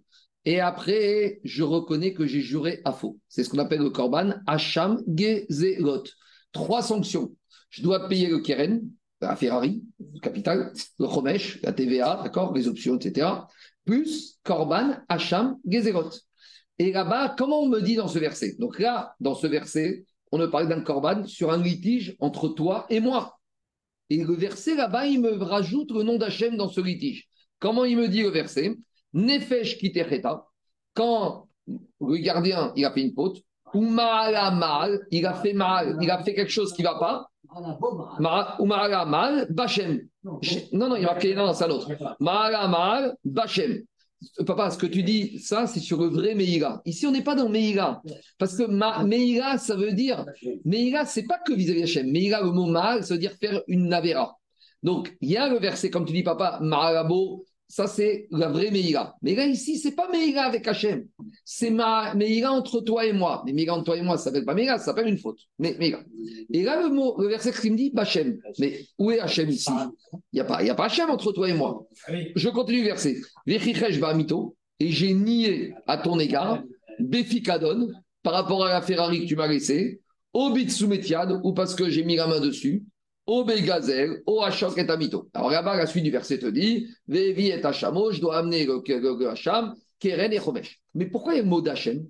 Et 0.44 0.58
après, 0.58 1.40
je 1.44 1.62
reconnais 1.62 2.14
que 2.14 2.26
j'ai 2.26 2.40
juré 2.40 2.80
à 2.84 2.90
faux. 2.90 3.20
C'est 3.28 3.44
ce 3.44 3.48
qu'on 3.48 3.58
appelle 3.58 3.78
le 3.78 3.90
korban, 3.90 4.34
Hacham 4.48 5.04
Gezelot. 5.06 6.02
Trois 6.50 6.82
sanctions. 6.82 7.32
Je 7.68 7.84
dois 7.84 8.08
payer 8.08 8.26
le 8.26 8.40
Keren, 8.40 8.82
la 9.20 9.36
Ferrari, 9.36 9.84
le 10.00 10.18
capital, 10.18 10.72
le 10.98 11.06
Chomesh, 11.06 11.62
la 11.62 11.72
TVA, 11.72 12.22
d'accord, 12.24 12.52
les 12.54 12.66
options, 12.66 12.96
etc. 12.96 13.28
Plus 13.84 14.40
korban, 14.42 14.96
Hacham 15.08 15.58
Gezelot. 15.64 16.10
Et 16.80 16.92
là-bas, 16.92 17.34
comment 17.36 17.60
on 17.60 17.68
me 17.68 17.82
dit 17.82 17.96
dans 17.96 18.08
ce 18.08 18.18
verset? 18.18 18.56
Donc 18.58 18.78
là, 18.78 19.14
dans 19.20 19.34
ce 19.34 19.46
verset, 19.46 20.06
on 20.32 20.38
me 20.38 20.46
parle 20.46 20.66
d'un 20.66 20.80
korban 20.80 21.26
sur 21.26 21.52
un 21.52 21.62
litige 21.62 22.16
entre 22.20 22.48
toi 22.48 22.86
et 22.88 23.00
moi. 23.00 23.38
Et 24.08 24.24
le 24.24 24.32
verset 24.32 24.76
là-bas, 24.76 25.04
il 25.04 25.20
me 25.20 25.30
rajoute 25.44 25.90
le 25.90 26.04
nom 26.04 26.16
d'Hachem 26.16 26.56
dans 26.56 26.70
ce 26.70 26.80
litige. 26.80 27.28
Comment 27.58 27.84
il 27.84 27.98
me 27.98 28.08
dit 28.08 28.22
le 28.22 28.30
verset? 28.30 28.78
Nefesh 29.12 29.76
kitecheta, 29.76 30.46
quand 30.94 31.48
le 31.66 32.16
gardien 32.16 32.72
il 32.76 32.86
a 32.86 32.92
fait 32.92 33.02
une 33.02 33.12
faute, 33.12 33.42
ou 33.74 33.82
mal 33.82 34.34
à 34.34 34.50
mal, 34.50 35.06
il 35.10 35.26
a 35.26 35.34
fait 35.34 35.52
mal, 35.52 35.98
il 36.00 36.10
a 36.10 36.22
fait 36.22 36.32
quelque 36.32 36.50
chose 36.50 36.72
qui 36.72 36.80
ne 36.80 36.88
va 36.88 36.98
pas, 36.98 37.28
ou 38.58 38.64
Ma'ala 38.64 39.04
Mal, 39.04 39.48
Bachem. 39.50 40.00
Non, 40.24 40.40
Non, 40.72 40.96
il 40.96 41.02
y 41.02 41.04
a 41.04 41.08
marqué, 41.08 41.34
non, 41.34 41.52
c'est 41.52 41.64
un 41.64 41.70
autre. 41.70 41.90
Ma'ala 42.20 42.68
Mal, 42.68 43.16
Bachem. 43.22 43.82
Papa, 44.46 44.70
ce 44.70 44.78
que 44.78 44.86
tu 44.86 45.02
dis, 45.02 45.38
ça, 45.38 45.66
c'est 45.66 45.80
sur 45.80 46.00
le 46.00 46.08
vrai 46.08 46.34
Meïla. 46.34 46.82
Ici, 46.84 47.06
on 47.06 47.10
n'est 47.10 47.22
pas 47.22 47.34
dans 47.34 47.48
Meïla. 47.48 48.02
Parce 48.38 48.56
que 48.56 48.64
ma, 48.64 49.06
ça 49.58 49.76
veut 49.76 49.92
dire. 49.92 50.26
Meïla, 50.64 51.06
c'est 51.06 51.24
pas 51.24 51.38
que 51.38 51.52
vis-à-vis 51.52 51.84
Hachem. 51.84 52.10
Meïla, 52.10 52.42
le 52.42 52.50
mot 52.50 52.66
mal, 52.66 53.04
ça 53.04 53.14
veut 53.14 53.20
dire 53.20 53.32
faire 53.40 53.62
une 53.66 53.88
navera. 53.88 54.36
Donc, 54.82 55.16
il 55.20 55.30
y 55.30 55.36
a 55.36 55.48
le 55.48 55.58
verset, 55.58 55.90
comme 55.90 56.04
tu 56.04 56.12
dis, 56.12 56.22
papa, 56.22 56.58
Ma'alabo, 56.62 57.44
ça, 57.70 57.86
c'est 57.86 58.26
la 58.32 58.48
vraie 58.48 58.72
Meïla. 58.72 59.14
Mais 59.22 59.36
là, 59.36 59.46
ici, 59.46 59.78
c'est 59.78 59.92
pas 59.92 60.10
Meïla 60.10 60.42
avec 60.42 60.66
Hachem. 60.66 61.06
C'est 61.44 61.70
ma 61.70 62.14
Meïla 62.14 62.50
entre 62.50 62.80
toi 62.80 63.06
et 63.06 63.12
moi. 63.12 63.44
Mais 63.46 63.52
Meïla 63.52 63.74
entre 63.74 63.84
toi 63.84 63.96
et 63.96 64.02
moi, 64.02 64.18
ça 64.18 64.24
s'appelle 64.24 64.44
pas 64.44 64.54
Meïla, 64.54 64.78
ça 64.78 64.86
s'appelle 64.86 65.06
une 65.06 65.18
faute. 65.18 65.38
Mais 65.60 65.76
Meïla. 65.78 66.00
Et 66.52 66.62
là, 66.64 66.82
le 66.82 66.92
mot, 66.92 67.14
le 67.20 67.28
verset 67.28 67.52
qui 67.52 67.70
me 67.70 67.76
dit 67.76 67.90
Bachem. 67.90 68.38
Mais 68.58 68.80
où 68.98 69.12
est 69.12 69.20
Hachem 69.20 69.48
ici? 69.48 69.70
Il 70.12 70.18
n'y 70.34 70.40
a, 70.40 70.44
pas- 70.44 70.62
y 70.64 70.68
a 70.70 70.74
pas 70.74 70.86
Hachem 70.86 71.08
entre 71.10 71.30
toi 71.30 71.48
et 71.48 71.54
moi. 71.54 71.86
Oui. 72.10 72.32
Je 72.34 72.48
continue 72.48 72.80
le 72.80 72.86
verset. 72.86 73.16
Et 73.46 74.90
j'ai 74.90 75.14
nié 75.14 75.74
à 75.86 75.96
ton 75.98 76.18
égard, 76.18 76.62
Befikadon, 76.98 77.88
par 78.22 78.32
rapport 78.32 78.66
à 78.66 78.72
la 78.72 78.82
Ferrari 78.82 79.20
que 79.20 79.26
tu 79.26 79.36
m'as 79.36 79.46
laissée, 79.46 80.00
au 80.32 80.50
Bitsumetiad, 80.50 81.40
ou 81.44 81.52
parce 81.52 81.74
que 81.74 81.88
j'ai 81.88 82.02
mis 82.02 82.16
la 82.16 82.26
main 82.26 82.40
dessus, 82.40 82.84
au 83.26 83.44
Begazel, 83.44 84.22
au 84.26 84.42
Hachok 84.42 84.76
et 84.78 84.88
Amito. 84.90 85.30
Alors 85.34 85.50
là-bas, 85.50 85.76
la 85.76 85.86
suite 85.86 86.04
du 86.04 86.10
verset 86.10 86.38
te 86.38 86.46
dit, 86.46 86.88
Vevi 87.06 87.48
et 87.48 87.64
Hachamo, 87.64 88.12
je 88.12 88.20
dois 88.20 88.38
amener 88.38 88.66
le, 88.66 89.28
Hacham, 89.28 89.74
Keren 89.98 90.32
et 90.32 90.40
Chomesh. 90.40 90.80
Mais 90.94 91.06
pourquoi 91.06 91.34
il 91.34 91.36
y 91.36 91.40
a 91.40 91.42
le 91.42 91.48
mot 91.48 91.60
d'Hachem? 91.60 92.06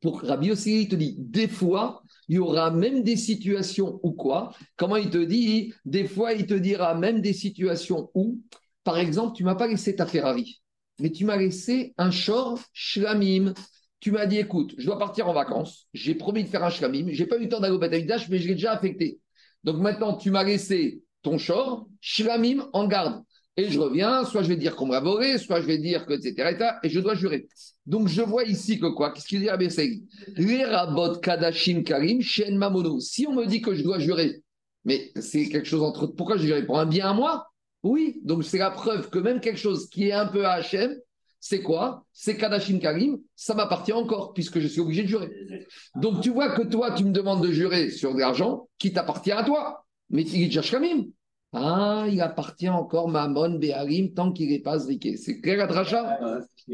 Pour 0.00 0.20
Rabbi 0.20 0.48
Yossi, 0.48 0.82
il 0.82 0.88
te 0.88 0.96
dit, 0.96 1.16
des 1.18 1.48
fois, 1.48 2.02
il 2.28 2.36
y 2.36 2.38
aura 2.38 2.70
même 2.70 3.02
des 3.02 3.16
situations 3.16 4.00
où 4.02 4.12
quoi? 4.12 4.52
Comment 4.76 4.96
il 4.96 5.08
te 5.08 5.18
dit 5.18 5.72
Des 5.84 6.06
fois, 6.06 6.32
il 6.32 6.46
te 6.46 6.54
dira 6.54 6.94
même 6.94 7.20
des 7.20 7.32
situations 7.32 8.10
où, 8.14 8.40
par 8.82 8.98
exemple, 8.98 9.36
tu 9.36 9.44
m'as 9.44 9.54
pas 9.54 9.66
laissé 9.66 9.96
ta 9.96 10.06
Ferrari, 10.06 10.60
mais 11.00 11.10
tu 11.10 11.24
m'as 11.24 11.36
laissé 11.36 11.94
un 11.96 12.10
short 12.10 12.62
shlamim. 12.72 13.54
Tu 14.00 14.10
m'as 14.10 14.26
dit, 14.26 14.36
écoute, 14.36 14.74
je 14.76 14.84
dois 14.84 14.98
partir 14.98 15.28
en 15.28 15.32
vacances, 15.32 15.88
j'ai 15.94 16.14
promis 16.14 16.44
de 16.44 16.48
faire 16.48 16.62
un 16.62 16.68
shlamim, 16.68 17.06
j'ai 17.08 17.26
pas 17.26 17.38
eu 17.38 17.44
le 17.44 17.48
temps 17.48 17.60
d'aller 17.60 17.74
au 17.74 17.78
mais 17.78 18.38
je 18.38 18.48
l'ai 18.48 18.54
déjà 18.54 18.72
affecté. 18.72 19.20
Donc 19.64 19.78
maintenant, 19.78 20.16
tu 20.16 20.30
m'as 20.30 20.44
laissé 20.44 21.02
ton 21.22 21.38
short 21.38 21.88
shlamim 22.00 22.68
en 22.72 22.86
garde. 22.86 23.22
Et 23.56 23.70
je 23.70 23.78
reviens, 23.78 24.24
soit 24.24 24.42
je 24.42 24.48
vais 24.48 24.56
dire 24.56 24.74
qu'on 24.74 24.86
m'a 24.86 25.00
volé, 25.00 25.38
soit 25.38 25.60
je 25.60 25.66
vais 25.66 25.78
dire 25.78 26.06
que, 26.06 26.12
etc., 26.12 26.54
et 26.82 26.88
je 26.88 27.00
dois 27.00 27.14
jurer. 27.14 27.46
Donc 27.86 28.08
je 28.08 28.20
vois 28.20 28.44
ici 28.44 28.80
que 28.80 28.86
quoi? 28.86 29.12
Qu'est-ce 29.12 29.28
qu'il 29.28 29.40
dit 29.40 29.48
à 29.48 29.56
Les 30.36 30.64
rabot 30.64 31.16
kadashim 31.20 31.82
karim 31.82 32.20
shen 32.20 32.56
mamono. 32.56 32.98
Si 32.98 33.26
on 33.26 33.34
me 33.34 33.46
dit 33.46 33.60
que 33.60 33.74
je 33.74 33.82
dois 33.82 34.00
jurer, 34.00 34.42
mais 34.84 35.12
c'est 35.20 35.48
quelque 35.48 35.68
chose 35.68 35.82
entre. 35.82 36.06
Pourquoi 36.06 36.36
je 36.36 36.46
jurer 36.46 36.66
Pour 36.66 36.80
un 36.80 36.86
bien 36.86 37.10
à 37.10 37.12
moi? 37.12 37.46
Oui. 37.84 38.20
Donc 38.24 38.44
c'est 38.44 38.58
la 38.58 38.70
preuve 38.70 39.08
que 39.08 39.18
même 39.18 39.40
quelque 39.40 39.60
chose 39.60 39.88
qui 39.88 40.08
est 40.08 40.12
un 40.12 40.26
peu 40.26 40.44
à 40.44 40.54
Hachem, 40.54 40.96
c'est 41.46 41.60
quoi? 41.60 42.06
C'est 42.14 42.38
kadashim 42.38 42.78
karim, 42.78 43.18
ça 43.36 43.52
m'appartient 43.52 43.92
encore, 43.92 44.32
puisque 44.32 44.60
je 44.60 44.66
suis 44.66 44.80
obligé 44.80 45.02
de 45.02 45.08
jurer. 45.08 45.28
Donc 45.96 46.22
tu 46.22 46.30
vois 46.30 46.54
que 46.56 46.62
toi, 46.62 46.92
tu 46.92 47.04
me 47.04 47.12
demandes 47.12 47.42
de 47.46 47.52
jurer 47.52 47.90
sur 47.90 48.14
de 48.14 48.20
l'argent 48.20 48.66
qui 48.78 48.94
t'appartient 48.94 49.30
à 49.30 49.44
toi. 49.44 49.84
Mais 50.08 50.22
il 50.22 50.46
déjà 50.46 50.62
shkamim. 50.62 51.04
Ah, 51.52 52.06
il 52.10 52.18
appartient 52.22 52.70
encore 52.70 53.10
Mammon, 53.10 53.58
Béharim, 53.58 54.14
tant 54.14 54.32
qu'il 54.32 54.48
n'est 54.48 54.60
pas 54.60 54.78
zriqué. 54.78 55.18
C'est 55.18 55.42
clair 55.42 55.62
à 55.62 55.66
Dracha 55.66 56.18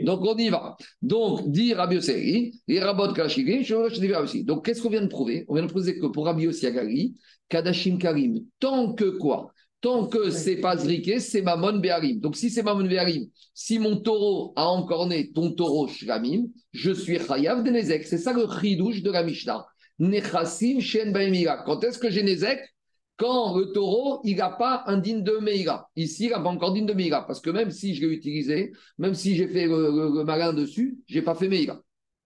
Donc 0.05 0.21
on 0.23 0.37
y 0.37 0.51
va. 0.51 0.77
Donc, 1.03 1.51
dit 1.51 1.75
Rabbi 1.75 1.97
Yossi, 1.97 2.63
les 2.69 2.79
rabot 2.79 3.13
Kalashigri, 3.13 3.65
je 3.65 3.75
aussi. 3.75 4.45
Donc 4.45 4.65
qu'est-ce 4.65 4.81
qu'on 4.81 4.91
vient 4.91 5.03
de 5.03 5.09
prouver? 5.09 5.47
On 5.49 5.55
vient 5.55 5.65
de 5.65 5.69
prouver 5.69 5.99
que 5.99 6.07
pour 6.07 6.27
Rabbi 6.27 6.45
Yossi 6.45 7.17
Kadashim 7.49 7.99
Karim, 7.99 8.45
tant 8.61 8.93
que 8.93 9.19
quoi? 9.19 9.53
Tant 9.81 10.07
que 10.09 10.31
c'est 10.31 10.57
pas 10.57 10.77
zriqué, 10.77 11.21
c'est 11.21 11.41
Mammon 11.41 11.79
Béharim. 11.79 12.21
Donc 12.21 12.37
si 12.37 12.51
c'est 12.51 12.63
Mammon 12.63 12.87
Béharim, 12.87 13.29
si 13.55 13.79
mon 13.79 13.97
taureau 13.97 14.53
a 14.55 14.67
encore 14.67 15.07
né 15.07 15.33
ton 15.33 15.53
taureau 15.53 15.89
Shramim, 15.89 16.49
je 16.73 16.91
suis 16.91 17.19
Chayav 17.19 17.63
de 17.63 17.71
Nezek. 17.71 18.07
C'est 18.07 18.19
ça 18.19 18.35
le 18.35 18.47
chidouche 18.61 19.03
de 19.03 19.11
la 19.11 19.23
Mishnah. 19.23 19.67
Nechassim 19.99 20.81
Shen 20.81 21.13
Baemira. 21.13 21.63
Quand 21.65 21.83
est-ce 21.83 21.99
que 21.99 22.11
j'ai 22.11 22.23
Nezek? 22.23 22.61
Quand 23.17 23.57
le 23.57 23.73
taureau, 23.73 24.21
il 24.25 24.37
n'a 24.37 24.51
pas 24.51 24.85
un 24.87 24.99
digne 24.99 25.23
de 25.23 25.39
Meïra. 25.39 25.91
Ici, 25.97 26.25
il 26.25 26.31
n'a 26.31 26.41
pas 26.41 26.49
encore 26.49 26.73
digne 26.73 26.87
de 26.87 26.95
Meïra. 26.95 27.27
Parce 27.27 27.41
que 27.41 27.51
même 27.51 27.71
si 27.71 27.95
je 27.95 28.07
l'ai 28.07 28.15
utilisé, 28.15 28.73
même 28.99 29.15
si 29.15 29.35
j'ai 29.37 29.47
fait 29.49 29.67
le, 29.67 29.91
le- 29.91 30.19
le 30.19 30.25
malin 30.25 30.53
dessus, 30.53 30.99
je 31.07 31.19
n'ai 31.19 31.23
pas 31.23 31.35
fait 31.35 31.49
Meïra. 31.49 31.81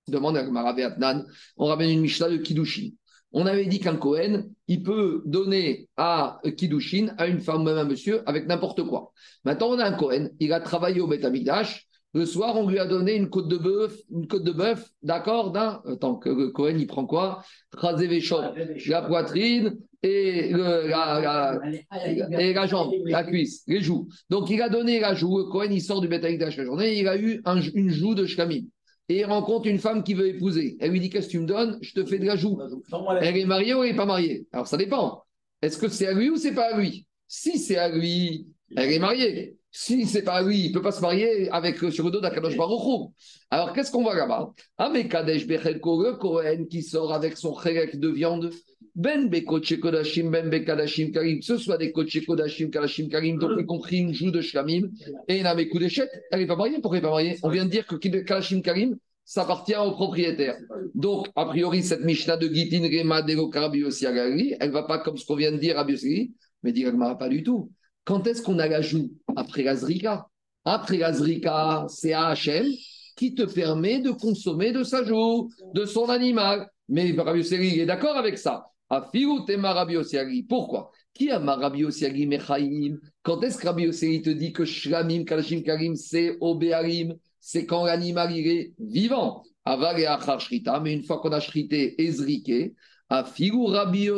Demande 0.09 0.37
à 0.37 0.45
Maravé 0.51 0.85
Atnan. 0.85 1.25
On 1.57 1.67
ramène 1.67 1.91
une 1.91 2.01
Mishnah 2.01 2.29
de 2.29 2.37
Kiddushin. 2.37 2.91
On 3.37 3.47
avait 3.47 3.67
dit 3.67 3.81
qu'un 3.81 3.97
Cohen, 3.97 4.45
il 4.69 4.83
peut 4.85 5.23
donner 5.27 5.89
à 5.97 6.41
Kiddushin, 6.57 7.15
à 7.19 7.27
une 7.27 7.41
femme 7.41 7.63
ou 7.63 7.65
même 7.65 7.77
à 7.77 7.81
un 7.81 7.85
monsieur, 7.85 8.23
avec 8.29 8.47
n'importe 8.47 8.85
quoi. 8.85 9.13
Maintenant, 9.45 9.71
on 9.71 9.79
a 9.81 9.85
un 9.85 9.93
Cohen, 9.93 10.29
il 10.39 10.53
a 10.53 10.61
travaillé 10.61 11.01
au 11.01 11.09
Beth 11.09 11.25
Amikdash. 11.25 11.87
Le 12.17 12.27
soir, 12.27 12.55
on 12.57 12.69
lui 12.69 12.79
a 12.79 12.87
donné 12.87 13.17
une 13.17 13.29
côte 13.29 13.49
de 13.49 13.57
bœuf, 13.57 13.93
une 14.13 14.29
côte 14.29 14.45
de 14.45 14.53
bœuf, 14.53 14.89
d'accord, 15.03 15.51
d'un. 15.51 15.83
Attends, 15.85 16.15
que 16.15 16.47
Cohen, 16.51 16.77
il 16.79 16.87
prend 16.87 17.07
quoi? 17.07 17.43
Rasé 17.73 18.07
Véchot, 18.07 18.39
la 18.87 19.03
poitrine 19.03 19.79
et 20.05 20.51
le- 20.51 20.87
la- 20.87 21.21
la, 21.21 21.61
et 22.41 22.53
la 22.53 22.67
jambe, 22.69 22.93
la 23.05 23.25
cuisse, 23.25 23.65
les 23.67 23.81
joues. 23.81 24.07
Donc, 24.31 24.49
il 24.49 24.63
a 24.63 24.69
donné 24.69 25.01
la 25.01 25.15
joue. 25.15 25.49
Cohen, 25.51 25.71
il 25.73 25.83
sort 25.83 26.01
du 26.01 26.07
de 26.07 26.15
la 26.17 26.51
journée. 26.65 27.01
Il 27.01 27.09
a 27.09 27.17
eu 27.17 27.41
un- 27.45 27.61
une 27.61 27.91
joue 27.91 28.15
de 28.15 28.27
shkamim. 28.27 28.63
Et 29.09 29.19
il 29.19 29.25
rencontre 29.25 29.67
une 29.67 29.79
femme 29.79 30.03
qui 30.03 30.15
veut 30.15 30.29
épouser. 30.29 30.77
Elle 30.81 30.91
lui 30.91 31.01
dit 31.01 31.11
Qu'est-ce 31.11 31.27
que 31.27 31.33
tu 31.33 31.41
me 31.41 31.47
donnes? 31.47 31.79
Je 31.83 31.93
te 31.93 32.05
fais 32.05 32.19
de 32.19 32.25
la 32.25 32.37
joue. 32.37 32.59
Elle 33.21 33.37
est 33.37 33.45
mariée 33.45 33.75
ou 33.75 33.83
elle 33.83 33.91
n'est 33.91 33.97
pas 33.97 34.07
mariée? 34.07 34.47
Alors, 34.53 34.67
ça 34.67 34.77
dépend. 34.77 35.25
Est-ce 35.61 35.79
que 35.79 35.89
c'est 35.89 36.07
à 36.07 36.13
lui 36.13 36.31
ou 36.31 36.37
c'est 36.37 36.55
pas 36.55 36.75
à 36.75 36.79
lui? 36.79 37.07
Si 37.27 37.59
c'est 37.59 37.77
à 37.77 37.89
lui, 37.89 38.47
elle 38.77 38.93
est 38.93 38.99
mariée. 38.99 39.57
Si 39.71 40.07
c'est 40.07 40.23
pas 40.23 40.35
à 40.35 40.43
lui, 40.43 40.67
il 40.67 40.69
ne 40.69 40.75
peut 40.75 40.83
pas 40.83 40.93
se 40.93 41.01
marier 41.01 41.51
avec, 41.51 41.83
euh, 41.83 41.91
sur 41.91 42.05
le 42.05 42.13
dos 42.13 42.21
d'Akadosh 42.21 42.57
Baruch 42.57 42.81
Hu. 42.87 43.13
Alors, 43.51 43.73
qu'est-ce 43.73 43.91
qu'on 43.91 44.03
voit 44.03 44.15
là-bas? 44.15 44.53
Ah, 44.79 44.89
mais 44.89 45.09
Kadesh 45.09 45.47
Bechelko, 45.47 46.03
le 46.03 46.13
Cohen 46.15 46.67
qui 46.71 46.83
sort 46.83 47.13
avec 47.13 47.37
son 47.37 47.59
chérek 47.59 47.99
de 47.99 48.09
viande. 48.09 48.51
Ben 48.95 49.29
Bekoche 49.29 49.81
Kodashim, 49.81 50.31
Ben 50.31 50.49
Bekadashim 50.49 51.11
Karim, 51.11 51.41
que 51.41 51.45
ce 51.45 51.59
soit 51.59 51.79
des 51.79 51.91
Koche 51.91 52.25
Kodashim, 52.25 52.71
Kadashim 52.71 53.09
Karim, 53.09 53.39
donc 53.39 53.59
y 53.59 53.67
compris 53.67 53.99
une 53.99 54.15
joue 54.15 54.31
de 54.31 54.41
Shlamim, 54.41 54.89
et 55.27 55.41
une 55.41 55.47
Amekou 55.47 55.79
d'échec, 55.79 56.09
elle 56.31 56.41
n'est 56.41 56.47
pas 56.47 56.57
mariée. 56.57 56.79
Pourquoi 56.81 56.99
elle 56.99 57.03
n'est 57.03 57.09
pas 57.09 57.15
mariée? 57.15 57.39
On 57.43 57.49
vient 57.49 57.65
de 57.65 57.71
dire 57.71 57.87
que 57.87 57.97
Kadashim 57.97 58.63
Karim, 58.63 58.97
ça 59.25 59.43
appartient 59.43 59.75
au 59.75 59.93
propriétaire. 59.93 60.59
Donc, 60.95 61.29
a 61.35 61.47
priori, 61.47 61.83
cette 61.83 62.05
Mishnah 62.05 62.37
de 62.37 62.47
Gitin 62.47 62.83
Rema 62.83 63.23
Dego 63.23 63.49
Karabiosi 63.49 64.07
Agari, 64.07 64.55
elle 64.61 64.69
ne 64.69 64.73
va 64.75 64.83
pas 64.85 64.99
comme 64.99 65.17
ce 65.17 65.25
qu'on 65.25 65.37
vient 65.37 65.51
de 65.51 65.57
dire 65.57 65.79
à 65.79 65.85
Biossi, 65.85 66.33
mais 66.63 66.73
dire 66.73 66.93
pas 67.19 67.29
du 67.29 67.43
tout. 67.43 67.73
Quand 68.05 68.27
est-ce 68.27 68.43
qu'on 68.43 68.59
a 68.59 68.69
la 68.69 68.83
joue? 68.83 69.11
Après 69.35 69.63
la 69.63 69.77
Zrika. 69.77 70.27
Après 70.65 70.99
la 70.99 71.13
Zrika, 71.13 71.87
c'est 71.89 72.13
Hachem 72.13 72.67
qui 73.17 73.35
te 73.35 73.43
permet 73.43 74.01
de 74.01 74.11
consommer 74.11 74.73
de 74.73 74.83
sa 74.83 75.05
joue, 75.05 75.51
de 75.73 75.85
son 75.85 76.11
animal. 76.11 76.69
Mais 76.89 77.13
Rabbi 77.13 77.39
Yosseri, 77.39 77.69
il 77.69 77.81
est 77.81 77.87
d'accord 77.87 78.17
avec 78.17 78.39
ça. 78.39 78.67
Pourquoi? 80.49 80.91
Qui 81.13 81.31
a 81.31 81.39
Rabbi 81.39 81.81
Yosseri 81.81 82.27
mechaim 82.27 82.99
Quand 83.23 83.41
est-ce 83.43 83.59
que 83.59 83.67
Rabbi 83.67 83.85
Yosseri 83.85 84.23
te 84.23 84.31
dit 84.31 84.53
que 84.53 84.65
Shlamim, 84.65 85.25
Kalashim, 85.25 85.63
Karim, 85.63 85.95
c'est 85.95 86.37
Obéarim 86.41 87.15
C'est 87.41 87.67
quand 87.67 87.85
l'animal 87.85 88.37
il 88.37 88.47
est 88.47 88.75
vivant. 88.79 89.43
Aval 89.65 89.99
et 89.99 90.07
achar 90.07 90.41
shrita, 90.41 90.79
mais 90.81 90.93
une 90.93 91.05
fois 91.05 91.21
qu'on 91.21 91.33
a 91.33 91.41
shrité 91.41 91.95
et 92.03 92.13
Afiru 93.11 93.67
Rabbi 93.67 94.09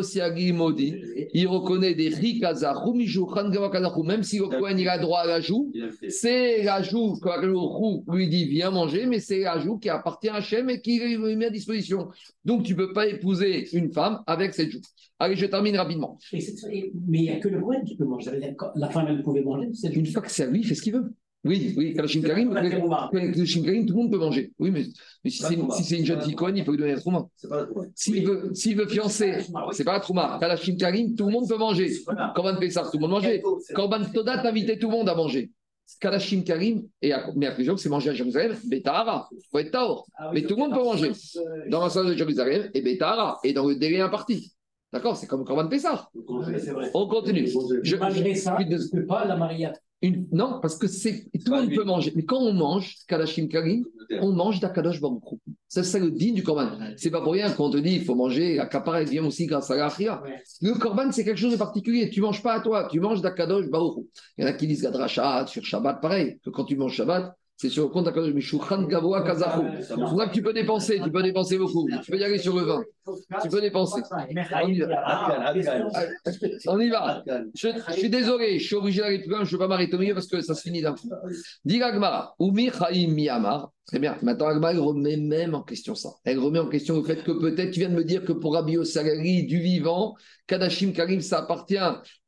maudit, 0.53 0.95
il 1.35 1.49
reconnaît 1.49 1.95
des 1.95 2.09
rikazachu, 2.09 2.95
mijuchan 2.95 3.51
gavakazachu, 3.51 4.03
même 4.05 4.23
si 4.23 4.39
le 4.39 4.47
Kohen 4.47 4.79
il 4.79 4.89
a 4.89 4.99
droit 4.99 5.21
à 5.21 5.27
la 5.27 5.41
joue, 5.41 5.73
c'est 6.09 6.63
la 6.63 6.83
joue 6.83 7.19
que 7.19 7.45
le 7.45 7.59
roux 7.59 8.05
lui 8.09 8.29
dit 8.29 8.47
viens 8.47 8.71
manger, 8.71 9.07
mais 9.07 9.19
c'est 9.19 9.41
la 9.41 9.59
joue 9.59 9.79
qui 9.79 9.89
appartient 9.89 10.29
à 10.29 10.37
Hachem 10.37 10.71
et 10.71 10.81
qui 10.81 11.01
lui 11.01 11.37
met 11.37 11.47
à 11.47 11.51
disposition. 11.51 12.09
Donc 12.45 12.63
tu 12.63 12.73
ne 12.73 12.79
peux 12.79 12.93
pas 12.93 13.09
épouser 13.09 13.69
une 13.77 13.93
femme 13.93 14.23
avec 14.27 14.55
cette 14.55 14.71
joue. 14.71 14.81
Allez, 15.19 15.35
je 15.35 15.47
termine 15.47 15.77
rapidement. 15.77 16.19
Mais 16.33 16.39
il 16.39 17.23
n'y 17.23 17.31
a 17.31 17.41
que 17.41 17.49
le 17.49 17.61
Cohen 17.61 17.83
qui 17.85 17.97
peut 17.97 18.05
manger. 18.05 18.31
La 18.77 18.89
femme, 18.91 19.07
elle 19.09 19.23
pouvait 19.23 19.43
manger. 19.43 19.69
Une 19.93 20.07
fois 20.07 20.23
que 20.23 20.31
c'est 20.31 20.45
à 20.45 20.47
lui, 20.47 20.61
il 20.61 20.67
fait 20.67 20.75
ce 20.75 20.83
qu'il 20.83 20.93
veut. 20.93 21.13
Oui, 21.47 21.75
oui, 21.77 21.95
Kalashim 21.95 22.23
Karim, 22.23 22.51
tout 23.87 23.95
le 23.95 24.03
monde 24.03 24.11
peut 24.11 24.19
manger. 24.19 24.53
Oui, 24.59 24.71
mais, 24.71 24.85
mais 25.25 25.31
si 25.31 25.43
c'est 25.43 25.55
une, 25.55 25.71
si 25.71 25.85
c'est 25.85 25.99
une 25.99 26.05
jeune 26.07 26.21
fille 26.21 26.35
Cohen, 26.35 26.53
il 26.55 26.65
peut 26.65 26.73
lui 26.73 26.79
donner 26.79 26.95
la 26.95 27.01
trouma. 27.01 27.27
S'il 27.95 28.27
veut, 28.27 28.53
veut 28.53 28.87
fiancer, 28.89 29.35
c'est 29.73 29.85
pas 29.85 29.93
la 29.95 30.01
trouma. 30.01 30.39
Kalashim 30.41 30.77
Karim, 30.77 31.15
tout 31.15 31.27
le 31.27 31.33
monde 31.33 31.49
peut 31.49 31.57
manger. 31.59 31.93
Voilà. 32.05 32.33
Korban 32.35 32.57
Pessah, 32.57 32.83
tout 32.91 32.99
le 32.99 33.01
monde 33.01 33.11
mangeait. 33.13 33.43
Korban 33.75 34.05
Toda, 34.13 34.39
t'invitais 34.39 34.79
tout 34.79 34.89
le 34.91 34.97
monde 34.97 35.09
à 35.09 35.15
manger. 35.15 35.51
Kalashim 36.01 36.43
Karim, 36.43 36.83
et 37.01 37.13
à, 37.13 37.31
mais 37.37 37.55
plusieurs, 37.55 37.79
c'est 37.79 37.89
manger 37.89 38.11
à 38.11 38.15
Jérusalem, 38.15 38.57
Betahara, 38.69 39.29
faut 39.53 39.59
être 39.59 39.71
Taor. 39.71 40.07
Ah 40.19 40.31
Mais 40.35 40.43
tout 40.43 40.57
le 40.57 40.61
monde 40.61 40.73
peut 40.75 40.83
manger. 40.83 41.13
Dans 41.69 41.85
la 41.85 41.91
salle 41.91 42.07
de 42.09 42.15
Jérusalem, 42.17 42.71
et 42.75 42.83
Betahara, 42.83 43.39
et 43.45 43.53
dans 43.53 43.67
le 43.67 43.77
délai 43.77 44.01
imparti. 44.01 44.53
D'accord 44.93 45.17
C'est 45.17 45.27
comme 45.27 45.45
c'est 46.59 46.71
vrai. 46.71 46.91
On 46.95 47.07
continue. 47.07 47.49
Malgré 48.01 48.35
ça, 48.35 48.57
je- 48.59 48.67
ne 48.67 49.01
peut 49.01 49.07
pas 49.07 49.25
la 49.25 49.37
marier. 49.37 49.69
Une- 50.03 50.27
non, 50.31 50.59
parce 50.61 50.77
que 50.77 50.87
c'est 50.87 51.25
tout 51.45 51.53
le 51.53 51.63
monde 51.63 51.75
peut 51.75 51.85
manger. 51.85 52.13
Mais 52.15 52.25
quand 52.25 52.39
on 52.39 52.53
mange 52.53 52.97
Kalashim 53.09 53.49
Karim, 53.49 53.85
on 54.21 54.33
mange 54.33 54.61
d'Akadosh 54.61 55.01
Baruch. 55.01 55.23
Ça, 55.69 55.83
c'est 55.83 55.99
le 55.99 56.11
digne 56.11 56.35
du 56.35 56.43
corban. 56.43 56.71
C'est 56.97 57.11
pas 57.11 57.21
pour 57.23 57.33
rien 57.33 57.51
qu'on 57.51 57.71
te 57.71 57.79
dit 57.79 57.95
il 57.97 58.05
faut 58.05 58.15
manger, 58.15 58.57
la 58.57 58.67
capara 58.67 59.01
elle 59.03 59.09
vient 59.09 59.25
aussi 59.25 59.47
grâce 59.47 59.71
à 59.71 59.77
la 59.77 59.91
khia. 59.91 60.23
Ouais. 60.23 60.43
Le 60.61 60.75
corban, 60.75 61.11
c'est 61.11 61.25
quelque 61.25 61.39
chose 61.39 61.53
de 61.53 61.57
particulier. 61.59 62.09
Tu 62.11 62.21
manges 62.21 62.43
pas 62.43 62.55
à 62.55 62.61
toi, 62.61 62.89
tu 62.91 63.01
manges 63.01 63.21
d'Akadosh 63.23 63.69
Baruch. 63.69 64.05
Il 64.39 64.45
y 64.45 64.47
en 64.47 64.51
a 64.51 64.53
qui 64.53 64.67
disent 64.67 64.83
Gadrashat 64.83 65.47
sur 65.49 65.65
Shabbat, 65.65 66.01
pareil, 66.01 66.39
que 66.45 66.51
quand 66.51 66.65
tu 66.65 66.77
manges 66.77 66.95
Shabbat, 66.95 67.35
c'est 67.57 67.71
sur 67.71 67.85
le 67.85 67.89
compte 67.89 68.05
d'Akadosh 68.05 68.35
Mishukhan 68.35 68.83
Gavoa 68.83 69.23
Kazahu. 69.23 69.83
C'est 69.83 69.95
pour 69.95 70.19
ça 70.19 70.27
que 70.27 70.35
tu 70.35 70.43
peux 70.43 70.53
dépenser, 70.53 71.01
tu 71.03 71.11
peux 71.11 71.23
dépenser 71.23 71.57
beaucoup. 71.57 71.89
Tu 72.05 72.11
peux 72.11 72.19
y 72.19 72.25
aller 72.25 72.39
sur 72.39 72.55
le 72.55 72.63
vin. 72.63 72.83
Tu 73.43 73.49
peux 73.49 73.61
dépenser. 73.63 74.03
On 74.63 74.69
y 74.69 74.79
va. 74.79 75.55
On 76.67 76.81
y 76.81 76.91
va. 76.91 77.25
Je, 77.55 77.69
je 77.89 77.93
suis 77.95 78.11
désolé, 78.11 78.59
je 78.59 78.67
suis 78.67 78.75
obligé 78.75 79.01
d'aller 79.01 79.21
plus 79.21 79.31
loin, 79.31 79.45
je 79.45 79.47
ne 79.47 79.51
peux 79.53 79.59
pas 79.59 79.69
m'arrêter 79.69 79.97
au 79.97 79.99
milieu 79.99 80.15
parce 80.15 80.27
que 80.27 80.41
ça 80.43 80.55
se 80.55 80.61
finit 80.61 80.83
d'un 80.83 80.95
coup. 80.95 81.09
Dit 81.65 81.83
Agmara, 81.83 82.35
Oumi 82.39 82.71
Chaim 82.71 83.09
Miyamar. 83.09 83.71
Très 83.87 84.01
bien. 84.01 84.19
Maintenant, 84.21 84.49
Agmara, 84.49 84.73
elle 84.73 84.81
remet 84.81 85.17
même 85.17 85.55
en 85.55 85.63
question 85.63 85.95
ça. 85.95 86.11
Elle 86.25 86.39
remet 86.39 86.59
en 86.59 86.69
question 86.69 86.97
le 86.97 87.05
fait 87.05 87.23
que 87.23 87.33
peut-être 87.33 87.71
tu 87.71 87.81
viens 87.81 87.89
de 87.89 87.95
me 87.95 88.05
dire 88.05 88.25
que 88.25 88.33
pour 88.33 88.55
Rabbi 88.55 88.85
Salari 88.85 89.47
du 89.47 89.61
vivant, 89.61 90.15
Kadashim 90.47 90.93
Karim, 90.93 91.21
ça 91.23 91.39
appartient 91.39 91.79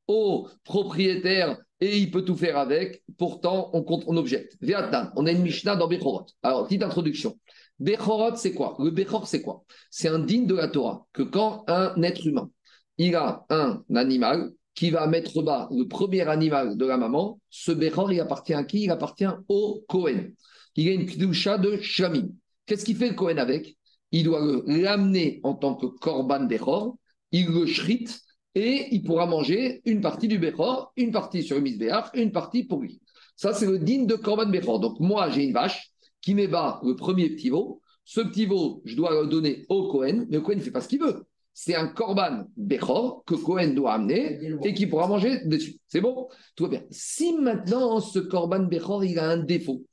au 0.07 0.49
propriétaire 0.65 1.59
et 1.81 1.99
il 1.99 2.11
peut 2.11 2.25
tout 2.25 2.37
faire 2.37 2.59
avec. 2.59 3.03
Pourtant, 3.17 3.71
on, 3.73 3.83
compte, 3.83 4.05
on 4.07 4.17
objecte. 4.17 4.57
Vietnam, 4.61 5.13
on 5.17 5.27
a 5.27 5.33
une 5.33 5.43
Mishnah 5.43 5.77
dans 5.77 5.89
Bechorot. 5.89 6.27
Alors, 6.43 6.67
petite 6.67 6.83
introduction. 6.83 7.39
Bechorot, 7.79 8.37
c'est 8.37 8.53
quoi? 8.53 8.77
Le 8.79 8.91
Bechor, 8.91 9.27
c'est 9.29 9.43
quoi? 9.43 9.65
C'est 9.91 10.09
un 10.09 10.19
digne 10.19 10.47
de 10.47 10.55
la 10.55 10.69
Torah 10.69 11.07
que 11.13 11.23
quand 11.23 11.65
un 11.69 12.01
être 12.03 12.27
humain, 12.27 12.51
il 12.97 13.15
a 13.15 13.47
un 13.51 13.83
animal 13.95 14.51
qui 14.75 14.91
va 14.91 15.07
mettre 15.07 15.43
bas 15.43 15.69
le 15.71 15.87
premier 15.87 16.23
animal 16.23 16.77
de 16.77 16.87
la 16.87 16.97
maman, 16.97 17.41
ce 17.51 17.73
Bechor, 17.73 18.13
il 18.13 18.21
appartient 18.21 18.55
à 18.55 18.65
qui? 18.65 18.85
Il 18.85 18.91
appartient 18.91 19.27
au 19.49 19.85
Kohen. 19.89 20.35
Il 20.77 20.89
a 20.89 20.93
une 20.93 21.07
kdusha 21.07 21.59
de 21.59 21.77
Shlamim. 21.81 22.29
Qu'est-ce 22.67 22.85
qu'il 22.85 22.97
fait 22.97 23.09
le 23.09 23.15
Kohen 23.15 23.39
avec? 23.39 23.77
Il 24.13 24.25
doit 24.25 24.63
l'amener 24.67 25.41
en 25.43 25.55
tant 25.55 25.75
que 25.75 25.87
Korban 25.87 26.45
Bechor, 26.45 26.97
il 27.33 27.49
le 27.49 27.67
shrite 27.67 28.21
et 28.59 28.89
il 28.91 29.03
pourra 29.05 29.27
manger 29.27 29.83
une 29.85 30.01
partie 30.01 30.27
du 30.27 30.39
Bechor, 30.39 30.93
une 30.97 31.13
partie 31.13 31.45
sur 31.45 31.57
le 31.57 31.63
Misbéach, 31.63 32.11
une 32.15 32.33
partie 32.33 32.65
pour 32.65 32.81
lui. 32.81 33.01
Ça, 33.37 33.55
c'est 33.55 33.67
le 33.67 33.79
digne 33.79 34.07
de 34.07 34.17
Korban 34.17 34.47
Bechor. 34.51 34.81
Donc, 34.81 34.99
moi, 34.99 35.31
j'ai 35.31 35.45
une 35.45 35.53
vache 35.53 35.93
qui 36.21 36.35
met 36.35 36.49
bas 36.49 36.81
le 36.85 36.97
premier 36.97 37.31
petit 37.31 37.51
veau. 37.51 37.81
Ce 38.05 38.21
petit 38.21 38.47
veau, 38.47 38.83
je 38.85 38.97
dois 38.97 39.23
le 39.23 39.29
donner 39.29 39.65
au 39.69 39.89
Kohen, 39.89 40.27
mais 40.29 40.39
le 40.39 40.43
Kohen 40.43 40.59
ne 40.59 40.63
fait 40.65 40.73
pas 40.73 40.81
ce 40.81 40.89
qu'il 40.89 41.01
veut. 41.01 41.25
C'est 41.55 41.77
un 41.77 41.87
Korban 41.87 42.47
Bechor 42.57 43.23
que 43.25 43.35
Kohen 43.35 43.75
doit 43.75 43.93
amener 43.93 44.41
et 44.65 44.75
qui 44.75 44.87
pourra 44.87 45.07
manger 45.07 45.45
dessus. 45.45 45.79
C'est 45.87 46.01
bon? 46.01 46.29
Tout 46.57 46.65
va 46.65 46.71
bien. 46.71 46.83
Si 46.91 47.35
maintenant, 47.35 48.01
ce 48.01 48.19
Korban 48.19 48.65
Bechor, 48.65 49.05
il 49.05 49.19
a 49.21 49.29
un 49.29 49.39
défaut, 49.39 49.85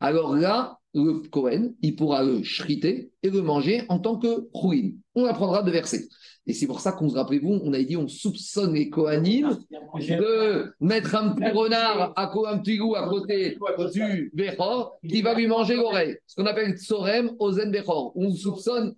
alors 0.00 0.34
là, 0.34 0.78
le 0.94 1.28
Kohen, 1.28 1.74
il 1.82 1.96
pourra 1.96 2.22
le 2.22 2.42
shriter 2.42 3.10
et 3.22 3.30
le 3.30 3.42
manger 3.42 3.84
en 3.88 3.98
tant 3.98 4.18
que 4.18 4.48
ruine. 4.54 4.98
On 5.14 5.24
apprendra 5.24 5.62
de 5.62 5.70
verser. 5.70 6.08
Et 6.48 6.54
c'est 6.54 6.66
pour 6.66 6.80
ça 6.80 6.92
qu'on 6.92 7.10
se 7.10 7.14
rappelez-vous, 7.14 7.60
on 7.62 7.74
a 7.74 7.82
dit 7.82 7.98
on 7.98 8.08
soupçonne 8.08 8.72
les 8.72 8.88
Kohanim 8.88 9.58
de 9.98 10.72
mettre 10.80 11.14
un 11.14 11.34
petit 11.34 11.50
renard 11.50 12.14
à 12.16 12.32
un 12.46 12.58
petit 12.58 12.78
loup 12.78 12.94
à 12.94 13.06
côté 13.06 13.58
du 13.92 14.32
Bechor 14.32 14.98
qui 15.06 15.20
va 15.20 15.34
lui 15.34 15.46
manger 15.46 15.76
l'oreille. 15.76 16.16
Ce 16.26 16.34
qu'on 16.34 16.46
appelle 16.46 16.78
Tsorem 16.78 17.32
Ozen 17.38 17.70
Bechor. 17.70 18.12
On 18.16 18.32
soupçonne 18.32 18.94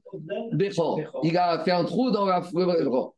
Bechor. 0.53 1.01
Il 1.25 1.37
a 1.37 1.59
fait 1.65 1.73
un 1.73 1.85
trou 1.85 2.13
dans 2.13 2.25
la. 2.25 2.41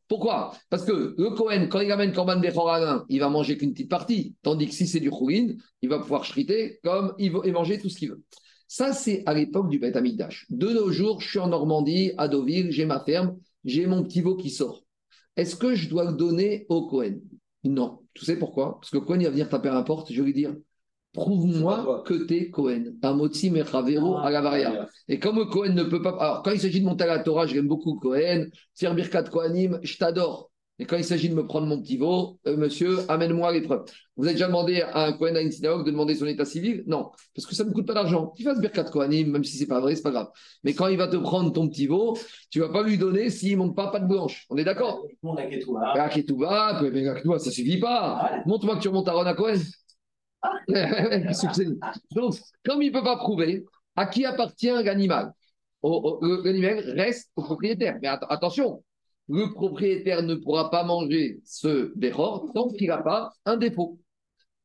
Pourquoi? 0.07 0.53
Parce 0.71 0.83
que 0.83 1.13
le 1.15 1.29
Kohen, 1.29 1.69
quand 1.69 1.81
il 1.81 1.91
amène 1.91 2.11
Korban 2.11 2.39
Bechor 2.39 2.69
à 2.71 2.79
l'un, 2.79 3.05
il 3.09 3.19
va 3.19 3.29
manger 3.29 3.55
qu'une 3.55 3.73
petite 3.73 3.89
partie. 3.89 4.33
Tandis 4.41 4.67
que 4.67 4.73
si 4.73 4.87
c'est 4.87 4.99
du 4.99 5.11
Khourin, 5.11 5.49
il 5.83 5.89
va 5.89 5.99
pouvoir 5.99 6.25
shriter 6.25 6.79
comme 6.83 7.13
il 7.19 7.31
veut 7.31 7.41
et 7.45 7.51
manger 7.51 7.77
tout 7.77 7.89
ce 7.89 7.99
qu'il 7.99 8.09
veut. 8.09 8.23
Ça, 8.67 8.93
c'est 8.93 9.21
à 9.27 9.35
l'époque 9.35 9.69
du 9.69 9.77
Beth 9.77 9.95
Amikdash. 9.95 10.47
De 10.49 10.69
nos 10.69 10.91
jours, 10.91 11.21
je 11.21 11.29
suis 11.29 11.37
en 11.37 11.49
Normandie, 11.49 12.13
à 12.17 12.27
Deauville, 12.27 12.71
j'ai 12.71 12.87
ma 12.87 12.99
ferme, 12.99 13.37
j'ai 13.65 13.85
mon 13.85 14.03
petit 14.03 14.21
veau 14.21 14.35
qui 14.35 14.49
sort. 14.49 14.83
Est-ce 15.35 15.55
que 15.55 15.75
je 15.75 15.89
dois 15.89 16.05
le 16.05 16.13
donner 16.17 16.65
au 16.69 16.87
Cohen? 16.87 17.19
Non. 17.63 17.99
Tu 18.13 18.25
sais 18.25 18.37
pourquoi? 18.37 18.79
Parce 18.79 18.91
que 18.91 18.97
Cohen, 18.97 19.19
il 19.19 19.25
va 19.25 19.31
venir 19.31 19.49
taper 19.49 19.69
à 19.69 19.73
la 19.73 19.83
porte, 19.83 20.11
je 20.11 20.21
vais 20.21 20.27
lui 20.27 20.33
dire 20.33 20.55
Prouve-moi 21.13 22.03
que 22.07 22.25
tu 22.25 22.35
es 22.35 22.49
Cohen. 22.49 22.95
Amotzi 23.03 23.51
Mechavero 23.51 24.17
à 24.17 24.31
la 24.31 24.41
varia. 24.41 24.87
Et 25.07 25.19
comme 25.19 25.37
le 25.37 25.45
Cohen 25.45 25.73
ne 25.73 25.83
peut 25.83 26.01
pas. 26.01 26.17
Alors, 26.19 26.41
quand 26.43 26.51
il 26.51 26.59
s'agit 26.59 26.81
de 26.81 26.85
monter 26.85 27.03
à 27.03 27.07
la 27.07 27.19
Torah, 27.19 27.45
j'aime 27.45 27.67
beaucoup 27.67 27.99
Cohen. 27.99 28.47
Faire 28.75 28.95
Birkat 28.95 29.23
Kohanim, 29.23 29.79
je 29.83 29.97
t'adore. 29.97 30.49
Et 30.79 30.85
quand 30.85 30.97
il 30.97 31.03
s'agit 31.03 31.29
de 31.29 31.35
me 31.35 31.45
prendre 31.45 31.67
mon 31.67 31.79
petit 31.79 31.97
veau, 31.97 32.39
euh, 32.47 32.57
monsieur, 32.57 32.99
amène-moi 33.07 33.51
les 33.51 33.61
preuves. 33.61 33.85
Vous 34.17 34.25
avez 34.25 34.33
déjà 34.33 34.47
demandé 34.47 34.81
à 34.81 35.05
un 35.05 35.13
Cohen 35.13 35.35
à 35.35 35.41
une 35.41 35.51
synagogue 35.51 35.85
de 35.85 35.91
demander 35.91 36.15
son 36.15 36.25
état 36.25 36.45
civil? 36.45 36.83
Non, 36.87 37.11
parce 37.35 37.45
que 37.45 37.53
ça 37.53 37.63
ne 37.63 37.69
me 37.69 37.73
coûte 37.73 37.85
pas 37.85 37.93
d'argent. 37.93 38.29
Qu'il 38.35 38.45
fasse 38.45 38.59
Birkat 38.59 38.85
Kohanim, 38.85 39.29
même 39.31 39.43
si 39.43 39.55
c'est 39.55 39.67
pas 39.67 39.79
vrai, 39.79 39.95
c'est 39.95 40.01
pas 40.01 40.09
grave. 40.11 40.29
Mais 40.63 40.73
quand 40.73 40.87
il 40.87 40.97
va 40.97 41.07
te 41.07 41.15
prendre 41.15 41.51
ton 41.53 41.69
petit 41.69 41.85
veau, 41.85 42.17
tu 42.49 42.59
vas 42.59 42.69
pas 42.69 42.81
lui 42.81 42.97
donner 42.97 43.29
s'il 43.29 43.51
ne 43.53 43.57
monte 43.63 43.75
pas 43.75 43.87
pas 43.91 43.99
de 43.99 44.07
blanche. 44.07 44.45
On 44.49 44.57
est 44.57 44.63
d'accord? 44.63 45.05
Ah, 45.95 46.09
Ketouba, 46.09 46.81
mais 46.81 47.03
Ketouba, 47.03 47.37
ça 47.39 47.51
suffit 47.51 47.79
pas. 47.79 48.41
Montre-moi 48.47 48.77
que 48.77 48.81
tu 48.81 48.87
remontes 48.87 49.07
à 49.07 49.33
Cohen. 49.35 49.59
C'est? 51.33 51.67
Donc, 52.11 52.35
comme 52.65 52.81
il 52.81 52.91
ne 52.91 52.93
peut 52.97 53.03
pas 53.03 53.17
prouver, 53.17 53.63
à 53.95 54.05
qui 54.07 54.25
appartient 54.25 54.67
l'animal? 54.83 55.33
Au- 55.81 56.19
le- 56.21 56.41
L'animal 56.43 56.79
reste 56.97 57.29
au 57.35 57.43
propriétaire. 57.43 57.97
Mais 58.01 58.07
att- 58.07 58.25
attention, 58.29 58.83
le 59.29 59.53
propriétaire 59.53 60.23
ne 60.23 60.35
pourra 60.35 60.69
pas 60.69 60.83
manger 60.83 61.41
ce 61.45 61.91
béhor 61.95 62.51
tant 62.53 62.69
qu'il 62.69 62.87
n'a 62.87 62.97
pas 62.97 63.31
un 63.45 63.57
défaut. 63.57 63.99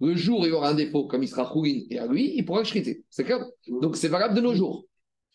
Le 0.00 0.14
jour 0.14 0.40
où 0.40 0.46
il 0.46 0.52
aura 0.52 0.70
un 0.70 0.74
défaut, 0.74 1.06
comme 1.06 1.22
il 1.22 1.28
sera 1.28 1.44
rouine 1.44 1.84
et 1.90 1.98
à 1.98 2.06
lui, 2.06 2.34
il 2.36 2.44
pourra 2.44 2.60
le 2.60 2.64
shriter. 2.64 3.04
C'est 3.10 3.26
Donc, 3.80 3.96
c'est 3.96 4.08
valable 4.08 4.34
de 4.34 4.40
nos 4.40 4.54
jours. 4.54 4.84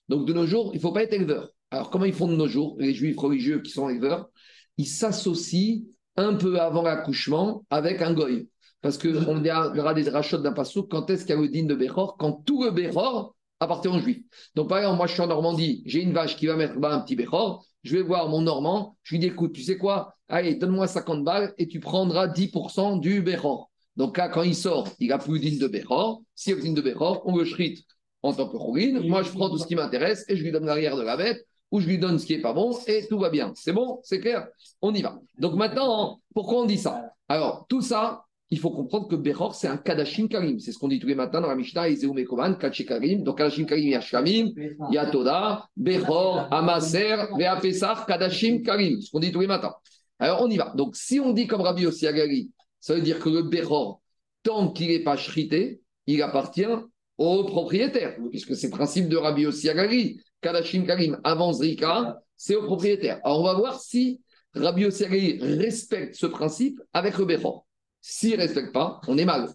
Donc, 0.09 0.25
de 0.25 0.33
nos 0.33 0.45
jours, 0.45 0.71
il 0.73 0.77
ne 0.77 0.81
faut 0.81 0.91
pas 0.91 1.03
être 1.03 1.13
éleveur. 1.13 1.49
Alors, 1.71 1.89
comment 1.89 2.05
ils 2.05 2.13
font 2.13 2.27
de 2.27 2.35
nos 2.35 2.47
jours, 2.47 2.75
les 2.79 2.93
juifs 2.93 3.17
religieux 3.17 3.61
qui 3.61 3.71
sont 3.71 3.89
éleveurs? 3.89 4.29
Ils 4.77 4.87
s'associent 4.87 5.83
un 6.15 6.35
peu 6.35 6.59
avant 6.59 6.83
l'accouchement 6.83 7.65
avec 7.69 8.01
un 8.01 8.13
goy. 8.13 8.47
Parce 8.81 8.97
qu'on 8.97 9.41
verra 9.41 9.93
des 9.93 10.09
rachats 10.09 10.37
d'un 10.37 10.51
passouk 10.51 10.91
quand 10.91 11.09
est-ce 11.09 11.25
qu'il 11.25 11.35
y 11.35 11.37
a 11.37 11.41
le 11.41 11.47
digne 11.47 11.67
de 11.67 11.75
Béhor 11.75 12.17
Quand 12.17 12.43
tout 12.45 12.63
le 12.63 12.71
Béhor 12.71 13.35
appartient 13.59 13.87
aux 13.87 13.99
juifs. 13.99 14.23
Donc, 14.55 14.69
par 14.69 14.79
exemple, 14.79 14.97
moi, 14.97 15.07
je 15.07 15.13
suis 15.13 15.21
en 15.21 15.27
Normandie, 15.27 15.83
j'ai 15.85 16.01
une 16.01 16.13
vache 16.13 16.35
qui 16.35 16.47
va 16.47 16.55
mettre 16.55 16.75
un 16.83 16.99
petit 16.99 17.15
Béhor. 17.15 17.65
Je 17.83 17.97
vais 17.97 18.01
voir 18.01 18.29
mon 18.29 18.41
Normand, 18.41 18.95
je 19.03 19.15
lui 19.15 19.19
dis 19.19 19.27
écoute, 19.27 19.53
tu 19.53 19.61
sais 19.61 19.77
quoi? 19.77 20.15
Allez, 20.29 20.55
donne-moi 20.55 20.87
50 20.87 21.23
balles 21.23 21.53
et 21.57 21.67
tu 21.67 21.79
prendras 21.79 22.27
10% 22.27 22.99
du 22.99 23.21
Béhor. 23.21 23.69
Donc 23.97 24.17
là, 24.17 24.29
quand 24.29 24.43
il 24.43 24.55
sort, 24.55 24.87
il 24.99 25.09
n'a 25.09 25.17
plus 25.17 25.33
le 25.33 25.39
digne 25.39 25.59
de 25.59 25.67
Béhor. 25.67 26.21
S'il 26.33 26.55
y 26.55 26.57
a 26.57 26.61
digne 26.61 26.73
de 26.73 26.81
Béhor, 26.81 27.21
on 27.25 27.35
le 27.35 27.45
shrite 27.45 27.85
en 28.21 28.33
tant 28.33 28.47
que 28.47 28.57
chourine. 28.57 29.07
Moi, 29.07 29.21
je 29.21 29.31
prends 29.31 29.49
tout 29.49 29.57
ce 29.57 29.67
qui 29.67 29.75
m'intéresse 29.75 30.25
et 30.29 30.37
je 30.37 30.43
lui 30.43 30.51
donne 30.51 30.65
l'arrière 30.65 30.95
de 30.95 31.03
la 31.03 31.17
bête 31.17 31.45
ou 31.71 31.79
je 31.79 31.87
lui 31.87 31.97
donne 31.97 32.19
ce 32.19 32.25
qui 32.25 32.33
est 32.33 32.41
pas 32.41 32.53
bon 32.53 32.77
et 32.87 33.05
tout 33.07 33.19
va 33.19 33.29
bien. 33.29 33.51
C'est 33.55 33.73
bon? 33.73 33.99
C'est 34.03 34.19
clair? 34.19 34.47
On 34.81 34.93
y 34.93 35.01
va. 35.01 35.19
Donc 35.37 35.55
maintenant, 35.55 36.21
pourquoi 36.33 36.61
on 36.61 36.65
dit 36.65 36.77
ça? 36.77 37.11
Alors, 37.27 37.65
tout 37.67 37.81
ça, 37.81 38.25
il 38.53 38.59
faut 38.59 38.69
comprendre 38.69 39.07
que 39.07 39.15
Bechor, 39.15 39.55
c'est 39.55 39.67
un 39.67 39.77
Kadashim 39.77 40.27
Karim. 40.27 40.59
C'est 40.59 40.71
ce 40.71 40.77
qu'on 40.77 40.87
dit 40.87 40.99
tous 40.99 41.07
les 41.07 41.15
matins 41.15 41.41
dans 41.41 41.47
la 41.47 41.55
Mishnah, 41.55 41.89
Izeu 41.89 42.13
Mekoman, 42.13 42.55
Kaché 42.55 42.85
Karim. 42.85 43.23
Donc, 43.23 43.39
Kadashim 43.39 43.65
Karim, 43.65 43.85
il 43.85 43.89
y 44.91 44.97
a 44.97 46.47
Amaser, 46.51 47.15
Vea 47.35 47.55
Pesach, 47.59 48.05
Kadashim 48.05 48.61
Karim. 48.61 49.01
Ce 49.01 49.09
qu'on 49.09 49.19
dit 49.19 49.31
tous 49.31 49.39
les 49.39 49.47
matins. 49.47 49.73
Alors, 50.19 50.43
on 50.43 50.49
y 50.51 50.57
va. 50.57 50.71
Donc, 50.75 50.95
si 50.95 51.19
on 51.19 51.33
dit 51.33 51.47
comme 51.47 51.61
Rabbi 51.61 51.87
aussi 51.87 52.05
Agari, 52.05 52.51
ça 52.79 52.93
veut 52.93 53.01
dire 53.01 53.19
que 53.19 53.27
le 53.27 53.41
Bechor, 53.41 54.01
tant 54.43 54.69
qu'il 54.71 54.89
n'est 54.89 55.03
pas 55.03 55.17
shrité, 55.17 55.81
il 56.05 56.21
appartient 56.21 56.67
au 57.17 57.43
propriétaire, 57.45 58.15
puisque 58.29 58.55
c'est 58.55 58.67
le 58.67 58.73
principe 58.73 59.09
de 59.09 59.17
Rabbi 59.17 59.47
aussi 59.47 59.67
Agari. 59.67 60.21
Kadashim 60.41 60.85
Karim, 60.85 61.19
avant 61.23 61.53
Zrika, 61.53 62.19
c'est 62.37 62.55
au 62.55 62.65
propriétaire. 62.65 63.19
Alors, 63.23 63.39
on 63.39 63.43
va 63.45 63.55
voir 63.55 63.79
si 63.79 64.21
Rabbi 64.53 64.85
Agari 64.85 65.39
respecte 65.41 66.13
ce 66.13 66.27
principe 66.27 66.79
avec 66.93 67.17
le 67.17 67.25
Bechor. 67.25 67.65
S'il 68.05 68.31
ne 68.31 68.37
respecte 68.37 68.73
pas, 68.73 68.99
on 69.07 69.17
est 69.17 69.23
mal. 69.23 69.49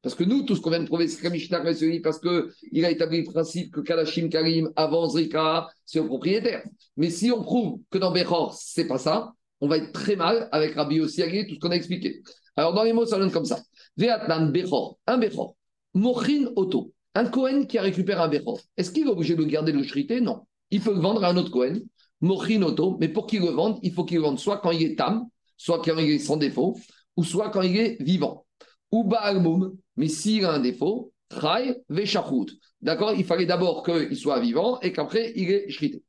Parce 0.00 0.14
que 0.14 0.24
nous, 0.24 0.44
tout 0.44 0.56
ce 0.56 0.62
qu'on 0.62 0.70
vient 0.70 0.80
de 0.80 0.86
prouver, 0.86 1.06
c'est 1.06 1.28
Resuni, 1.28 2.00
parce 2.00 2.18
qu'il 2.18 2.84
a 2.86 2.90
établi 2.90 3.18
le 3.18 3.30
principe 3.30 3.74
que 3.74 3.82
Kalashim 3.82 4.30
Karim, 4.30 4.70
avant 4.74 5.06
Zrika, 5.06 5.68
c'est 5.84 5.98
au 5.98 6.06
propriétaire. 6.06 6.64
Mais 6.96 7.10
si 7.10 7.30
on 7.30 7.42
prouve 7.42 7.80
que 7.90 7.98
dans 7.98 8.10
Bechor, 8.10 8.54
c'est 8.54 8.86
pas 8.86 8.96
ça, 8.96 9.34
on 9.60 9.68
va 9.68 9.76
être 9.76 9.92
très 9.92 10.16
mal 10.16 10.48
avec 10.50 10.76
Rabbi 10.76 10.96
Yossi 10.96 11.22
Agri, 11.22 11.46
tout 11.46 11.56
ce 11.56 11.60
qu'on 11.60 11.72
a 11.72 11.76
expliqué. 11.76 12.22
Alors, 12.56 12.72
dans 12.72 12.84
les 12.84 12.94
mots, 12.94 13.04
ça 13.04 13.18
donne 13.18 13.30
comme 13.30 13.44
ça. 13.44 13.60
Veatlan 13.98 14.46
Bechor, 14.46 14.98
un 15.06 15.18
Bechor. 15.18 15.54
Mochin 15.92 16.46
Auto, 16.56 16.94
un 17.14 17.26
Cohen 17.26 17.66
qui 17.66 17.76
a 17.76 17.82
récupéré 17.82 18.18
un 18.18 18.28
Bechor. 18.28 18.60
Est-ce 18.78 18.90
qu'il 18.92 19.06
est 19.06 19.10
obligé 19.10 19.34
de 19.34 19.42
le 19.42 19.46
garder 19.46 19.72
de 19.72 19.76
le 19.76 19.84
shriter 19.84 20.22
Non. 20.22 20.46
Il 20.70 20.80
peut 20.80 20.94
le 20.94 21.00
vendre 21.00 21.22
à 21.22 21.28
un 21.28 21.36
autre 21.36 21.50
Cohen. 21.50 21.74
Mochin 22.22 22.62
Auto, 22.62 22.96
mais 22.98 23.08
pour 23.08 23.26
qu'il 23.26 23.42
le 23.42 23.50
vende, 23.50 23.78
il 23.82 23.92
faut 23.92 24.04
qu'il 24.04 24.16
le 24.16 24.22
vende 24.22 24.38
soit 24.38 24.58
quand 24.58 24.70
il 24.70 24.82
est 24.82 24.96
tam, 24.96 25.26
soit 25.58 25.82
quand 25.84 25.98
il 25.98 26.10
est 26.10 26.18
sans 26.18 26.38
défaut, 26.38 26.78
ou 27.16 27.24
soit 27.24 27.50
quand 27.50 27.62
il 27.62 27.76
est 27.76 28.02
vivant. 28.02 28.46
Ou 28.92 29.04
Baalmoum, 29.04 29.76
mais 29.96 30.08
s'il 30.08 30.44
a 30.44 30.52
un 30.52 30.60
défaut, 30.60 31.12
Trai 31.28 31.76
Veshachut. 31.88 32.58
D'accord? 32.82 33.12
Il 33.16 33.24
fallait 33.24 33.46
d'abord 33.46 33.84
qu'il 33.84 34.16
soit 34.16 34.40
vivant 34.40 34.80
et 34.80 34.92
qu'après 34.92 35.32
il 35.36 35.50
est 35.50 35.70
shrité. 35.70 36.02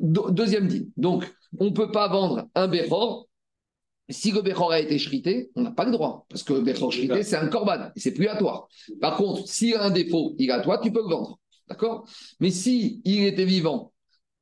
De- 0.00 0.30
deuxième 0.30 0.66
dit. 0.66 0.90
Donc, 0.96 1.24
on 1.58 1.66
ne 1.66 1.70
peut 1.70 1.90
pas 1.90 2.08
vendre 2.08 2.48
un 2.54 2.68
Bechor. 2.68 3.28
Si 4.08 4.32
le 4.32 4.42
Bechor 4.42 4.72
a 4.72 4.80
été 4.80 4.98
shrité, 4.98 5.50
on 5.54 5.62
n'a 5.62 5.70
pas 5.70 5.84
le 5.84 5.92
droit. 5.92 6.26
Parce 6.28 6.42
que 6.42 6.52
le 6.52 6.62
Bechor 6.62 6.92
shrité, 6.92 7.22
c'est 7.22 7.36
un 7.36 7.46
korban. 7.46 7.90
Et 7.94 8.00
c'est 8.00 8.12
plus 8.12 8.26
à 8.26 8.36
toi. 8.36 8.66
Par 9.00 9.16
contre, 9.16 9.46
s'il 9.46 9.74
a 9.74 9.84
un 9.84 9.90
défaut, 9.90 10.34
il 10.38 10.48
est 10.48 10.52
à 10.52 10.60
toi, 10.60 10.78
tu 10.78 10.90
peux 10.90 11.02
le 11.02 11.08
vendre. 11.08 11.38
D'accord? 11.68 12.08
Mais 12.40 12.50
si 12.50 13.00
il 13.04 13.24
était 13.24 13.44
vivant, 13.44 13.92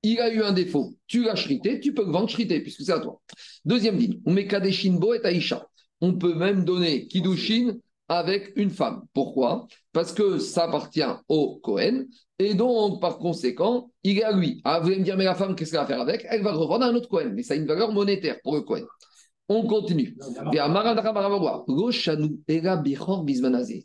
il 0.03 0.21
a 0.21 0.33
eu 0.33 0.43
un 0.43 0.53
défaut, 0.53 0.95
tu 1.07 1.25
l'as 1.25 1.35
chrité, 1.35 1.81
tu 1.81 1.93
peux 1.93 2.05
le 2.05 2.13
vendre 2.13 2.29
chrité, 2.29 2.61
puisque 2.61 2.83
c'est 2.83 2.93
à 2.93 3.01
toi. 3.01 3.21
Deuxième 3.65 3.99
ligne, 3.99 4.21
on 4.25 4.33
met 4.33 4.47
Kadeshinbo 4.47 5.13
et 5.13 5.25
Aïcha. 5.25 5.68
On 6.01 6.15
peut 6.15 6.35
même 6.35 6.65
donner 6.65 7.07
Kidushin 7.07 7.77
avec 8.09 8.53
une 8.57 8.71
femme. 8.71 9.03
Pourquoi? 9.13 9.67
Parce 9.93 10.13
que 10.13 10.39
ça 10.39 10.65
appartient 10.65 11.03
au 11.29 11.61
Cohen, 11.63 12.05
et 12.39 12.55
donc, 12.55 13.01
par 13.01 13.19
conséquent, 13.19 13.91
il 14.05 14.19
est 14.19 14.23
à 14.23 14.33
lui. 14.33 14.61
Ah, 14.65 14.79
vous 14.81 14.89
allez 14.89 15.01
me 15.01 15.05
dire, 15.05 15.17
mais 15.17 15.25
la 15.25 15.35
femme, 15.35 15.57
qu'est-ce 15.57 15.73
qu'elle 15.73 15.81
va 15.81 15.87
faire 15.87 16.01
avec? 16.01 16.25
Elle 16.31 16.43
va 16.43 16.53
le 16.53 16.59
revendre 16.59 16.85
à 16.85 16.89
un 16.89 16.95
autre 16.95 17.09
Cohen, 17.09 17.33
mais 17.35 17.43
ça 17.43 17.55
a 17.55 17.57
une 17.57 17.67
valeur 17.67 17.93
monétaire 17.93 18.37
pour 18.43 18.55
le 18.55 18.63
Cohen. 18.63 18.85
On 19.49 19.67
continue. 19.67 20.17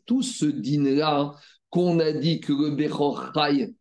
Tout 0.05 0.21
ce 0.21 0.45
dîner-là 0.45 1.31
qu'on 1.69 1.99
a 1.99 2.11
dit 2.11 2.39
que 2.41 2.53
le 2.53 2.71
Bechor 2.71 3.31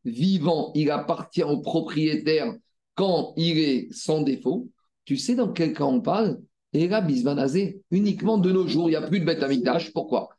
vivant, 0.05 0.73
il 0.75 0.91
appartient 0.91 1.43
au 1.43 1.61
propriétaire 1.61 2.55
quand 2.95 3.35
il 3.37 3.59
est 3.59 3.89
sans 3.93 4.23
défaut, 4.23 4.69
tu 5.05 5.17
sais 5.17 5.35
dans 5.35 5.53
quel 5.53 5.75
cas 5.75 5.85
on 5.85 6.01
parle? 6.01 6.41
Et 6.73 6.89
là, 6.89 7.01
Bismanazé, 7.01 7.83
uniquement 7.91 8.39
de 8.39 8.51
nos 8.51 8.67
jours, 8.67 8.89
il 8.89 8.93
n'y 8.93 8.97
a 8.97 9.03
plus 9.03 9.21
de 9.21 9.25
bête 9.25 9.43
amigdash. 9.43 9.93
Pourquoi? 9.93 10.31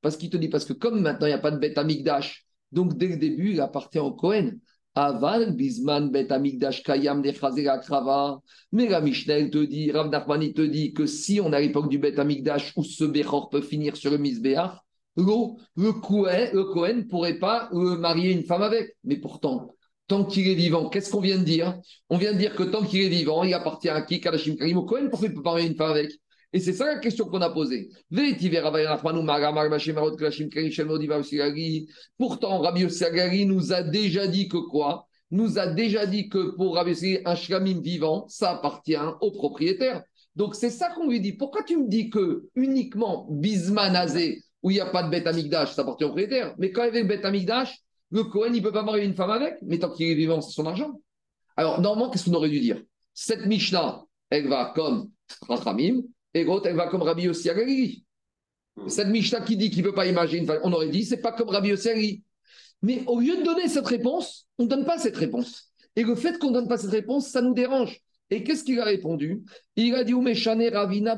Parce 0.00 0.16
qu'il 0.16 0.30
te 0.30 0.36
dit, 0.36 0.48
parce 0.48 0.64
que 0.64 0.72
comme 0.72 1.00
maintenant 1.00 1.26
il 1.26 1.30
n'y 1.30 1.34
a 1.34 1.38
pas 1.38 1.52
de 1.52 1.58
bête 1.58 1.78
amigdash, 1.78 2.44
donc 2.72 2.96
dès 2.96 3.08
le 3.08 3.16
début, 3.16 3.52
il 3.52 3.60
appartient 3.60 4.00
au 4.00 4.12
Kohen. 4.12 4.58
Aval, 4.96 5.56
Bisman, 5.56 6.10
Bet 6.10 6.30
Amigdash, 6.32 6.82
Kayam, 6.84 7.22
la 7.24 7.78
Krava. 7.78 8.40
Mais 8.70 8.88
la 8.88 9.00
Mishnah, 9.00 9.48
te 9.48 9.64
dit, 9.64 9.90
Rav 9.90 10.10
te 10.10 10.62
dit 10.62 10.92
que 10.92 11.06
si 11.06 11.40
on 11.40 11.52
à 11.52 11.60
l'époque 11.60 11.88
du 11.88 11.98
Bet 11.98 12.18
Amigdash 12.20 12.72
où 12.76 12.84
ce 12.84 13.04
Bechor 13.04 13.50
peut 13.50 13.60
finir 13.60 13.96
sur 13.96 14.10
le 14.12 14.18
Misbéach, 14.18 14.78
le 15.16 15.92
Kohen 16.62 16.98
ne 16.98 17.02
pourrait 17.02 17.38
pas 17.38 17.68
marier 17.72 18.32
une 18.32 18.44
femme 18.44 18.62
avec. 18.62 18.96
Mais 19.02 19.16
pourtant, 19.16 19.74
tant 20.06 20.24
qu'il 20.24 20.48
est 20.48 20.54
vivant, 20.54 20.88
qu'est-ce 20.88 21.10
qu'on 21.10 21.20
vient 21.20 21.38
de 21.38 21.44
dire? 21.44 21.78
On 22.10 22.18
vient 22.18 22.32
de 22.32 22.38
dire 22.38 22.54
que 22.54 22.62
tant 22.62 22.84
qu'il 22.84 23.02
est 23.02 23.08
vivant, 23.08 23.42
il 23.42 23.54
appartient 23.54 23.88
à 23.88 24.02
qui? 24.02 24.20
Kadashim 24.20 24.56
Karim 24.56 24.84
Kohen, 24.84 25.08
pourquoi 25.08 25.28
il 25.28 25.30
ne 25.30 25.36
peut 25.36 25.42
pas 25.42 25.52
marier 25.52 25.68
une 25.68 25.76
femme 25.76 25.92
avec? 25.92 26.10
Et 26.52 26.60
c'est 26.60 26.72
ça 26.72 26.86
la 26.86 26.98
question 27.00 27.24
qu'on 27.24 27.40
a 27.40 27.50
posée. 27.50 27.88
Pourtant, 32.16 32.58
Rabbi 32.60 32.84
Ossagari 32.84 33.46
nous 33.46 33.72
a 33.72 33.82
déjà 33.82 34.28
dit 34.28 34.48
que 34.48 34.58
quoi? 34.58 35.08
Nous 35.32 35.58
a 35.58 35.66
déjà 35.66 36.06
dit 36.06 36.28
que 36.28 36.54
pour 36.54 36.76
Rabbi 36.76 36.92
Ossagari, 36.92 37.22
un 37.24 37.34
shlamim 37.34 37.80
vivant, 37.80 38.26
ça 38.28 38.52
appartient 38.52 38.96
au 39.20 39.32
propriétaire. 39.32 40.04
Donc 40.36 40.54
c'est 40.54 40.70
ça 40.70 40.90
qu'on 40.90 41.08
lui 41.08 41.20
dit. 41.20 41.32
Pourquoi 41.32 41.64
tu 41.64 41.76
me 41.76 41.88
dis 41.88 42.08
que 42.08 42.44
uniquement 42.54 43.26
Bismanazé, 43.30 44.42
où 44.62 44.70
il 44.70 44.74
n'y 44.74 44.80
a 44.80 44.86
pas 44.86 45.02
de 45.02 45.10
bête 45.10 45.26
amigdash, 45.26 45.72
ça 45.72 45.82
appartient 45.82 46.04
au 46.04 46.08
propriétaire? 46.08 46.54
Mais 46.58 46.70
quand 46.70 46.82
il 46.82 46.86
y 46.86 46.88
avait 46.90 47.04
bête 47.04 47.24
amigdash, 47.24 47.83
le 48.10 48.24
Cohen, 48.24 48.52
il 48.52 48.58
ne 48.58 48.62
peut 48.62 48.72
pas 48.72 48.82
marier 48.82 49.04
une 49.04 49.14
femme 49.14 49.30
avec, 49.30 49.56
mais 49.62 49.78
tant 49.78 49.90
qu'il 49.90 50.08
est 50.08 50.14
vivant, 50.14 50.40
c'est 50.40 50.52
son 50.52 50.66
argent. 50.66 51.00
Alors, 51.56 51.80
normalement, 51.80 52.10
qu'est-ce 52.10 52.26
qu'on 52.26 52.34
aurait 52.34 52.48
dû 52.48 52.60
dire? 52.60 52.82
Cette 53.12 53.46
Mishnah, 53.46 54.04
elle 54.30 54.48
va 54.48 54.72
comme 54.74 55.10
Rachamim, 55.48 56.02
et 56.32 56.44
l'autre, 56.44 56.66
elle 56.66 56.76
va 56.76 56.88
comme 56.88 57.02
Rabbi 57.02 57.24
Yossi 57.24 57.48
hmm. 58.76 58.88
Cette 58.88 59.08
Mishnah 59.08 59.40
qui 59.42 59.56
dit 59.56 59.70
qu'il 59.70 59.82
ne 59.82 59.88
peut 59.88 59.94
pas 59.94 60.06
imaginer, 60.06 60.46
on 60.62 60.72
aurait 60.72 60.88
dit, 60.88 61.04
c'est 61.04 61.20
pas 61.20 61.32
comme 61.32 61.48
Rabbi 61.48 61.68
Yossi 61.68 62.24
Mais 62.82 63.04
au 63.06 63.20
lieu 63.20 63.36
de 63.36 63.42
donner 63.42 63.68
cette 63.68 63.86
réponse, 63.86 64.48
on 64.58 64.64
ne 64.64 64.68
donne 64.68 64.84
pas 64.84 64.98
cette 64.98 65.16
réponse. 65.16 65.72
Et 65.96 66.02
le 66.02 66.14
fait 66.16 66.38
qu'on 66.38 66.48
ne 66.48 66.54
donne 66.54 66.68
pas 66.68 66.78
cette 66.78 66.90
réponse, 66.90 67.28
ça 67.28 67.40
nous 67.40 67.54
dérange. 67.54 68.00
Et 68.30 68.42
qu'est-ce 68.42 68.64
qu'il 68.64 68.80
a 68.80 68.84
répondu? 68.84 69.44
Il 69.76 69.94
a 69.94 70.02
dit 70.02 70.14
Ravina 70.14 71.16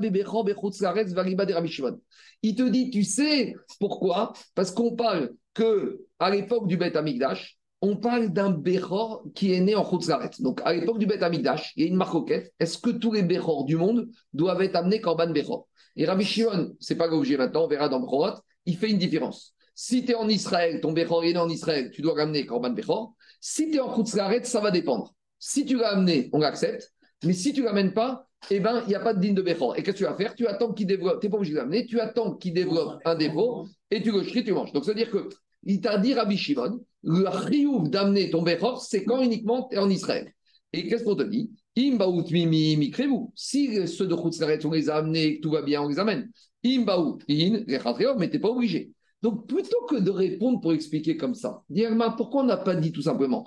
Il 2.43 2.55
te 2.55 2.69
dit, 2.69 2.91
tu 2.91 3.05
sais 3.05 3.55
pourquoi? 3.79 4.33
Parce 4.55 4.71
qu'on 4.71 4.95
parle 4.97 5.33
que 5.57 6.05
à 6.19 6.31
l'époque 6.31 6.69
du 6.69 6.77
Beth 6.77 6.97
Amigdash, 6.97 7.59
on 7.81 7.97
parle 7.97 8.29
d'un 8.29 8.51
Bechor 8.51 9.25
qui 9.35 9.53
est 9.53 9.61
né 9.61 9.75
en 9.75 9.85
Khutzlaret. 9.85 10.31
Donc, 10.41 10.61
à 10.65 10.73
l'époque 10.73 10.99
du 10.99 11.07
Beth 11.07 11.23
Amigdash, 11.23 11.73
il 11.77 11.83
y 11.83 11.87
a 11.87 11.89
une 11.89 11.97
marcoquette. 11.97 12.53
Est-ce 12.61 12.79
que 12.79 12.91
tous 12.91 13.13
les 13.13 13.23
Bechor 13.23 13.65
du 13.65 13.77
monde 13.77 14.09
doivent 14.33 14.63
être 14.63 14.77
amenés 14.77 15.01
Korban 15.01 15.31
Bechor? 15.31 15.67
Et 15.97 16.05
Rabbi 16.05 16.25
Shimon, 16.25 16.77
ce 16.79 16.93
n'est 16.93 16.99
pas 16.99 17.07
l'objet 17.07 17.39
maintenant, 17.39 17.65
on 17.65 17.69
verra 17.69 17.89
dans 17.89 18.01
Brot, 18.01 18.35
il 18.67 18.77
fait 18.77 18.91
une 18.91 18.99
différence. 18.99 19.55
Si 19.75 20.05
tu 20.05 20.13
es 20.13 20.15
en 20.15 20.29
Israël, 20.29 20.81
ton 20.81 20.93
Bechor 20.93 21.25
est 21.25 21.33
né 21.33 21.39
en 21.39 21.49
Israël, 21.49 21.91
tu 21.91 22.03
dois 22.03 22.15
ramener 22.15 22.45
Korban 22.45 22.71
Bechor. 22.71 23.15
Si 23.41 23.71
tu 23.71 23.77
es 23.77 23.81
en 23.81 23.95
Khutzlaret, 23.95 24.45
ça 24.45 24.61
va 24.61 24.71
dépendre. 24.71 25.15
Si 25.39 25.65
tu 25.65 25.77
l'as 25.77 25.93
amené, 25.93 26.29
on 26.33 26.39
l'accepte. 26.39 26.93
Mais 27.25 27.33
si 27.33 27.55
tu 27.55 27.61
ne 27.61 27.67
l'amènes 27.67 27.95
pas, 27.95 28.27
eh 28.51 28.61
ben, 28.61 28.83
il 28.87 28.89
n'y 28.89 28.95
a 28.95 29.01
pas 29.01 29.15
de 29.15 29.21
digne 29.21 29.35
de 29.35 29.43
Bechor. 29.43 29.77
Et 29.79 29.83
qu'est-ce 29.83 29.93
que 29.93 29.99
tu 29.99 30.05
vas 30.05 30.17
faire? 30.17 30.35
Tu 30.35 30.47
attends 30.47 30.73
qu'il 30.73 30.87
développe, 30.87 31.21
tu 31.21 31.27
n'es 31.27 31.31
pas 31.31 31.37
obligé 31.39 31.55
de 31.55 31.59
l'amener, 31.59 31.87
tu 31.87 31.99
attends 32.01 32.35
qu'il 32.35 32.53
développe 32.53 33.01
un 33.07 33.15
défaut 33.15 33.67
et 33.91 34.03
tu 34.03 34.13
le 34.13 34.23
tu 34.23 34.53
manges. 34.53 34.73
Donc, 34.73 34.85
ça 34.85 34.91
veut 34.93 34.97
dire 34.97 35.11
que 35.11 35.29
il 35.67 35.81
t'a 35.81 35.99
dit 35.99 36.15
Rabbi 36.15 36.37
Shimon, 36.37 36.81
le 37.03 37.29
riouf 37.29 37.91
d'amener 37.91 38.31
ton 38.31 38.43
Bechor, 38.43 38.81
c'est 38.81 39.05
quand 39.05 39.23
uniquement 39.23 39.69
en 39.77 39.91
Israël. 39.91 40.33
Et 40.73 40.89
qu'est-ce 40.89 41.05
qu'on 41.05 41.17
te 41.17 41.23
dit? 41.23 41.51
Imbaout 41.77 42.31
mimi 42.31 42.93
Si 43.35 43.87
ceux 43.87 44.07
de 44.07 44.15
Khutzlaret, 44.15 44.65
on 44.65 44.71
les 44.71 44.89
a 44.89 44.97
amenés, 44.97 45.41
tout 45.41 45.51
va 45.51 45.63
bien, 45.63 45.83
on 45.83 45.89
les 45.89 45.99
amène. 45.99 46.31
Imbaout 46.65 47.19
in, 47.29 47.65
mais 47.67 48.31
tu 48.31 48.37
n'es 48.37 48.41
pas 48.41 48.49
obligé. 48.49 48.93
Donc, 49.23 49.47
plutôt 49.49 49.85
que 49.89 49.97
de 49.97 50.11
répondre 50.11 50.61
pour 50.61 50.73
expliquer 50.73 51.17
comme 51.17 51.35
ça, 51.35 51.63
dis 51.69 51.85
pourquoi 52.17 52.43
on 52.43 52.47
n'a 52.47 52.57
pas 52.57 52.75
dit 52.75 52.93
tout 52.93 53.03
simplement? 53.03 53.47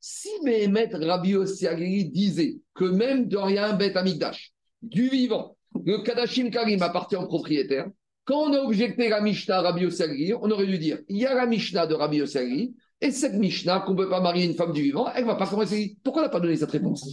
Si 0.00 0.30
Mehemet 0.44 0.90
Rabbi 0.92 1.34
Osiagiri 1.34 2.04
disait 2.10 2.56
que 2.74 2.84
même 2.84 3.28
dans 3.28 3.44
rien 3.44 3.74
bête 3.74 3.96
amigdash, 3.96 4.52
du 4.82 5.08
vivant, 5.08 5.55
le 5.84 6.02
Kadashim 6.02 6.50
Karim 6.50 6.82
appartient 6.82 7.16
au 7.16 7.26
propriétaire. 7.26 7.86
Quand 8.24 8.50
on 8.50 8.52
a 8.54 8.60
objecté 8.60 9.08
la 9.08 9.20
Mishnah 9.20 9.60
Rabbi 9.60 9.86
Osagri, 9.86 10.34
on 10.34 10.50
aurait 10.50 10.66
dû 10.66 10.78
dire 10.78 10.98
il 11.08 11.18
y 11.18 11.26
a 11.26 11.34
la 11.34 11.46
Mishnah 11.46 11.86
de 11.86 11.94
Rabbi 11.94 12.22
Osagri, 12.22 12.74
et 13.00 13.10
cette 13.10 13.34
Mishnah 13.34 13.80
qu'on 13.80 13.92
ne 13.92 13.98
peut 13.98 14.08
pas 14.08 14.20
marier 14.20 14.46
une 14.46 14.54
femme 14.54 14.72
du 14.72 14.82
vivant, 14.82 15.06
elle 15.14 15.22
ne 15.22 15.28
va 15.28 15.36
pas 15.36 15.46
commencer. 15.46 15.96
Pourquoi 16.02 16.22
on 16.22 16.24
n'a 16.24 16.30
pas 16.30 16.40
donné 16.40 16.56
cette 16.56 16.70
réponse? 16.70 17.06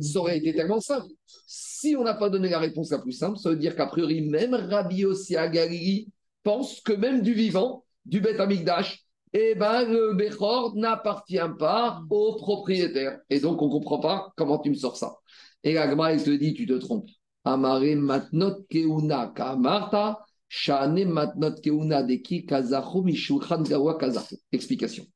Ça 0.00 0.18
aurait 0.20 0.38
été 0.38 0.54
tellement 0.54 0.80
simple. 0.80 1.08
Si 1.46 1.96
on 1.98 2.04
n'a 2.04 2.14
pas 2.14 2.30
donné 2.30 2.48
la 2.48 2.60
réponse 2.60 2.90
la 2.92 2.98
plus 2.98 3.12
simple, 3.12 3.38
ça 3.38 3.50
veut 3.50 3.56
dire 3.56 3.74
qu'a 3.74 3.86
priori, 3.86 4.22
même 4.22 4.54
Rabbi 4.54 5.04
Osagri 5.04 6.08
pense 6.44 6.80
que 6.80 6.92
même 6.92 7.22
du 7.22 7.34
vivant, 7.34 7.84
du 8.06 8.20
Beth 8.20 8.38
Amigdash, 8.38 9.04
eh 9.32 9.56
ben, 9.56 9.84
le 9.84 10.14
Bechor 10.14 10.76
n'appartient 10.76 11.38
pas 11.58 12.00
au 12.08 12.36
propriétaire. 12.36 13.18
Et 13.28 13.40
donc, 13.40 13.60
on 13.60 13.66
ne 13.66 13.72
comprend 13.72 13.98
pas 13.98 14.32
comment 14.36 14.58
tu 14.58 14.70
me 14.70 14.74
sors 14.74 14.96
ça. 14.96 15.16
Et 15.64 15.72
la 15.74 16.12
elle 16.12 16.22
te 16.22 16.30
dit, 16.30 16.54
tu 16.54 16.66
te 16.66 16.74
trompes. 16.74 17.08
Amare 17.44 17.94
matnot 17.94 18.66
keuna 18.68 19.32
kamarta, 19.34 20.18
shane 20.48 21.04
matnot 21.04 21.60
keuna 21.60 22.02
deki 22.02 22.46
kazachu 22.46 23.02
mishulchan 23.04 23.62
gawa 23.64 23.98
kazachu. 23.98 24.36
Explication. 24.52 25.06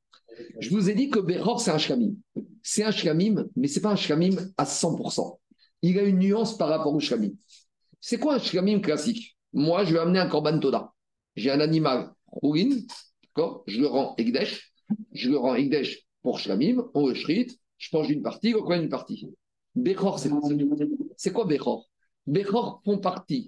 Je 0.60 0.70
vous 0.70 0.88
ai 0.90 0.94
dit 0.94 1.08
que 1.10 1.18
Beror, 1.18 1.60
c'est 1.60 1.70
un 1.70 1.78
shlamim. 1.78 2.14
C'est 2.62 2.84
un 2.84 2.90
shlamim, 2.90 3.46
mais 3.56 3.66
ce 3.66 3.76
n'est 3.76 3.82
pas 3.82 3.90
un 3.92 3.96
shlamim 3.96 4.36
à 4.56 4.64
100%. 4.64 5.38
Il 5.82 5.98
a 5.98 6.02
une 6.02 6.18
nuance 6.18 6.56
par 6.56 6.68
rapport 6.68 6.94
au 6.94 7.00
shlamim. 7.00 7.32
C'est 8.00 8.18
quoi 8.18 8.34
un 8.34 8.38
shlamim 8.38 8.80
classique? 8.80 9.36
Moi, 9.52 9.84
je 9.84 9.94
vais 9.94 9.98
amener 10.00 10.18
un 10.18 10.28
korban 10.28 10.58
toda. 10.58 10.92
J'ai 11.34 11.50
un 11.50 11.60
animal 11.60 12.12
rouin, 12.26 12.68
d'accord? 13.24 13.64
Je 13.66 13.80
le 13.80 13.86
rends 13.86 14.14
egdesh. 14.18 14.72
Je 15.12 15.30
le 15.30 15.38
rends 15.38 15.54
egdesh 15.54 16.06
pour 16.22 16.38
shlamim. 16.38 16.84
On 16.94 17.08
le 17.08 17.14
shrit. 17.14 17.58
Je 17.78 17.96
mange 17.96 18.10
une 18.10 18.22
partie, 18.22 18.54
on 18.54 18.70
une 18.72 18.88
partie. 18.88 19.30
Bechor, 19.74 20.18
c'est 20.18 20.28
quoi? 20.28 20.40
C'est 21.16 21.32
quoi 21.32 21.44
Bechor? 21.46 21.88
Bechor 22.28 22.82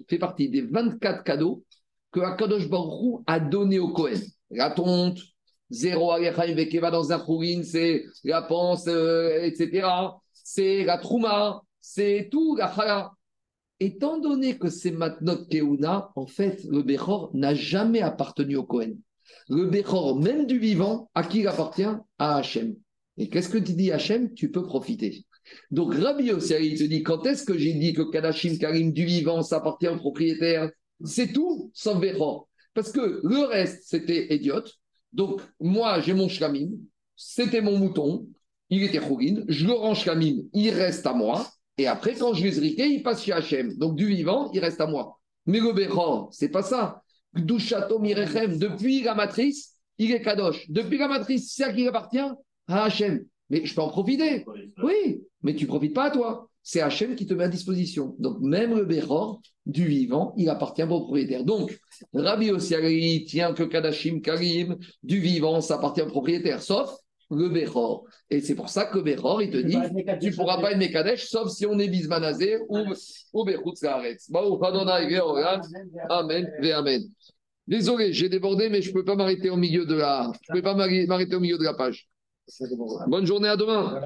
fait 0.09 0.17
partie 0.17 0.49
des 0.49 0.61
24 0.61 1.23
cadeaux 1.23 1.63
que 2.11 2.19
Akadosh 2.19 2.67
Baruch 2.67 3.21
a 3.27 3.39
donné 3.39 3.79
au 3.79 3.89
Cohen. 3.89 4.19
La 4.49 4.71
tonte, 4.71 5.19
zéro 5.69 6.11
Alechaim 6.11 6.55
Vekeva 6.55 6.89
dans 6.89 7.11
un 7.11 7.23
chourine, 7.23 7.63
c'est 7.63 8.03
la 8.23 8.41
panse, 8.41 8.87
euh, 8.87 9.43
etc. 9.43 9.87
C'est 10.33 10.83
la 10.83 10.97
trouma, 10.97 11.61
c'est 11.79 12.29
tout, 12.31 12.55
la 12.55 12.73
chala. 12.73 13.11
Étant 13.79 14.19
donné 14.19 14.57
que 14.57 14.69
c'est 14.69 14.91
Matnot 14.91 15.45
Keuna, 15.45 16.11
en 16.15 16.25
fait, 16.25 16.63
le 16.65 16.81
Bechor 16.81 17.31
n'a 17.33 17.53
jamais 17.53 18.01
appartenu 18.01 18.55
au 18.55 18.63
Cohen. 18.63 18.93
Le 19.47 19.65
Bechor, 19.65 20.19
même 20.19 20.45
du 20.45 20.59
vivant, 20.59 21.09
à 21.13 21.23
qui 21.23 21.39
il 21.39 21.47
appartient? 21.47 21.83
À 22.17 22.35
Hachem. 22.35 22.75
Et 23.17 23.29
qu'est-ce 23.29 23.49
que 23.49 23.57
tu 23.57 23.73
dis 23.73 23.91
Hachem? 23.91 24.33
Tu 24.33 24.51
peux 24.51 24.63
profiter. 24.63 25.25
Donc 25.69 25.93
Rabbi 25.95 26.31
aussi, 26.31 26.53
il 26.53 26.77
te 26.77 26.83
dit 26.83 27.03
quand 27.03 27.25
est-ce 27.25 27.43
que 27.43 27.57
j'ai 27.57 27.73
dit 27.73 27.93
que 27.93 28.03
Kadashim 28.09 28.57
Karim 28.57 28.91
du 28.91 29.05
vivant, 29.05 29.41
ça 29.41 29.57
appartient 29.57 29.87
au 29.87 29.97
propriétaire? 29.97 30.69
C'est 31.03 31.33
tout 31.33 31.71
sans 31.73 31.95
Bechor. 31.95 32.47
Parce 32.73 32.91
que 32.91 33.21
le 33.23 33.45
reste, 33.45 33.83
c'était 33.85 34.33
idiote. 34.33 34.73
Donc 35.13 35.41
moi, 35.59 35.99
j'ai 36.01 36.13
mon 36.13 36.29
shlamim, 36.29 36.69
c'était 37.15 37.61
mon 37.61 37.77
mouton, 37.77 38.27
il 38.69 38.83
était 38.83 39.01
chourine, 39.01 39.43
je 39.47 39.65
le 39.65 39.73
rends 39.73 39.95
shlamim, 39.95 40.43
il 40.53 40.69
reste 40.71 41.05
à 41.05 41.13
moi. 41.13 41.47
Et 41.77 41.87
après, 41.87 42.15
quand 42.15 42.33
je 42.33 42.43
l'ai 42.43 42.73
il 42.87 43.03
passe 43.03 43.23
chez 43.23 43.33
Hachem. 43.33 43.75
Donc 43.77 43.95
du 43.95 44.07
vivant, 44.07 44.51
il 44.53 44.59
reste 44.59 44.79
à 44.79 44.87
moi. 44.87 45.19
Mais 45.45 45.59
le 45.59 45.73
Bechor, 45.73 46.29
c'est 46.31 46.49
pas 46.49 46.63
ça. 46.63 47.01
Gdushato 47.35 47.99
Mirechem, 47.99 48.57
depuis 48.57 49.01
la 49.01 49.15
matrice, 49.15 49.75
il 49.97 50.11
est 50.11 50.21
Kadosh. 50.21 50.69
Depuis 50.69 50.97
la 50.97 51.07
matrice, 51.07 51.53
c'est 51.53 51.63
à 51.63 51.73
qui 51.73 51.81
il 51.81 51.87
appartient? 51.87 52.19
À 52.67 52.83
Hachem. 52.83 53.25
Mais 53.51 53.65
je 53.65 53.75
peux 53.75 53.81
en 53.81 53.89
profiter. 53.89 54.45
Oui, 54.81 55.21
mais 55.43 55.53
tu 55.53 55.67
profites 55.67 55.93
pas 55.93 56.05
à 56.05 56.11
toi. 56.11 56.47
c'est 56.63 56.79
Hachem 56.79 57.15
qui 57.15 57.27
te 57.27 57.33
met 57.33 57.43
à 57.43 57.49
disposition. 57.49 58.15
Donc, 58.17 58.39
même 58.39 58.75
le 58.75 58.85
Béror 58.85 59.41
du 59.65 59.85
vivant, 59.85 60.33
il 60.37 60.49
appartient 60.49 60.83
au 60.83 60.87
propriétaire. 60.87 61.43
Donc, 61.43 61.77
Rabbi 62.13 62.49
Osiari 62.49 63.25
tient 63.25 63.53
que 63.53 63.63
Kadashim 63.63 64.21
Karim 64.21 64.77
du 65.03 65.19
vivant, 65.19 65.59
ça 65.59 65.75
appartient 65.75 66.01
au 66.01 66.07
propriétaire, 66.07 66.63
sauf 66.63 66.95
le 67.29 67.49
Béror. 67.49 68.05
Et 68.29 68.39
c'est 68.39 68.55
pour 68.55 68.69
ça 68.69 68.85
que 68.85 68.99
Béror, 68.99 69.41
il 69.41 69.49
te 69.49 69.57
dit 69.57 69.77
tu 70.21 70.29
ne 70.29 70.35
pourras 70.35 70.61
pas 70.61 70.71
être 70.71 70.77
Mekadesh, 70.77 71.27
sauf 71.27 71.49
si 71.49 71.65
on 71.65 71.77
est 71.77 71.89
Bismanazé 71.89 72.57
ou, 72.69 72.77
ou 73.33 73.45
Ve'olam. 73.45 75.61
Amen, 76.09 76.49
Amen. 76.73 77.03
Désolé, 77.67 78.13
j'ai 78.13 78.29
débordé, 78.29 78.69
mais 78.69 78.81
je 78.81 78.89
ne 78.89 78.93
peux 78.93 79.05
pas 79.05 79.15
m'arrêter 79.15 79.49
au 79.49 79.57
milieu 79.57 79.85
de 79.85 79.95
la, 79.95 80.31
je 80.41 80.53
peux 80.53 80.61
pas 80.61 80.73
m'arrêter 80.73 81.35
au 81.35 81.39
milieu 81.39 81.57
de 81.57 81.63
la 81.63 81.73
page. 81.73 82.07
Bonne 83.07 83.25
journée, 83.25 83.49
à 83.49 83.55
demain. 83.57 84.01